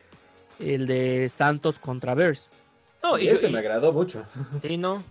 el 0.59 0.87
de 0.87 1.28
Santos 1.28 1.78
contra 1.78 2.14
Bears. 2.14 2.49
no, 3.03 3.18
y 3.18 3.22
Y 3.22 3.26
yo- 3.26 3.32
ese 3.35 3.49
y- 3.49 3.53
me 3.53 3.59
agradó 3.61 3.93
mucho. 3.93 4.24
sí, 4.61 4.76
no. 4.76 5.03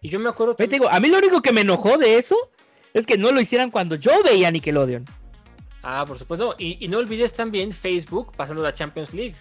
Y 0.00 0.08
yo 0.08 0.18
me 0.18 0.30
acuerdo 0.30 0.54
Ve, 0.58 0.66
te 0.68 0.76
digo, 0.76 0.88
a 0.88 0.98
mí 1.00 1.08
lo 1.08 1.18
único 1.18 1.42
que 1.42 1.52
me 1.52 1.60
enojó 1.60 1.98
de 1.98 2.16
eso 2.16 2.36
es 2.94 3.04
que 3.06 3.18
no 3.18 3.30
lo 3.32 3.40
hicieran 3.40 3.70
cuando 3.70 3.94
yo 3.96 4.12
veía 4.24 4.50
Nickelodeon. 4.50 5.04
Ah, 5.82 6.04
por 6.06 6.18
supuesto. 6.18 6.54
Y, 6.58 6.82
y 6.82 6.88
no 6.88 6.98
olvides 6.98 7.32
también 7.34 7.72
Facebook 7.72 8.32
pasando 8.36 8.62
la 8.62 8.72
Champions 8.72 9.12
League. 9.12 9.34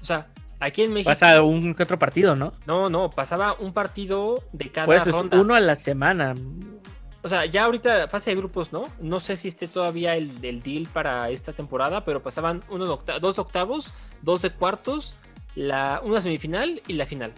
O 0.00 0.04
sea, 0.04 0.26
aquí 0.60 0.82
en 0.82 0.92
México. 0.92 1.10
Pasa 1.10 1.42
un 1.42 1.74
que 1.74 1.82
otro 1.82 1.98
partido, 1.98 2.36
¿no? 2.36 2.52
No, 2.66 2.88
no, 2.90 3.10
pasaba 3.10 3.54
un 3.58 3.72
partido 3.72 4.42
de 4.52 4.70
cada 4.70 4.86
Pues 4.86 5.06
es 5.06 5.12
ronda. 5.12 5.40
uno 5.40 5.54
a 5.54 5.60
la 5.60 5.76
semana. 5.76 6.34
O 7.22 7.28
sea, 7.28 7.44
ya 7.46 7.64
ahorita 7.64 8.08
fase 8.08 8.30
de 8.30 8.36
grupos, 8.36 8.72
¿no? 8.72 8.84
No 9.00 9.18
sé 9.20 9.36
si 9.36 9.48
esté 9.48 9.66
todavía 9.68 10.14
el, 10.16 10.30
el 10.42 10.62
deal 10.62 10.86
para 10.92 11.30
esta 11.30 11.52
temporada, 11.52 12.04
pero 12.04 12.22
pasaban 12.22 12.62
uno 12.70 12.84
de 12.86 12.92
octa- 12.92 13.18
dos 13.18 13.34
de 13.36 13.42
octavos, 13.42 13.92
dos 14.22 14.40
de 14.42 14.50
cuartos, 14.50 15.16
la, 15.56 16.00
una 16.04 16.20
semifinal 16.20 16.80
y 16.86 16.92
la 16.92 17.06
final. 17.06 17.32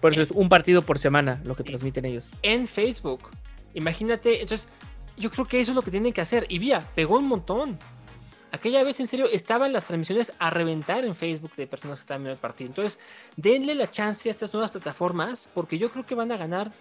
Por 0.00 0.12
eso 0.12 0.20
es 0.22 0.30
un 0.32 0.48
partido 0.48 0.82
por 0.82 0.98
semana 0.98 1.40
lo 1.44 1.54
que 1.54 1.62
transmiten 1.62 2.04
ellos. 2.04 2.24
En 2.42 2.66
Facebook. 2.66 3.30
Imagínate, 3.72 4.42
entonces, 4.42 4.68
yo 5.16 5.30
creo 5.30 5.46
que 5.46 5.60
eso 5.60 5.70
es 5.70 5.76
lo 5.76 5.82
que 5.82 5.90
tienen 5.92 6.12
que 6.12 6.20
hacer. 6.20 6.44
Y 6.48 6.58
vía, 6.58 6.84
pegó 6.94 7.16
un 7.18 7.28
montón. 7.28 7.78
Aquella 8.64 8.82
vez, 8.82 8.98
en 8.98 9.06
serio, 9.06 9.28
estaban 9.30 9.74
las 9.74 9.84
transmisiones 9.84 10.32
a 10.38 10.48
reventar 10.48 11.04
en 11.04 11.14
Facebook 11.14 11.54
de 11.54 11.66
personas 11.66 11.98
que 11.98 12.04
estaban 12.04 12.22
viendo 12.22 12.32
el 12.32 12.40
partido. 12.40 12.68
Entonces, 12.68 12.98
denle 13.36 13.74
la 13.74 13.90
chance 13.90 14.26
a 14.26 14.32
estas 14.32 14.54
nuevas 14.54 14.70
plataformas, 14.70 15.50
porque 15.52 15.76
yo 15.76 15.90
creo 15.90 16.06
que 16.06 16.14
van 16.14 16.32
a 16.32 16.38
ganar 16.38 16.72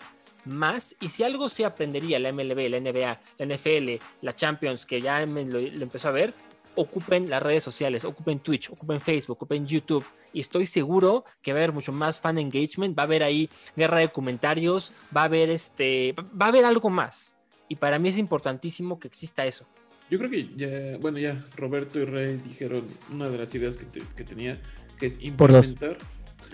más. 0.46 0.96
Y 1.02 1.10
si 1.10 1.24
algo 1.24 1.50
se 1.50 1.66
aprendería 1.66 2.20
la 2.20 2.32
MLB, 2.32 2.70
la 2.70 2.80
NBA, 2.80 3.20
la 3.38 3.46
NFL, 3.46 4.02
la 4.22 4.34
Champions, 4.34 4.86
que 4.86 5.02
ya 5.02 5.26
me 5.26 5.44
lo, 5.44 5.60
lo 5.60 5.84
empezó 5.84 6.08
a 6.08 6.12
ver, 6.12 6.34
ocupen 6.76 7.30
las 7.30 7.44
redes 7.44 7.66
sociales, 7.66 8.06
ocupen 8.06 8.40
Twitch, 8.40 8.70
ocupen 8.70 9.02
Facebook, 9.02 9.36
ocupen 9.36 9.68
YouTube. 9.68 10.06
Y 10.32 10.40
estoy 10.40 10.66
seguro 10.66 11.26
que 11.42 11.52
va 11.52 11.60
a 11.60 11.64
haber 11.64 11.74
mucho 11.74 11.92
más 11.92 12.22
fan 12.22 12.38
engagement, 12.38 12.98
va 12.98 13.04
a 13.04 13.08
haber 13.08 13.24
ahí 13.24 13.50
guerra 13.76 14.00
de 14.00 14.08
comentarios, 14.08 14.94
va 15.14 15.24
a 15.24 15.26
haber 15.26 15.50
este, 15.50 16.16
va 16.18 16.46
a 16.46 16.48
haber 16.48 16.64
algo 16.64 16.90
más. 16.90 17.36
Y 17.68 17.76
para 17.76 18.00
mí 18.00 18.08
es 18.08 18.18
importantísimo 18.18 19.02
que 19.02 19.10
exista 19.10 19.46
eso. 19.46 19.66
Yo 20.14 20.20
creo 20.20 20.30
que 20.30 20.48
ya, 20.56 20.98
bueno, 21.00 21.18
ya 21.18 21.44
Roberto 21.56 22.00
y 22.00 22.06
Rey 22.06 22.38
dijeron 22.38 22.86
una 23.12 23.32
de 23.32 23.38
las 23.40 23.56
ideas 23.56 23.78
que, 23.78 23.86
te- 23.86 24.04
que 24.16 24.24
tenía, 24.24 24.62
que 25.00 25.08
es 25.08 25.18
implementar. 25.20 25.98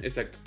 Exacto. 0.02 0.38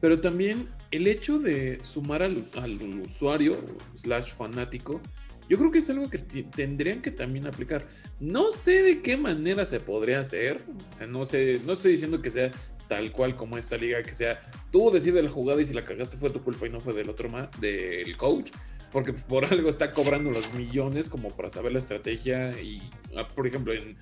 Pero 0.00 0.20
también 0.20 0.66
el 0.90 1.06
hecho 1.06 1.38
de 1.38 1.78
sumar 1.84 2.24
al, 2.24 2.44
al 2.56 2.82
usuario, 3.02 3.56
slash 3.94 4.32
fanático, 4.32 5.00
yo 5.48 5.58
creo 5.58 5.70
que 5.70 5.78
es 5.78 5.88
algo 5.90 6.10
que 6.10 6.18
tendrían 6.18 7.02
que 7.02 7.12
también 7.12 7.46
aplicar. 7.46 7.86
No 8.18 8.50
sé 8.50 8.82
de 8.82 9.00
qué 9.00 9.16
manera 9.16 9.64
se 9.64 9.78
podría 9.78 10.18
hacer. 10.18 10.60
No 11.08 11.24
sé, 11.24 11.60
no 11.66 11.74
estoy 11.74 11.92
diciendo 11.92 12.20
que 12.20 12.32
sea 12.32 12.50
tal 12.88 13.12
cual 13.12 13.36
como 13.36 13.58
esta 13.58 13.76
liga, 13.76 14.02
que 14.02 14.16
sea 14.16 14.42
tú 14.72 14.90
decides 14.90 15.22
la 15.22 15.30
jugada 15.30 15.62
y 15.62 15.66
si 15.66 15.72
la 15.72 15.84
cagaste 15.84 16.16
fue 16.16 16.30
tu 16.30 16.42
culpa 16.42 16.66
y 16.66 16.70
no 16.70 16.80
fue 16.80 16.94
del 16.94 17.10
otro 17.10 17.28
más, 17.28 17.48
del 17.60 18.16
coach 18.16 18.50
porque 18.96 19.12
por 19.12 19.44
algo 19.44 19.68
está 19.68 19.92
cobrando 19.92 20.30
los 20.30 20.54
millones 20.54 21.10
como 21.10 21.28
para 21.28 21.50
saber 21.50 21.70
la 21.72 21.80
estrategia 21.80 22.58
y 22.58 22.80
ah, 23.14 23.28
por 23.28 23.46
ejemplo 23.46 23.74
en, 23.74 23.94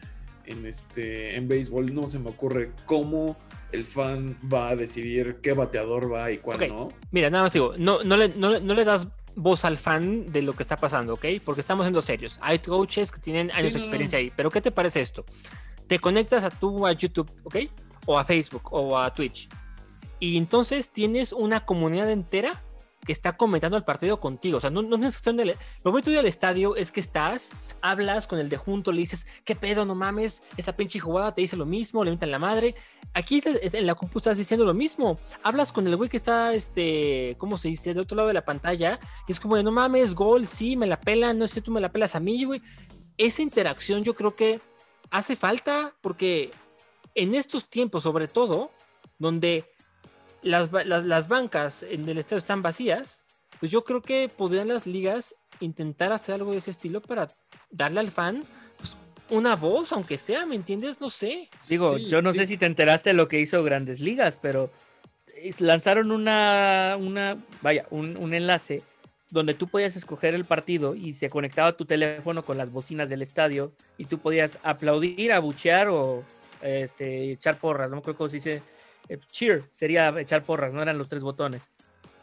en 0.46 0.64
este 0.66 1.34
en 1.34 1.48
béisbol 1.48 1.92
no 1.92 2.06
se 2.06 2.20
me 2.20 2.30
ocurre 2.30 2.70
cómo 2.86 3.36
el 3.72 3.84
fan 3.84 4.38
va 4.48 4.68
a 4.68 4.76
decidir 4.76 5.38
qué 5.42 5.52
bateador 5.52 6.12
va 6.12 6.30
y 6.30 6.38
cuál 6.38 6.68
no 6.68 6.90
Mira, 7.10 7.28
nada 7.28 7.42
más 7.42 7.52
digo, 7.52 7.74
no, 7.76 8.04
no, 8.04 8.16
le, 8.16 8.28
no, 8.28 8.50
le- 8.50 8.60
no 8.60 8.72
le 8.72 8.84
das 8.84 9.08
voz 9.34 9.64
al 9.64 9.78
fan 9.78 10.30
de 10.32 10.42
lo 10.42 10.52
que 10.52 10.62
está 10.62 10.76
pasando, 10.76 11.14
¿ok? 11.14 11.24
Porque 11.44 11.60
estamos 11.60 11.84
siendo 11.86 12.00
serios. 12.00 12.38
Hay 12.40 12.60
coaches 12.60 13.10
que 13.10 13.18
tienen 13.18 13.50
años 13.50 13.62
Sí, 13.62 13.70
de 13.72 13.78
no, 13.80 13.84
experiencia 13.86 14.16
no. 14.20 14.22
ahí. 14.22 14.32
Pero 14.36 14.48
¿qué 14.48 14.60
te 14.60 14.70
parece 14.70 15.00
esto? 15.00 15.24
Te 15.88 15.98
conectas 15.98 16.44
a 16.44 16.50
tú 16.50 16.86
a 16.86 16.92
YouTube, 16.92 17.28
¿ok? 17.42 17.56
O 18.06 18.16
a 18.16 18.24
Facebook 18.24 18.68
o 18.72 18.96
a 18.96 19.12
Twitch. 19.12 19.48
Y 20.20 20.36
entonces 20.36 20.88
tienes 20.90 21.32
una 21.32 21.66
comunidad 21.66 22.08
entera 22.12 22.62
que 23.04 23.12
está 23.12 23.36
comentando 23.36 23.76
el 23.76 23.84
partido 23.84 24.20
contigo. 24.20 24.58
O 24.58 24.60
sea, 24.60 24.70
no, 24.70 24.82
no 24.82 24.96
es 24.96 25.14
cuestión 25.14 25.36
del. 25.36 25.56
Lo 25.84 25.90
bonito 25.90 26.10
del 26.10 26.26
estadio 26.26 26.76
es 26.76 26.90
que 26.90 27.00
estás, 27.00 27.52
hablas 27.80 28.26
con 28.26 28.38
el 28.38 28.48
de 28.48 28.56
junto, 28.56 28.92
le 28.92 29.00
dices, 29.00 29.26
¿qué 29.44 29.54
pedo? 29.54 29.84
No 29.84 29.94
mames, 29.94 30.42
esta 30.56 30.76
pinche 30.76 30.98
jugada 30.98 31.34
te 31.34 31.42
dice 31.42 31.56
lo 31.56 31.66
mismo, 31.66 32.04
le 32.04 32.10
invitan 32.10 32.30
la 32.30 32.38
madre. 32.38 32.74
Aquí 33.12 33.42
en 33.44 33.86
la 33.86 33.94
compu 33.94 34.18
estás 34.18 34.38
diciendo 34.38 34.64
lo 34.64 34.74
mismo. 34.74 35.18
Hablas 35.42 35.70
con 35.70 35.86
el 35.86 35.96
güey 35.96 36.08
que 36.08 36.16
está, 36.16 36.54
este, 36.54 37.36
¿cómo 37.38 37.58
se 37.58 37.68
dice? 37.68 37.94
De 37.94 38.00
otro 38.00 38.16
lado 38.16 38.28
de 38.28 38.34
la 38.34 38.44
pantalla. 38.44 38.98
Y 39.28 39.32
es 39.32 39.40
como 39.40 39.56
de, 39.56 39.62
no 39.62 39.70
mames, 39.70 40.14
gol, 40.14 40.46
sí, 40.46 40.76
me 40.76 40.86
la 40.86 41.00
pelan, 41.00 41.38
no 41.38 41.46
sé, 41.46 41.60
tú 41.60 41.70
me 41.70 41.80
la 41.80 41.92
pelas 41.92 42.14
a 42.14 42.20
mí, 42.20 42.44
güey. 42.44 42.62
Esa 43.16 43.42
interacción 43.42 44.02
yo 44.02 44.14
creo 44.14 44.34
que 44.34 44.60
hace 45.10 45.36
falta 45.36 45.94
porque 46.00 46.50
en 47.14 47.34
estos 47.34 47.68
tiempos, 47.68 48.02
sobre 48.02 48.26
todo, 48.26 48.72
donde 49.18 49.73
las, 50.44 50.70
las, 50.86 51.04
las 51.04 51.28
bancas 51.28 51.82
en 51.82 52.08
el 52.08 52.18
estadio 52.18 52.38
están 52.38 52.62
vacías, 52.62 53.24
pues 53.60 53.72
yo 53.72 53.82
creo 53.84 54.02
que 54.02 54.28
podrían 54.28 54.68
las 54.68 54.86
ligas 54.86 55.34
intentar 55.60 56.12
hacer 56.12 56.36
algo 56.36 56.52
de 56.52 56.58
ese 56.58 56.70
estilo 56.70 57.00
para 57.00 57.28
darle 57.70 58.00
al 58.00 58.10
fan 58.10 58.42
pues, 58.76 58.96
una 59.30 59.56
voz, 59.56 59.92
aunque 59.92 60.18
sea, 60.18 60.44
¿me 60.46 60.54
entiendes? 60.54 61.00
No 61.00 61.10
sé. 61.10 61.48
Digo, 61.68 61.96
Sí, 61.98 62.06
yo 62.06 62.22
no 62.22 62.32
sí. 62.32 62.40
sé 62.40 62.46
si 62.46 62.56
te 62.56 62.66
enteraste 62.66 63.10
de 63.10 63.14
lo 63.14 63.26
que 63.28 63.40
hizo 63.40 63.62
Grandes 63.64 64.00
Ligas, 64.00 64.38
pero 64.40 64.70
lanzaron 65.58 66.10
una, 66.10 66.96
una 67.00 67.36
vaya, 67.62 67.86
un, 67.90 68.16
un 68.16 68.34
enlace 68.34 68.82
donde 69.30 69.54
tú 69.54 69.66
podías 69.68 69.96
escoger 69.96 70.34
el 70.34 70.44
partido 70.44 70.94
y 70.94 71.14
se 71.14 71.28
conectaba 71.28 71.76
tu 71.76 71.86
teléfono 71.86 72.44
con 72.44 72.56
las 72.56 72.70
bocinas 72.70 73.08
del 73.08 73.22
estadio 73.22 73.72
y 73.98 74.04
tú 74.04 74.18
podías 74.18 74.58
aplaudir, 74.62 75.32
abuchear 75.32 75.88
o 75.88 76.22
este, 76.62 77.32
echar 77.32 77.58
porras, 77.58 77.90
no 77.90 77.96
me 77.96 78.00
acuerdo 78.00 78.18
cómo 78.18 78.28
se 78.28 78.36
dice, 78.36 78.62
cheer, 79.30 79.64
sería 79.72 80.14
echar 80.18 80.44
porras, 80.44 80.72
no 80.72 80.82
eran 80.82 80.98
los 80.98 81.08
tres 81.08 81.22
botones. 81.22 81.70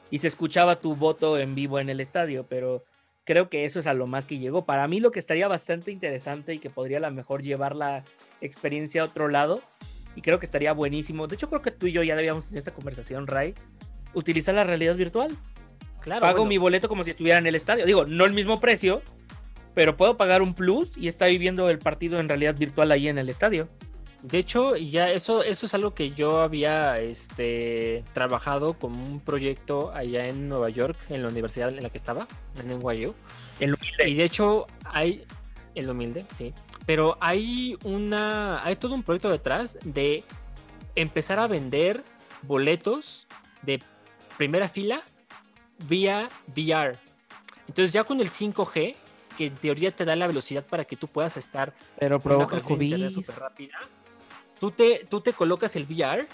Y 0.10 0.20
se 0.20 0.28
escuchaba 0.28 0.80
tu 0.80 0.96
voto 0.96 1.38
en 1.38 1.56
vivo 1.56 1.80
en 1.80 1.90
el 1.90 2.00
estadio, 2.00 2.46
pero 2.50 2.84
creo 3.24 3.50
que 3.50 3.66
eso 3.66 3.80
es 3.80 3.88
a 3.88 3.94
lo 3.94 4.08
más 4.08 4.26
que 4.26 4.40
llegó. 4.40 4.66
Para 4.66 4.88
mí 4.88 5.00
lo 5.00 5.12
que 5.12 5.20
estaría 5.20 5.48
bastante 5.48 5.92
interesante 5.92 6.54
y 6.54 6.60
que 6.60 6.70
podría 6.70 6.98
a 6.98 7.02
lo 7.02 7.12
mejor 7.12 7.44
llevar 7.44 7.76
la 7.76 8.04
experiencia 8.42 9.02
a 9.02 9.06
otro 9.06 9.30
lado, 9.30 9.62
y 10.16 10.22
creo 10.22 10.40
que 10.40 10.46
estaría 10.46 10.74
buenísimo. 10.74 11.28
De 11.28 11.36
hecho, 11.36 11.50
creo 11.50 11.62
que 11.62 11.72
tú 11.72 11.88
y 11.88 11.92
yo 11.92 12.04
ya 12.04 12.16
debíamos 12.16 12.46
tener 12.46 12.60
esta 12.60 12.74
conversación, 12.74 13.28
Ray. 13.28 13.54
Utilizar 14.14 14.54
la 14.54 14.64
realidad 14.64 14.96
virtual. 14.96 15.38
Claro. 16.02 16.22
Pago 16.22 16.40
bueno, 16.40 16.50
mi 16.50 16.58
boleto 16.58 16.90
como 16.90 17.04
si 17.04 17.12
estuviera 17.12 17.38
en 17.38 17.48
el 17.48 17.56
estadio. 17.56 17.86
Digo, 17.86 18.06
no 18.06 18.26
el 18.26 18.34
mismo 18.34 18.60
precio, 18.60 19.02
pero 19.74 19.96
puedo 19.96 20.18
pagar 20.18 20.42
un 20.42 20.54
plus 20.54 20.92
y 20.98 21.08
estar 21.08 21.30
viviendo 21.30 21.70
el 21.70 21.80
partido 21.80 22.20
en 22.20 22.28
realidad 22.28 22.56
virtual 22.56 22.92
ahí 22.92 23.08
en 23.08 23.18
el 23.18 23.30
estadio. 23.30 23.70
De 24.24 24.38
hecho, 24.38 24.78
y 24.78 24.92
ya 24.92 25.10
eso, 25.12 25.42
eso 25.42 25.66
es 25.66 25.74
algo 25.74 25.96
que 25.96 26.12
yo 26.12 26.42
había 26.42 27.00
este, 27.00 28.04
trabajado 28.14 28.76
con 28.76 28.94
un 28.94 29.20
proyecto 29.20 29.92
allá 29.94 30.28
en 30.28 30.48
Nueva 30.48 30.70
York, 30.70 30.96
en 31.10 31.24
la 31.24 31.30
universidad 31.30 31.70
en 31.70 31.82
la 31.82 31.90
que 31.90 31.98
estaba, 31.98 32.28
en 32.60 32.68
NYU. 32.68 33.16
En 33.60 33.72
lo 33.72 33.78
humilde. 33.78 34.10
Y 34.10 34.16
de 34.16 34.24
hecho, 34.24 34.68
hay 34.86 35.24
el 35.74 35.90
humilde, 35.90 36.26
sí. 36.36 36.54
Pero 36.86 37.18
hay 37.20 37.78
una. 37.84 38.64
Hay 38.64 38.76
todo 38.76 38.94
un 38.94 39.04
proyecto 39.04 39.30
detrás 39.30 39.78
de 39.84 40.24
empezar 40.96 41.40
a 41.40 41.48
vender 41.48 42.04
boletos 42.44 43.28
de 43.64 43.82
primera 44.38 44.70
fila 44.70 45.04
vía 45.88 46.30
VR. 46.56 46.98
Entonces, 47.68 47.94
ya 47.94 48.04
con 48.04 48.20
el 48.20 48.30
5G, 48.30 48.96
que 49.38 49.46
en 49.46 49.56
teoría 49.56 49.96
te 49.96 50.06
da 50.06 50.16
la 50.16 50.28
velocidad 50.28 50.66
para 50.66 50.86
que 50.86 50.96
tú 50.96 51.08
puedas 51.08 51.38
estar 51.38 51.74
Pero 51.98 52.16
una 52.16 52.24
provoca 52.24 52.58
internet 52.58 53.14
COVID. 53.14 53.14
súper 53.14 53.40
rápida, 53.40 53.78
tú 54.62 54.70
te, 54.70 55.08
tú 55.10 55.22
te 55.22 55.34
colocas 55.34 55.76
el 55.76 55.86
VR 55.86 56.28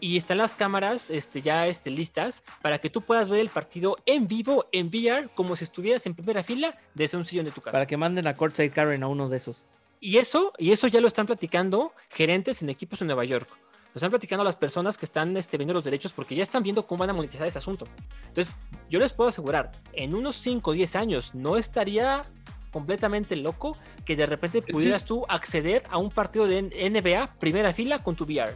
y 0.00 0.16
están 0.16 0.38
las 0.38 0.52
cámaras 0.52 1.10
este, 1.10 1.42
ya 1.42 1.68
este, 1.68 1.90
listas 1.90 2.42
para 2.60 2.78
que 2.80 2.90
tú 2.90 3.02
puedas 3.02 3.30
ver 3.30 3.38
el 3.38 3.50
partido 3.50 3.96
en 4.04 4.26
vivo, 4.26 4.66
en 4.72 4.88
VR, 4.88 5.28
como 5.34 5.54
si 5.54 5.62
estuvieras 5.62 6.04
en 6.06 6.14
primera 6.14 6.42
fila 6.42 6.76
desde 6.94 7.16
un 7.16 7.24
sillón 7.24 7.44
de 7.44 7.52
tu 7.52 7.60
casa. 7.60 7.72
Para 7.72 7.86
que 7.86 7.96
manden 7.96 8.26
a 8.26 8.34
Courtside 8.34 8.70
Karen 8.70 9.04
a 9.04 9.08
uno 9.08 9.28
de 9.28 9.36
esos. 9.36 9.62
Y 10.00 10.18
eso, 10.18 10.52
y 10.58 10.72
eso 10.72 10.88
ya 10.88 11.00
lo 11.00 11.06
están 11.06 11.26
platicando 11.26 11.92
gerentes 12.10 12.62
en 12.62 12.68
equipos 12.68 13.00
en 13.00 13.06
Nueva 13.06 13.24
York. 13.24 13.48
Lo 13.48 13.94
están 13.94 14.10
platicando 14.10 14.42
las 14.42 14.56
personas 14.56 14.98
que 14.98 15.06
están 15.06 15.36
este, 15.36 15.56
viendo 15.56 15.72
los 15.72 15.84
derechos 15.84 16.12
porque 16.12 16.34
ya 16.34 16.42
están 16.42 16.64
viendo 16.64 16.84
cómo 16.84 16.98
van 16.98 17.10
a 17.10 17.12
monetizar 17.12 17.46
ese 17.46 17.58
asunto. 17.58 17.86
Entonces, 18.26 18.56
yo 18.90 18.98
les 18.98 19.12
puedo 19.12 19.28
asegurar, 19.28 19.70
en 19.92 20.16
unos 20.16 20.36
5 20.40 20.68
o 20.68 20.74
10 20.74 20.96
años 20.96 21.32
no 21.32 21.56
estaría 21.56 22.24
completamente 22.70 23.36
loco 23.36 23.76
que 24.04 24.16
de 24.16 24.26
repente 24.26 24.62
pudieras 24.62 25.04
tú 25.04 25.24
acceder 25.28 25.82
a 25.90 25.98
un 25.98 26.10
partido 26.10 26.46
de 26.46 26.62
NBA 26.62 27.34
primera 27.38 27.72
fila 27.72 28.02
con 28.02 28.16
tu 28.16 28.24
VR. 28.24 28.54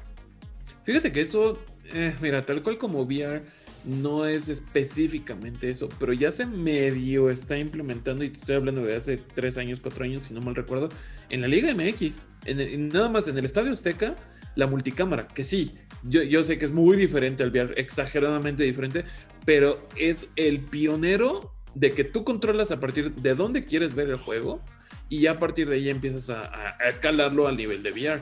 Fíjate 0.85 1.13
que 1.13 1.21
eso, 1.21 1.59
eh, 1.93 2.15
mira, 2.21 2.45
tal 2.45 2.63
cual 2.63 2.79
como 2.79 3.03
VR, 3.03 3.43
no 3.85 4.27
es 4.27 4.49
específicamente 4.49 5.71
eso, 5.71 5.89
pero 5.99 6.13
ya 6.13 6.31
se 6.33 6.47
medio 6.47 7.31
está 7.31 7.59
implementando, 7.59 8.23
y 8.25 8.31
te 8.31 8.39
estoy 8.39 8.57
hablando 8.57 8.83
de 8.83 8.95
hace 8.97 9.17
tres 9.17 9.59
años, 9.59 9.81
cuatro 9.81 10.05
años, 10.05 10.23
si 10.25 10.35
no 10.35 10.41
mal 10.41 10.55
recuerdo, 10.55 10.89
en 11.31 11.41
la 11.41 11.49
Liga 11.49 11.71
MX, 11.75 12.25
en 12.45 12.61
el- 12.61 12.69
en- 12.75 12.89
nada 12.89 13.09
más 13.09 13.27
en 13.29 13.39
el 13.39 13.45
Estadio 13.45 13.73
Azteca, 13.73 14.15
la 14.55 14.67
multicámara, 14.67 15.27
que 15.29 15.45
sí, 15.45 15.73
yo, 16.05 16.23
yo 16.23 16.45
sé 16.45 16.59
que 16.59 16.65
es 16.65 16.73
muy 16.73 16.97
diferente 16.97 17.43
al 17.43 17.51
VR, 17.51 17.75
exageradamente 17.81 18.63
diferente, 18.65 19.05
pero 19.45 19.89
es 19.97 20.29
el 20.37 20.61
pionero 20.61 21.53
de 21.75 21.93
que 21.93 22.05
tú 22.05 22.25
controlas 22.25 22.71
a 22.71 22.81
partir 22.81 23.13
de 23.15 23.35
dónde 23.35 23.65
quieres 23.65 23.95
ver 23.95 24.11
el 24.11 24.17
juego 24.17 24.61
y 25.09 25.21
ya 25.23 25.33
a 25.33 25.39
partir 25.39 25.69
de 25.69 25.77
ahí 25.77 25.89
empiezas 25.91 26.31
a, 26.31 26.45
a- 26.47 26.77
a 26.81 26.89
escalarlo 26.89 27.47
al 27.49 27.57
nivel 27.57 27.83
de 27.83 27.93
VR. 27.93 28.21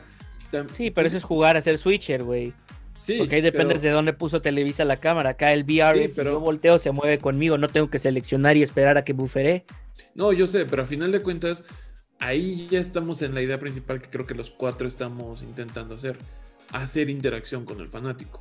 Sí, 0.74 0.90
pero 0.90 1.07
eso 1.07 1.16
es 1.16 1.24
jugar 1.24 1.57
a 1.57 1.61
ser 1.61 1.78
switcher, 1.78 2.24
güey. 2.24 2.53
Sí, 2.96 3.16
Porque 3.18 3.36
ahí 3.36 3.40
depende 3.40 3.74
pero- 3.74 3.80
de 3.80 3.90
dónde 3.90 4.12
puso 4.12 4.42
Televisa 4.42 4.84
la 4.84 4.96
cámara. 4.98 5.30
Acá 5.30 5.53
el 5.53 5.62
VR, 5.64 6.03
Sí, 6.03 6.09
si 6.09 6.14
pero- 6.16 6.32
yo 6.32 6.40
volteo, 6.40 6.78
se 6.78 6.90
mueve 6.90 7.18
conmigo. 7.18 7.57
No 7.57 7.68
tengo 7.68 7.88
que 7.88 7.98
seleccionar 7.98 8.57
y 8.57 8.62
esperar 8.62 8.98
a 8.98 9.05
que 9.05 9.12
buferé. 9.14 9.64
No, 10.14 10.32
yo 10.32 10.46
sé, 10.46 10.66
pero 10.66 10.82
a 10.82 10.86
final 10.86 11.11
de 11.12 11.20
cuentas, 11.22 11.64
ahí 12.18 12.66
ya 12.70 12.78
estamos 12.80 13.22
en 13.22 13.34
la 13.34 13.40
idea 13.42 13.59
principal 13.59 14.03
que 14.03 14.11
creo 14.11 14.26
que 14.26 14.34
los 14.34 14.51
cuatro 14.51 14.86
estamos 14.86 15.42
intentando 15.42 15.94
hacer, 15.94 16.18
hacer 16.72 17.09
interacción 17.09 17.64
con 17.64 17.80
el 17.80 17.88
fanático. 17.88 18.40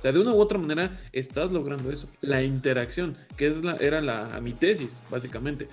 O 0.00 0.02
sea, 0.02 0.12
de 0.12 0.18
una 0.18 0.32
u 0.32 0.40
otra 0.40 0.56
manera 0.56 0.98
estás 1.12 1.52
logrando 1.52 1.92
eso, 1.92 2.08
la 2.22 2.42
interacción, 2.42 3.18
que 3.36 3.48
es 3.48 3.62
la, 3.62 3.76
era 3.76 4.00
la, 4.00 4.40
mi 4.40 4.54
tesis, 4.54 5.02
básicamente. 5.10 5.68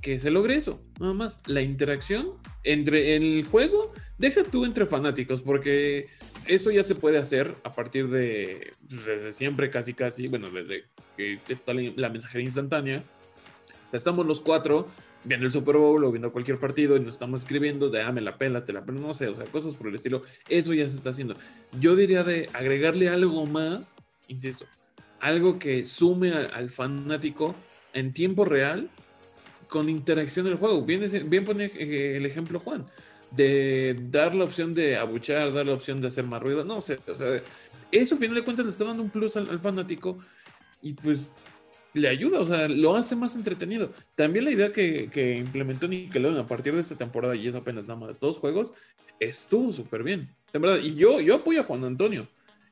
Que 0.00 0.20
se 0.20 0.30
logre 0.30 0.54
eso, 0.54 0.80
nada 1.00 1.14
más. 1.14 1.40
La 1.46 1.62
interacción 1.62 2.34
entre 2.62 3.16
el 3.16 3.44
juego, 3.44 3.92
deja 4.18 4.44
tú 4.44 4.64
entre 4.64 4.86
fanáticos, 4.86 5.40
porque 5.40 6.06
eso 6.46 6.70
ya 6.70 6.84
se 6.84 6.94
puede 6.94 7.18
hacer 7.18 7.56
a 7.64 7.72
partir 7.72 8.08
de 8.08 8.70
pues, 8.88 9.04
desde 9.04 9.32
siempre, 9.32 9.68
casi 9.68 9.94
casi, 9.94 10.28
bueno, 10.28 10.48
desde 10.50 10.84
que 11.16 11.40
está 11.48 11.74
la, 11.74 12.08
mensajería 12.08 12.44
instantánea. 12.44 12.98
O 12.98 13.90
sea, 13.90 13.98
estamos 13.98 14.26
los 14.26 14.40
cuatro 14.40 14.86
viendo 15.26 15.46
el 15.46 15.52
Super 15.52 15.76
Bowl 15.76 16.04
o 16.04 16.10
viendo 16.12 16.32
cualquier 16.32 16.58
partido 16.58 16.96
y 16.96 17.00
nos 17.00 17.14
estamos 17.14 17.42
escribiendo 17.42 17.90
de, 17.90 18.02
ah, 18.02 18.12
me 18.12 18.20
la 18.20 18.38
pelas, 18.38 18.64
te 18.64 18.72
la 18.72 18.84
pelas, 18.84 19.00
no 19.00 19.12
sé, 19.12 19.28
o 19.28 19.36
sea, 19.36 19.44
cosas 19.46 19.74
por 19.74 19.88
el 19.88 19.96
estilo. 19.96 20.22
Eso 20.48 20.72
ya 20.72 20.88
se 20.88 20.96
está 20.96 21.10
haciendo. 21.10 21.34
Yo 21.80 21.96
diría 21.96 22.22
de 22.22 22.48
agregarle 22.52 23.08
algo 23.08 23.44
más, 23.46 23.96
insisto, 24.28 24.66
algo 25.20 25.58
que 25.58 25.86
sume 25.86 26.32
al 26.32 26.70
fanático 26.70 27.54
en 27.92 28.12
tiempo 28.12 28.44
real 28.44 28.88
con 29.68 29.88
interacción 29.88 30.46
del 30.46 30.56
juego. 30.56 30.82
Bien, 30.82 31.02
bien 31.28 31.44
pone 31.44 31.64
eh, 31.64 32.16
el 32.16 32.24
ejemplo 32.24 32.60
Juan, 32.60 32.86
de 33.32 33.96
dar 34.10 34.34
la 34.34 34.44
opción 34.44 34.72
de 34.72 34.96
abuchar, 34.96 35.52
dar 35.52 35.66
la 35.66 35.74
opción 35.74 36.00
de 36.00 36.08
hacer 36.08 36.26
más 36.26 36.40
ruido, 36.40 36.64
no 36.64 36.80
sé, 36.80 36.98
o 37.08 37.14
sea, 37.16 37.42
eso 37.90 38.14
a 38.14 38.18
final 38.18 38.36
de 38.36 38.44
cuentas 38.44 38.66
le 38.66 38.72
está 38.72 38.84
dando 38.84 39.02
un 39.02 39.10
plus 39.10 39.36
al, 39.36 39.50
al 39.50 39.58
fanático 39.58 40.18
y 40.82 40.92
pues 40.92 41.30
le 41.96 42.08
ayuda, 42.08 42.40
o 42.40 42.46
sea, 42.46 42.68
lo 42.68 42.94
hace 42.94 43.16
más 43.16 43.34
entretenido. 43.36 43.90
También 44.14 44.44
la 44.44 44.50
idea 44.50 44.70
que, 44.70 45.08
que 45.10 45.38
implementó 45.38 45.88
Nickelodeon 45.88 46.38
a 46.38 46.46
partir 46.46 46.74
de 46.74 46.80
esta 46.80 46.96
temporada, 46.96 47.34
y 47.34 47.48
es 47.48 47.54
apenas 47.54 47.86
nada 47.86 47.98
más 47.98 48.20
dos 48.20 48.36
juegos, 48.38 48.72
estuvo 49.18 49.72
súper 49.72 50.02
bien. 50.02 50.28
En 50.52 50.62
verdad, 50.62 50.78
y 50.82 50.94
yo, 50.94 51.20
yo 51.20 51.36
apoyo 51.36 51.60
a 51.60 51.64
Juan 51.64 51.84
Antonio. 51.84 52.28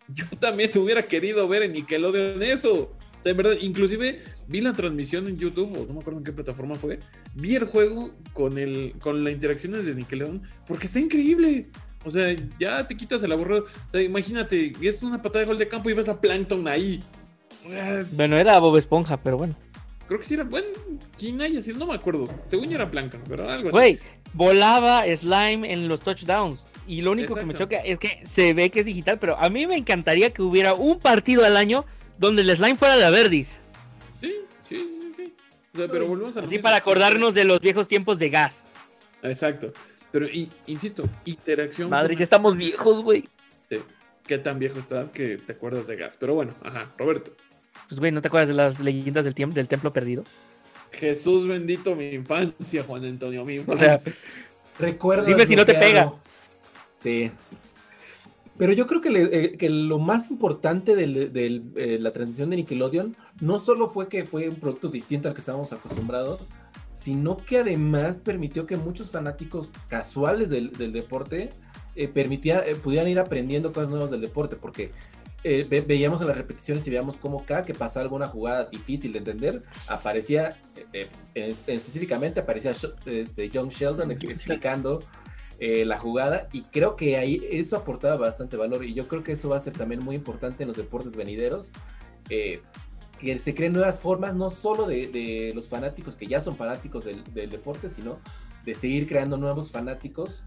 Yo 0.08 0.26
también 0.38 0.70
te 0.70 0.78
hubiera 0.78 1.02
querido 1.02 1.48
ver 1.48 1.62
en 1.62 1.72
Nickelodeon 1.72 2.42
eso. 2.42 2.92
O 3.18 3.22
sea, 3.22 3.30
en 3.30 3.38
verdad, 3.38 3.56
inclusive 3.60 4.20
vi 4.46 4.60
la 4.60 4.74
transmisión 4.74 5.26
en 5.28 5.38
YouTube, 5.38 5.72
o 5.78 5.86
no 5.86 5.94
me 5.94 6.00
acuerdo 6.00 6.18
en 6.18 6.24
qué 6.24 6.32
plataforma 6.32 6.74
fue. 6.74 7.00
Vi 7.34 7.56
el 7.56 7.64
juego 7.64 8.14
con, 8.34 8.58
el, 8.58 8.94
con 9.00 9.24
las 9.24 9.32
interacciones 9.32 9.86
de 9.86 9.94
Nickelodeon, 9.94 10.42
porque 10.66 10.86
está 10.86 11.00
increíble. 11.00 11.70
O 12.04 12.10
sea, 12.10 12.36
ya 12.60 12.86
te 12.86 12.96
quitas 12.96 13.22
el 13.22 13.32
aburrido. 13.32 13.64
O 13.64 13.90
sea, 13.92 14.02
imagínate, 14.02 14.74
es 14.82 15.02
una 15.02 15.22
patada 15.22 15.40
de 15.40 15.46
gol 15.46 15.58
de 15.58 15.68
campo 15.68 15.88
y 15.88 15.94
ves 15.94 16.08
a 16.08 16.20
Plankton 16.20 16.68
ahí. 16.68 17.02
Sea, 17.68 18.04
Bueno, 18.12 18.36
era 18.36 18.58
Bob 18.58 18.76
Esponja, 18.76 19.16
pero 19.16 19.38
bueno. 19.38 19.54
Creo 20.06 20.20
que 20.20 20.26
sí 20.26 20.34
era. 20.34 20.46
¿quién 21.18 21.40
haya 21.40 21.62
sido? 21.62 21.78
No 21.78 21.86
me 21.86 21.94
acuerdo. 21.94 22.28
Según 22.48 22.68
yo 22.68 22.76
era 22.76 22.90
Plankton, 22.90 23.22
pero 23.28 23.48
algo 23.48 23.68
así. 23.68 23.76
Güey, 23.76 23.98
volaba 24.34 25.04
Slime 25.16 25.72
en 25.72 25.88
los 25.88 26.02
touchdowns. 26.02 26.64
Y 26.86 27.00
lo 27.00 27.12
único 27.12 27.34
que 27.34 27.46
me 27.46 27.54
choca 27.54 27.78
es 27.78 27.98
que 27.98 28.20
se 28.26 28.52
ve 28.52 28.68
que 28.68 28.80
es 28.80 28.86
digital, 28.86 29.18
pero 29.18 29.38
a 29.38 29.48
mí 29.48 29.66
me 29.66 29.76
encantaría 29.76 30.32
que 30.34 30.42
hubiera 30.42 30.74
un 30.74 31.00
partido 31.00 31.44
al 31.44 31.56
año 31.56 31.86
donde 32.18 32.42
el 32.42 32.54
slime 32.54 32.76
fuera 32.76 32.96
de 32.96 33.10
Verdis. 33.10 33.56
Sí, 34.20 34.34
sí, 34.68 34.76
sí, 35.00 35.10
sí. 35.16 35.34
O 35.72 35.78
sea, 35.78 35.88
pero 35.88 36.06
volvemos 36.06 36.36
a 36.36 36.40
Así 36.40 36.58
para 36.58 36.76
acordarnos 36.76 37.32
de 37.32 37.44
los 37.44 37.60
viejos 37.60 37.88
tiempos 37.88 38.18
de 38.18 38.28
gas. 38.28 38.66
Exacto. 39.22 39.72
Pero, 40.12 40.26
y, 40.26 40.50
insisto, 40.66 41.08
interacción. 41.24 41.88
Madre, 41.88 42.10
con- 42.10 42.18
ya 42.18 42.24
estamos 42.24 42.56
viejos, 42.56 43.02
güey. 43.02 43.28
¿Qué 44.26 44.38
tan 44.38 44.58
viejo 44.58 44.78
estás 44.78 45.10
que 45.10 45.36
te 45.38 45.52
acuerdas 45.52 45.86
de 45.86 45.96
gas? 45.96 46.16
Pero 46.18 46.34
bueno, 46.34 46.54
ajá, 46.62 46.92
Roberto. 46.96 47.32
Pues, 47.88 48.00
güey, 48.00 48.12
¿no 48.12 48.22
te 48.22 48.28
acuerdas 48.28 48.48
de 48.48 48.54
las 48.54 48.80
leyendas 48.80 49.24
del, 49.24 49.34
templo 49.68 49.92
perdido? 49.92 50.24
Jesús 50.92 51.46
bendito 51.46 51.94
mi 51.96 52.08
infancia, 52.10 52.84
Juan 52.84 53.04
Antonio, 53.04 53.44
mi 53.44 53.58
O 53.58 53.76
sea, 53.76 53.94
infancia. 53.94 54.14
Recuerda. 54.78 55.24
Dime 55.24 55.46
si 55.46 55.56
no 55.56 55.64
te 55.64 55.72
desbloquearlo. 55.72 56.18
Sí. 56.96 57.30
Pero 58.56 58.72
yo 58.72 58.86
creo 58.86 59.00
que, 59.00 59.10
le- 59.10 59.44
eh, 59.44 59.56
que 59.56 59.68
lo 59.68 59.98
más 59.98 60.30
importante 60.30 60.94
de 60.94 61.98
la 62.00 62.12
transición 62.12 62.50
de 62.50 62.56
Nickelodeon 62.56 63.16
no 63.40 63.58
solo 63.58 63.88
fue 63.88 64.08
que 64.08 64.24
fue 64.24 64.48
un 64.48 64.56
producto 64.56 64.88
distinto 64.88 65.26
al 65.28 65.34
que 65.34 65.40
estábamos 65.40 65.72
acostumbrados, 65.72 66.40
sino 66.92 67.38
que 67.38 67.58
además 67.58 68.20
permitió 68.20 68.66
que 68.66 68.76
muchos 68.76 69.10
fanáticos 69.10 69.70
casuales 69.88 70.50
del, 70.50 70.70
del 70.70 70.92
deporte 70.92 71.50
eh, 71.96 72.06
permitía, 72.06 72.60
eh, 72.64 72.76
pudieran 72.76 73.08
ir 73.08 73.18
aprendiendo 73.18 73.72
cosas 73.72 73.90
nuevas 73.90 74.12
del 74.12 74.20
deporte, 74.20 74.54
porque 74.54 74.92
eh, 75.44 75.66
ve- 75.68 75.82
veíamos 75.82 76.20
en 76.22 76.28
las 76.28 76.36
repeticiones 76.36 76.86
y 76.86 76.90
veíamos 76.90 77.18
cómo 77.18 77.44
cada 77.44 77.64
que 77.64 77.74
pasaba 77.74 78.02
alguna 78.02 78.26
jugada 78.26 78.64
difícil 78.70 79.12
de 79.12 79.18
entender, 79.18 79.62
aparecía, 79.86 80.60
eh, 80.76 80.86
eh, 80.94 81.08
en- 81.34 81.50
específicamente 81.50 82.40
aparecía 82.40 82.72
este, 83.06 83.50
John 83.54 83.68
Sheldon 83.68 84.10
ex- 84.10 84.24
explicando 84.24 85.00
eh, 85.60 85.84
la 85.84 85.98
jugada 85.98 86.48
y 86.52 86.62
creo 86.62 86.96
que 86.96 87.16
ahí 87.16 87.46
eso 87.50 87.76
aportaba 87.76 88.16
bastante 88.16 88.56
valor 88.56 88.84
y 88.84 88.92
yo 88.94 89.06
creo 89.06 89.22
que 89.22 89.32
eso 89.32 89.48
va 89.50 89.56
a 89.56 89.60
ser 89.60 89.72
también 89.74 90.02
muy 90.02 90.16
importante 90.16 90.64
en 90.64 90.68
los 90.68 90.76
deportes 90.76 91.14
venideros. 91.14 91.70
eh, 92.30 92.60
que 93.20 93.38
se 93.38 93.54
creen 93.54 93.72
nuevas 93.72 94.00
formas, 94.00 94.34
no 94.34 94.50
solo 94.50 94.86
de, 94.86 95.06
de 95.06 95.52
los 95.54 95.68
fanáticos 95.68 96.16
que 96.16 96.26
ya 96.26 96.40
son 96.40 96.56
fanáticos 96.56 97.04
del, 97.04 97.22
del 97.32 97.48
deporte, 97.48 97.88
sino 97.88 98.18
de 98.64 98.74
seguir 98.74 99.06
creando 99.06 99.36
nuevos 99.38 99.70
fanáticos 99.70 100.42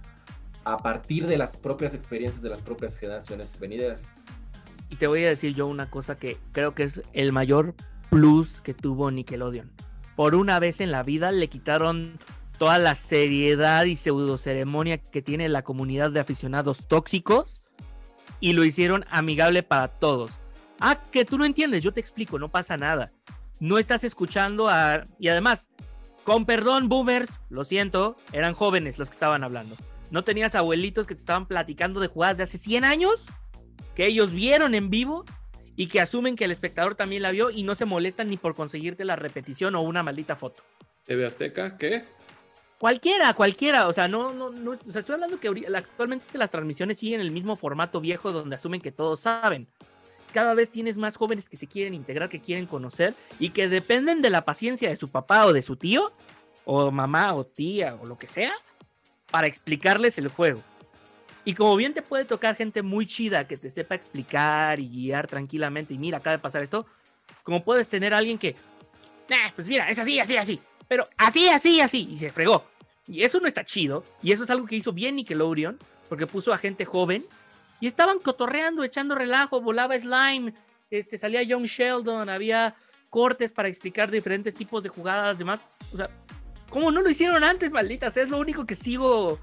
a 0.65 0.77
partir 0.77 1.25
de 1.27 1.37
las 1.37 1.55
propias 1.55 1.93
experiencias 1.95 2.43
de 2.43 2.49
las 2.49 2.61
propias 2.61 2.97
generaciones 2.97 3.57
venideras. 3.57 4.09
Y 4.89 4.95
te 4.95 5.07
voy 5.07 5.23
a 5.23 5.29
decir 5.29 5.53
yo 5.53 5.67
una 5.67 5.89
cosa 5.89 6.17
que 6.17 6.37
creo 6.51 6.73
que 6.73 6.83
es 6.83 7.01
el 7.13 7.33
mayor 7.33 7.75
plus 8.09 8.61
que 8.61 8.73
tuvo 8.73 9.11
Nickelodeon. 9.11 9.71
Por 10.15 10.35
una 10.35 10.59
vez 10.59 10.79
en 10.81 10.91
la 10.91 11.03
vida 11.03 11.31
le 11.31 11.49
quitaron 11.49 12.19
toda 12.57 12.79
la 12.79 12.95
seriedad 12.95 13.85
y 13.85 13.95
pseudo 13.95 14.37
ceremonia 14.37 14.97
que 14.97 15.21
tiene 15.21 15.49
la 15.49 15.63
comunidad 15.63 16.11
de 16.11 16.19
aficionados 16.19 16.87
tóxicos 16.87 17.63
y 18.39 18.53
lo 18.53 18.63
hicieron 18.63 19.05
amigable 19.09 19.63
para 19.63 19.87
todos. 19.87 20.31
Ah, 20.79 21.01
que 21.11 21.25
tú 21.25 21.37
no 21.37 21.45
entiendes, 21.45 21.83
yo 21.83 21.91
te 21.91 21.99
explico, 21.99 22.39
no 22.39 22.49
pasa 22.49 22.77
nada. 22.77 23.11
No 23.59 23.79
estás 23.79 24.03
escuchando 24.03 24.69
a... 24.69 25.03
Y 25.19 25.27
además, 25.29 25.67
con 26.23 26.45
perdón, 26.45 26.87
boomers, 26.89 27.39
lo 27.49 27.65
siento, 27.65 28.15
eran 28.31 28.53
jóvenes 28.53 28.99
los 28.99 29.09
que 29.09 29.15
estaban 29.15 29.43
hablando. 29.43 29.75
¿No 30.11 30.23
tenías 30.23 30.55
abuelitos 30.55 31.07
que 31.07 31.15
te 31.15 31.19
estaban 31.19 31.47
platicando 31.47 31.99
de 31.99 32.07
jugadas 32.07 32.37
de 32.37 32.43
hace 32.43 32.57
100 32.57 32.85
años? 32.85 33.25
Que 33.97 34.05
ellos 34.05 34.31
vieron 34.31 34.75
en 34.75 34.91
vivo 34.91 35.25
y 35.75 35.87
que 35.87 35.99
asumen 35.99 36.35
que 36.35 36.45
el 36.45 36.51
espectador 36.51 36.93
también 36.93 37.23
la 37.23 37.31
vio 37.31 37.49
y 37.49 37.63
no 37.63 37.73
se 37.73 37.85
molestan 37.85 38.27
ni 38.27 38.37
por 38.37 38.53
conseguirte 38.53 39.03
la 39.05 39.15
repetición 39.15 39.73
o 39.73 39.81
una 39.81 40.03
maldita 40.03 40.35
foto. 40.35 40.61
TV 41.03 41.25
Azteca, 41.25 41.79
¿qué? 41.79 42.03
Cualquiera, 42.77 43.33
cualquiera, 43.33 43.87
o 43.87 43.93
sea, 43.93 44.07
no, 44.07 44.35
no, 44.35 44.51
no, 44.51 44.73
o 44.73 44.91
sea, 44.91 44.99
estoy 44.99 45.15
hablando 45.15 45.39
que 45.39 45.47
actualmente 45.75 46.37
las 46.37 46.51
transmisiones 46.51 46.99
siguen 46.99 47.21
el 47.21 47.31
mismo 47.31 47.55
formato 47.55 47.99
viejo 47.99 48.31
donde 48.31 48.55
asumen 48.55 48.81
que 48.81 48.91
todos 48.91 49.21
saben. 49.21 49.67
Cada 50.31 50.53
vez 50.53 50.69
tienes 50.69 50.97
más 50.97 51.15
jóvenes 51.15 51.49
que 51.49 51.57
se 51.57 51.65
quieren 51.65 51.95
integrar, 51.95 52.29
que 52.29 52.39
quieren 52.39 52.67
conocer 52.67 53.15
y 53.39 53.49
que 53.49 53.67
dependen 53.67 54.21
de 54.21 54.29
la 54.29 54.45
paciencia 54.45 54.89
de 54.89 54.95
su 54.95 55.09
papá 55.09 55.47
o 55.47 55.53
de 55.53 55.63
su 55.63 55.75
tío, 55.75 56.11
o 56.65 56.91
mamá 56.91 57.33
o 57.33 57.47
tía 57.47 57.95
o 57.95 58.05
lo 58.05 58.19
que 58.19 58.27
sea, 58.27 58.53
para 59.31 59.47
explicarles 59.47 60.19
el 60.19 60.27
juego. 60.27 60.61
Y 61.47 61.53
como 61.53 61.77
bien 61.77 61.93
te 61.93 62.01
puede 62.01 62.25
tocar 62.25 62.57
gente 62.57 62.81
muy 62.81 63.07
chida 63.07 63.47
que 63.47 63.55
te 63.55 63.69
sepa 63.69 63.95
explicar 63.95 64.81
y 64.81 64.89
guiar 64.89 65.27
tranquilamente, 65.27 65.93
y 65.93 65.97
mira, 65.97 66.17
acaba 66.17 66.35
de 66.35 66.41
pasar 66.41 66.61
esto, 66.61 66.85
como 67.43 67.63
puedes 67.63 67.87
tener 67.87 68.13
alguien 68.13 68.37
que, 68.37 68.53
"Nah, 69.29 69.53
pues 69.55 69.65
mira, 69.65 69.89
es 69.89 69.97
así, 69.97 70.19
así, 70.19 70.35
así, 70.35 70.59
pero 70.89 71.05
así, 71.15 71.47
así, 71.47 71.79
así, 71.79 72.05
y 72.11 72.17
se 72.17 72.31
fregó. 72.31 72.65
Y 73.07 73.23
eso 73.23 73.39
no 73.39 73.47
está 73.47 73.63
chido, 73.63 74.03
y 74.21 74.33
eso 74.33 74.43
es 74.43 74.49
algo 74.49 74.65
que 74.65 74.75
hizo 74.75 74.91
bien 74.91 75.15
Nickelodeon, 75.15 75.79
porque 76.09 76.27
puso 76.27 76.51
a 76.51 76.57
gente 76.57 76.83
joven, 76.83 77.23
y 77.79 77.87
estaban 77.87 78.19
cotorreando, 78.19 78.83
echando 78.83 79.15
relajo, 79.15 79.61
volaba 79.61 79.97
slime, 79.97 80.53
este, 80.91 81.17
salía 81.17 81.43
Young 81.43 81.63
Sheldon, 81.63 82.27
había 82.27 82.75
cortes 83.09 83.53
para 83.53 83.69
explicar 83.69 84.11
diferentes 84.11 84.53
tipos 84.53 84.83
de 84.83 84.89
jugadas, 84.89 85.37
demás. 85.37 85.65
O 85.93 85.95
sea, 85.95 86.09
¿cómo 86.69 86.91
no 86.91 87.01
lo 87.01 87.09
hicieron 87.09 87.45
antes, 87.45 87.71
malditas? 87.71 88.17
Es 88.17 88.27
lo 88.27 88.37
único 88.37 88.65
que 88.65 88.75
sigo 88.75 89.39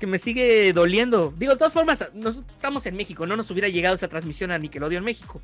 que 0.00 0.06
me 0.08 0.18
sigue 0.18 0.72
doliendo. 0.72 1.32
Digo, 1.36 1.52
de 1.52 1.58
todas 1.58 1.72
formas, 1.72 2.04
nos, 2.14 2.38
estamos 2.38 2.84
en 2.86 2.96
México, 2.96 3.26
no 3.26 3.36
nos 3.36 3.50
hubiera 3.52 3.68
llegado 3.68 3.94
esa 3.94 4.08
transmisión 4.08 4.50
a 4.50 4.58
Nickelodeon 4.58 5.04
México. 5.04 5.40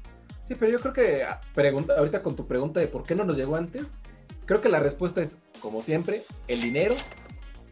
Sí, 0.48 0.54
pero 0.58 0.72
yo 0.72 0.80
creo 0.80 0.92
que 0.92 1.22
ah, 1.22 1.40
pregunta, 1.54 1.94
ahorita 1.98 2.22
con 2.22 2.34
tu 2.34 2.46
pregunta 2.48 2.80
de 2.80 2.88
por 2.88 3.04
qué 3.04 3.14
no 3.14 3.24
nos 3.24 3.36
llegó 3.36 3.54
antes, 3.56 3.94
creo 4.46 4.60
que 4.60 4.68
la 4.68 4.80
respuesta 4.80 5.22
es, 5.22 5.36
como 5.60 5.82
siempre, 5.82 6.22
el 6.48 6.60
dinero 6.60 6.94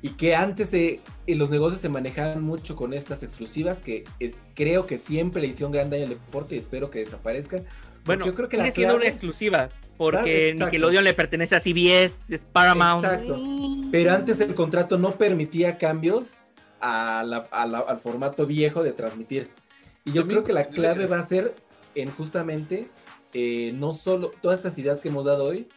y 0.02 0.10
que 0.10 0.34
antes 0.36 0.68
se- 0.70 1.00
en 1.26 1.38
los 1.38 1.50
negocios 1.50 1.80
se 1.80 1.88
manejaban 1.88 2.42
mucho 2.42 2.76
con 2.76 2.92
estas 2.92 3.22
exclusivas 3.22 3.80
que 3.80 4.04
es, 4.20 4.36
creo 4.54 4.86
que 4.86 4.98
siempre 4.98 5.40
le 5.40 5.48
hicieron 5.48 5.72
gran 5.72 5.88
daño 5.88 6.02
al 6.04 6.10
deporte 6.10 6.56
y 6.56 6.58
espero 6.58 6.90
que 6.90 6.98
desaparezca. 6.98 7.62
Bueno, 8.04 8.26
yo 8.26 8.34
creo 8.34 8.48
que 8.48 8.56
sigue 8.56 8.68
la 8.68 8.72
siendo 8.74 8.94
una 8.96 9.04
clave- 9.04 9.12
exclusiva, 9.12 9.70
porque 9.96 10.48
exacto. 10.48 10.64
Nickelodeon 10.66 11.04
le 11.04 11.14
pertenece 11.14 11.56
a 11.56 11.60
CBS, 11.60 12.34
es 12.34 12.44
Paramount. 12.44 13.04
Exacto. 13.04 13.40
Pero 13.90 14.12
antes 14.12 14.40
el 14.40 14.54
contrato 14.54 14.98
no 14.98 15.12
permitía 15.12 15.78
cambios 15.78 16.44
a 16.86 17.24
la- 17.24 17.46
a 17.50 17.66
la- 17.66 17.78
al 17.80 17.98
formato 17.98 18.46
viejo 18.46 18.82
de 18.82 18.92
transmitir. 18.92 19.48
Y 20.04 20.10
yo 20.12 20.20
También 20.22 20.40
creo 20.40 20.44
que 20.44 20.52
la 20.52 20.66
clave 20.68 21.06
va 21.06 21.18
a 21.18 21.22
ser 21.22 21.54
en 21.94 22.10
justamente 22.10 22.88
eh, 23.36 23.72
no 23.74 23.92
solo 23.92 24.30
todas 24.40 24.60
estas 24.60 24.78
ideas 24.78 25.00
que 25.00 25.08
hemos 25.08 25.24
dado 25.24 25.44
hoy, 25.44 25.68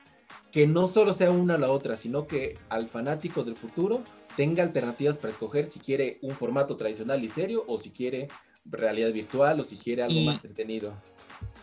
que 0.52 0.68
no 0.68 0.88
solo 0.88 1.14
sea 1.16 1.32
una 1.32 1.56
o 1.56 1.58
la 1.58 1.72
otra, 1.72 1.98
sino 1.98 2.28
que 2.28 2.56
al 2.70 2.88
fanático 2.88 3.44
del 3.44 3.56
futuro 3.56 4.04
tenga 4.36 4.62
alternativas 4.62 5.18
para 5.18 5.32
escoger 5.32 5.66
si 5.66 5.80
quiere 5.80 6.20
un 6.22 6.36
formato 6.36 6.76
tradicional 6.78 7.24
y 7.24 7.30
serio 7.30 7.64
o 7.68 7.80
si 7.80 7.90
quiere 7.90 8.28
realidad 8.66 9.12
virtual 9.12 9.60
o 9.60 9.64
si 9.64 9.78
quiere 9.78 10.04
algo 10.04 10.14
Y- 10.16 10.26
más 10.28 10.36
entretenido. 10.36 10.94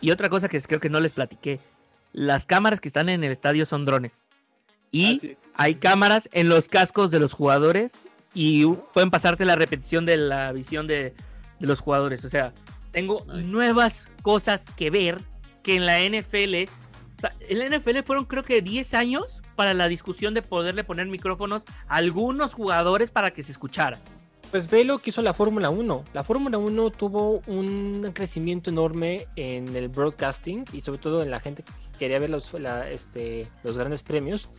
Y 0.01 0.11
otra 0.11 0.27
cosa 0.27 0.49
que 0.49 0.59
creo 0.61 0.81
que 0.81 0.89
no 0.89 0.99
les 0.99 1.13
platiqué, 1.13 1.59
las 2.11 2.45
cámaras 2.45 2.81
que 2.81 2.89
están 2.89 3.07
en 3.07 3.23
el 3.23 3.31
estadio 3.31 3.65
son 3.65 3.85
drones. 3.85 4.21
Y 4.91 5.15
Ah, 5.15 5.17
sí. 5.21 5.37
hay 5.53 5.75
cámaras 5.75 6.27
en 6.33 6.49
los 6.49 6.67
cascos 6.67 7.09
de 7.11 7.19
los 7.19 7.31
jugadores 7.31 7.93
y 8.35 8.65
pueden 8.93 9.09
pasarte 9.09 9.45
la 9.45 9.55
repetición 9.55 10.05
de 10.05 10.17
la 10.17 10.51
visión 10.51 10.85
de, 10.85 11.15
de 11.59 11.67
los 11.67 11.79
jugadores. 11.79 12.23
O 12.25 12.29
sea, 12.29 12.53
tengo 12.91 13.25
Nice. 13.33 13.47
nuevas 13.47 14.05
cosas 14.21 14.65
que 14.75 14.89
ver 14.91 15.21
que 15.63 15.75
en 15.77 15.85
la 15.87 15.99
NFL. 16.01 16.69
O 17.17 17.21
sea, 17.21 17.33
en 17.49 17.59
la 17.59 17.77
NFL 17.77 18.03
fueron 18.05 18.25
creo 18.25 18.43
que 18.43 18.61
10 18.61 18.93
años 18.93 19.41
para 19.55 19.73
la 19.73 19.87
discusión 19.87 20.33
de 20.33 20.41
poderle 20.41 20.83
poner 20.83 21.07
micrófonos 21.07 21.63
a 21.87 21.95
algunos 21.95 22.53
jugadores 22.53 23.09
para 23.09 23.31
que 23.31 23.41
se 23.41 23.51
escuchara. 23.53 23.97
Pues 24.51 24.69
ve 24.69 24.83
lo 24.83 24.99
que 24.99 25.09
hizo 25.09 25.21
la 25.21 25.33
Fórmula 25.33 25.69
1. 25.69 26.05
La 26.13 26.23
Fórmula 26.23 26.57
1 26.57 26.91
tuvo 26.91 27.41
un 27.47 28.11
crecimiento 28.13 28.69
enorme 28.69 29.27
en 29.35 29.75
el 29.75 29.89
broadcasting 29.89 30.65
y 30.71 30.81
sobre 30.81 30.99
todo 30.99 31.23
en 31.23 31.31
la 31.31 31.39
gente 31.39 31.63
que 31.63 31.97
quería 31.99 32.19
ver 32.19 32.29
los, 32.29 32.53
la- 32.53 32.89
este, 32.89 33.47
los 33.63 33.75
grandes 33.77 34.03
premios 34.03 34.49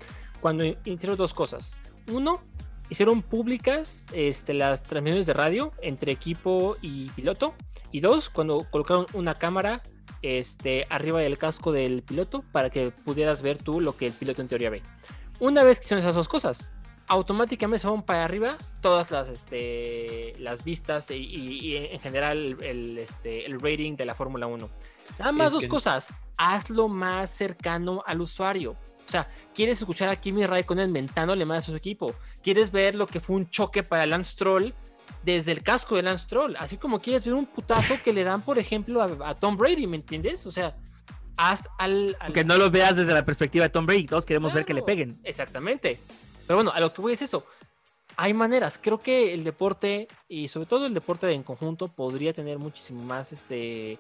cuando 0.41 0.65
hicieron 0.65 1.17
dos 1.17 1.33
cosas. 1.35 1.77
Uno, 2.11 2.43
hicieron 2.91 3.23
públicas 3.23 4.07
este, 4.13 4.55
las 4.55 4.83
transmisiones 4.83 5.27
de 5.27 5.33
radio 5.35 5.73
entre 5.83 6.13
equipo 6.13 6.77
y 6.83 7.11
piloto. 7.11 7.55
Y 7.93 8.01
dos, 8.01 8.29
cuando 8.29 8.67
colocaron 8.71 9.07
una 9.15 9.35
cámara 9.35 9.83
este, 10.23 10.87
arriba 10.91 11.21
del 11.21 11.39
casco 11.39 11.73
del 11.73 12.03
piloto 12.03 12.43
para 12.53 12.71
que 12.71 12.91
pudieras 12.91 13.43
ver 13.43 13.59
tú 13.63 13.81
lo 13.81 13.97
que 13.97 14.07
el 14.09 14.13
piloto 14.13 14.43
en 14.43 14.49
teoría 14.49 14.71
ve. 14.71 14.83
Una 15.41 15.63
vez 15.63 15.79
que 15.79 15.85
hicieron 15.85 16.01
esas 16.01 16.15
dos 16.15 16.29
cosas, 16.29 16.73
automáticamente 17.09 17.79
se 17.81 17.87
van 17.87 18.03
para 18.03 18.25
arriba 18.25 18.57
todas 18.81 19.11
las, 19.11 19.29
este, 19.29 20.35
las 20.39 20.65
vistas 20.65 21.11
y, 21.11 21.15
y- 21.15 21.59
y 21.61 21.77
en 21.77 22.01
general 22.01 22.57
el, 22.63 22.99
este, 22.99 23.47
el 23.47 23.61
rating 23.61 23.97
de 23.97 24.05
la 24.05 24.15
Fórmula 24.15 24.47
1. 24.47 24.69
Nada 25.19 25.33
más 25.33 25.47
Es 25.49 25.53
dos 25.53 25.63
que- 25.63 25.69
cosas. 25.69 26.09
Hazlo 26.37 26.89
más 26.89 27.31
cercano 27.31 28.03
al 28.07 28.21
usuario. 28.21 28.77
O 29.07 29.11
sea, 29.11 29.31
¿quieres 29.55 29.79
escuchar 29.79 30.09
a 30.09 30.17
Kimi 30.17 30.45
Raikkonen 30.47 30.91
mentando 30.91 31.35
le 31.37 31.45
más 31.45 31.65
a 31.65 31.71
su 31.71 31.77
equipo? 31.77 32.15
¿Quieres 32.43 32.73
ver 32.73 32.95
lo 32.95 33.07
que 33.07 33.21
fue 33.21 33.37
un 33.37 33.49
choque 33.49 33.83
para 33.83 34.05
Lance 34.07 34.33
Stroll 34.33 34.75
desde 35.23 35.53
el 35.53 35.63
casco 35.63 35.95
de 35.97 36.03
Lance 36.03 36.25
Stroll? 36.25 36.57
Así 36.57 36.77
como 36.77 37.01
quieres 37.01 37.25
ver 37.25 37.35
un 37.35 37.47
putazo 37.47 37.95
que 38.03 38.13
le 38.13 38.25
dan, 38.25 38.43
por 38.43 38.59
ejemplo, 38.59 39.01
a, 39.03 39.31
a 39.31 39.35
Tom 39.35 39.57
Brady, 39.57 39.87
¿me 39.87 39.97
entiendes? 39.97 40.45
O 40.47 40.51
sea, 40.51 40.77
haz 41.37 41.69
al... 41.79 42.17
al- 42.19 42.33
Que 42.33 42.45
no 42.45 42.57
lo 42.57 42.71
veas 42.71 42.97
desde 42.97 43.13
la 43.15 43.25
perspectiva 43.25 43.65
de 43.65 43.71
Tom 43.71 43.87
Brady. 43.87 44.07
Todos 44.07 44.27
queremos 44.27 44.53
ver 44.53 44.65
que 44.65 44.75
le 44.75 44.83
peguen. 44.83 45.21
Exactamente. 45.23 45.99
Pero 46.47 46.57
bueno, 46.57 46.73
a 46.73 46.81
lo 46.81 46.93
que 46.93 47.01
voy 47.03 47.13
es 47.13 47.23
eso. 47.23 47.47
Hay 48.17 48.33
maneras. 48.35 48.81
Creo 48.83 49.01
que 49.01 49.35
el 49.35 49.45
deporte, 49.45 50.09
y 50.29 50.49
sobre 50.49 50.67
todo 50.67 50.87
el 50.87 50.95
deporte 50.95 51.31
en 51.31 51.43
conjunto, 51.43 51.87
podría 51.87 52.33
tener 52.33 52.59
muchísimo 52.59 53.05
más 53.05 53.31
este. 53.31 53.99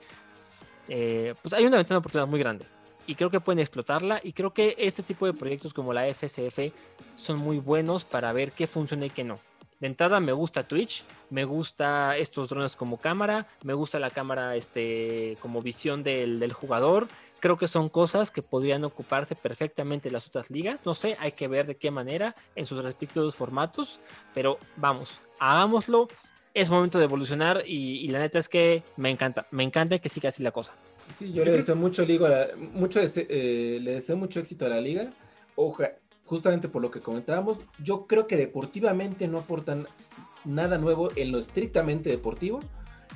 eh, 0.88 1.34
pues 1.42 1.52
hay 1.54 1.64
una 1.66 1.76
ventana 1.76 1.96
de 1.96 1.98
oportunidad 1.98 2.26
muy 2.26 2.38
grande. 2.40 2.66
Y 3.06 3.14
creo 3.14 3.30
que 3.30 3.40
pueden 3.40 3.60
explotarla. 3.60 4.20
Y 4.22 4.32
creo 4.32 4.52
que 4.52 4.74
este 4.78 5.02
tipo 5.02 5.26
de 5.26 5.32
proyectos 5.32 5.72
como 5.72 5.92
la 5.92 6.06
FCF 6.06 6.72
son 7.16 7.38
muy 7.38 7.58
buenos 7.58 8.04
para 8.04 8.32
ver 8.32 8.52
qué 8.52 8.66
funciona 8.66 9.06
y 9.06 9.10
qué 9.10 9.24
no. 9.24 9.36
De 9.80 9.86
entrada 9.86 10.20
me 10.20 10.32
gusta 10.32 10.66
Twitch, 10.66 11.04
me 11.28 11.44
gusta 11.44 12.16
estos 12.16 12.48
drones 12.48 12.76
como 12.76 12.98
cámara, 12.98 13.46
me 13.62 13.74
gusta 13.74 13.98
la 13.98 14.08
cámara 14.08 14.56
este, 14.56 15.36
como 15.40 15.60
visión 15.60 16.02
del, 16.02 16.40
del 16.40 16.54
jugador. 16.54 17.08
Creo 17.40 17.58
que 17.58 17.68
son 17.68 17.88
cosas 17.88 18.30
que 18.30 18.40
podrían 18.40 18.84
ocuparse 18.84 19.36
perfectamente 19.36 20.10
las 20.10 20.26
otras 20.26 20.50
ligas. 20.50 20.86
No 20.86 20.94
sé, 20.94 21.18
hay 21.20 21.32
que 21.32 21.48
ver 21.48 21.66
de 21.66 21.76
qué 21.76 21.90
manera 21.90 22.34
en 22.54 22.64
sus 22.64 22.82
respectivos 22.82 23.36
formatos. 23.36 24.00
Pero 24.32 24.58
vamos, 24.76 25.20
hagámoslo. 25.38 26.08
Es 26.54 26.70
momento 26.70 26.98
de 26.98 27.04
evolucionar 27.04 27.62
y, 27.66 27.98
y 27.98 28.08
la 28.08 28.20
neta 28.20 28.38
es 28.38 28.48
que 28.48 28.82
me 28.96 29.10
encanta. 29.10 29.46
Me 29.50 29.62
encanta 29.62 29.98
que 29.98 30.08
siga 30.08 30.30
así 30.30 30.42
la 30.42 30.52
cosa. 30.52 30.72
Sí, 31.14 31.32
yo 31.32 31.44
le 31.44 31.52
deseo 31.52 31.76
mucho, 31.76 32.04
ligo 32.04 32.26
a 32.26 32.30
la- 32.30 32.46
mucho 32.74 33.00
dese- 33.00 33.26
eh, 33.28 33.78
le 33.82 33.92
deseo 33.92 34.16
mucho 34.16 34.40
éxito 34.40 34.66
a 34.66 34.68
la 34.68 34.80
liga. 34.80 35.10
Oja, 35.54 35.92
justamente 36.24 36.68
por 36.68 36.82
lo 36.82 36.90
que 36.90 37.00
comentábamos, 37.00 37.62
yo 37.82 38.06
creo 38.06 38.26
que 38.26 38.36
deportivamente 38.36 39.28
no 39.28 39.38
aportan 39.38 39.86
nada 40.44 40.78
nuevo 40.78 41.08
en 41.16 41.32
lo 41.32 41.38
estrictamente 41.38 42.10
deportivo, 42.10 42.60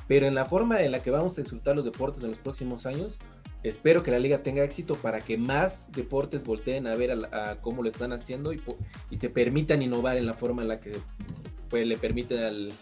pero 0.09 0.27
en 0.27 0.35
la 0.35 0.45
forma 0.45 0.83
en 0.83 0.93
la 0.93 1.03
que 1.03 1.11
vamos 1.11 1.37
a 1.39 1.43
disfrutar 1.43 1.77
los 1.77 1.85
deportes 1.85 2.23
en 2.23 2.31
los 2.31 2.39
próximos 2.39 2.87
años, 2.87 3.19
espero 3.63 4.03
que 4.03 4.11
la 4.11 4.19
liga 4.19 4.43
tenga 4.43 4.65
éxito 4.65 4.95
para 4.97 5.21
que 5.21 5.37
más 5.37 5.93
deportes 5.93 6.45
volteen 6.45 6.87
a 6.87 6.97
ver 6.97 7.11
a, 7.33 7.51
a 7.51 7.61
cómo 7.61 7.83
lo 7.83 7.89
están 7.89 8.13
haciendo 8.13 8.53
y 8.53 8.61
se 9.17 9.29
permitan 9.29 9.83
innovar 9.83 10.17
en 10.17 10.27
la 10.27 10.35
forma 10.35 10.63
en 10.63 10.69
la 10.69 10.81
que 10.81 10.93
pues, 11.69 11.87
le 11.87 11.97
permite 11.99 12.43
al, 12.45 12.73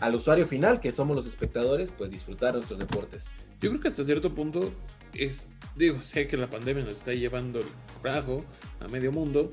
al 0.00 0.14
usuario 0.14 0.46
final, 0.46 0.80
que 0.80 0.92
somos 0.92 1.16
los 1.16 1.26
espectadores, 1.26 1.90
pues 1.90 2.10
disfrutar 2.10 2.54
nuestros 2.54 2.78
deportes. 2.78 3.30
Yo 3.60 3.70
creo 3.70 3.80
que 3.80 3.88
hasta 3.88 4.04
cierto 4.04 4.34
punto 4.34 4.72
es, 5.14 5.48
digo, 5.76 6.02
sé 6.02 6.28
que 6.28 6.36
la 6.36 6.48
pandemia 6.48 6.84
nos 6.84 6.94
está 6.94 7.12
llevando 7.12 7.60
el 7.60 7.66
bajo 8.02 8.44
a 8.80 8.88
medio 8.88 9.10
mundo. 9.10 9.52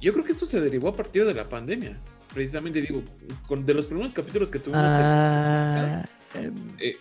Yo 0.00 0.12
creo 0.12 0.24
que 0.24 0.32
esto 0.32 0.46
se 0.46 0.60
derivó 0.60 0.88
a 0.88 0.96
partir 0.96 1.24
de 1.24 1.34
la 1.34 1.48
pandemia. 1.48 1.98
Precisamente 2.32 2.80
digo, 2.80 3.02
con, 3.48 3.64
de 3.64 3.74
los 3.74 3.86
primeros 3.86 4.12
capítulos 4.12 4.50
que 4.50 4.58
tuvimos, 4.58 4.92
Ah, 4.92 6.04
eh, 6.34 6.52
eh, 6.78 6.96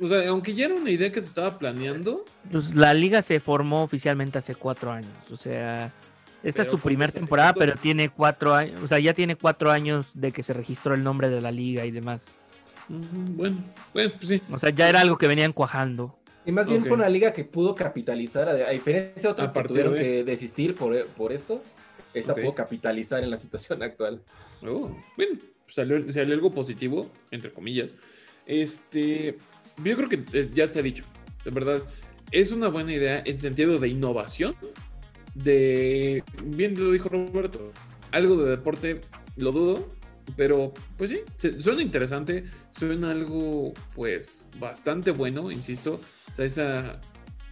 o 0.00 0.08
sea, 0.08 0.28
aunque 0.28 0.54
ya 0.54 0.66
era 0.66 0.74
una 0.74 0.90
idea 0.90 1.12
que 1.12 1.20
se 1.20 1.28
estaba 1.28 1.58
planeando, 1.58 2.24
pues 2.50 2.74
la 2.74 2.92
liga 2.92 3.22
se 3.22 3.38
formó 3.38 3.82
oficialmente 3.84 4.38
hace 4.38 4.54
cuatro 4.54 4.90
años. 4.90 5.12
O 5.30 5.36
sea, 5.36 5.92
esta 6.42 6.62
es 6.62 6.68
su 6.68 6.78
primera 6.78 7.06
¿cuántos 7.10 7.20
temporada, 7.20 7.54
pero 7.54 7.74
tiene 7.74 8.08
cuatro 8.08 8.54
años. 8.54 8.80
O 8.82 8.86
sea, 8.88 8.98
ya 8.98 9.14
tiene 9.14 9.36
cuatro 9.36 9.70
años 9.70 10.10
de 10.14 10.32
que 10.32 10.42
se 10.42 10.52
registró 10.52 10.94
el 10.94 11.02
nombre 11.04 11.28
de 11.30 11.40
la 11.40 11.50
liga 11.50 11.84
y 11.86 11.90
demás. 11.90 12.26
bueno, 12.88 13.62
bueno, 13.94 14.12
pues 14.18 14.28
sí. 14.28 14.42
O 14.50 14.58
sea, 14.58 14.70
ya 14.70 14.88
era 14.88 15.00
algo 15.00 15.16
que 15.18 15.26
venían 15.26 15.52
cuajando. 15.52 16.18
Y 16.44 16.50
más 16.52 16.68
bien 16.68 16.82
fue 16.84 16.96
una 16.96 17.08
liga 17.08 17.32
que 17.32 17.44
pudo 17.44 17.74
capitalizar, 17.74 18.48
a, 18.48 18.52
a 18.52 18.70
diferencia 18.70 19.28
de 19.28 19.32
otras 19.32 19.50
A 19.50 19.54
que 19.62 19.68
tuvieron 19.68 19.94
de- 19.94 20.00
que 20.00 20.24
desistir 20.24 20.74
por, 20.74 21.06
por 21.08 21.32
esto, 21.32 21.62
esta 22.14 22.32
Ok. 22.32 22.40
pudo 22.40 22.54
capitalizar 22.56 23.22
en 23.22 23.30
la 23.30 23.36
situación 23.36 23.82
actual. 23.82 24.20
Oh, 24.66 24.90
bueno, 25.16 25.38
salió, 25.68 26.12
salió 26.12 26.34
algo 26.34 26.50
positivo, 26.50 27.10
entre 27.30 27.52
comillas. 27.52 27.94
Este, 28.46 29.36
yo 29.84 29.96
creo 29.96 30.08
que 30.08 30.22
eh, 30.32 30.50
ya 30.52 30.64
está 30.64 30.82
dicho, 30.82 31.04
de 31.44 31.50
verdad. 31.52 31.82
Es 32.32 32.50
una 32.50 32.68
buena 32.68 32.92
idea 32.92 33.22
en 33.24 33.38
sentido 33.38 33.78
de 33.78 33.88
innovación. 33.88 34.54
De, 35.34 36.22
bien 36.44 36.78
lo 36.78 36.92
dijo 36.92 37.08
Roberto, 37.08 37.72
algo 38.10 38.36
de 38.36 38.50
deporte 38.50 39.00
lo 39.36 39.52
dudo, 39.52 39.88
pero 40.36 40.72
pues 40.96 41.10
sí, 41.10 41.20
suena 41.60 41.82
interesante, 41.82 42.44
suena 42.70 43.10
algo 43.10 43.72
pues 43.94 44.48
bastante 44.58 45.10
bueno, 45.10 45.50
insisto. 45.50 46.00
O 46.30 46.34
sea, 46.34 46.44
esa 46.44 47.00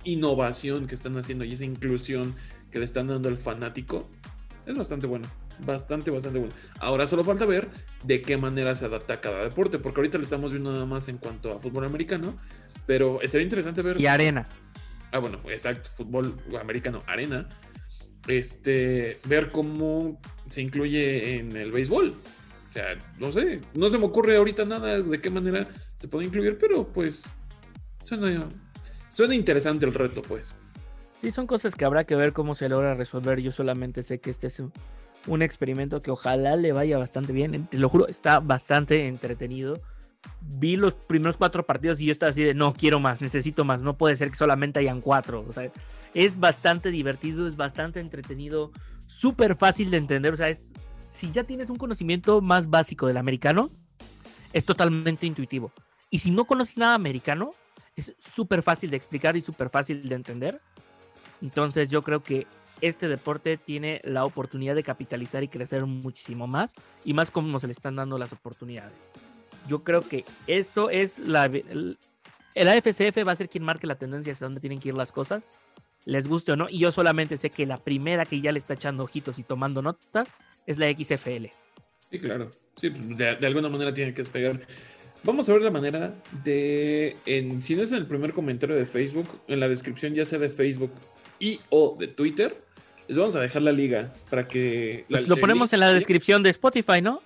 innovación 0.04 0.86
que 0.86 0.94
están 0.94 1.16
haciendo 1.16 1.44
y 1.44 1.52
esa 1.52 1.64
inclusión 1.64 2.34
que 2.70 2.78
le 2.78 2.84
están 2.84 3.08
dando 3.08 3.28
al 3.28 3.36
fanático 3.36 4.08
es 4.66 4.76
bastante 4.76 5.06
bueno. 5.06 5.26
Bastante, 5.64 6.10
bastante 6.10 6.38
bueno. 6.38 6.54
Ahora 6.78 7.06
solo 7.06 7.22
falta 7.22 7.44
ver 7.44 7.68
de 8.04 8.22
qué 8.22 8.38
manera 8.38 8.74
se 8.76 8.86
adapta 8.86 9.20
cada 9.20 9.42
deporte, 9.42 9.78
porque 9.78 10.00
ahorita 10.00 10.16
lo 10.16 10.24
estamos 10.24 10.52
viendo 10.52 10.72
nada 10.72 10.86
más 10.86 11.08
en 11.08 11.18
cuanto 11.18 11.52
a 11.52 11.58
fútbol 11.58 11.84
americano, 11.84 12.38
pero 12.86 13.20
sería 13.26 13.42
interesante 13.44 13.82
ver. 13.82 14.00
Y 14.00 14.06
arena. 14.06 14.48
Ah, 15.12 15.18
bueno, 15.18 15.38
exacto, 15.50 15.90
fútbol 15.92 16.40
americano, 16.58 17.00
arena. 17.06 17.46
Este, 18.26 19.18
ver 19.24 19.50
cómo 19.50 20.20
se 20.48 20.62
incluye 20.62 21.36
en 21.36 21.56
el 21.56 21.72
béisbol. 21.72 22.12
O 22.70 22.72
sea, 22.72 22.96
no 23.18 23.32
sé, 23.32 23.60
no 23.74 23.88
se 23.88 23.98
me 23.98 24.04
ocurre 24.04 24.36
ahorita 24.36 24.64
nada 24.64 25.00
de 25.00 25.20
qué 25.20 25.30
manera 25.30 25.68
se 25.96 26.06
puede 26.08 26.26
incluir, 26.26 26.56
pero 26.58 26.86
pues 26.86 27.32
suena, 28.04 28.48
suena 29.08 29.34
interesante 29.34 29.86
el 29.86 29.94
reto, 29.94 30.22
pues. 30.22 30.56
Sí, 31.20 31.30
son 31.30 31.46
cosas 31.46 31.74
que 31.74 31.84
habrá 31.84 32.04
que 32.04 32.14
ver 32.14 32.32
cómo 32.32 32.54
se 32.54 32.68
logra 32.68 32.94
resolver. 32.94 33.40
Yo 33.40 33.52
solamente 33.52 34.02
sé 34.02 34.20
que 34.20 34.30
este 34.30 34.46
es 34.46 34.60
un, 34.60 34.72
un 35.26 35.42
experimento 35.42 36.00
que 36.00 36.10
ojalá 36.10 36.56
le 36.56 36.72
vaya 36.72 36.96
bastante 36.96 37.32
bien. 37.32 37.66
Te 37.66 37.76
lo 37.76 37.88
juro, 37.88 38.08
está 38.08 38.40
bastante 38.40 39.06
entretenido. 39.06 39.80
Vi 40.40 40.76
los 40.76 40.94
primeros 40.94 41.36
cuatro 41.36 41.66
partidos 41.66 42.00
y 42.00 42.06
yo 42.06 42.12
estaba 42.12 42.30
así 42.30 42.42
de 42.42 42.54
no 42.54 42.72
quiero 42.72 43.00
más, 43.00 43.20
necesito 43.20 43.64
más. 43.64 43.82
No 43.82 43.98
puede 43.98 44.16
ser 44.16 44.30
que 44.30 44.36
solamente 44.36 44.80
hayan 44.80 45.00
cuatro. 45.00 45.44
O 45.46 45.52
sea, 45.52 45.70
es 46.14 46.38
bastante 46.38 46.90
divertido, 46.90 47.46
es 47.46 47.56
bastante 47.56 48.00
entretenido, 48.00 48.72
súper 49.06 49.56
fácil 49.56 49.90
de 49.90 49.98
entender. 49.98 50.32
O 50.32 50.36
sea, 50.36 50.48
es 50.48 50.72
si 51.12 51.30
ya 51.30 51.44
tienes 51.44 51.70
un 51.70 51.76
conocimiento 51.76 52.40
más 52.40 52.70
básico 52.70 53.06
del 53.06 53.16
americano, 53.16 53.70
es 54.52 54.64
totalmente 54.64 55.26
intuitivo. 55.26 55.72
Y 56.10 56.18
si 56.18 56.30
no 56.30 56.44
conoces 56.44 56.78
nada 56.78 56.94
americano, 56.94 57.50
es 57.96 58.14
súper 58.18 58.62
fácil 58.62 58.90
de 58.90 58.96
explicar 58.96 59.36
y 59.36 59.40
súper 59.40 59.70
fácil 59.70 60.08
de 60.08 60.14
entender. 60.14 60.60
Entonces 61.42 61.88
yo 61.88 62.02
creo 62.02 62.22
que 62.22 62.46
este 62.80 63.08
deporte 63.08 63.56
tiene 63.56 64.00
la 64.04 64.24
oportunidad 64.24 64.74
de 64.74 64.82
capitalizar 64.82 65.42
y 65.42 65.48
crecer 65.48 65.84
muchísimo 65.86 66.46
más 66.46 66.74
y 67.04 67.14
más 67.14 67.30
como 67.30 67.60
se 67.60 67.66
le 67.66 67.72
están 67.72 67.96
dando 67.96 68.18
las 68.18 68.32
oportunidades. 68.32 69.10
Yo 69.68 69.84
creo 69.84 70.02
que 70.02 70.24
esto 70.46 70.90
es 70.90 71.18
la... 71.18 71.44
El, 71.44 71.98
el 72.54 72.68
AFCF 72.68 73.26
va 73.26 73.32
a 73.32 73.36
ser 73.36 73.48
quien 73.48 73.64
marque 73.64 73.86
la 73.86 73.96
tendencia 73.96 74.32
hacia 74.32 74.46
dónde 74.46 74.60
tienen 74.60 74.80
que 74.80 74.88
ir 74.88 74.94
las 74.94 75.12
cosas, 75.12 75.42
les 76.04 76.26
guste 76.28 76.52
o 76.52 76.56
no, 76.56 76.68
y 76.70 76.78
yo 76.78 76.92
solamente 76.92 77.36
sé 77.36 77.50
que 77.50 77.66
la 77.66 77.76
primera 77.76 78.24
que 78.24 78.40
ya 78.40 78.52
le 78.52 78.58
está 78.58 78.74
echando 78.74 79.04
ojitos 79.04 79.38
y 79.38 79.42
tomando 79.42 79.82
notas 79.82 80.32
es 80.66 80.78
la 80.78 80.90
XFL. 80.92 81.46
Sí, 82.10 82.18
claro. 82.18 82.50
Sí, 82.80 82.90
pues, 82.90 83.16
de, 83.16 83.36
de 83.36 83.46
alguna 83.46 83.68
manera 83.68 83.92
tiene 83.92 84.12
que 84.14 84.22
despegar. 84.22 84.60
Vamos 85.22 85.48
a 85.48 85.52
ver 85.52 85.62
la 85.62 85.70
manera 85.70 86.14
de, 86.44 87.16
en, 87.26 87.60
si 87.60 87.76
no 87.76 87.82
es 87.82 87.92
en 87.92 87.98
el 87.98 88.06
primer 88.06 88.32
comentario 88.32 88.74
de 88.74 88.86
Facebook, 88.86 89.28
en 89.48 89.60
la 89.60 89.68
descripción 89.68 90.14
ya 90.14 90.24
sea 90.24 90.38
de 90.38 90.48
Facebook 90.48 90.92
y 91.38 91.60
o 91.68 91.96
de 91.98 92.08
Twitter, 92.08 92.56
les 93.06 93.18
vamos 93.18 93.36
a 93.36 93.40
dejar 93.40 93.60
la 93.62 93.72
liga 93.72 94.14
para 94.30 94.48
que... 94.48 95.04
la- 95.08 95.18
Pues 95.18 95.28
lo 95.28 95.36
ponemos 95.36 95.72
en 95.74 95.80
la 95.80 95.92
descripción 95.92 96.42
de 96.42 96.50
Spotify, 96.50 97.02
¿no? 97.02 97.20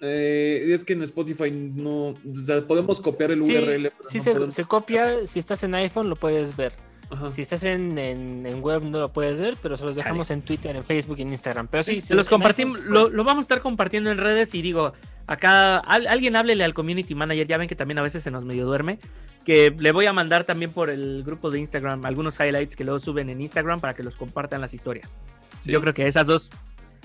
Eh, 0.00 0.66
es 0.74 0.84
que 0.84 0.92
en 0.94 1.02
Spotify 1.02 1.50
no... 1.50 2.08
o 2.08 2.16
sea, 2.44 2.66
podemos 2.66 3.00
copiar 3.00 3.30
el 3.30 3.44
Sí, 3.44 3.56
URL. 3.56 3.82
pero 3.96 4.10
sí 4.10 4.18
no 4.18 4.24
se, 4.24 4.32
podemos- 4.34 4.54
se 4.54 4.64
copia, 4.64 5.26
si 5.26 5.38
estás 5.38 5.62
en 5.62 5.74
iPhone 5.76 6.08
lo 6.10 6.16
puedes 6.16 6.56
ver. 6.56 6.72
Ajá. 7.10 7.30
Si 7.30 7.42
estás 7.42 7.62
en, 7.64 7.96
en- 7.98 8.44
en 8.46 8.60
web 8.62 8.82
no 8.82 8.98
lo 8.98 9.12
puedes 9.12 9.38
ver, 9.38 9.56
pero 9.62 9.76
se 9.76 9.84
los 9.84 9.94
dejamos 9.94 10.30
en 10.30 10.42
Twitter, 10.42 10.74
en 10.74 10.84
Facebook 10.84 11.18
y 11.18 11.22
en 11.22 11.30
Instagram. 11.30 11.68
Pero 11.68 11.82
sí, 11.84 12.00
Se 12.00 12.14
los 12.14 12.28
compartimos, 12.28 12.78
lo, 12.80 13.08
lo 13.08 13.22
vamos 13.24 13.42
a 13.42 13.46
estar 13.46 13.62
compartiendo 13.62 14.10
en 14.10 14.18
redes 14.18 14.54
y 14.54 14.62
digo, 14.62 14.92
acá 15.26 15.78
al- 15.78 16.06
alguien 16.08 16.34
háblele 16.36 16.64
al 16.64 16.74
community 16.74 17.14
manager, 17.14 17.46
ya 17.46 17.58
ven 17.58 17.68
que 17.68 17.76
también 17.76 17.98
a 17.98 18.02
veces 18.02 18.22
se 18.22 18.30
nos 18.30 18.44
medio 18.44 18.66
duerme, 18.66 18.98
que 19.44 19.72
le 19.78 19.92
voy 19.92 20.06
a 20.06 20.12
mandar 20.12 20.42
también 20.44 20.72
por 20.72 20.90
el 20.90 21.22
grupo 21.24 21.50
de 21.52 21.60
Instagram 21.60 22.04
algunos 22.04 22.38
highlights 22.40 22.74
que 22.74 22.82
luego 22.84 22.98
suben 22.98 23.30
en 23.30 23.40
Instagram 23.40 23.80
para 23.80 23.94
que 23.94 24.02
los 24.02 24.16
compartan 24.16 24.60
las 24.60 24.74
historias. 24.74 25.14
Sí. 25.62 25.70
Yo 25.70 25.80
creo 25.80 25.94
que 25.94 26.08
esas 26.08 26.26
dos, 26.26 26.50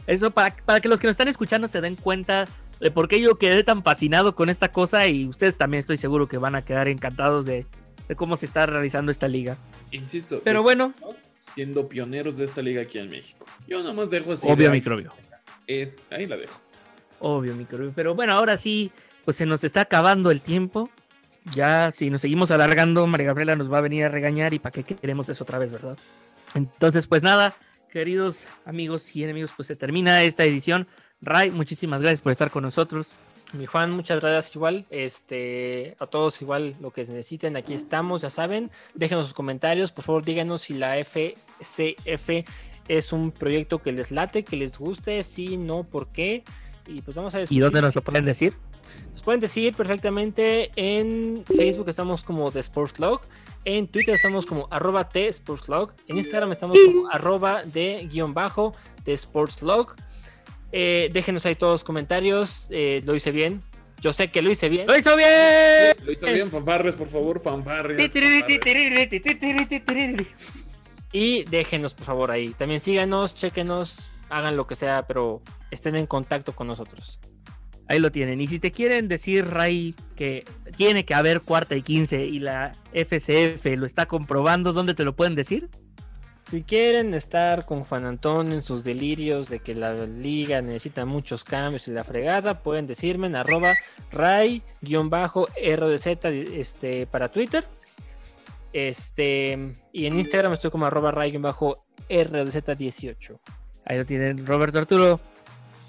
eso 0.08 0.32
para, 0.32 0.56
para 0.66 0.80
que 0.82 0.88
los 0.88 1.00
que 1.00 1.06
nos 1.08 1.12
están 1.12 1.28
escuchando 1.28 1.68
se 1.68 1.80
den 1.82 1.96
cuenta 1.96 2.48
de 2.80 2.90
por 2.90 3.08
qué 3.08 3.22
yo 3.22 3.36
quedé 3.36 3.64
tan 3.64 3.84
fascinado 3.84 4.34
con 4.34 4.50
esta 4.50 4.72
cosa 4.72 5.06
y 5.06 5.28
ustedes 5.28 5.56
también 5.58 5.80
estoy 5.82 5.98
seguro 5.98 6.28
que 6.28 6.40
van 6.40 6.56
a 6.56 6.64
quedar 6.64 6.88
encantados 6.88 7.46
de, 7.46 7.68
de 8.12 8.16
cómo 8.18 8.36
se 8.36 8.46
está 8.46 8.66
realizando 8.66 9.10
esta 9.10 9.30
liga. 9.30 9.56
Insisto. 9.92 10.42
Pero 10.44 10.60
es- 10.60 10.64
bueno, 10.64 10.94
Siendo 11.56 11.88
pioneros 11.88 12.36
de 12.36 12.44
esta 12.44 12.62
liga 12.62 12.82
aquí 12.82 13.00
en 13.00 13.10
México. 13.10 13.46
Yo 13.70 13.80
nada 13.80 13.94
más 13.94 14.10
dejo 14.10 14.34
así. 14.34 14.46
obvio 14.50 14.70
microbio. 14.70 15.14
Es, 15.66 15.96
ahí 16.12 16.28
la 16.28 16.36
dejo. 16.36 16.60
Obvio, 17.20 17.56
microbio. 17.56 17.94
Pero 17.96 18.14
bueno, 18.14 18.34
ahora 18.34 18.58
sí, 18.58 18.92
pues 19.24 19.38
se 19.38 19.46
nos 19.46 19.64
está 19.64 19.82
acabando 19.82 20.30
el 20.30 20.42
tiempo. 20.42 20.90
Ya, 21.56 21.92
si 21.94 22.10
nos 22.10 22.20
seguimos 22.22 22.52
alargando, 22.52 23.08
María 23.08 23.28
Gabriela 23.28 23.56
nos 23.56 23.72
va 23.72 23.78
a 23.78 23.82
venir 23.82 24.04
a 24.04 24.10
regañar 24.10 24.54
y 24.54 24.60
para 24.60 24.74
qué 24.74 24.84
queremos 24.84 25.30
eso 25.30 25.46
otra 25.46 25.58
vez, 25.58 25.72
¿verdad? 25.72 25.98
Entonces, 26.54 27.08
pues 27.08 27.24
nada, 27.24 27.56
queridos 27.92 28.44
amigos 28.66 29.16
y 29.16 29.24
enemigos, 29.24 29.52
pues 29.56 29.68
se 29.68 29.78
termina 29.78 30.22
esta 30.24 30.44
edición. 30.44 30.86
Ray, 31.22 31.50
muchísimas 31.50 32.02
gracias 32.02 32.20
por 32.22 32.34
estar 32.34 32.52
con 32.52 32.64
nosotros. 32.64 33.08
Mi 33.54 33.66
Juan, 33.66 33.92
muchas 33.92 34.22
gracias 34.22 34.56
igual. 34.56 34.86
Este, 34.90 35.96
a 36.00 36.08
todos 36.08 36.42
igual 36.42 36.76
lo 36.80 36.92
que 36.92 37.02
necesiten, 37.02 37.58
aquí 37.58 37.74
estamos, 37.74 38.22
ya 38.22 38.30
saben. 38.30 38.72
Déjenos 38.94 39.26
sus 39.28 39.34
comentarios, 39.34 39.92
por 39.92 40.06
favor, 40.06 40.24
díganos 40.24 40.62
si 40.62 40.74
la 40.74 40.96
FCF 41.04 42.30
es 42.88 43.12
un 43.12 43.32
proyecto 43.32 43.80
que 43.80 43.92
les 43.92 44.10
late, 44.12 44.44
que 44.44 44.56
les 44.56 44.78
guste, 44.78 45.22
si 45.24 45.58
no, 45.58 45.84
por 45.84 46.08
qué. 46.08 46.44
Y 46.88 47.02
pues 47.02 47.16
vamos 47.18 47.36
a 47.36 47.40
¿Y 47.40 47.42
discutir. 47.42 47.62
dónde 47.64 47.82
nos 47.82 47.94
lo 47.96 48.02
pueden 48.02 48.26
decir? 48.26 48.54
Nos 49.12 49.22
pueden 49.22 49.42
decir 49.42 49.76
perfectamente 49.76 50.72
en 50.76 51.44
Facebook 51.46 51.90
estamos 51.90 52.24
como 52.24 52.52
The 52.52 52.60
Sports 52.62 53.00
Log, 53.00 53.22
en 53.66 53.88
Twitter 53.88 54.16
estamos 54.16 54.46
como 54.46 54.68
arroba 54.72 55.10
T 55.10 55.28
Sports 55.28 55.68
Log, 55.70 55.94
en 56.08 56.18
Instagram 56.18 56.52
estamos 56.52 56.78
como 56.86 57.10
arroba 57.10 57.64
de 57.64 58.08
guion 58.12 58.34
bajo 58.34 58.74
The 59.04 59.14
Sports 59.14 59.62
Log. 59.62 59.96
Eh, 60.72 61.10
déjenos 61.14 61.46
ahí 61.46 61.56
todos 61.56 61.74
los 61.74 61.84
comentarios. 61.84 62.68
eh, 62.72 63.02
lo 63.06 63.16
hice 63.16 63.32
bien. 63.32 63.62
Yo 64.02 64.14
sé 64.14 64.30
que 64.30 64.42
lo 64.42 64.50
hice 64.50 64.68
bien. 64.68 64.88
¡Lo 64.88 64.98
hizo 64.98 65.16
bien! 65.16 65.94
Lo 66.04 66.12
hizo 66.12 66.26
bien, 66.26 66.50
fanfarres, 66.50 66.96
por 66.96 67.08
favor, 67.08 67.40
fanfarres. 67.40 67.98
fanfarres. 68.40 68.48
Y 71.14 71.44
déjenos, 71.44 71.94
por 71.94 72.06
favor, 72.06 72.32
ahí. 72.32 72.50
También 72.58 72.80
síganos, 72.80 73.36
chequenos, 73.36 74.10
hagan 74.30 74.58
lo 74.58 74.66
que 74.66 74.76
sea, 74.76 75.06
pero 75.06 75.42
estén 75.70 75.96
en 75.96 76.08
contacto 76.08 76.54
con 76.56 76.66
nosotros. 76.68 77.20
Ahí 77.88 78.00
lo 78.00 78.12
tienen. 78.12 78.40
Y 78.42 78.48
si 78.48 78.60
te 78.60 78.72
quieren 78.72 79.08
decir, 79.08 79.46
Ray, 79.48 79.94
que 80.16 80.46
tiene 80.78 81.06
que 81.06 81.14
haber 81.14 81.42
cuarta 81.42 81.76
y 81.76 81.82
quince 81.84 82.24
y 82.26 82.40
la 82.40 82.74
FCF 82.94 83.66
lo 83.78 83.86
está 83.86 84.06
comprobando, 84.08 84.72
¿dónde 84.74 84.94
te 84.94 85.04
lo 85.04 85.16
pueden 85.16 85.36
decir? 85.36 85.70
Si 86.50 86.64
quieren 86.64 87.14
estar 87.14 87.66
con 87.66 87.86
Juan 87.86 88.06
Antonio 88.06 88.56
en 88.56 88.64
sus 88.64 88.84
delirios 88.84 89.50
de 89.50 89.60
que 89.60 89.74
la 89.74 89.94
liga 89.94 90.62
necesita 90.62 91.06
muchos 91.06 91.44
cambios 91.44 91.88
y 91.88 91.92
la 91.92 92.04
fregada, 92.04 92.62
pueden 92.62 92.88
decirme 92.88 93.28
en 93.28 93.38
arroba 93.38 93.76
ray-rdz 94.12 96.06
este, 96.06 97.08
para 97.08 97.30
Twitter. 97.30 97.66
Este, 98.74 99.76
y 99.94 100.06
en 100.06 100.20
Instagram 100.20 100.54
estoy 100.54 100.72
como 100.72 100.86
arroba 100.86 101.12
ray-rdz18. 101.12 103.40
Ahí 103.86 103.98
lo 103.98 104.06
tienen. 104.06 104.46
Roberto 104.46 104.80
Arturo, 104.80 105.20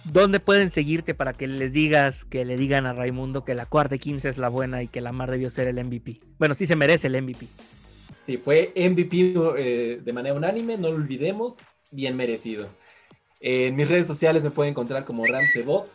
¿dónde 0.04 0.38
pueden 0.38 0.70
seguirte 0.70 1.14
para 1.14 1.32
que 1.32 1.46
les 1.46 1.72
digas, 1.72 2.24
que 2.24 2.44
le 2.44 2.56
digan 2.56 2.86
a 2.86 2.92
Raimundo 2.92 3.44
que 3.44 3.54
la 3.54 3.66
cuarta 3.66 3.96
y 3.96 3.98
quince 3.98 4.28
es 4.28 4.38
la 4.38 4.48
buena 4.48 4.82
y 4.82 4.88
que 4.88 5.00
la 5.00 5.12
mar 5.12 5.30
debió 5.30 5.50
ser 5.50 5.68
el 5.68 5.84
MVP? 5.84 6.20
Bueno, 6.38 6.54
sí 6.54 6.66
se 6.66 6.76
merece 6.76 7.08
el 7.08 7.20
MVP. 7.20 7.46
Sí, 8.24 8.36
fue 8.36 8.72
MVP 8.76 9.34
eh, 9.58 10.00
de 10.02 10.12
manera 10.12 10.34
unánime, 10.34 10.78
no 10.78 10.88
lo 10.90 10.96
olvidemos, 10.96 11.56
bien 11.90 12.16
merecido. 12.16 12.68
En 13.40 13.74
mis 13.74 13.88
redes 13.88 14.06
sociales 14.06 14.44
me 14.44 14.50
pueden 14.50 14.70
encontrar 14.70 15.04
como 15.04 15.24
Ramsebot, 15.26 15.88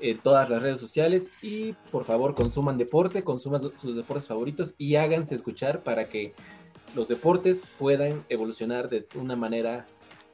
en 0.00 0.18
todas 0.18 0.48
las 0.50 0.62
redes 0.62 0.78
sociales, 0.78 1.30
y 1.42 1.72
por 1.90 2.04
favor 2.04 2.34
consuman 2.34 2.78
deporte, 2.78 3.24
consuman 3.24 3.60
su- 3.60 3.72
sus 3.76 3.96
deportes 3.96 4.28
favoritos 4.28 4.74
y 4.78 4.94
háganse 4.96 5.34
escuchar 5.34 5.82
para 5.82 6.08
que 6.08 6.34
los 6.94 7.08
deportes 7.08 7.64
puedan 7.78 8.24
evolucionar 8.28 8.88
de 8.88 9.08
una 9.16 9.34
manera, 9.34 9.84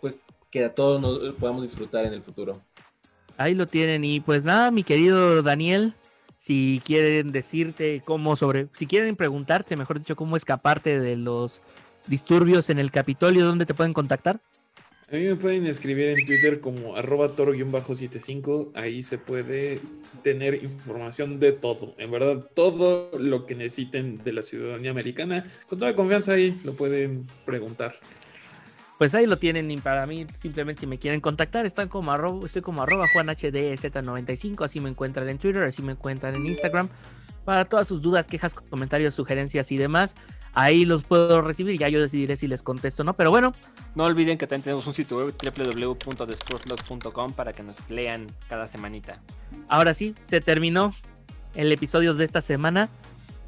pues, 0.00 0.26
que 0.50 0.64
a 0.64 0.74
todos 0.74 1.00
nos 1.00 1.32
podamos 1.34 1.62
disfrutar 1.62 2.04
en 2.04 2.12
el 2.12 2.22
futuro. 2.22 2.60
Ahí 3.38 3.54
lo 3.54 3.66
tienen. 3.66 4.04
Y 4.04 4.20
pues 4.20 4.44
nada, 4.44 4.70
mi 4.70 4.82
querido 4.82 5.42
Daniel, 5.42 5.94
si 6.40 6.80
quieren 6.86 7.32
decirte 7.32 8.00
cómo 8.02 8.34
sobre, 8.34 8.68
si 8.78 8.86
quieren 8.86 9.14
preguntarte, 9.14 9.76
mejor 9.76 9.98
dicho, 9.98 10.16
cómo 10.16 10.38
escaparte 10.38 10.98
de 10.98 11.14
los 11.16 11.60
disturbios 12.06 12.70
en 12.70 12.78
el 12.78 12.90
Capitolio, 12.90 13.44
¿dónde 13.44 13.66
te 13.66 13.74
pueden 13.74 13.92
contactar? 13.92 14.40
A 15.12 15.16
mí 15.16 15.24
me 15.24 15.36
pueden 15.36 15.66
escribir 15.66 16.08
en 16.08 16.24
Twitter 16.24 16.60
como 16.60 16.96
arroba 16.96 17.34
toro-75. 17.34 18.70
Ahí 18.74 19.02
se 19.02 19.18
puede 19.18 19.80
tener 20.22 20.62
información 20.62 21.40
de 21.40 21.52
todo. 21.52 21.94
En 21.98 22.10
verdad, 22.10 22.48
todo 22.54 23.10
lo 23.18 23.44
que 23.44 23.56
necesiten 23.56 24.22
de 24.24 24.32
la 24.32 24.42
ciudadanía 24.42 24.92
americana. 24.92 25.46
Con 25.68 25.80
toda 25.80 25.94
confianza 25.94 26.32
ahí 26.32 26.58
lo 26.64 26.74
pueden 26.74 27.26
preguntar. 27.44 27.98
Pues 29.00 29.14
ahí 29.14 29.24
lo 29.24 29.38
tienen 29.38 29.70
y 29.70 29.78
para 29.78 30.04
mí 30.04 30.26
simplemente 30.38 30.80
si 30.80 30.86
me 30.86 30.98
quieren 30.98 31.22
contactar 31.22 31.64
están 31.64 31.88
como 31.88 32.12
arroba, 32.12 32.44
estoy 32.44 32.60
como 32.60 32.82
arroba 32.82 33.06
juanhdz95, 33.08 34.62
así 34.62 34.78
me 34.78 34.90
encuentran 34.90 35.26
en 35.30 35.38
Twitter, 35.38 35.62
así 35.62 35.80
me 35.80 35.92
encuentran 35.92 36.34
en 36.34 36.44
Instagram. 36.44 36.90
Para 37.46 37.64
todas 37.64 37.88
sus 37.88 38.02
dudas, 38.02 38.26
quejas, 38.26 38.52
comentarios, 38.52 39.14
sugerencias 39.14 39.72
y 39.72 39.78
demás, 39.78 40.16
ahí 40.52 40.84
los 40.84 41.02
puedo 41.04 41.40
recibir, 41.40 41.78
ya 41.78 41.88
yo 41.88 41.98
decidiré 41.98 42.36
si 42.36 42.46
les 42.46 42.60
contesto 42.60 43.02
o 43.02 43.06
no, 43.06 43.14
pero 43.14 43.30
bueno, 43.30 43.54
No 43.94 44.04
olviden 44.04 44.36
que 44.36 44.46
también 44.46 44.64
tenemos 44.64 44.86
un 44.86 44.92
sitio 44.92 45.16
web 45.16 45.34
www.desportlog.com 45.42 47.32
para 47.32 47.54
que 47.54 47.62
nos 47.62 47.76
lean 47.88 48.26
cada 48.50 48.66
semanita. 48.66 49.22
ahora 49.68 49.94
sí, 49.94 50.14
se 50.20 50.42
terminó 50.42 50.92
el 51.54 51.72
episodio 51.72 52.12
de 52.12 52.26
esta 52.26 52.42
semana 52.42 52.90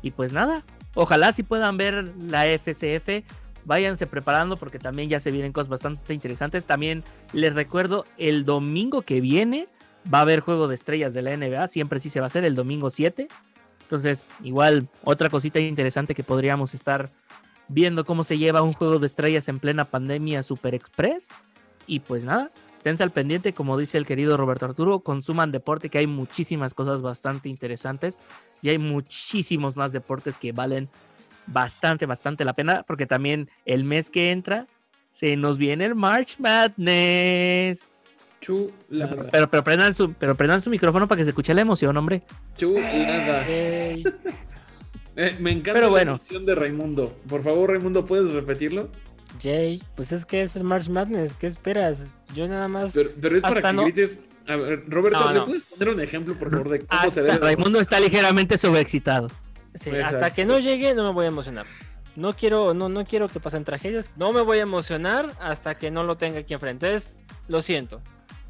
y 0.01 0.13
pues 0.13 0.33
nada, 0.33 0.65
ojalá 0.95 1.35
si 1.35 1.43
puedan 1.43 1.77
ver 1.77 2.15
la 2.17 2.47
FCF, 2.47 3.23
váyanse 3.65 4.07
preparando 4.07 4.57
porque 4.57 4.79
también 4.79 5.09
ya 5.09 5.21
se 5.21 5.31
vienen 5.31 5.53
cosas 5.53 5.69
bastante 5.69 6.15
interesantes. 6.15 6.65
También 6.65 7.05
les 7.33 7.55
recuerdo, 7.55 8.05
el 8.19 8.45
domingo 8.45 9.03
que 9.03 9.21
viene 9.21 9.69
va 10.13 10.19
a 10.19 10.23
haber 10.23 10.41
juego 10.41 10.69
de 10.69 10.75
estrellas 10.75 11.15
de 11.15 11.23
la 11.23 11.37
NBA, 11.37 11.69
siempre 11.69 12.01
sí 12.01 12.11
se 12.11 12.21
va 12.21 12.27
a 12.27 12.29
hacer 12.29 12.45
el 12.45 12.55
domingo 12.55 12.91
7. 12.91 13.29
Entonces, 13.83 14.27
igual, 14.43 14.89
otra 15.05 15.29
cosita 15.29 15.61
interesante 15.61 16.15
que 16.15 16.25
podríamos 16.25 16.75
estar 16.75 17.11
viendo 17.69 18.05
cómo 18.05 18.25
se 18.25 18.39
lleva 18.39 18.63
un 18.63 18.73
juego 18.73 18.99
de 18.99 19.07
estrellas 19.07 19.49
en 19.49 19.59
plena 19.59 19.85
pandemia 19.85 20.43
Super 20.43 20.75
Express. 20.75 21.29
Y 21.87 22.01
pues 22.01 22.25
nada, 22.25 22.51
esténse 22.75 23.03
al 23.03 23.11
pendiente, 23.11 23.53
como 23.53 23.77
dice 23.77 23.99
el 23.99 24.07
querido 24.07 24.37
Roberto 24.37 24.67
Arturo, 24.67 25.01
consuman 25.01 25.53
deporte, 25.53 25.89
que 25.89 25.99
hay 25.99 26.07
muchísimas 26.07 26.75
cosas 26.75 27.03
bastante 27.03 27.49
interesantes 27.49 28.17
y 28.61 28.71
hay 28.71 28.79
muchísimos 28.79 29.77
más 29.77 29.93
deportes 29.93 30.39
que 30.39 30.53
valen 30.53 30.89
bastante, 31.47 32.07
bastante 32.07 32.45
la 32.45 32.53
pena, 32.55 32.83
porque 32.85 33.07
también 33.07 33.51
el 33.65 33.85
mes 33.85 34.11
que 34.11 34.31
entra 34.31 34.67
se 35.11 35.37
nos 35.37 35.59
viene 35.59 35.85
el 35.85 35.95
March 35.95 36.37
Madness. 36.39 37.85
Chulada. 38.41 39.29
Pero, 39.31 39.49
pero, 39.49 39.63
prendan 39.65 39.95
su, 39.95 40.13
pero 40.15 40.35
prendan 40.35 40.61
su 40.63 40.69
micrófono 40.71 41.07
para 41.07 41.19
que 41.19 41.25
se 41.25 41.31
escuche 41.31 41.55
la 41.55 41.61
emoción, 41.61 41.97
hombre. 41.97 42.23
Chulada. 42.57 43.45
Eh, 45.15 45.37
me 45.41 45.51
encanta 45.51 45.75
Pero 45.75 45.87
la 45.89 45.91
bueno. 45.91 46.11
emoción 46.13 46.47
de 46.47 46.55
Raimundo. 46.55 47.15
Por 47.29 47.43
favor, 47.43 47.69
Raimundo, 47.69 48.07
¿puedes 48.07 48.33
repetirlo? 48.33 48.89
Jay, 49.43 49.83
pues 49.95 50.11
es 50.11 50.25
que 50.25 50.41
es 50.41 50.57
el 50.57 50.65
March 50.65 50.89
Madness, 50.89 51.35
¿qué 51.35 51.49
esperas? 51.49 52.15
Yo 52.35 52.49
nada 52.49 52.67
más... 52.67 52.93
Pero, 52.95 53.11
pero 53.21 53.37
es 53.37 53.43
para 53.43 53.61
que 53.61 53.73
no- 53.75 53.83
grites. 53.83 54.21
A 54.49 54.57
ver, 54.57 54.85
Roberto, 54.89 55.21
No, 55.21 55.29
¿le 55.33 55.39
no. 55.41 55.45
puedes 55.45 55.65
poner 55.65 55.95
un 55.95 56.01
ejemplo, 56.01 56.35
por 56.39 56.51
favor, 56.51 56.71
de 56.71 56.79
cómo 56.81 56.89
Hasta 57.01 57.11
se 57.11 57.23
debe? 57.25 57.37
Raimundo 57.37 57.79
está 57.79 58.01
ligeramente 58.01 58.57
sobreexcitado. 58.57 59.29
Sí, 59.75 59.91
hasta 59.91 60.31
que 60.31 60.45
no 60.45 60.59
llegue 60.59 60.95
no 60.95 61.05
me 61.05 61.13
voy 61.13 61.25
a 61.27 61.29
emocionar. 61.29 61.67
No 62.15 62.37
quiero, 62.37 62.75
no, 62.75 62.89
no 62.91 63.05
quiero 63.07 63.29
que 63.29 63.41
pasen 63.41 63.65
tragedias. 63.65 64.13
No 64.17 64.33
me 64.33 64.43
voy 64.43 64.59
a 64.59 64.63
emocionar 64.63 65.35
hasta 65.41 65.77
que 65.79 65.91
no 65.91 66.05
lo 66.05 66.17
tenga 66.17 66.41
aquí 66.41 66.53
enfrente. 66.53 66.87
Entonces, 66.89 67.17
lo 67.49 67.63
siento. 67.63 68.03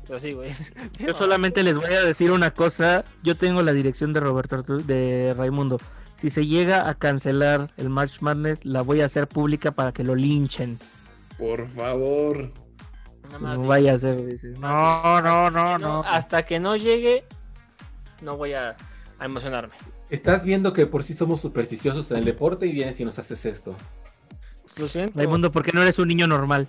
Pero 0.06 0.18
sí, 0.18 0.32
güey. 0.32 0.50
Yo 0.98 1.14
solamente 1.14 1.62
les 1.62 1.76
voy 1.76 1.92
a 1.92 2.02
decir 2.02 2.32
una 2.32 2.50
cosa. 2.50 3.04
Yo 3.22 3.36
tengo 3.36 3.62
la 3.62 3.72
dirección 3.72 4.12
de 4.12 4.18
Roberto 4.20 4.56
Arturo- 4.56 4.82
de 4.82 5.32
Raimundo. 5.36 5.78
Si 6.16 6.28
se 6.30 6.46
llega 6.46 6.88
a 6.88 6.94
cancelar 6.96 7.72
el 7.76 7.88
March 7.88 8.20
Madness, 8.20 8.64
la 8.64 8.82
voy 8.82 9.00
a 9.00 9.04
hacer 9.06 9.28
pública 9.28 9.70
para 9.72 9.92
que 9.92 10.02
lo 10.02 10.14
linchen. 10.16 10.78
Por 11.38 11.68
favor. 11.68 12.52
No 13.40 13.62
vaya 13.62 13.94
a 13.94 13.98
ser. 13.98 14.20
No, 14.58 15.20
no, 15.22 15.50
no, 15.50 15.78
no. 15.78 16.02
Hasta 16.04 16.44
que 16.44 16.60
no 16.60 16.76
llegue, 16.76 17.24
no 18.20 18.36
voy 18.36 18.52
a, 18.52 18.76
a 19.18 19.24
emocionarme. 19.24 19.74
Estás 20.12 20.44
viendo 20.44 20.74
que 20.74 20.86
por 20.86 21.02
sí 21.02 21.14
somos 21.14 21.40
supersticiosos 21.40 22.10
en 22.10 22.18
el 22.18 22.26
deporte 22.26 22.66
y 22.66 22.72
vienes 22.72 23.00
y 23.00 23.04
nos 23.06 23.18
haces 23.18 23.46
esto. 23.46 23.74
Lo 24.76 24.86
siento. 24.86 25.18
Raimundo, 25.18 25.50
¿por 25.50 25.64
qué 25.64 25.72
no 25.72 25.80
eres 25.80 25.98
un 25.98 26.06
niño 26.06 26.26
normal? 26.26 26.68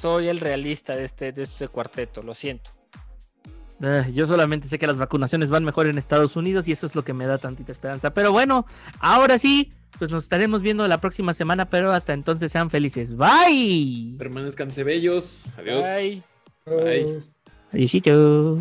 Soy 0.00 0.26
el 0.26 0.40
realista 0.40 0.96
de 0.96 1.04
este, 1.04 1.30
de 1.30 1.44
este 1.44 1.68
cuarteto, 1.68 2.24
lo 2.24 2.34
siento. 2.34 2.68
Ah, 3.80 4.08
yo 4.12 4.26
solamente 4.26 4.66
sé 4.66 4.76
que 4.76 4.88
las 4.88 4.98
vacunaciones 4.98 5.50
van 5.50 5.62
mejor 5.62 5.86
en 5.86 5.98
Estados 5.98 6.34
Unidos 6.34 6.66
y 6.66 6.72
eso 6.72 6.84
es 6.84 6.96
lo 6.96 7.04
que 7.04 7.12
me 7.12 7.26
da 7.26 7.38
tantita 7.38 7.70
esperanza. 7.70 8.12
Pero 8.12 8.32
bueno, 8.32 8.66
ahora 8.98 9.38
sí, 9.38 9.72
pues 9.96 10.10
nos 10.10 10.24
estaremos 10.24 10.62
viendo 10.62 10.88
la 10.88 11.00
próxima 11.00 11.32
semana, 11.32 11.70
pero 11.70 11.92
hasta 11.92 12.12
entonces 12.12 12.50
sean 12.50 12.70
felices. 12.70 13.14
Bye. 13.16 14.16
Permanezcan 14.18 14.72
bellos. 14.84 15.44
Adiós. 15.56 15.84
Bye. 15.84 16.22
Bye. 16.66 17.20
Adiósito. 17.72 18.58